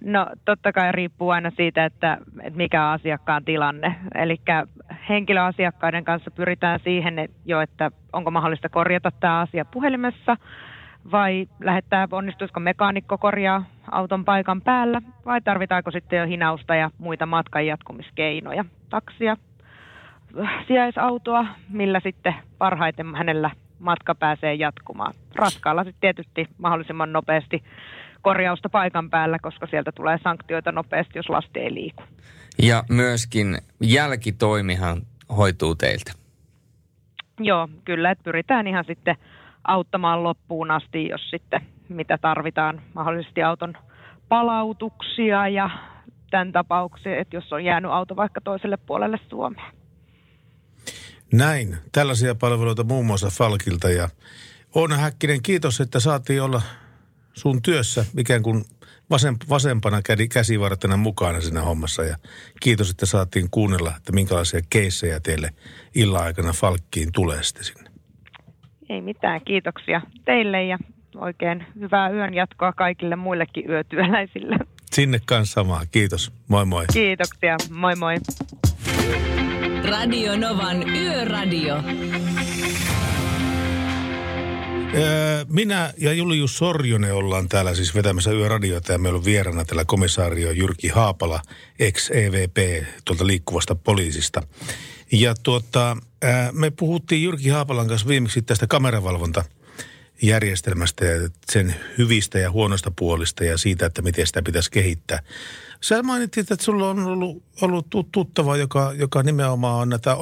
No 0.00 0.26
totta 0.44 0.72
kai 0.72 0.92
riippuu 0.92 1.30
aina 1.30 1.50
siitä, 1.50 1.84
että, 1.84 2.18
että 2.42 2.56
mikä 2.56 2.86
on 2.86 2.92
asiakkaan 2.92 3.44
tilanne. 3.44 3.94
Eli 4.14 4.40
henkilöasiakkaiden 5.08 6.04
kanssa 6.04 6.30
pyritään 6.30 6.80
siihen 6.84 7.18
että 7.18 7.36
jo, 7.44 7.60
että 7.60 7.90
onko 8.12 8.30
mahdollista 8.30 8.68
korjata 8.68 9.10
tämä 9.20 9.40
asia 9.40 9.64
puhelimessa 9.64 10.36
vai 11.12 11.48
lähettää, 11.60 12.08
onnistuisiko 12.12 12.60
mekaanikko 12.60 13.18
korjaa 13.18 13.64
auton 13.90 14.24
paikan 14.24 14.60
päällä 14.60 15.02
vai 15.24 15.40
tarvitaanko 15.40 15.90
sitten 15.90 16.18
jo 16.18 16.26
hinausta 16.26 16.74
ja 16.74 16.90
muita 16.98 17.26
matkan 17.26 17.66
jatkumiskeinoja. 17.66 18.64
Taksia, 18.90 19.36
sijaisautoa, 20.66 21.46
millä 21.68 22.00
sitten 22.00 22.34
parhaiten 22.58 23.14
hänellä 23.14 23.50
matka 23.78 24.14
pääsee 24.14 24.54
jatkumaan. 24.54 25.14
Raskaalla 25.34 25.84
sitten 25.84 26.00
tietysti 26.00 26.48
mahdollisimman 26.58 27.12
nopeasti 27.12 27.62
korjausta 28.22 28.68
paikan 28.68 29.10
päällä, 29.10 29.38
koska 29.38 29.66
sieltä 29.66 29.92
tulee 29.92 30.18
sanktioita 30.24 30.72
nopeasti, 30.72 31.18
jos 31.18 31.28
lasti 31.28 31.60
ei 31.60 31.74
liiku. 31.74 32.02
Ja 32.62 32.84
myöskin 32.88 33.58
jälkitoimihan 33.80 35.02
hoituu 35.36 35.74
teiltä. 35.74 36.12
Joo, 37.40 37.68
kyllä, 37.84 38.10
että 38.10 38.24
pyritään 38.24 38.66
ihan 38.66 38.84
sitten 38.84 39.16
auttamaan 39.64 40.22
loppuun 40.22 40.70
asti, 40.70 41.08
jos 41.08 41.30
sitten 41.30 41.60
mitä 41.88 42.18
tarvitaan, 42.18 42.82
mahdollisesti 42.94 43.42
auton 43.42 43.74
palautuksia 44.28 45.48
ja 45.48 45.70
tämän 46.30 46.52
tapauksen, 46.52 47.18
että 47.18 47.36
jos 47.36 47.52
on 47.52 47.64
jäänyt 47.64 47.90
auto 47.90 48.16
vaikka 48.16 48.40
toiselle 48.40 48.76
puolelle 48.76 49.18
Suomea. 49.30 49.72
Näin. 51.32 51.76
Tällaisia 51.92 52.34
palveluita 52.34 52.84
muun 52.84 53.06
muassa 53.06 53.30
Falkilta 53.30 53.90
ja 53.90 54.08
Oona 54.74 54.96
Häkkinen, 54.96 55.42
kiitos, 55.42 55.80
että 55.80 56.00
saatiin 56.00 56.42
olla 56.42 56.62
sun 57.34 57.62
työssä 57.62 58.04
ikään 58.18 58.42
kuin 58.42 58.64
vasem, 59.10 59.36
vasempana 59.48 60.02
kädi, 60.02 60.28
käsivartena 60.28 60.96
mukana 60.96 61.40
siinä 61.40 61.60
hommassa. 61.60 62.02
Ja 62.04 62.16
kiitos, 62.60 62.90
että 62.90 63.06
saatiin 63.06 63.50
kuunnella, 63.50 63.92
että 63.96 64.12
minkälaisia 64.12 64.60
keissejä 64.70 65.20
teille 65.20 65.50
illan 65.94 66.24
aikana 66.24 66.52
Falkkiin 66.52 67.12
tulee 67.12 67.42
sitten 67.42 67.64
sinne. 67.64 67.90
Ei 68.88 69.00
mitään, 69.00 69.40
kiitoksia 69.44 70.00
teille 70.24 70.64
ja 70.64 70.78
oikein 71.16 71.66
hyvää 71.80 72.10
yön 72.10 72.34
jatkoa 72.34 72.72
kaikille 72.72 73.16
muillekin 73.16 73.70
yötyöläisille. 73.70 74.56
Sinne 74.92 75.20
kanssa 75.26 75.54
samaa. 75.54 75.82
Kiitos. 75.90 76.32
Moi 76.48 76.64
moi. 76.64 76.84
Kiitoksia. 76.92 77.56
Moi 77.70 77.96
moi. 77.96 78.16
Radio 79.90 80.36
Novan 80.36 80.88
Yöradio. 80.88 81.82
Minä 85.48 85.94
ja 85.98 86.12
Julius 86.12 86.58
Sorjonen 86.58 87.14
ollaan 87.14 87.48
täällä 87.48 87.74
siis 87.74 87.94
vetämässä 87.94 88.30
yöradiota 88.30 88.92
ja 88.92 88.98
meillä 88.98 89.16
on 89.16 89.24
vierana 89.24 89.64
täällä 89.64 89.84
komisaario 89.84 90.50
Jyrki 90.50 90.88
Haapala, 90.88 91.42
ex-EVP 91.78 92.84
tuolta 93.04 93.26
liikkuvasta 93.26 93.74
poliisista. 93.74 94.42
Ja 95.12 95.34
tuota, 95.42 95.96
me 96.52 96.70
puhuttiin 96.70 97.22
Jyrki 97.22 97.48
Haapalan 97.48 97.88
kanssa 97.88 98.08
viimeksi 98.08 98.42
tästä 98.42 98.66
kameravalvonta 98.66 99.44
järjestelmästä 100.22 101.04
ja 101.04 101.28
sen 101.52 101.74
hyvistä 101.98 102.38
ja 102.38 102.50
huonosta 102.50 102.92
puolista 102.98 103.44
ja 103.44 103.58
siitä, 103.58 103.86
että 103.86 104.02
miten 104.02 104.26
sitä 104.26 104.42
pitäisi 104.42 104.70
kehittää. 104.70 105.22
Sä 105.80 106.02
mainitsit, 106.02 106.50
että 106.50 106.64
sulla 106.64 106.90
on 106.90 106.98
ollut, 107.06 107.42
ollut 107.60 107.86
tuttava, 108.12 108.56
joka, 108.56 108.92
joka 108.96 109.22
nimenomaan 109.22 109.80
on 109.80 109.88
näitä 109.88 110.16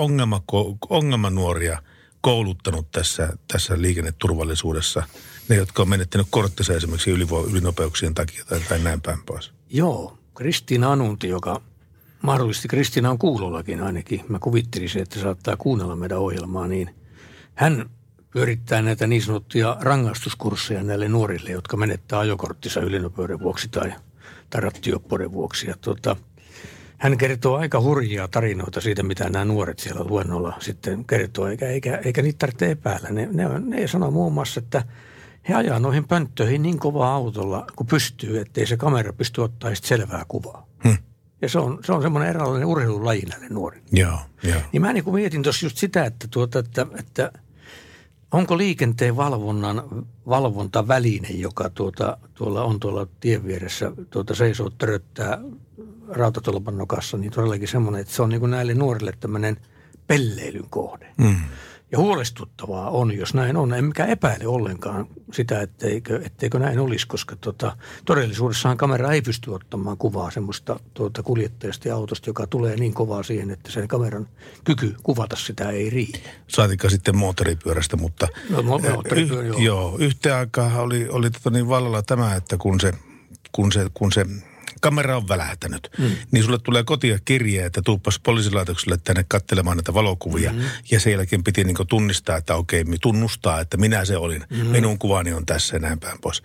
ongelmanuoria– 0.91 1.83
kouluttanut 2.21 2.91
tässä, 2.91 3.33
tässä 3.53 3.81
liikenneturvallisuudessa? 3.81 5.03
Ne, 5.49 5.57
jotka 5.57 5.83
on 5.83 5.89
menettänyt 5.89 6.27
korttinsa 6.31 6.75
esimerkiksi 6.75 7.11
ylivo- 7.11 7.47
ylinopeuksien 7.51 8.15
takia 8.15 8.45
tai, 8.45 8.61
tai 8.69 8.79
näin 8.79 9.01
päin 9.01 9.23
pois. 9.27 9.53
Joo, 9.71 10.19
Kristiina 10.35 10.93
Anunti, 10.93 11.29
joka 11.29 11.61
mahdollisesti 12.23 12.69
Kristiina 12.69 13.11
on 13.11 13.19
kuulollakin 13.19 13.83
ainakin. 13.83 14.25
Mä 14.29 14.39
kuvittelisin, 14.39 15.03
että 15.03 15.21
saattaa 15.21 15.57
kuunnella 15.57 15.97
meidän 15.97 16.19
ohjelmaa, 16.19 16.67
niin 16.67 16.95
hän 17.55 17.91
pyörittää 18.31 18.83
näitä 18.83 19.07
niin 19.07 19.23
sanottuja 19.23 19.77
rangaistuskursseja 19.81 20.83
näille 20.83 21.09
nuorille, 21.09 21.51
jotka 21.51 21.77
menettää 21.77 22.19
ajokorttinsa 22.19 22.81
ylinopeuden 22.81 23.41
vuoksi 23.41 23.69
tai, 23.69 23.93
tai 24.51 24.63
vuoksi. 25.33 25.67
Ja 25.67 25.75
tuota, 25.81 26.17
hän 27.01 27.19
kertoo 27.19 27.57
aika 27.57 27.81
hurjia 27.81 28.29
tarinoita 28.29 28.81
siitä, 28.81 29.03
mitä 29.03 29.31
nämä 29.31 29.45
nuoret 29.45 29.79
siellä 29.79 30.05
luennolla 30.05 30.57
sitten 30.61 31.05
kertoo, 31.05 31.47
eikä, 31.47 31.67
eikä, 31.67 32.01
eikä 32.05 32.23
niitä 32.23 32.39
tarvitse 32.39 32.71
epäillä. 32.71 33.09
Ne, 33.09 33.29
ne, 33.33 33.45
ne 33.59 33.87
sanoo 33.87 34.11
muun 34.11 34.33
muassa, 34.33 34.61
että 34.61 34.85
he 35.49 35.55
ajaa 35.55 35.79
noihin 35.79 36.09
pönttöihin 36.09 36.63
niin 36.63 36.79
kovaa 36.79 37.15
autolla, 37.15 37.67
kun 37.77 37.87
pystyy, 37.87 38.41
ettei 38.41 38.67
se 38.67 38.77
kamera 38.77 39.13
pysty 39.13 39.41
ottaa 39.41 39.71
selvää 39.75 40.25
kuvaa. 40.29 40.67
Hmm. 40.85 40.97
Ja 41.43 41.49
se 41.49 41.59
on, 41.59 41.79
se 41.85 41.93
on 41.93 42.03
semmoinen 42.03 42.31
eräänlainen 42.31 42.69
urheilulaji 42.69 43.23
näille 43.23 43.49
nuorille. 43.49 43.87
Joo, 43.93 44.19
joo. 44.43 44.61
Niin 44.73 44.81
mä 44.81 44.93
niin 44.93 45.05
kuin 45.05 45.15
mietin 45.15 45.43
tuossa 45.43 45.67
just 45.67 45.77
sitä, 45.77 46.05
että, 46.05 46.29
tuota, 46.31 46.59
että, 46.59 46.87
että 46.99 47.33
onko 48.33 48.59
liikenteen 48.59 49.17
valvonnan 49.17 50.07
valvontaväline, 50.29 51.29
joka 51.29 51.71
tuota, 51.71 52.19
tuolla 52.35 52.65
on 52.65 52.81
tuolla 52.81 53.07
tien 53.21 53.45
vieressä, 53.45 53.93
tuota 54.11 54.35
seisoo 54.35 54.71
töröttää 54.71 55.39
rautatolpan 56.09 56.79
nokassa, 56.79 57.17
niin 57.17 57.33
todellakin 57.33 57.69
semmoinen, 57.69 58.01
että 58.01 58.15
se 58.15 58.23
on 58.23 58.29
niin 58.29 58.41
kuin 58.41 58.51
näille 58.51 58.75
nuorille 58.75 59.13
tämmöinen 59.21 59.57
pelleilyn 60.07 60.71
kohde. 60.71 61.07
Mm. 61.17 61.37
Ja 61.93 61.99
huolestuttavaa 61.99 62.91
on, 62.91 63.17
jos 63.17 63.35
näin 63.35 63.57
on. 63.57 63.75
Emmekä 63.75 64.07
epäile 64.07 64.47
ollenkaan 64.47 65.07
sitä, 65.33 65.61
etteikö, 65.61 66.21
etteikö 66.25 66.59
näin 66.59 66.79
olisi, 66.79 67.07
koska 67.07 67.37
tota, 67.37 67.77
todellisuudessahan 68.05 68.77
kamera 68.77 69.13
ei 69.13 69.23
pysty 69.23 69.51
ottamaan 69.51 69.97
kuvaa 69.97 70.31
semmoista 70.31 70.81
tuota 70.95 71.23
kuljettajasta 71.23 71.89
ja 71.89 71.95
autosta, 71.95 72.31
joka 72.31 72.47
tulee 72.47 72.77
niin 72.77 72.95
kovaa 72.95 73.23
siihen, 73.23 73.51
että 73.51 73.73
sen 73.73 73.89
kameran 73.89 74.29
kyky 74.65 74.97
kuvata 75.03 75.37
sitä 75.37 75.71
ei 75.71 75.91
riitä. 75.91 76.19
Saatika 76.49 76.91
sitten 76.91 77.17
moottoripyörästä, 77.17 77.97
mutta... 77.97 78.29
No, 78.51 78.63
moottoripyörä, 78.63 79.43
yh, 79.43 79.47
joo. 79.47 79.59
joo. 79.59 79.97
Yhteen 79.99 80.37
aikaan 80.37 80.77
oli, 80.77 81.09
oli 81.09 81.31
tota 81.31 81.51
niin 81.51 81.69
vallalla 81.69 82.03
tämä, 82.03 82.35
että 82.35 82.57
kun 82.57 82.81
se, 82.81 82.93
kun 83.53 83.73
se, 83.73 83.87
kun 83.95 84.13
se 84.13 84.27
kamera 84.81 85.17
on 85.17 85.29
välähtänyt. 85.29 85.91
Mm. 85.99 86.11
Niin 86.31 86.45
sulle 86.45 86.59
tulee 86.59 86.85
kotia 86.85 87.19
kirje, 87.25 87.67
että 87.67 87.83
tuuppas 87.85 88.21
poliisilaitokselle 88.21 88.99
tänne 89.05 89.25
katselemaan 89.29 89.77
näitä 89.77 89.95
valokuvia. 89.95 90.53
Mm. 90.53 90.61
Ja 90.91 91.01
sen 91.01 91.13
jälkeen 91.13 91.45
piti 91.45 91.65
niin 91.65 91.77
tunnistaa, 91.89 92.37
että 92.37 92.55
okei, 92.55 92.85
tunnustaa, 93.01 93.61
että 93.61 93.77
minä 93.77 94.05
se 94.05 94.17
olin. 94.17 94.45
Mm. 94.51 94.67
Minun 94.67 94.99
kuvani 94.99 95.33
on 95.33 95.47
tässä 95.47 95.77
ja 95.77 95.81
näin 95.81 96.01
päin 96.01 96.19
pois. 96.21 96.43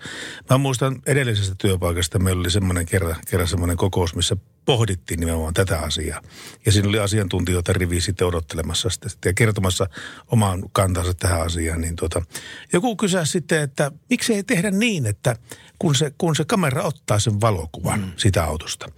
Mä 0.49 0.57
muistan 0.57 1.01
edellisestä 1.05 1.55
työpaikasta, 1.57 2.19
meillä 2.19 2.39
oli 2.39 2.51
semmoinen 2.51 2.85
kerran, 2.85 3.15
kerran 3.29 3.47
semmoinen 3.47 3.77
kokous, 3.77 4.15
missä 4.15 4.37
pohdittiin 4.65 5.19
nimenomaan 5.19 5.53
tätä 5.53 5.79
asiaa. 5.79 6.21
Ja 6.65 6.71
siinä 6.71 6.89
oli 6.89 6.99
asiantuntijoita 6.99 7.73
rivi 7.73 8.01
sitten 8.01 8.27
odottelemassa 8.27 8.89
sitten, 8.89 9.29
ja 9.29 9.33
kertomassa 9.33 9.87
oman 10.27 10.63
kantansa 10.71 11.13
tähän 11.13 11.41
asiaan. 11.41 11.81
Niin 11.81 11.95
tuota, 11.95 12.21
joku 12.73 12.95
kysää 12.95 13.25
sitten, 13.25 13.61
että 13.61 13.91
miksi 14.09 14.33
ei 14.33 14.43
tehdä 14.43 14.71
niin, 14.71 15.05
että 15.05 15.35
kun 15.79 15.95
se, 15.95 16.13
kun 16.17 16.35
se 16.35 16.45
kamera 16.45 16.83
ottaa 16.83 17.19
sen 17.19 17.41
valokuvan 17.41 17.99
mm. 17.99 18.11
sitä 18.17 18.43
autosta, 18.43 18.91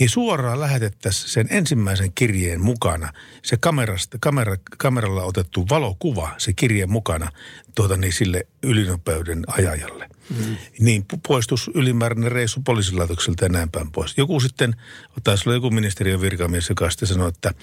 niin 0.00 0.10
suoraan 0.10 0.60
lähetettäisiin 0.60 1.30
sen 1.30 1.46
ensimmäisen 1.50 2.12
kirjeen 2.12 2.60
mukana 2.60 3.12
se 3.42 3.56
kamerasta, 3.56 4.18
kamera, 4.20 4.56
kameralla 4.78 5.22
otettu 5.22 5.66
valokuva, 5.70 6.34
se 6.38 6.52
kirjeen 6.52 6.90
mukana 6.90 7.32
tuota, 7.74 7.96
niin 7.96 8.12
sille 8.12 8.46
ylinopeuden 8.62 9.44
ajajalle. 9.46 10.08
Mm. 10.30 10.56
Niin 10.80 11.04
poistus 11.28 11.70
ylimääräinen 11.74 12.32
reissu 12.32 12.60
poliisilaitokselta 12.64 13.44
ja 13.44 13.48
näin 13.48 13.70
päin 13.70 13.90
pois. 13.90 14.18
Joku 14.18 14.40
sitten, 14.40 14.76
taisi 15.24 15.48
olla 15.48 15.56
joku 15.56 15.70
ministeriön 15.70 16.20
virkamies, 16.20 16.68
joka 16.68 16.90
sitten 16.90 17.08
sanoi, 17.08 17.28
että 17.28 17.54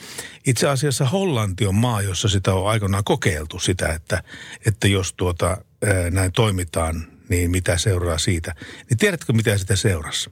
itse 0.48 0.68
asiassa 0.68 1.06
Hollanti 1.06 1.68
on 1.68 1.76
maa, 1.76 2.02
jossa 2.02 2.28
sitä 2.30 2.54
on 2.54 2.70
aikoinaan 2.70 3.04
kokeiltu 3.04 3.60
sitä, 3.60 3.88
että, 3.88 4.24
että 4.66 4.88
jos 4.88 5.14
tuota, 5.14 5.58
näin 6.12 6.32
toimitaan, 6.32 7.08
niin 7.30 7.52
mitä 7.52 7.78
seuraa 7.78 8.18
siitä. 8.18 8.56
Niin 8.90 8.98
tiedätkö, 8.98 9.34
mitä 9.34 9.58
sitä 9.58 9.76
seurasi? 9.76 10.30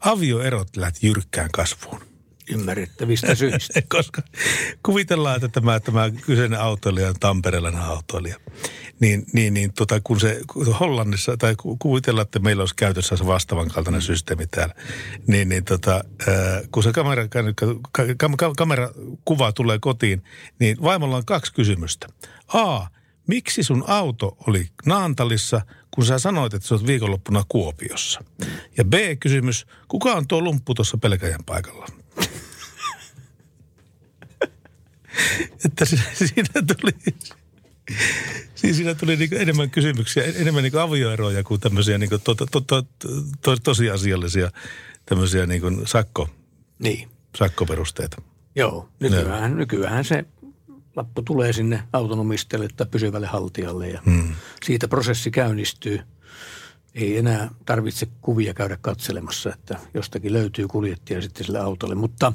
Avioerot 0.00 0.76
lähti 0.76 1.06
jyrkkään 1.06 1.50
kasvuun. 1.52 2.00
Ymmärrettävistä 2.50 3.34
syistä. 3.44 3.82
Koska 3.88 4.22
kuvitellaan, 4.82 5.36
että 5.36 5.48
tämä, 5.48 5.80
tämä 5.80 6.10
kyseinen 6.10 6.60
autoilija 6.60 7.08
on 7.08 7.14
tamperelainen 7.20 7.82
autoilija. 7.82 8.36
Niin, 9.00 9.26
niin, 9.32 9.54
niin 9.54 9.72
tota, 9.72 10.00
kun 10.04 10.20
se 10.20 10.40
Hollannissa, 10.80 11.36
tai 11.36 11.54
kuvitellaan, 11.78 12.22
että 12.24 12.38
meillä 12.38 12.62
olisi 12.62 12.74
käytössä 12.76 13.16
se 13.16 13.26
vastaavan 13.26 13.68
kaltainen 13.68 14.00
mm. 14.00 14.04
systeemi 14.04 14.46
täällä, 14.46 14.74
niin, 15.26 15.48
niin 15.48 15.64
tota, 15.64 16.04
kun 16.70 16.82
se 16.82 16.92
kamera, 16.92 17.28
kamera, 17.28 18.52
kamerakuva 18.56 19.52
tulee 19.52 19.78
kotiin, 19.78 20.22
niin 20.58 20.76
vaimolla 20.82 21.16
on 21.16 21.24
kaksi 21.24 21.54
kysymystä. 21.54 22.06
A, 22.48 22.86
miksi 23.26 23.62
sun 23.62 23.84
auto 23.86 24.36
oli 24.46 24.68
Naantalissa, 24.86 25.60
kun 25.90 26.04
sä 26.04 26.18
sanoit, 26.18 26.54
että 26.54 26.68
sä 26.68 26.74
oot 26.74 26.86
viikonloppuna 26.86 27.44
Kuopiossa? 27.48 28.24
Ja 28.76 28.84
B-kysymys, 28.84 29.66
kuka 29.88 30.12
on 30.12 30.28
tuo 30.28 30.40
lumppu 30.40 30.74
tuossa 30.74 30.98
pelkäjän 30.98 31.44
paikalla? 31.46 31.86
että 35.64 35.84
siinä 36.14 36.48
tuli, 36.66 36.92
siis 38.54 38.76
siinä 38.76 38.94
tuli 38.94 39.16
niin 39.16 39.34
enemmän 39.34 39.70
kysymyksiä, 39.70 40.24
enemmän 40.24 40.62
niin 40.62 40.78
avioeroja 40.78 41.44
kuin 41.44 41.60
tämmöisiä 41.60 41.98
niin 41.98 42.10
to, 42.10 42.18
to, 42.18 42.34
to, 42.34 42.60
to, 42.60 42.82
to, 43.40 43.56
tosiasiallisia 43.56 44.50
tämmöisiä 45.06 45.46
niin 45.46 45.86
sakko, 45.86 46.28
niin. 46.78 47.08
sakkoperusteita. 47.36 48.22
Joo, 48.56 48.88
nykyään, 49.00 49.56
nykyään 49.56 50.04
se 50.04 50.24
lappu 50.96 51.22
tulee 51.22 51.52
sinne 51.52 51.82
autonomistajalle 51.92 52.68
tai 52.76 52.86
pysyvälle 52.90 53.26
haltijalle 53.26 53.88
ja 53.88 54.00
hmm. 54.06 54.34
siitä 54.64 54.88
prosessi 54.88 55.30
käynnistyy. 55.30 56.00
Ei 56.94 57.18
enää 57.18 57.50
tarvitse 57.66 58.06
kuvia 58.20 58.54
käydä 58.54 58.78
katselemassa, 58.80 59.52
että 59.52 59.78
jostakin 59.94 60.32
löytyy 60.32 60.68
kuljettaja 60.68 61.22
sitten 61.22 61.46
sille 61.46 61.58
autolle. 61.58 61.94
Mutta 61.94 62.32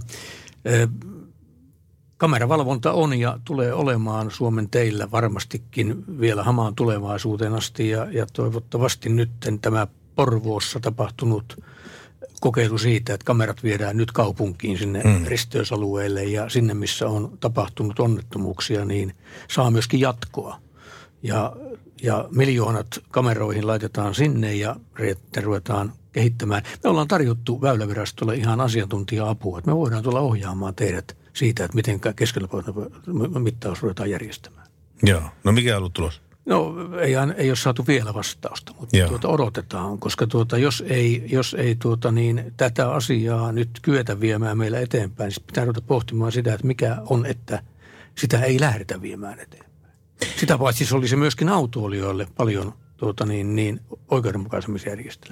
ö, 0.68 0.88
kameravalvonta 2.18 2.92
on 2.92 3.20
ja 3.20 3.40
tulee 3.46 3.74
olemaan 3.74 4.32
Suomen 4.32 4.70
teillä 4.70 5.12
varmastikin 5.12 6.20
vielä 6.20 6.44
hamaan 6.44 6.76
tulevaisuuteen 6.76 7.54
asti 7.54 7.90
ja, 7.90 8.08
ja 8.12 8.26
toivottavasti 8.34 9.10
nyt 9.10 9.32
tämä 9.62 9.88
Porvoossa 10.16 10.80
tapahtunut– 10.80 11.58
kokeilu 12.41 12.77
siitä, 12.77 13.14
että 13.14 13.26
kamerat 13.26 13.64
viedään 13.64 13.98
nyt 13.98 14.11
kaupunkiin 14.11 14.77
sinne 14.77 15.02
mm. 15.03 15.26
risteysalueelle 15.26 16.23
ja 16.23 16.49
sinne, 16.49 16.73
missä 16.73 17.07
on 17.07 17.38
tapahtunut 17.39 17.99
onnettomuuksia, 17.99 18.85
niin 18.85 19.15
saa 19.48 19.72
myöskin 19.72 19.99
jatkoa. 19.99 20.60
Ja, 21.23 21.56
ja 22.03 22.27
miljoonat 22.31 22.88
kameroihin 23.11 23.68
laitetaan 23.68 24.15
sinne 24.15 24.56
ja 24.56 24.76
ruvetaan 25.41 25.93
kehittämään. 26.11 26.64
Me 26.84 26.89
ollaan 26.89 27.07
tarjottu 27.07 27.61
Väylävirastolle 27.61 28.35
ihan 28.35 28.61
asiantuntija-apua, 28.61 29.57
että 29.57 29.72
me 29.72 29.76
voidaan 29.76 30.03
tulla 30.03 30.19
ohjaamaan 30.19 30.76
teidät 30.76 31.18
siitä, 31.34 31.65
että 31.65 31.76
miten 31.76 31.99
keskellä 32.15 32.48
mittaus 33.39 33.81
ruvetaan 33.81 34.10
järjestämään. 34.10 34.68
Joo. 35.03 35.22
No 35.43 35.52
mikä 35.52 35.73
on 35.73 35.77
ollut 35.77 35.93
tulos? 35.93 36.22
No 36.45 36.76
ei, 37.01 37.13
ei 37.38 37.49
ole 37.49 37.55
saatu 37.55 37.88
vielä 37.88 38.13
vastausta, 38.13 38.73
mutta 38.80 38.97
tuota, 39.07 39.27
odotetaan, 39.27 39.99
koska 39.99 40.27
tuota, 40.27 40.57
jos 40.57 40.84
ei, 40.88 41.23
jos 41.27 41.53
ei 41.53 41.76
tuota, 41.76 42.11
niin 42.11 42.53
tätä 42.57 42.91
asiaa 42.91 43.51
nyt 43.51 43.69
kyetä 43.81 44.19
viemään 44.19 44.57
meillä 44.57 44.80
eteenpäin, 44.80 45.27
niin 45.27 45.45
pitää 45.47 45.65
ruveta 45.65 45.81
pohtimaan 45.81 46.31
sitä, 46.31 46.53
että 46.53 46.68
mikä 46.68 46.97
on, 47.05 47.26
että 47.26 47.63
sitä 48.18 48.41
ei 48.41 48.59
lähdetä 48.59 49.01
viemään 49.01 49.39
eteenpäin. 49.39 49.72
Sitä 50.39 50.57
paitsi 50.57 50.85
se 50.85 50.95
olisi 50.95 51.15
myöskin 51.15 51.49
autoilijoille 51.49 52.27
paljon 52.38 52.73
tuota, 52.97 53.26
niin, 53.26 53.55
niin 53.55 53.81
oikeudenmukaisemmissa 54.07 54.89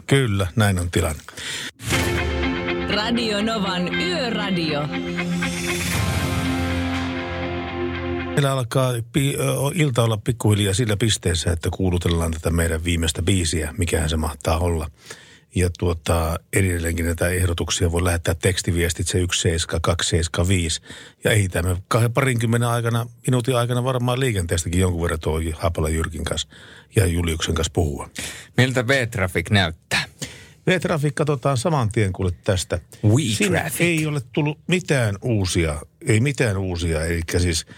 Kyllä, 0.08 0.48
näin 0.56 0.80
on 0.80 0.92
tilanne. 0.92 1.22
Radio 2.96 3.42
Novan 3.42 3.96
Yöradio. 3.96 4.82
Meillä 8.40 8.52
alkaa 8.52 8.94
pi, 9.12 9.38
ilta 9.74 10.04
olla 10.04 10.18
pikkuhiljaa 10.18 10.74
sillä 10.74 10.98
pisteessä, 10.98 11.52
että 11.52 11.70
kuulutellaan 11.70 12.32
tätä 12.32 12.50
meidän 12.50 12.84
viimeistä 12.84 13.22
biisiä, 13.22 13.74
mikähän 13.78 14.10
se 14.10 14.18
mahtaa 14.18 14.60
olla. 14.60 14.92
Ja 15.56 15.70
tuota, 15.80 16.40
edelleenkin 16.54 17.06
näitä 17.06 17.30
ehdotuksia 17.30 17.92
voi 17.92 18.04
lähettää 18.04 18.36
tekstiviestitse 18.36 19.12
17275. 19.12 20.82
Ja 21.24 21.32
ehitämme 21.32 21.78
kahden 21.88 22.14
parinkymmenen 22.14 22.70
aikana, 22.70 23.08
minuutin 23.28 23.56
aikana 23.56 23.84
varmaan 23.84 24.20
liikenteestäkin 24.20 24.82
jonkun 24.82 25.02
verran 25.02 25.20
tuo 25.20 25.42
Hapala 25.56 25.90
Jyrkin 25.90 26.24
kanssa 26.24 26.48
ja 26.96 27.06
Juliuksen 27.06 27.56
kanssa 27.56 27.74
puhua. 27.74 28.10
Miltä 28.58 28.88
V-Traffic 28.88 29.50
näyttää? 29.50 30.04
V-Traffic 30.68 31.16
katsotaan 31.16 31.58
saman 31.58 31.92
tien 31.92 32.14
kuule 32.14 32.32
tästä. 32.44 32.80
Siinä 33.34 33.72
ei 33.80 34.06
ole 34.06 34.22
tullut 34.34 34.60
mitään 34.68 35.16
uusia, 35.22 35.82
ei 36.08 36.20
mitään 36.20 36.58
uusia, 36.58 37.06
eli 37.06 37.22
siis– 37.38 37.66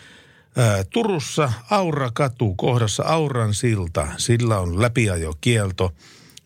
Turussa 0.89 1.53
Aura-katu 1.69 2.55
kohdassa 2.55 3.03
Auran 3.03 3.53
silta. 3.53 4.07
Sillä 4.17 4.59
on 4.59 4.81
läpiajokielto 4.81 5.93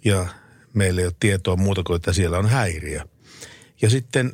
ja 0.06 0.26
meillä 0.74 1.02
ei 1.02 1.08
ole 1.08 1.16
tietoa 1.20 1.56
muuta 1.56 1.84
kuin, 1.84 1.96
että 1.96 2.14
siellä 2.14 2.38
on 2.38 2.50
häiriö. 2.50 3.02
Ja 3.82 3.90
sitten 3.90 4.34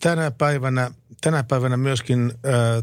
tänä 0.00 0.30
päivänä, 0.30 0.90
tänä 1.20 1.42
päivänä 1.42 1.76
myöskin 1.76 2.32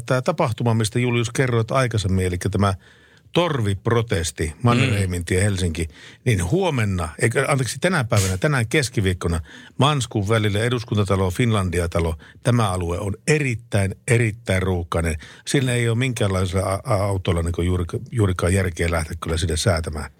tämä 0.06 0.22
tapahtuma, 0.22 0.74
mistä 0.74 0.98
Julius 0.98 1.30
kerroit 1.30 1.70
aikaisemmin, 1.70 2.26
eli 2.26 2.38
tämä– 2.38 2.74
torviprotesti 3.32 4.54
Mannerheimin 4.62 5.24
tie 5.24 5.42
Helsinki, 5.42 5.88
niin 6.24 6.44
huomenna, 6.44 7.08
eikä, 7.18 7.44
anteeksi 7.48 7.78
tänä 7.80 8.04
päivänä, 8.04 8.36
tänään 8.38 8.68
keskiviikkona 8.68 9.40
Manskun 9.78 10.28
välillä 10.28 10.58
eduskuntatalo, 10.58 11.30
Finlandia-talo, 11.30 12.14
tämä 12.42 12.70
alue 12.70 12.98
on 12.98 13.16
erittäin, 13.26 13.94
erittäin 14.08 14.62
ruuhkainen. 14.62 15.16
Sillä 15.46 15.72
ei 15.72 15.88
ole 15.88 15.98
minkäänlaisella 15.98 16.80
autolla 16.84 17.42
niin 17.42 17.66
juuri, 17.66 17.84
juurikaan 18.10 18.54
järkeä 18.54 18.90
lähteä 18.90 19.16
kyllä 19.20 19.36
sinne 19.36 19.56
säätämään 19.56 20.10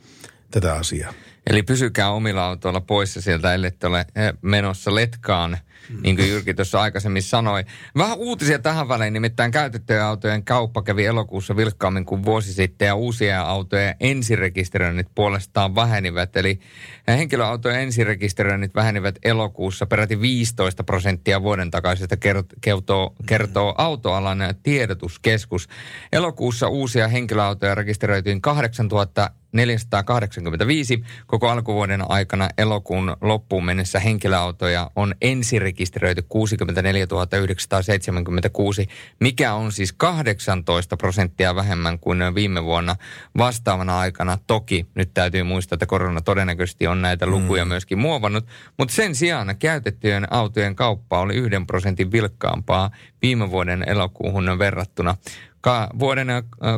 tätä 0.51 0.75
asiaa. 0.75 1.13
Eli 1.51 1.63
pysykää 1.63 2.11
omilla 2.11 2.47
autoilla 2.47 2.81
poissa 2.81 3.21
sieltä, 3.21 3.55
ellei 3.55 3.71
ole 3.85 4.01
eh, 4.01 4.33
menossa 4.43 4.95
letkaan– 4.95 5.59
niin 6.03 6.17
kuin 6.17 6.29
Jyrki 6.29 6.55
tuossa 6.55 6.81
aikaisemmin 6.81 7.23
sanoi. 7.23 7.65
Vähän 7.97 8.19
uutisia 8.19 8.59
tähän 8.59 8.89
väliin, 8.89 9.13
nimittäin 9.13 9.51
käytettyjen 9.51 10.05
autojen 10.05 10.45
kauppa 10.45 10.83
kävi 10.83 11.05
elokuussa 11.05 11.57
vilkkaammin 11.57 12.05
kuin 12.05 12.25
vuosi 12.25 12.53
sitten 12.53 12.87
ja 12.87 12.95
uusia 12.95 13.43
autoja 13.43 13.95
ensirekisteröinnit 14.01 15.09
puolestaan 15.15 15.75
vähenivät. 15.75 16.37
Eli 16.37 16.61
henkilöautojen 17.09 17.81
ensirekisteröinnit 17.81 18.75
vähenivät 18.75 19.19
elokuussa 19.23 19.87
peräti 19.87 20.21
15 20.21 20.85
prosenttia 20.85 21.43
vuoden 21.43 21.71
takaisesta 21.71 22.17
kertoo, 22.61 23.15
kertoo 23.27 23.75
autoalan 23.79 24.39
tiedotuskeskus. 24.63 25.69
Elokuussa 26.13 26.69
uusia 26.69 27.09
henkilöautoja 27.09 27.75
rekisteröitiin 27.75 28.41
8000 28.41 29.31
485, 29.53 31.05
koko 31.27 31.49
alkuvuoden 31.49 32.11
aikana 32.11 32.49
elokuun 32.59 33.17
loppuun 33.21 33.65
mennessä 33.65 34.01
henkilöautoja 34.01 34.91
on 34.97 35.15
ensirekisteröity 35.21 36.25
64 36.29 37.07
976, 37.37 38.87
mikä 39.21 39.55
on 39.55 39.73
siis 39.73 39.93
18 39.93 40.97
prosenttia 40.97 41.55
vähemmän 41.55 41.99
kuin 41.99 42.19
viime 42.35 42.65
vuonna 42.65 42.97
vastaavana 43.39 43.99
aikana. 43.99 44.39
Toki 44.47 44.87
nyt 44.95 45.15
täytyy 45.15 45.43
muistaa, 45.43 45.77
että 45.77 45.87
korona 45.87 46.21
todennäköisesti 46.21 46.87
on 46.87 47.03
näitä 47.03 47.27
lukuja 47.27 47.65
mm. 47.65 47.69
myöskin 47.69 47.99
muovannut, 47.99 48.47
mutta 48.79 48.95
sen 48.95 49.15
sijaan 49.15 49.57
käytettyjen 49.59 50.33
autojen 50.33 50.77
kauppa 50.77 51.21
oli 51.21 51.35
yhden 51.35 51.67
prosentin 51.67 52.13
vilkkaampaa 52.13 52.91
viime 53.23 53.51
vuoden 53.51 53.85
elokuuhun 53.89 54.59
verrattuna. 54.59 55.15
Ka- 55.61 55.91
vuoden 55.99 56.29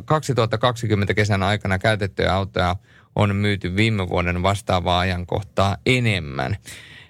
2020 0.04 1.14
kesän 1.14 1.42
aikana 1.42 1.78
käytettyjä 1.78 2.34
autoja 2.34 2.76
on 3.16 3.36
myyty 3.36 3.76
viime 3.76 4.08
vuoden 4.08 4.42
vastaavaa 4.42 5.00
ajankohtaa 5.00 5.76
enemmän. 5.86 6.56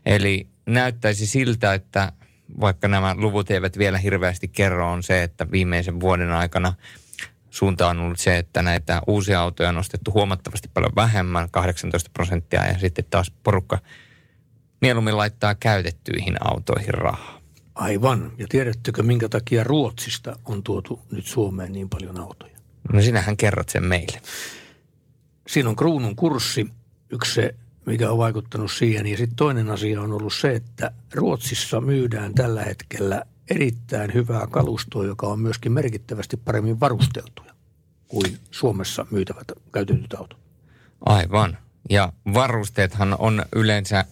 Eli 0.06 0.46
näyttäisi 0.66 1.26
siltä, 1.26 1.74
että 1.74 2.12
vaikka 2.60 2.88
nämä 2.88 3.14
luvut 3.18 3.50
eivät 3.50 3.78
vielä 3.78 3.98
hirveästi 3.98 4.48
kerro, 4.48 4.92
on 4.92 5.02
se, 5.02 5.22
että 5.22 5.50
viimeisen 5.50 6.00
vuoden 6.00 6.32
aikana 6.32 6.72
suunta 7.50 7.88
on 7.88 8.00
ollut 8.00 8.18
se, 8.18 8.38
että 8.38 8.62
näitä 8.62 9.02
uusia 9.06 9.40
autoja 9.40 9.68
on 9.68 9.78
ostettu 9.78 10.12
huomattavasti 10.12 10.70
paljon 10.74 10.92
vähemmän, 10.96 11.50
18 11.50 12.10
prosenttia, 12.12 12.66
ja 12.66 12.78
sitten 12.78 13.04
taas 13.10 13.32
porukka 13.42 13.78
mieluummin 14.80 15.16
laittaa 15.16 15.54
käytettyihin 15.54 16.36
autoihin 16.40 16.94
rahaa. 16.94 17.41
Aivan. 17.74 18.32
Ja 18.38 18.46
tiedättekö, 18.48 19.02
minkä 19.02 19.28
takia 19.28 19.64
Ruotsista 19.64 20.38
on 20.44 20.62
tuotu 20.62 21.00
nyt 21.10 21.26
Suomeen 21.26 21.72
niin 21.72 21.88
paljon 21.88 22.20
autoja? 22.20 22.56
No 22.92 23.02
sinähän 23.02 23.36
kerrot 23.36 23.68
sen 23.68 23.84
meille. 23.84 24.20
Siinä 25.46 25.68
on 25.68 25.76
kruunun 25.76 26.16
kurssi, 26.16 26.66
yksi 27.10 27.34
se, 27.34 27.54
mikä 27.86 28.10
on 28.10 28.18
vaikuttanut 28.18 28.72
siihen. 28.72 29.06
Ja 29.06 29.16
sitten 29.16 29.36
toinen 29.36 29.70
asia 29.70 30.00
on 30.00 30.12
ollut 30.12 30.34
se, 30.34 30.54
että 30.54 30.92
Ruotsissa 31.14 31.80
myydään 31.80 32.34
tällä 32.34 32.62
hetkellä 32.62 33.22
erittäin 33.50 34.14
hyvää 34.14 34.46
kalustoa, 34.46 35.04
joka 35.04 35.26
on 35.26 35.40
myöskin 35.40 35.72
merkittävästi 35.72 36.36
paremmin 36.36 36.80
varusteltuja 36.80 37.52
kuin 38.08 38.38
Suomessa 38.50 39.06
myytävät 39.10 39.52
käytetyt 39.72 40.14
autot. 40.14 40.38
Aivan. 41.06 41.58
Ja 41.90 42.12
varusteethan 42.34 43.16
on 43.18 43.44
yleensä 43.56 44.04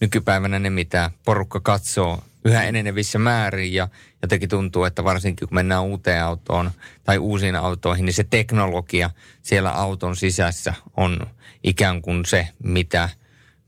nykypäivänä 0.00 0.58
ne, 0.58 0.70
mitä 0.70 1.10
porukka 1.24 1.60
katsoo 1.60 2.22
yhä 2.46 2.62
enenevissä 2.62 3.18
määrin 3.18 3.72
ja 3.72 3.88
jotenkin 4.22 4.48
tuntuu, 4.48 4.84
että 4.84 5.04
varsinkin 5.04 5.48
kun 5.48 5.54
mennään 5.54 5.82
uuteen 5.82 6.22
autoon 6.22 6.70
tai 7.04 7.18
uusiin 7.18 7.56
autoihin, 7.56 8.04
niin 8.04 8.14
se 8.14 8.24
teknologia 8.24 9.10
siellä 9.42 9.70
auton 9.70 10.16
sisässä 10.16 10.74
on 10.96 11.20
ikään 11.64 12.02
kuin 12.02 12.24
se, 12.24 12.48
mitä, 12.62 13.08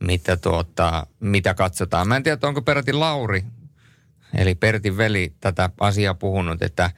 mitä, 0.01 0.37
tuota, 0.37 1.07
mitä 1.21 1.55
katsotaan. 1.55 2.09
Mä 2.09 2.17
en 2.17 2.23
tiedä, 2.23 2.49
onko 2.49 2.63
peräti 2.63 2.93
Lauri, 2.93 3.45
eli 4.35 4.55
Pertin 4.55 4.97
veli, 4.97 5.33
tätä 5.41 5.71
asiaa 5.81 6.15
puhunut, 6.15 6.63
että 6.63 6.85
ä, 6.85 6.91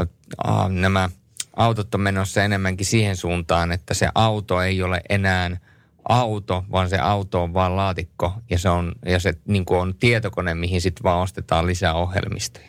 ä, 0.00 0.68
nämä 0.68 1.08
autot 1.56 1.94
on 1.94 2.00
menossa 2.00 2.44
enemmänkin 2.44 2.86
siihen 2.86 3.16
suuntaan, 3.16 3.72
että 3.72 3.94
se 3.94 4.08
auto 4.14 4.62
ei 4.62 4.82
ole 4.82 5.00
enää– 5.08 5.50
auto, 6.08 6.64
vaan 6.72 6.88
se 6.88 6.98
auto 6.98 7.42
on 7.42 7.54
vaan 7.54 7.76
laatikko 7.76 8.32
ja 8.50 8.58
se, 8.58 8.68
on, 8.68 8.92
ja 9.06 9.20
se 9.20 9.34
niin 9.48 9.64
kuin 9.64 9.80
on 9.80 9.94
tietokone, 9.94 10.54
mihin 10.54 10.80
sitten 10.80 11.02
vaan 11.02 11.22
ostetaan 11.22 11.66
lisää 11.66 11.94
ohjelmistoja. 11.94 12.68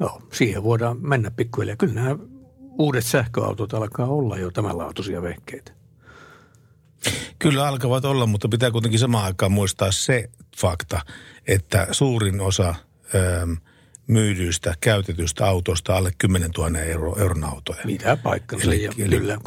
Joo, 0.00 0.22
siihen 0.32 0.62
voidaan 0.62 0.96
mennä 1.00 1.30
pikkuhiljaa. 1.30 1.76
Kyllä 1.76 1.94
nämä 1.94 2.16
uudet 2.78 3.06
sähköautot 3.06 3.74
alkaa 3.74 4.06
olla 4.06 4.38
jo 4.38 4.50
tämänlaatuisia 4.50 5.22
vehkeitä. 5.22 5.72
Kyllä 7.38 7.68
alkavat 7.68 8.04
olla, 8.04 8.26
mutta 8.26 8.48
pitää 8.48 8.70
kuitenkin 8.70 9.00
samaan 9.00 9.24
aikaan 9.24 9.52
muistaa 9.52 9.92
se 9.92 10.30
fakta, 10.56 11.00
että 11.46 11.86
suurin 11.90 12.40
osa 12.40 12.74
ähm,– 13.14 13.52
myydyistä 14.10 14.74
käytetystä 14.80 15.46
autosta 15.46 15.96
alle 15.96 16.12
10 16.18 16.50
000 16.58 16.78
euro, 16.78 17.18
euron 17.18 17.44
autoja. 17.44 17.80
Mitä 17.84 18.16
paikkansa, 18.16 18.66
eli, 18.66 18.82
ja 18.82 18.92
eli, 18.98 19.18
kyllä. 19.18 19.34
3-4 19.34 19.38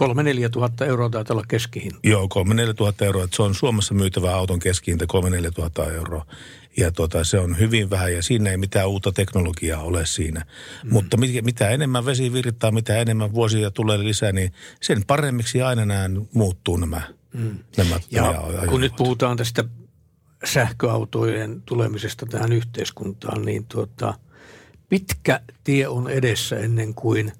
tuhatta 0.51 0.85
euroa 0.85 1.09
taitaa 1.09 1.33
olla 1.33 1.45
keskihinta. 1.47 1.99
Joo, 2.03 2.27
3-4 2.71 2.73
tuhatta 2.75 3.05
euroa. 3.05 3.27
Se 3.31 3.41
on 3.41 3.55
Suomessa 3.55 3.93
myytävä 3.93 4.35
auton 4.35 4.59
keskihinta 4.59 5.05
3-4 5.47 5.51
tuhatta 5.55 5.91
euroa. 5.91 6.25
Ja 6.77 6.91
tota, 6.91 7.23
se 7.23 7.39
on 7.39 7.59
hyvin 7.59 7.89
vähän 7.89 8.13
ja 8.13 8.23
siinä 8.23 8.49
ei 8.49 8.57
mitään 8.57 8.89
uutta 8.89 9.11
teknologiaa 9.11 9.83
ole 9.83 10.05
siinä. 10.05 10.45
Mm. 10.83 10.93
Mutta 10.93 11.17
mit, 11.17 11.45
mitä 11.45 11.69
enemmän 11.69 12.05
vesi 12.05 12.33
virtaa, 12.33 12.71
mitä 12.71 12.97
enemmän 12.97 13.33
vuosia 13.33 13.71
tulee 13.71 13.99
lisää, 13.99 14.31
niin 14.31 14.53
sen 14.81 15.03
paremmiksi 15.07 15.61
aina 15.61 15.85
nämä 15.85 16.09
muuttuu 16.33 16.77
nämä. 16.77 17.01
Mm. 17.33 17.59
nämä 17.77 17.99
ja 18.11 18.33
kun 18.69 18.81
nyt 18.81 18.95
puhutaan 18.95 19.37
tästä 19.37 19.63
sähköautojen 20.45 21.61
tulemisesta 21.61 22.25
tähän 22.25 22.51
yhteiskuntaan, 22.51 23.45
niin 23.45 23.65
tuota– 23.65 24.13
pitkä 24.93 25.41
tie 25.63 25.87
on 25.87 26.09
edessä 26.09 26.59
ennen 26.59 26.93
kuin 26.93 27.31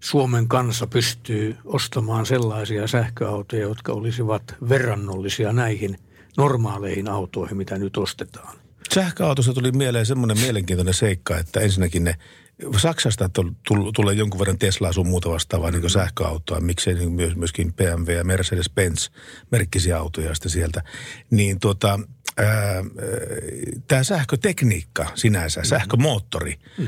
Suomen 0.00 0.48
kansa 0.48 0.86
pystyy 0.86 1.56
ostamaan 1.64 2.26
sellaisia 2.26 2.86
sähköautoja, 2.86 3.62
jotka 3.62 3.92
olisivat 3.92 4.42
verrannollisia 4.68 5.52
näihin 5.52 5.98
normaaleihin 6.36 7.08
autoihin, 7.08 7.56
mitä 7.56 7.78
nyt 7.78 7.96
ostetaan. 7.96 8.56
Sähköautossa 8.94 9.54
tuli 9.54 9.72
mieleen 9.72 10.06
semmoinen 10.06 10.38
mielenkiintoinen 10.38 10.94
seikka, 10.94 11.38
että 11.38 11.60
ensinnäkin 11.60 12.04
ne 12.04 12.14
Saksasta 12.76 13.30
tulee 13.94 14.14
jonkun 14.14 14.38
verran 14.38 14.58
Teslaa 14.58 14.92
sun 14.92 15.08
muuta 15.08 15.30
vastaavaa 15.30 15.70
niin 15.70 15.90
sähköautoa, 15.90 16.60
miksei 16.60 16.94
niin 16.94 17.12
myös, 17.12 17.36
myöskin 17.36 17.74
BMW 17.74 18.12
ja 18.12 18.24
Mercedes-Benz 18.24 19.10
merkkisiä 19.50 19.98
autoja 19.98 20.34
sieltä. 20.34 20.82
Niin 21.30 21.60
tuota, 21.60 22.00
tämä 23.88 24.04
sähkötekniikka 24.04 25.06
sinänsä, 25.14 25.60
mm-hmm. 25.60 25.68
sähkömoottori, 25.68 26.58
mm. 26.78 26.86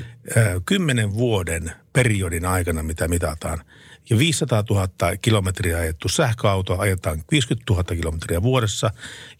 kymmenen 0.67 1.15
vuoden 1.15 1.73
periodin 1.93 2.47
aikana, 2.47 2.83
mitä 2.83 3.09
mitataan, 3.09 3.65
ja 4.11 4.19
500 4.19 4.65
000 4.71 4.89
kilometriä 5.23 5.79
ajettu 5.79 6.09
sähköauto 6.09 6.79
ajetaan 6.79 7.25
50 7.31 7.73
000 7.73 7.85
kilometriä 7.85 8.43
vuodessa 8.43 8.91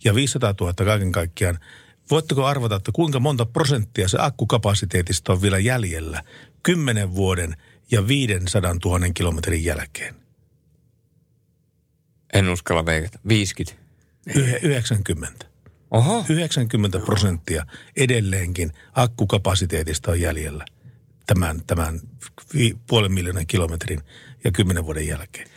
ja 0.05 0.15
500 0.15 0.55
000 0.61 0.75
kaiken 0.75 1.13
kaikkiaan. 1.13 1.59
Voitteko 2.11 2.45
arvata, 2.47 2.77
että 2.77 2.93
kuinka 2.93 3.21
monta 3.21 3.47
prosenttia 3.47 4.09
se 4.09 4.19
akkukapasiteetista 4.21 5.33
on 5.33 5.43
vielä 5.43 5.59
jäljellä 5.59 6.23
10 6.63 7.15
vuoden 7.15 7.57
ja 7.91 8.09
500 8.09 8.75
000 8.85 9.01
kilometrin 9.15 9.65
jälkeen? 9.65 10.15
En 12.35 12.49
uskalla 12.49 12.87
veikata. 12.87 13.19
50. 13.29 13.83
90. 14.63 15.54
Oho. 15.95 16.25
90 16.29 16.99
prosenttia 16.99 17.67
edelleenkin 17.97 18.73
akkukapasiteetista 18.93 20.11
on 20.11 20.21
jäljellä 20.21 20.65
tämän, 21.27 21.63
tämän 21.67 22.01
puolen 22.87 23.13
miljoonan 23.13 23.47
kilometrin 23.47 24.01
ja 24.45 24.53
kymmenen 24.53 24.85
vuoden 24.85 25.07
jälkeen. 25.07 25.49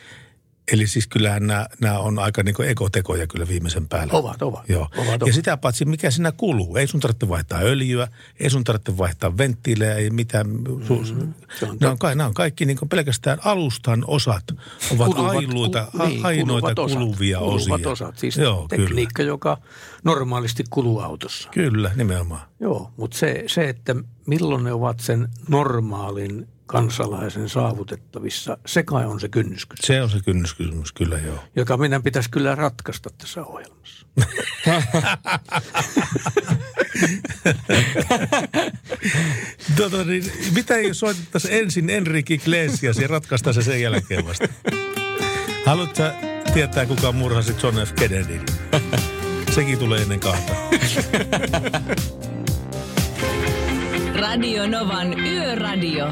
Eli 0.72 0.86
siis 0.86 1.06
kyllähän 1.06 1.46
nämä, 1.46 1.66
nämä 1.80 1.98
on 1.98 2.18
aika 2.18 2.42
niin 2.42 2.54
ekotekoja 2.62 3.26
kyllä 3.26 3.48
viimeisen 3.48 3.88
päällä. 3.88 4.12
Ovat, 4.12 4.42
ovat. 4.42 4.68
Joo. 4.68 4.88
ovat, 4.96 5.08
ovat. 5.08 5.26
Ja 5.26 5.32
sitä 5.32 5.56
paitsi 5.56 5.84
mikä 5.84 6.10
siinä 6.10 6.32
kuluu. 6.32 6.76
Ei 6.76 6.86
sun 6.86 7.00
tarvitse 7.00 7.28
vaihtaa 7.28 7.60
öljyä, 7.60 8.08
ei 8.40 8.50
sun 8.50 8.64
tarvitse 8.64 8.98
vaihtaa 8.98 9.38
venttiilejä, 9.38 9.94
ei 9.94 10.10
mitään. 10.10 10.46
Mm-hmm. 10.46 11.34
Nämä, 11.80 11.96
on, 12.02 12.16
nämä 12.16 12.26
on 12.26 12.34
kaikki 12.34 12.64
niin 12.64 12.78
pelkästään 12.88 13.38
alustan 13.44 14.04
osat. 14.06 14.44
Ovat 14.92 15.14
kuluvat, 15.14 15.36
ailuita, 15.36 15.88
ku, 15.92 16.06
niin, 16.06 16.26
ainoita 16.26 16.74
kuluvia 16.74 17.38
osat, 17.38 17.54
osia. 17.54 17.66
Kuluvat 17.66 17.86
osat, 17.86 18.18
siis 18.18 18.36
Joo, 18.36 18.66
tekniikka, 18.68 19.16
kyllä. 19.16 19.28
joka 19.28 19.58
normaalisti 20.04 20.64
kuluu 20.70 21.00
autossa. 21.00 21.48
Kyllä, 21.48 21.90
nimenomaan. 21.96 22.48
Joo, 22.60 22.92
mutta 22.96 23.18
se, 23.18 23.44
se, 23.46 23.68
että 23.68 23.96
milloin 24.26 24.64
ne 24.64 24.72
ovat 24.72 25.00
sen 25.00 25.28
normaalin 25.48 26.48
kansalaisen 26.68 27.48
saavutettavissa, 27.48 28.58
se 28.66 28.82
kai 28.82 29.06
on 29.06 29.20
se 29.20 29.28
kynnyskysymys. 29.28 29.86
Se 29.86 30.02
on 30.02 30.10
se 30.10 30.18
kynnyskysymys, 30.24 30.92
kyllä 30.92 31.18
joo. 31.18 31.38
Joka 31.56 31.76
meidän 31.76 32.02
pitäisi 32.02 32.30
kyllä 32.30 32.54
ratkaista 32.54 33.10
tässä 33.18 33.44
ohjelmassa. 33.44 34.06
tota, 39.76 40.04
niin, 40.04 40.32
mitä 40.54 40.74
ei 40.74 40.94
soitettaisiin 40.94 41.54
ensin 41.54 41.90
Enrique 41.90 42.34
Iglesias 42.34 42.96
ja 42.96 43.08
ratkaista 43.08 43.52
se 43.52 43.62
sen 43.62 43.82
jälkeen 43.82 44.26
vasta? 44.26 44.48
Haluatko 45.66 46.02
tietää, 46.54 46.86
kuka 46.86 47.12
murhasi 47.12 47.54
John 47.62 47.76
F. 47.86 47.92
Kennedy? 47.92 48.40
Sekin 49.54 49.78
tulee 49.78 50.02
ennen 50.02 50.20
kahta. 50.20 50.52
Radio 54.20 54.66
Novan 54.66 55.20
Yöradio. 55.20 56.06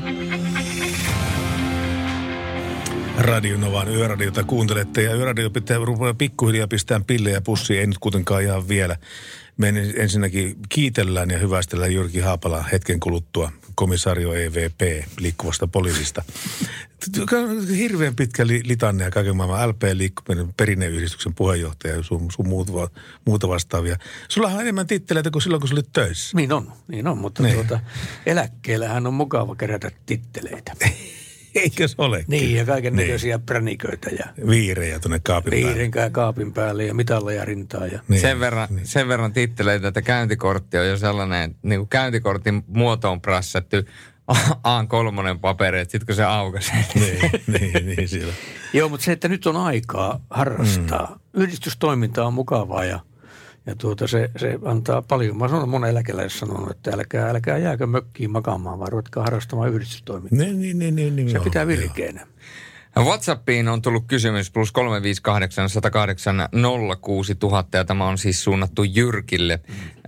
Radio 3.18 3.56
Novan 3.56 3.88
yöradiota 3.88 4.44
kuuntelette 4.44 5.02
ja 5.02 5.14
yöradio 5.14 5.51
pitää 5.51 5.78
ruveta 5.78 6.14
pikkuhiljaa 6.14 6.68
pistää 6.68 7.01
pillejä 7.06 7.40
pussiin, 7.40 7.80
ei 7.80 7.86
nyt 7.86 7.98
kuitenkaan 7.98 8.43
ihan 8.43 8.68
vielä. 8.68 8.97
Me 9.56 9.68
ensinnäkin 9.97 10.56
kiitellään 10.68 11.30
ja 11.30 11.38
hyvästellään 11.38 11.94
Jyrki 11.94 12.20
Haapala 12.20 12.62
hetken 12.62 13.01
kuluttua 13.01 13.52
komisario 13.74 14.32
EVP 14.32 15.05
liikkuvasta 15.18 15.66
poliisista. 15.66 16.22
Hirveän 17.76 18.16
pitkä 18.16 18.47
li, 18.47 18.60
litanne 18.64 19.05
ja 19.05 19.10
kaiken 19.10 19.36
maailman 19.36 19.68
LP 19.68 19.82
liikkuminen, 19.93 20.55
perinneyhdistyksen 20.56 21.34
puheenjohtaja 21.34 21.97
ja 21.97 22.02
sun, 22.02 22.30
sun 22.30 22.48
muuta, 22.48 22.72
muuta 23.24 23.48
vastaavia. 23.48 23.97
Sulla 24.28 24.48
on 24.48 24.60
enemmän 24.60 24.86
titteleitä 24.86 25.30
kuin 25.30 25.43
silloin, 25.43 25.60
kun 25.60 25.68
sä 25.68 25.74
olit 25.74 25.93
töissä. 25.93 26.36
Niin 26.36 26.52
on, 26.52 26.72
niin 26.88 27.06
on 27.06 27.18
mutta 27.18 27.43
niin. 27.43 27.55
Tuota, 27.55 27.80
eläkkeellähän 28.26 29.06
on 29.06 29.14
mukava 29.14 29.56
kerätä 29.56 29.90
titteleitä. 30.06 30.72
Eikö 31.56 31.88
se 31.88 31.94
ole? 31.98 32.24
Niin, 32.28 32.56
ja 32.56 32.64
kaiken 32.64 32.96
näköisiä 32.96 33.36
niin. 33.36 33.46
präniköitä. 33.46 34.10
Ja 34.10 34.26
viirejä 34.48 34.98
tuonne 34.98 35.20
kaapin 35.24 35.50
päälle. 35.50 35.68
Viirenkää 35.68 36.10
kaapin 36.10 36.52
päälle 36.52 36.84
ja 36.84 36.94
mitalleja 36.94 37.44
rintaa. 37.44 37.86
Ja... 37.86 38.00
Niin. 38.08 38.20
Sen, 38.20 38.40
verran, 38.40 38.68
niin. 38.70 38.86
sen 38.86 39.08
verran 39.08 39.32
titteleitä, 39.32 39.88
että 39.88 40.02
käyntikortti 40.02 40.78
on 40.78 40.88
jo 40.88 40.96
sellainen, 40.96 41.56
niin 41.62 41.80
kuin 41.80 41.88
käyntikortin 41.88 42.64
muoto 42.66 43.10
on 43.10 43.20
prässätty 43.20 43.86
A3 44.32 45.38
paperi, 45.40 45.80
että 45.80 45.92
sitten 45.92 46.06
kun 46.06 46.16
se 46.16 46.24
aukasi. 46.24 46.72
niin, 46.94 47.30
niin, 47.46 47.86
niin 47.86 48.08
siellä. 48.08 48.32
Joo, 48.72 48.88
mutta 48.88 49.04
se, 49.04 49.12
että 49.12 49.28
nyt 49.28 49.46
on 49.46 49.56
aikaa 49.56 50.20
harrastaa. 50.30 51.06
Mm. 51.06 51.42
Yhdistystoiminta 51.42 52.26
on 52.26 52.34
mukavaa 52.34 52.84
ja– 52.84 53.00
ja 53.66 53.74
tuota, 53.74 54.06
se, 54.06 54.30
se 54.36 54.59
antaa 54.64 55.02
paljon. 55.02 55.36
Mä 55.36 55.48
sanon 55.48 55.68
monen 55.68 55.90
eläkeläisessä 55.90 56.47
sanonut, 56.47 56.70
että 56.70 56.90
älkää, 56.90 57.30
älkää 57.30 57.59
jääkö 57.59 57.86
mökkiin 57.86 58.30
makaamaan, 58.30 58.78
vaan 58.78 58.93
ruvetkaa 58.93 59.24
harrastamaan 59.24 59.72
yhdistystoimintaa. 59.72 60.38
Niin, 60.38 60.60
niin, 60.60 60.78
niin, 60.78 60.97
niin, 60.97 61.16
niin 61.16 61.30
se 61.30 61.40
pitää 61.40 61.66
virkeänä. 61.66 62.26
WhatsAppiin 62.98 63.68
on 63.68 63.82
tullut 63.82 64.05
kysymys 64.06 64.51
plus 64.51 64.72
358 64.72 65.68
108 65.70 66.48
06000 67.01 67.78
ja 67.78 67.84
tämä 67.84 68.06
on 68.06 68.18
siis 68.18 68.44
suunnattu 68.44 68.84
Jyrkille. 68.84 69.60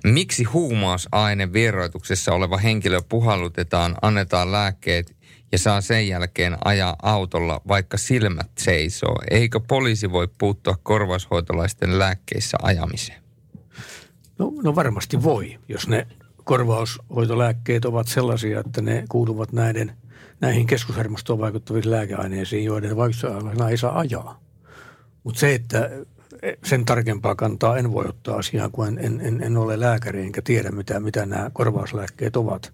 Miksi 0.05 0.44
huumausaine 0.44 1.52
vieroituksessa 1.52 2.35
oleva 2.35 2.56
henkilö 2.56 3.01
puhallutetaan, 3.09 3.97
annetaan 4.02 4.52
lääkkeet 4.52 5.16
ja 5.52 5.59
saa 5.59 5.80
sen 5.80 6.09
jälkeen 6.09 6.56
ajaa 6.64 6.97
autolla, 7.02 7.60
vaikka 7.68 7.97
silmät 7.97 8.51
seisoo? 8.59 9.16
Eikö 9.30 9.60
poliisi 9.60 10.12
voi 10.12 10.28
puuttua 10.39 10.78
korvaushoitolaisten 10.82 11.98
lääkkeissä 11.98 12.59
ajamiseen? 12.62 13.18
No, 14.39 14.52
no 14.62 14.74
varmasti 14.74 15.23
voi, 15.23 15.59
jos 15.69 15.89
ne 15.89 16.06
korvaushoitolääkkeet 16.44 17.85
ovat 17.85 18.09
sellaisia, 18.09 18.60
että 18.60 18.82
ne 18.82 19.05
kuuluvat 19.09 19.52
näiden, 19.52 19.93
näihin 20.40 20.66
keskushermostoon 20.66 21.39
vaikuttaviin 21.39 21.90
lääkeaineisiin, 21.90 22.65
joiden 22.65 22.97
vaikutuksena 22.97 23.69
ei 23.69 23.77
saa 23.77 23.98
ajaa. 23.98 24.40
Mutta 25.24 25.40
se, 25.40 25.55
että 25.55 25.90
sen 26.65 26.85
tarkempaa 26.85 27.35
kantaa 27.35 27.78
en 27.78 27.93
voi 27.93 28.05
ottaa 28.09 28.36
asiaan, 28.36 28.70
kun 28.70 28.86
en, 28.86 29.20
en, 29.20 29.43
en, 29.43 29.56
ole 29.56 29.81
lääkäri 29.81 30.23
enkä 30.23 30.43
tiedä, 30.43 30.70
mitä, 30.70 31.01
mitä 31.01 31.27
nämä 31.27 31.51
korvauslääkkeet 31.52 32.36
ovat. 32.36 32.73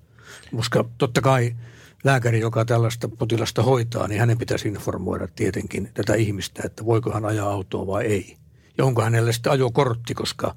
Koska 0.57 0.85
totta 0.99 1.20
kai 1.20 1.57
lääkäri, 2.05 2.41
joka 2.41 2.65
tällaista 2.65 3.09
potilasta 3.09 3.62
hoitaa, 3.62 4.09
niin 4.09 4.20
hänen 4.20 4.39
pitäisi 4.39 4.69
informoida 4.69 5.28
tietenkin 5.36 5.91
tätä 5.95 6.15
ihmistä, 6.15 6.62
että 6.65 6.85
voiko 6.85 7.12
hän 7.12 7.24
ajaa 7.24 7.51
autoa 7.51 7.86
vai 7.86 8.05
ei. 8.05 8.36
Ja 8.78 8.85
onko 8.85 9.03
hänellä 9.03 9.32
sitten 9.32 9.53
ajokortti, 9.53 10.15
koska 10.15 10.57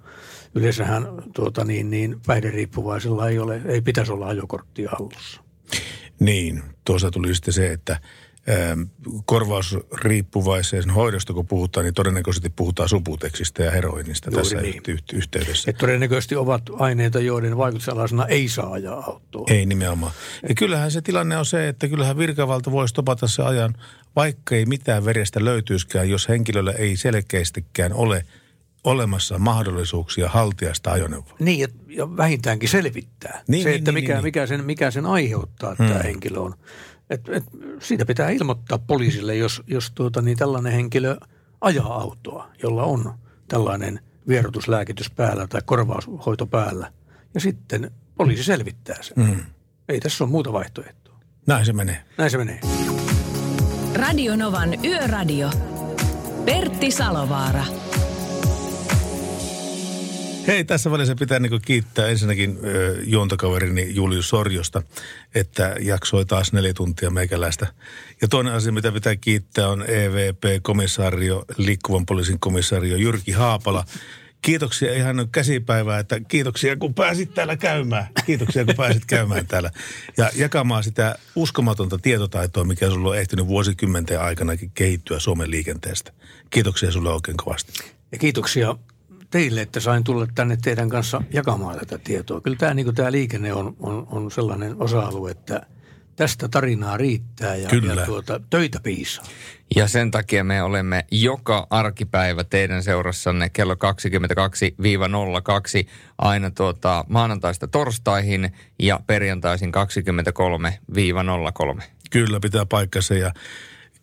yleensähän 0.55 1.07
tuota 1.33 1.65
niin, 1.65 1.89
niin 1.89 2.21
päihderiippuvaisilla 2.27 3.29
ei, 3.29 3.39
ole, 3.39 3.61
ei 3.65 3.81
pitäisi 3.81 4.11
olla 4.11 4.27
ajokorttia 4.27 4.89
hallussa. 4.91 5.41
Niin, 6.19 6.63
tuossa 6.85 7.11
tuli 7.11 7.35
sitten 7.35 7.53
se, 7.53 7.71
että 7.71 7.99
ähm, 8.49 8.81
korvausriippuvaisen 9.25 10.89
hoidosta 10.89 11.33
kun 11.33 11.47
puhutaan, 11.47 11.83
niin 11.83 11.93
todennäköisesti 11.93 12.49
puhutaan 12.49 12.89
suputeksistä 12.89 13.63
ja 13.63 13.71
heroinista 13.71 14.29
Juuri 14.29 14.43
tässä 14.43 14.61
niin. 14.61 14.81
yhteydessä. 15.13 15.71
Et 15.71 15.77
todennäköisesti 15.77 16.35
ovat 16.35 16.61
aineita, 16.79 17.19
joiden 17.19 17.57
vaikutusalaisena 17.57 18.25
ei 18.25 18.47
saa 18.47 18.71
ajaa 18.71 19.03
autoa. 19.07 19.45
Ei 19.49 19.65
nimenomaan. 19.65 20.11
Ja 20.49 20.55
kyllähän 20.55 20.91
se 20.91 21.01
tilanne 21.01 21.37
on 21.37 21.45
se, 21.45 21.67
että 21.67 21.87
kyllähän 21.87 22.17
virkavalta 22.17 22.71
voisi 22.71 22.93
topata 22.93 23.27
se 23.27 23.43
ajan, 23.43 23.75
vaikka 24.15 24.55
ei 24.55 24.65
mitään 24.65 25.05
verestä 25.05 25.45
löytyiskään, 25.45 26.09
jos 26.09 26.29
henkilöllä 26.29 26.71
ei 26.71 26.97
selkeästikään 26.97 27.93
ole– 27.93 28.25
olemassa 28.87 29.39
mahdollisuuksia 29.39 30.29
haltiasta 30.29 30.91
ajoneuvoa. 30.91 31.35
Niin, 31.39 31.59
ja, 31.59 31.67
ja 31.87 32.17
vähintäänkin 32.17 32.69
selvittää. 32.69 33.41
Niin, 33.47 33.63
se, 33.63 33.69
niin, 33.69 33.77
että 33.77 33.91
niin, 33.91 34.03
mikä, 34.03 34.13
niin, 34.13 34.23
mikä, 34.23 34.47
sen, 34.47 34.65
mikä 34.65 34.91
sen 34.91 35.05
aiheuttaa, 35.05 35.71
että 35.71 35.83
hmm. 35.83 35.93
tämä 35.93 36.03
henkilö 36.03 36.39
on. 36.39 36.55
Et, 37.09 37.29
et, 37.29 37.43
siitä 37.79 38.05
pitää 38.05 38.29
ilmoittaa 38.29 38.77
poliisille, 38.77 39.35
jos, 39.35 39.63
jos 39.67 39.91
tuota, 39.91 40.21
niin 40.21 40.37
tällainen 40.37 40.73
henkilö 40.73 41.17
ajaa 41.61 42.01
autoa, 42.01 42.49
jolla 42.63 42.83
on 42.83 43.13
tällainen 43.47 43.99
vierotuslääkitys 44.27 45.11
päällä 45.11 45.47
tai 45.47 45.61
korvaushoito 45.65 46.45
päällä. 46.45 46.91
Ja 47.33 47.39
sitten 47.39 47.91
poliisi 48.17 48.43
selvittää 48.43 48.97
sen. 49.01 49.25
Hmm. 49.25 49.41
Ei 49.89 49.99
tässä 49.99 50.23
ole 50.23 50.31
muuta 50.31 50.53
vaihtoehtoa. 50.53 51.19
Näin 51.47 51.65
se 51.65 51.73
menee. 51.73 52.03
Näin 52.17 52.31
se 52.31 52.37
menee. 52.37 52.59
Radio 53.95 54.35
Novan 54.35 54.85
Yöradio. 54.85 55.51
Pertti 56.45 56.91
Salovaara. 56.91 57.65
Hei, 60.47 60.63
tässä 60.63 60.91
välissä 60.91 61.15
pitää 61.15 61.39
niin 61.39 61.61
kiittää 61.65 62.07
ensinnäkin 62.07 62.59
juontokaverini 63.05 63.95
Julius 63.95 64.29
Sorjosta, 64.29 64.81
että 65.35 65.75
jaksoi 65.79 66.25
taas 66.25 66.53
neljä 66.53 66.73
tuntia 66.73 67.09
meikäläistä. 67.09 67.67
Ja 68.21 68.27
toinen 68.27 68.53
asia, 68.53 68.71
mitä 68.71 68.91
pitää 68.91 69.15
kiittää, 69.15 69.67
on 69.67 69.85
EVP-komissaario, 69.87 71.45
liikkuvan 71.57 72.05
poliisin 72.05 72.39
komissaario 72.39 72.97
Jyrki 72.97 73.31
Haapala. 73.31 73.85
Kiitoksia 74.41 74.93
ihan 74.93 75.29
käsipäivää, 75.31 75.99
että 75.99 76.19
kiitoksia 76.19 76.75
kun 76.75 76.93
pääsit 76.93 77.33
täällä 77.33 77.57
käymään. 77.57 78.07
Kiitoksia 78.25 78.65
kun 78.65 78.75
pääsit 78.75 79.05
käymään 79.05 79.47
täällä 79.47 79.71
ja 80.17 80.29
jakamaan 80.35 80.83
sitä 80.83 81.15
uskomatonta 81.35 81.97
tietotaitoa, 81.97 82.63
mikä 82.63 82.89
sulla 82.89 83.09
on 83.09 83.17
ehtinyt 83.17 83.47
vuosikymmenten 83.47 84.21
aikana 84.21 84.53
kehittyä 84.73 85.19
Suomen 85.19 85.51
liikenteestä. 85.51 86.13
Kiitoksia 86.49 86.91
sulle 86.91 87.09
oikein 87.09 87.37
kovasti. 87.37 87.71
Ja 88.11 88.17
kiitoksia 88.17 88.75
teille, 89.29 89.61
että 89.61 89.79
sain 89.79 90.03
tulla 90.03 90.27
tänne 90.35 90.57
teidän 90.63 90.89
kanssa 90.89 91.21
jakamaan 91.33 91.79
tätä 91.79 91.97
tietoa. 91.97 92.41
Kyllä 92.41 92.57
tämä, 92.57 92.73
niin 92.73 92.95
tämä 92.95 93.11
liikenne 93.11 93.53
on, 93.53 93.75
on, 93.79 94.07
on 94.11 94.31
sellainen 94.31 94.75
osa-alue, 94.79 95.31
että 95.31 95.61
tästä 96.15 96.47
tarinaa 96.47 96.97
riittää 96.97 97.55
ja, 97.55 97.69
Kyllä. 97.69 98.01
ja 98.01 98.05
tuota, 98.05 98.41
töitä 98.49 98.79
piisaa. 98.83 99.25
Ja 99.75 99.87
sen 99.87 100.11
takia 100.11 100.43
me 100.43 100.63
olemme 100.63 101.05
joka 101.11 101.67
arkipäivä 101.69 102.43
teidän 102.43 102.83
seurassanne 102.83 103.49
kello 103.49 103.73
22-02 103.73 103.77
aina 106.17 106.51
tuota 106.51 107.05
maanantaista 107.09 107.67
torstaihin 107.67 108.51
ja 108.79 108.99
perjantaisin 109.07 109.71
23-03. 111.79 111.83
Kyllä 112.11 112.39
pitää 112.39 112.65
paikkansa 112.65 113.13
ja 113.13 113.31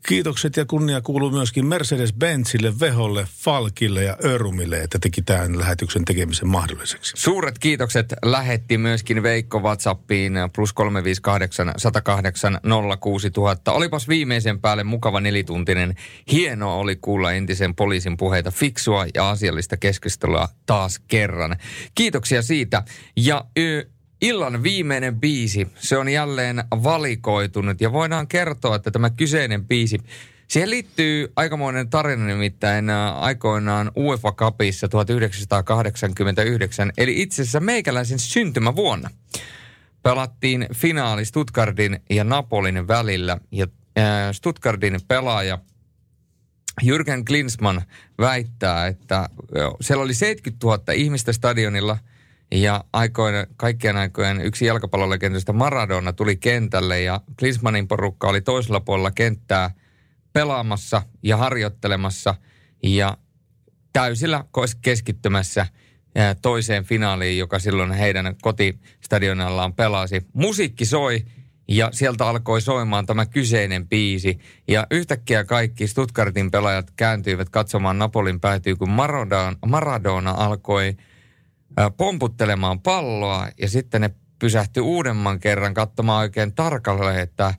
Kiitokset 0.09 0.57
ja 0.57 0.65
kunnia 0.65 1.01
kuuluu 1.01 1.31
myöskin 1.31 1.67
Mercedes-Benzille, 1.67 2.81
Veholle, 2.81 3.27
Falkille 3.37 4.03
ja 4.03 4.17
Örumille, 4.25 4.77
että 4.77 4.99
teki 4.99 5.23
tämän 5.23 5.59
lähetyksen 5.59 6.05
tekemisen 6.05 6.49
mahdolliseksi. 6.49 7.13
Suuret 7.17 7.59
kiitokset 7.59 8.15
lähetti 8.25 8.79
myöskin 8.79 9.23
Veikko 9.23 9.61
WhatsAppiin 9.61 10.33
plus 10.55 10.73
358 10.73 11.73
108 11.77 12.61
06000. 13.01 13.73
Olipas 13.73 14.09
viimeisen 14.09 14.61
päälle 14.61 14.85
mukava 14.85 15.21
nelituntinen. 15.21 15.95
Hienoa 16.33 16.75
oli 16.75 16.97
kuulla 16.97 17.33
entisen 17.33 17.75
poliisin 17.75 18.17
puheita 18.17 18.51
fiksua 18.51 19.07
ja 19.15 19.31
asiallista 19.31 19.77
keskustelua 19.77 20.49
taas 20.67 20.99
kerran. 20.99 21.57
Kiitoksia 21.95 22.43
siitä. 22.43 22.83
Ja 23.17 23.45
y- 23.57 23.94
Illan 24.25 24.63
viimeinen 24.63 25.21
biisi, 25.21 25.69
se 25.75 25.99
on 25.99 26.09
jälleen 26.09 26.65
valikoitunut 26.71 27.81
ja 27.81 27.93
voidaan 27.93 28.29
kertoa, 28.29 28.77
että 28.77 28.91
tämä 28.91 29.11
kyseinen 29.11 29.65
biisi, 29.65 29.99
siihen 30.49 30.71
liittyy 30.71 31.33
aikamoinen 31.37 31.91
tarina 31.91 32.27
nimittäin 32.27 32.91
aikoinaan 33.21 33.93
UEFA 33.97 34.33
Cupissa 34.33 34.89
1989, 34.89 36.93
eli 36.99 37.23
itse 37.23 37.43
asiassa 37.43 37.61
meikäläisen 37.61 38.19
syntymävuonna. 38.19 39.11
Pelattiin 40.03 40.67
finaali 40.75 41.25
Stuttgartin 41.25 42.01
ja 42.11 42.25
Napolin 42.25 42.89
välillä 42.89 43.39
ja 43.53 43.67
Stuttgartin 44.33 45.01
pelaaja 45.09 45.59
Jürgen 46.83 47.25
Klinsmann 47.27 47.83
väittää, 48.19 48.87
että 48.87 49.29
siellä 49.81 50.05
oli 50.05 50.15
70 50.15 50.67
000 50.67 50.93
ihmistä 50.93 51.33
stadionilla– 51.33 51.99
ja 52.55 52.85
aikoina, 52.93 53.47
kaikkien 53.57 53.97
aikojen 53.97 54.41
yksi 54.41 54.67
jalkapallolegendista 54.67 55.53
Maradona 55.53 56.13
tuli 56.13 56.37
kentälle 56.37 57.01
ja 57.01 57.21
Klinsmanin 57.39 57.89
porukka 57.89 58.29
oli 58.29 58.41
toisella 58.41 58.81
puolella 58.81 59.11
kenttää 59.11 59.71
pelaamassa 60.33 61.03
ja 61.23 61.37
harjoittelemassa 61.37 62.35
ja 62.83 63.17
täysillä 63.93 64.45
keskittymässä 64.83 65.67
toiseen 66.43 66.85
finaaliin, 66.85 67.39
joka 67.39 67.59
silloin 67.59 67.93
heidän 67.93 68.35
kotistadionallaan 68.43 69.75
pelasi. 69.75 70.27
Musiikki 70.33 70.85
soi 70.85 71.25
ja 71.69 71.89
sieltä 71.93 72.27
alkoi 72.27 72.61
soimaan 72.61 73.07
tämä 73.07 73.27
kyseinen 73.27 73.89
biisi. 73.89 74.39
Ja 74.69 74.87
yhtäkkiä 74.91 75.45
kaikki 75.45 75.87
Stuttgartin 75.87 76.51
pelaajat 76.51 76.91
kääntyivät 76.97 77.51
katsomaan 77.51 77.99
Napolin 77.99 78.41
päätyy, 78.41 78.77
kun 78.77 78.91
Maradona, 78.91 79.57
Maradona 79.67 80.31
alkoi– 80.31 80.95
pomputtelemaan 81.97 82.81
palloa 82.81 83.49
ja 83.61 83.69
sitten 83.69 84.01
ne 84.01 84.11
pysähtyi 84.39 84.81
uudemman 84.81 85.41
kerran 85.41 85.75
katsomaan 85.75 86.21
oikein 86.21 86.55
tarkalleen, 86.55 87.21
että 87.21 87.55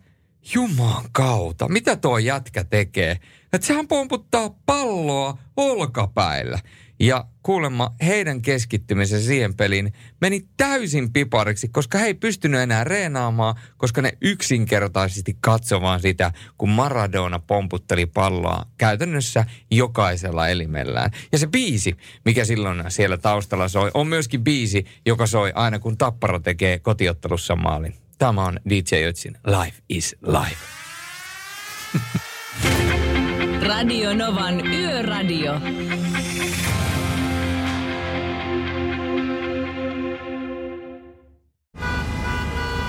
juman 0.54 1.04
kautta, 1.12 1.68
mitä 1.68 1.96
tuo 1.96 2.18
jätkä 2.18 2.64
tekee? 2.64 3.12
Että 3.54 3.68
sehän 3.68 3.88
pomputtaa 3.88 4.50
palloa 4.66 5.38
olkapäillä. 5.58 6.60
Ja 7.00 7.26
kuulemma 7.44 7.94
heidän 8.06 8.42
keskittymisensä 8.42 9.26
siihen 9.26 9.56
peliin 9.56 9.94
meni 10.22 10.48
täysin 10.58 11.14
pipariksi, 11.14 11.68
koska 11.68 11.98
he 11.98 12.06
ei 12.06 12.14
pystynyt 12.14 12.62
enää 12.62 12.84
reenaamaan, 12.84 13.56
koska 13.78 14.02
ne 14.02 14.18
yksinkertaisesti 14.22 15.38
katsomaan 15.40 16.00
sitä, 16.00 16.32
kun 16.58 16.70
Maradona 16.70 17.40
pomputteli 17.40 18.06
palloa 18.06 18.66
käytännössä 18.78 19.46
jokaisella 19.72 20.48
elimellään. 20.48 21.12
Ja 21.32 21.38
se 21.38 21.48
biisi, 21.48 21.98
mikä 22.26 22.46
silloin 22.46 22.84
siellä 22.88 23.18
taustalla 23.18 23.68
soi, 23.68 23.92
on 23.94 24.08
myöskin 24.08 24.44
biisi, 24.44 24.86
joka 25.06 25.28
soi 25.28 25.52
aina 25.56 25.80
kun 25.80 25.98
Tappara 25.98 26.40
tekee 26.40 26.80
kotiottelussa 26.80 27.56
maalin. 27.56 27.94
Tämä 28.18 28.46
on 28.46 28.60
DJ 28.70 29.06
Ötsin 29.08 29.38
Life 29.46 29.78
is 29.90 30.16
Life. 30.22 30.58
Radio 33.68 34.14
Novan 34.14 34.68
Yöradio. 34.68 35.54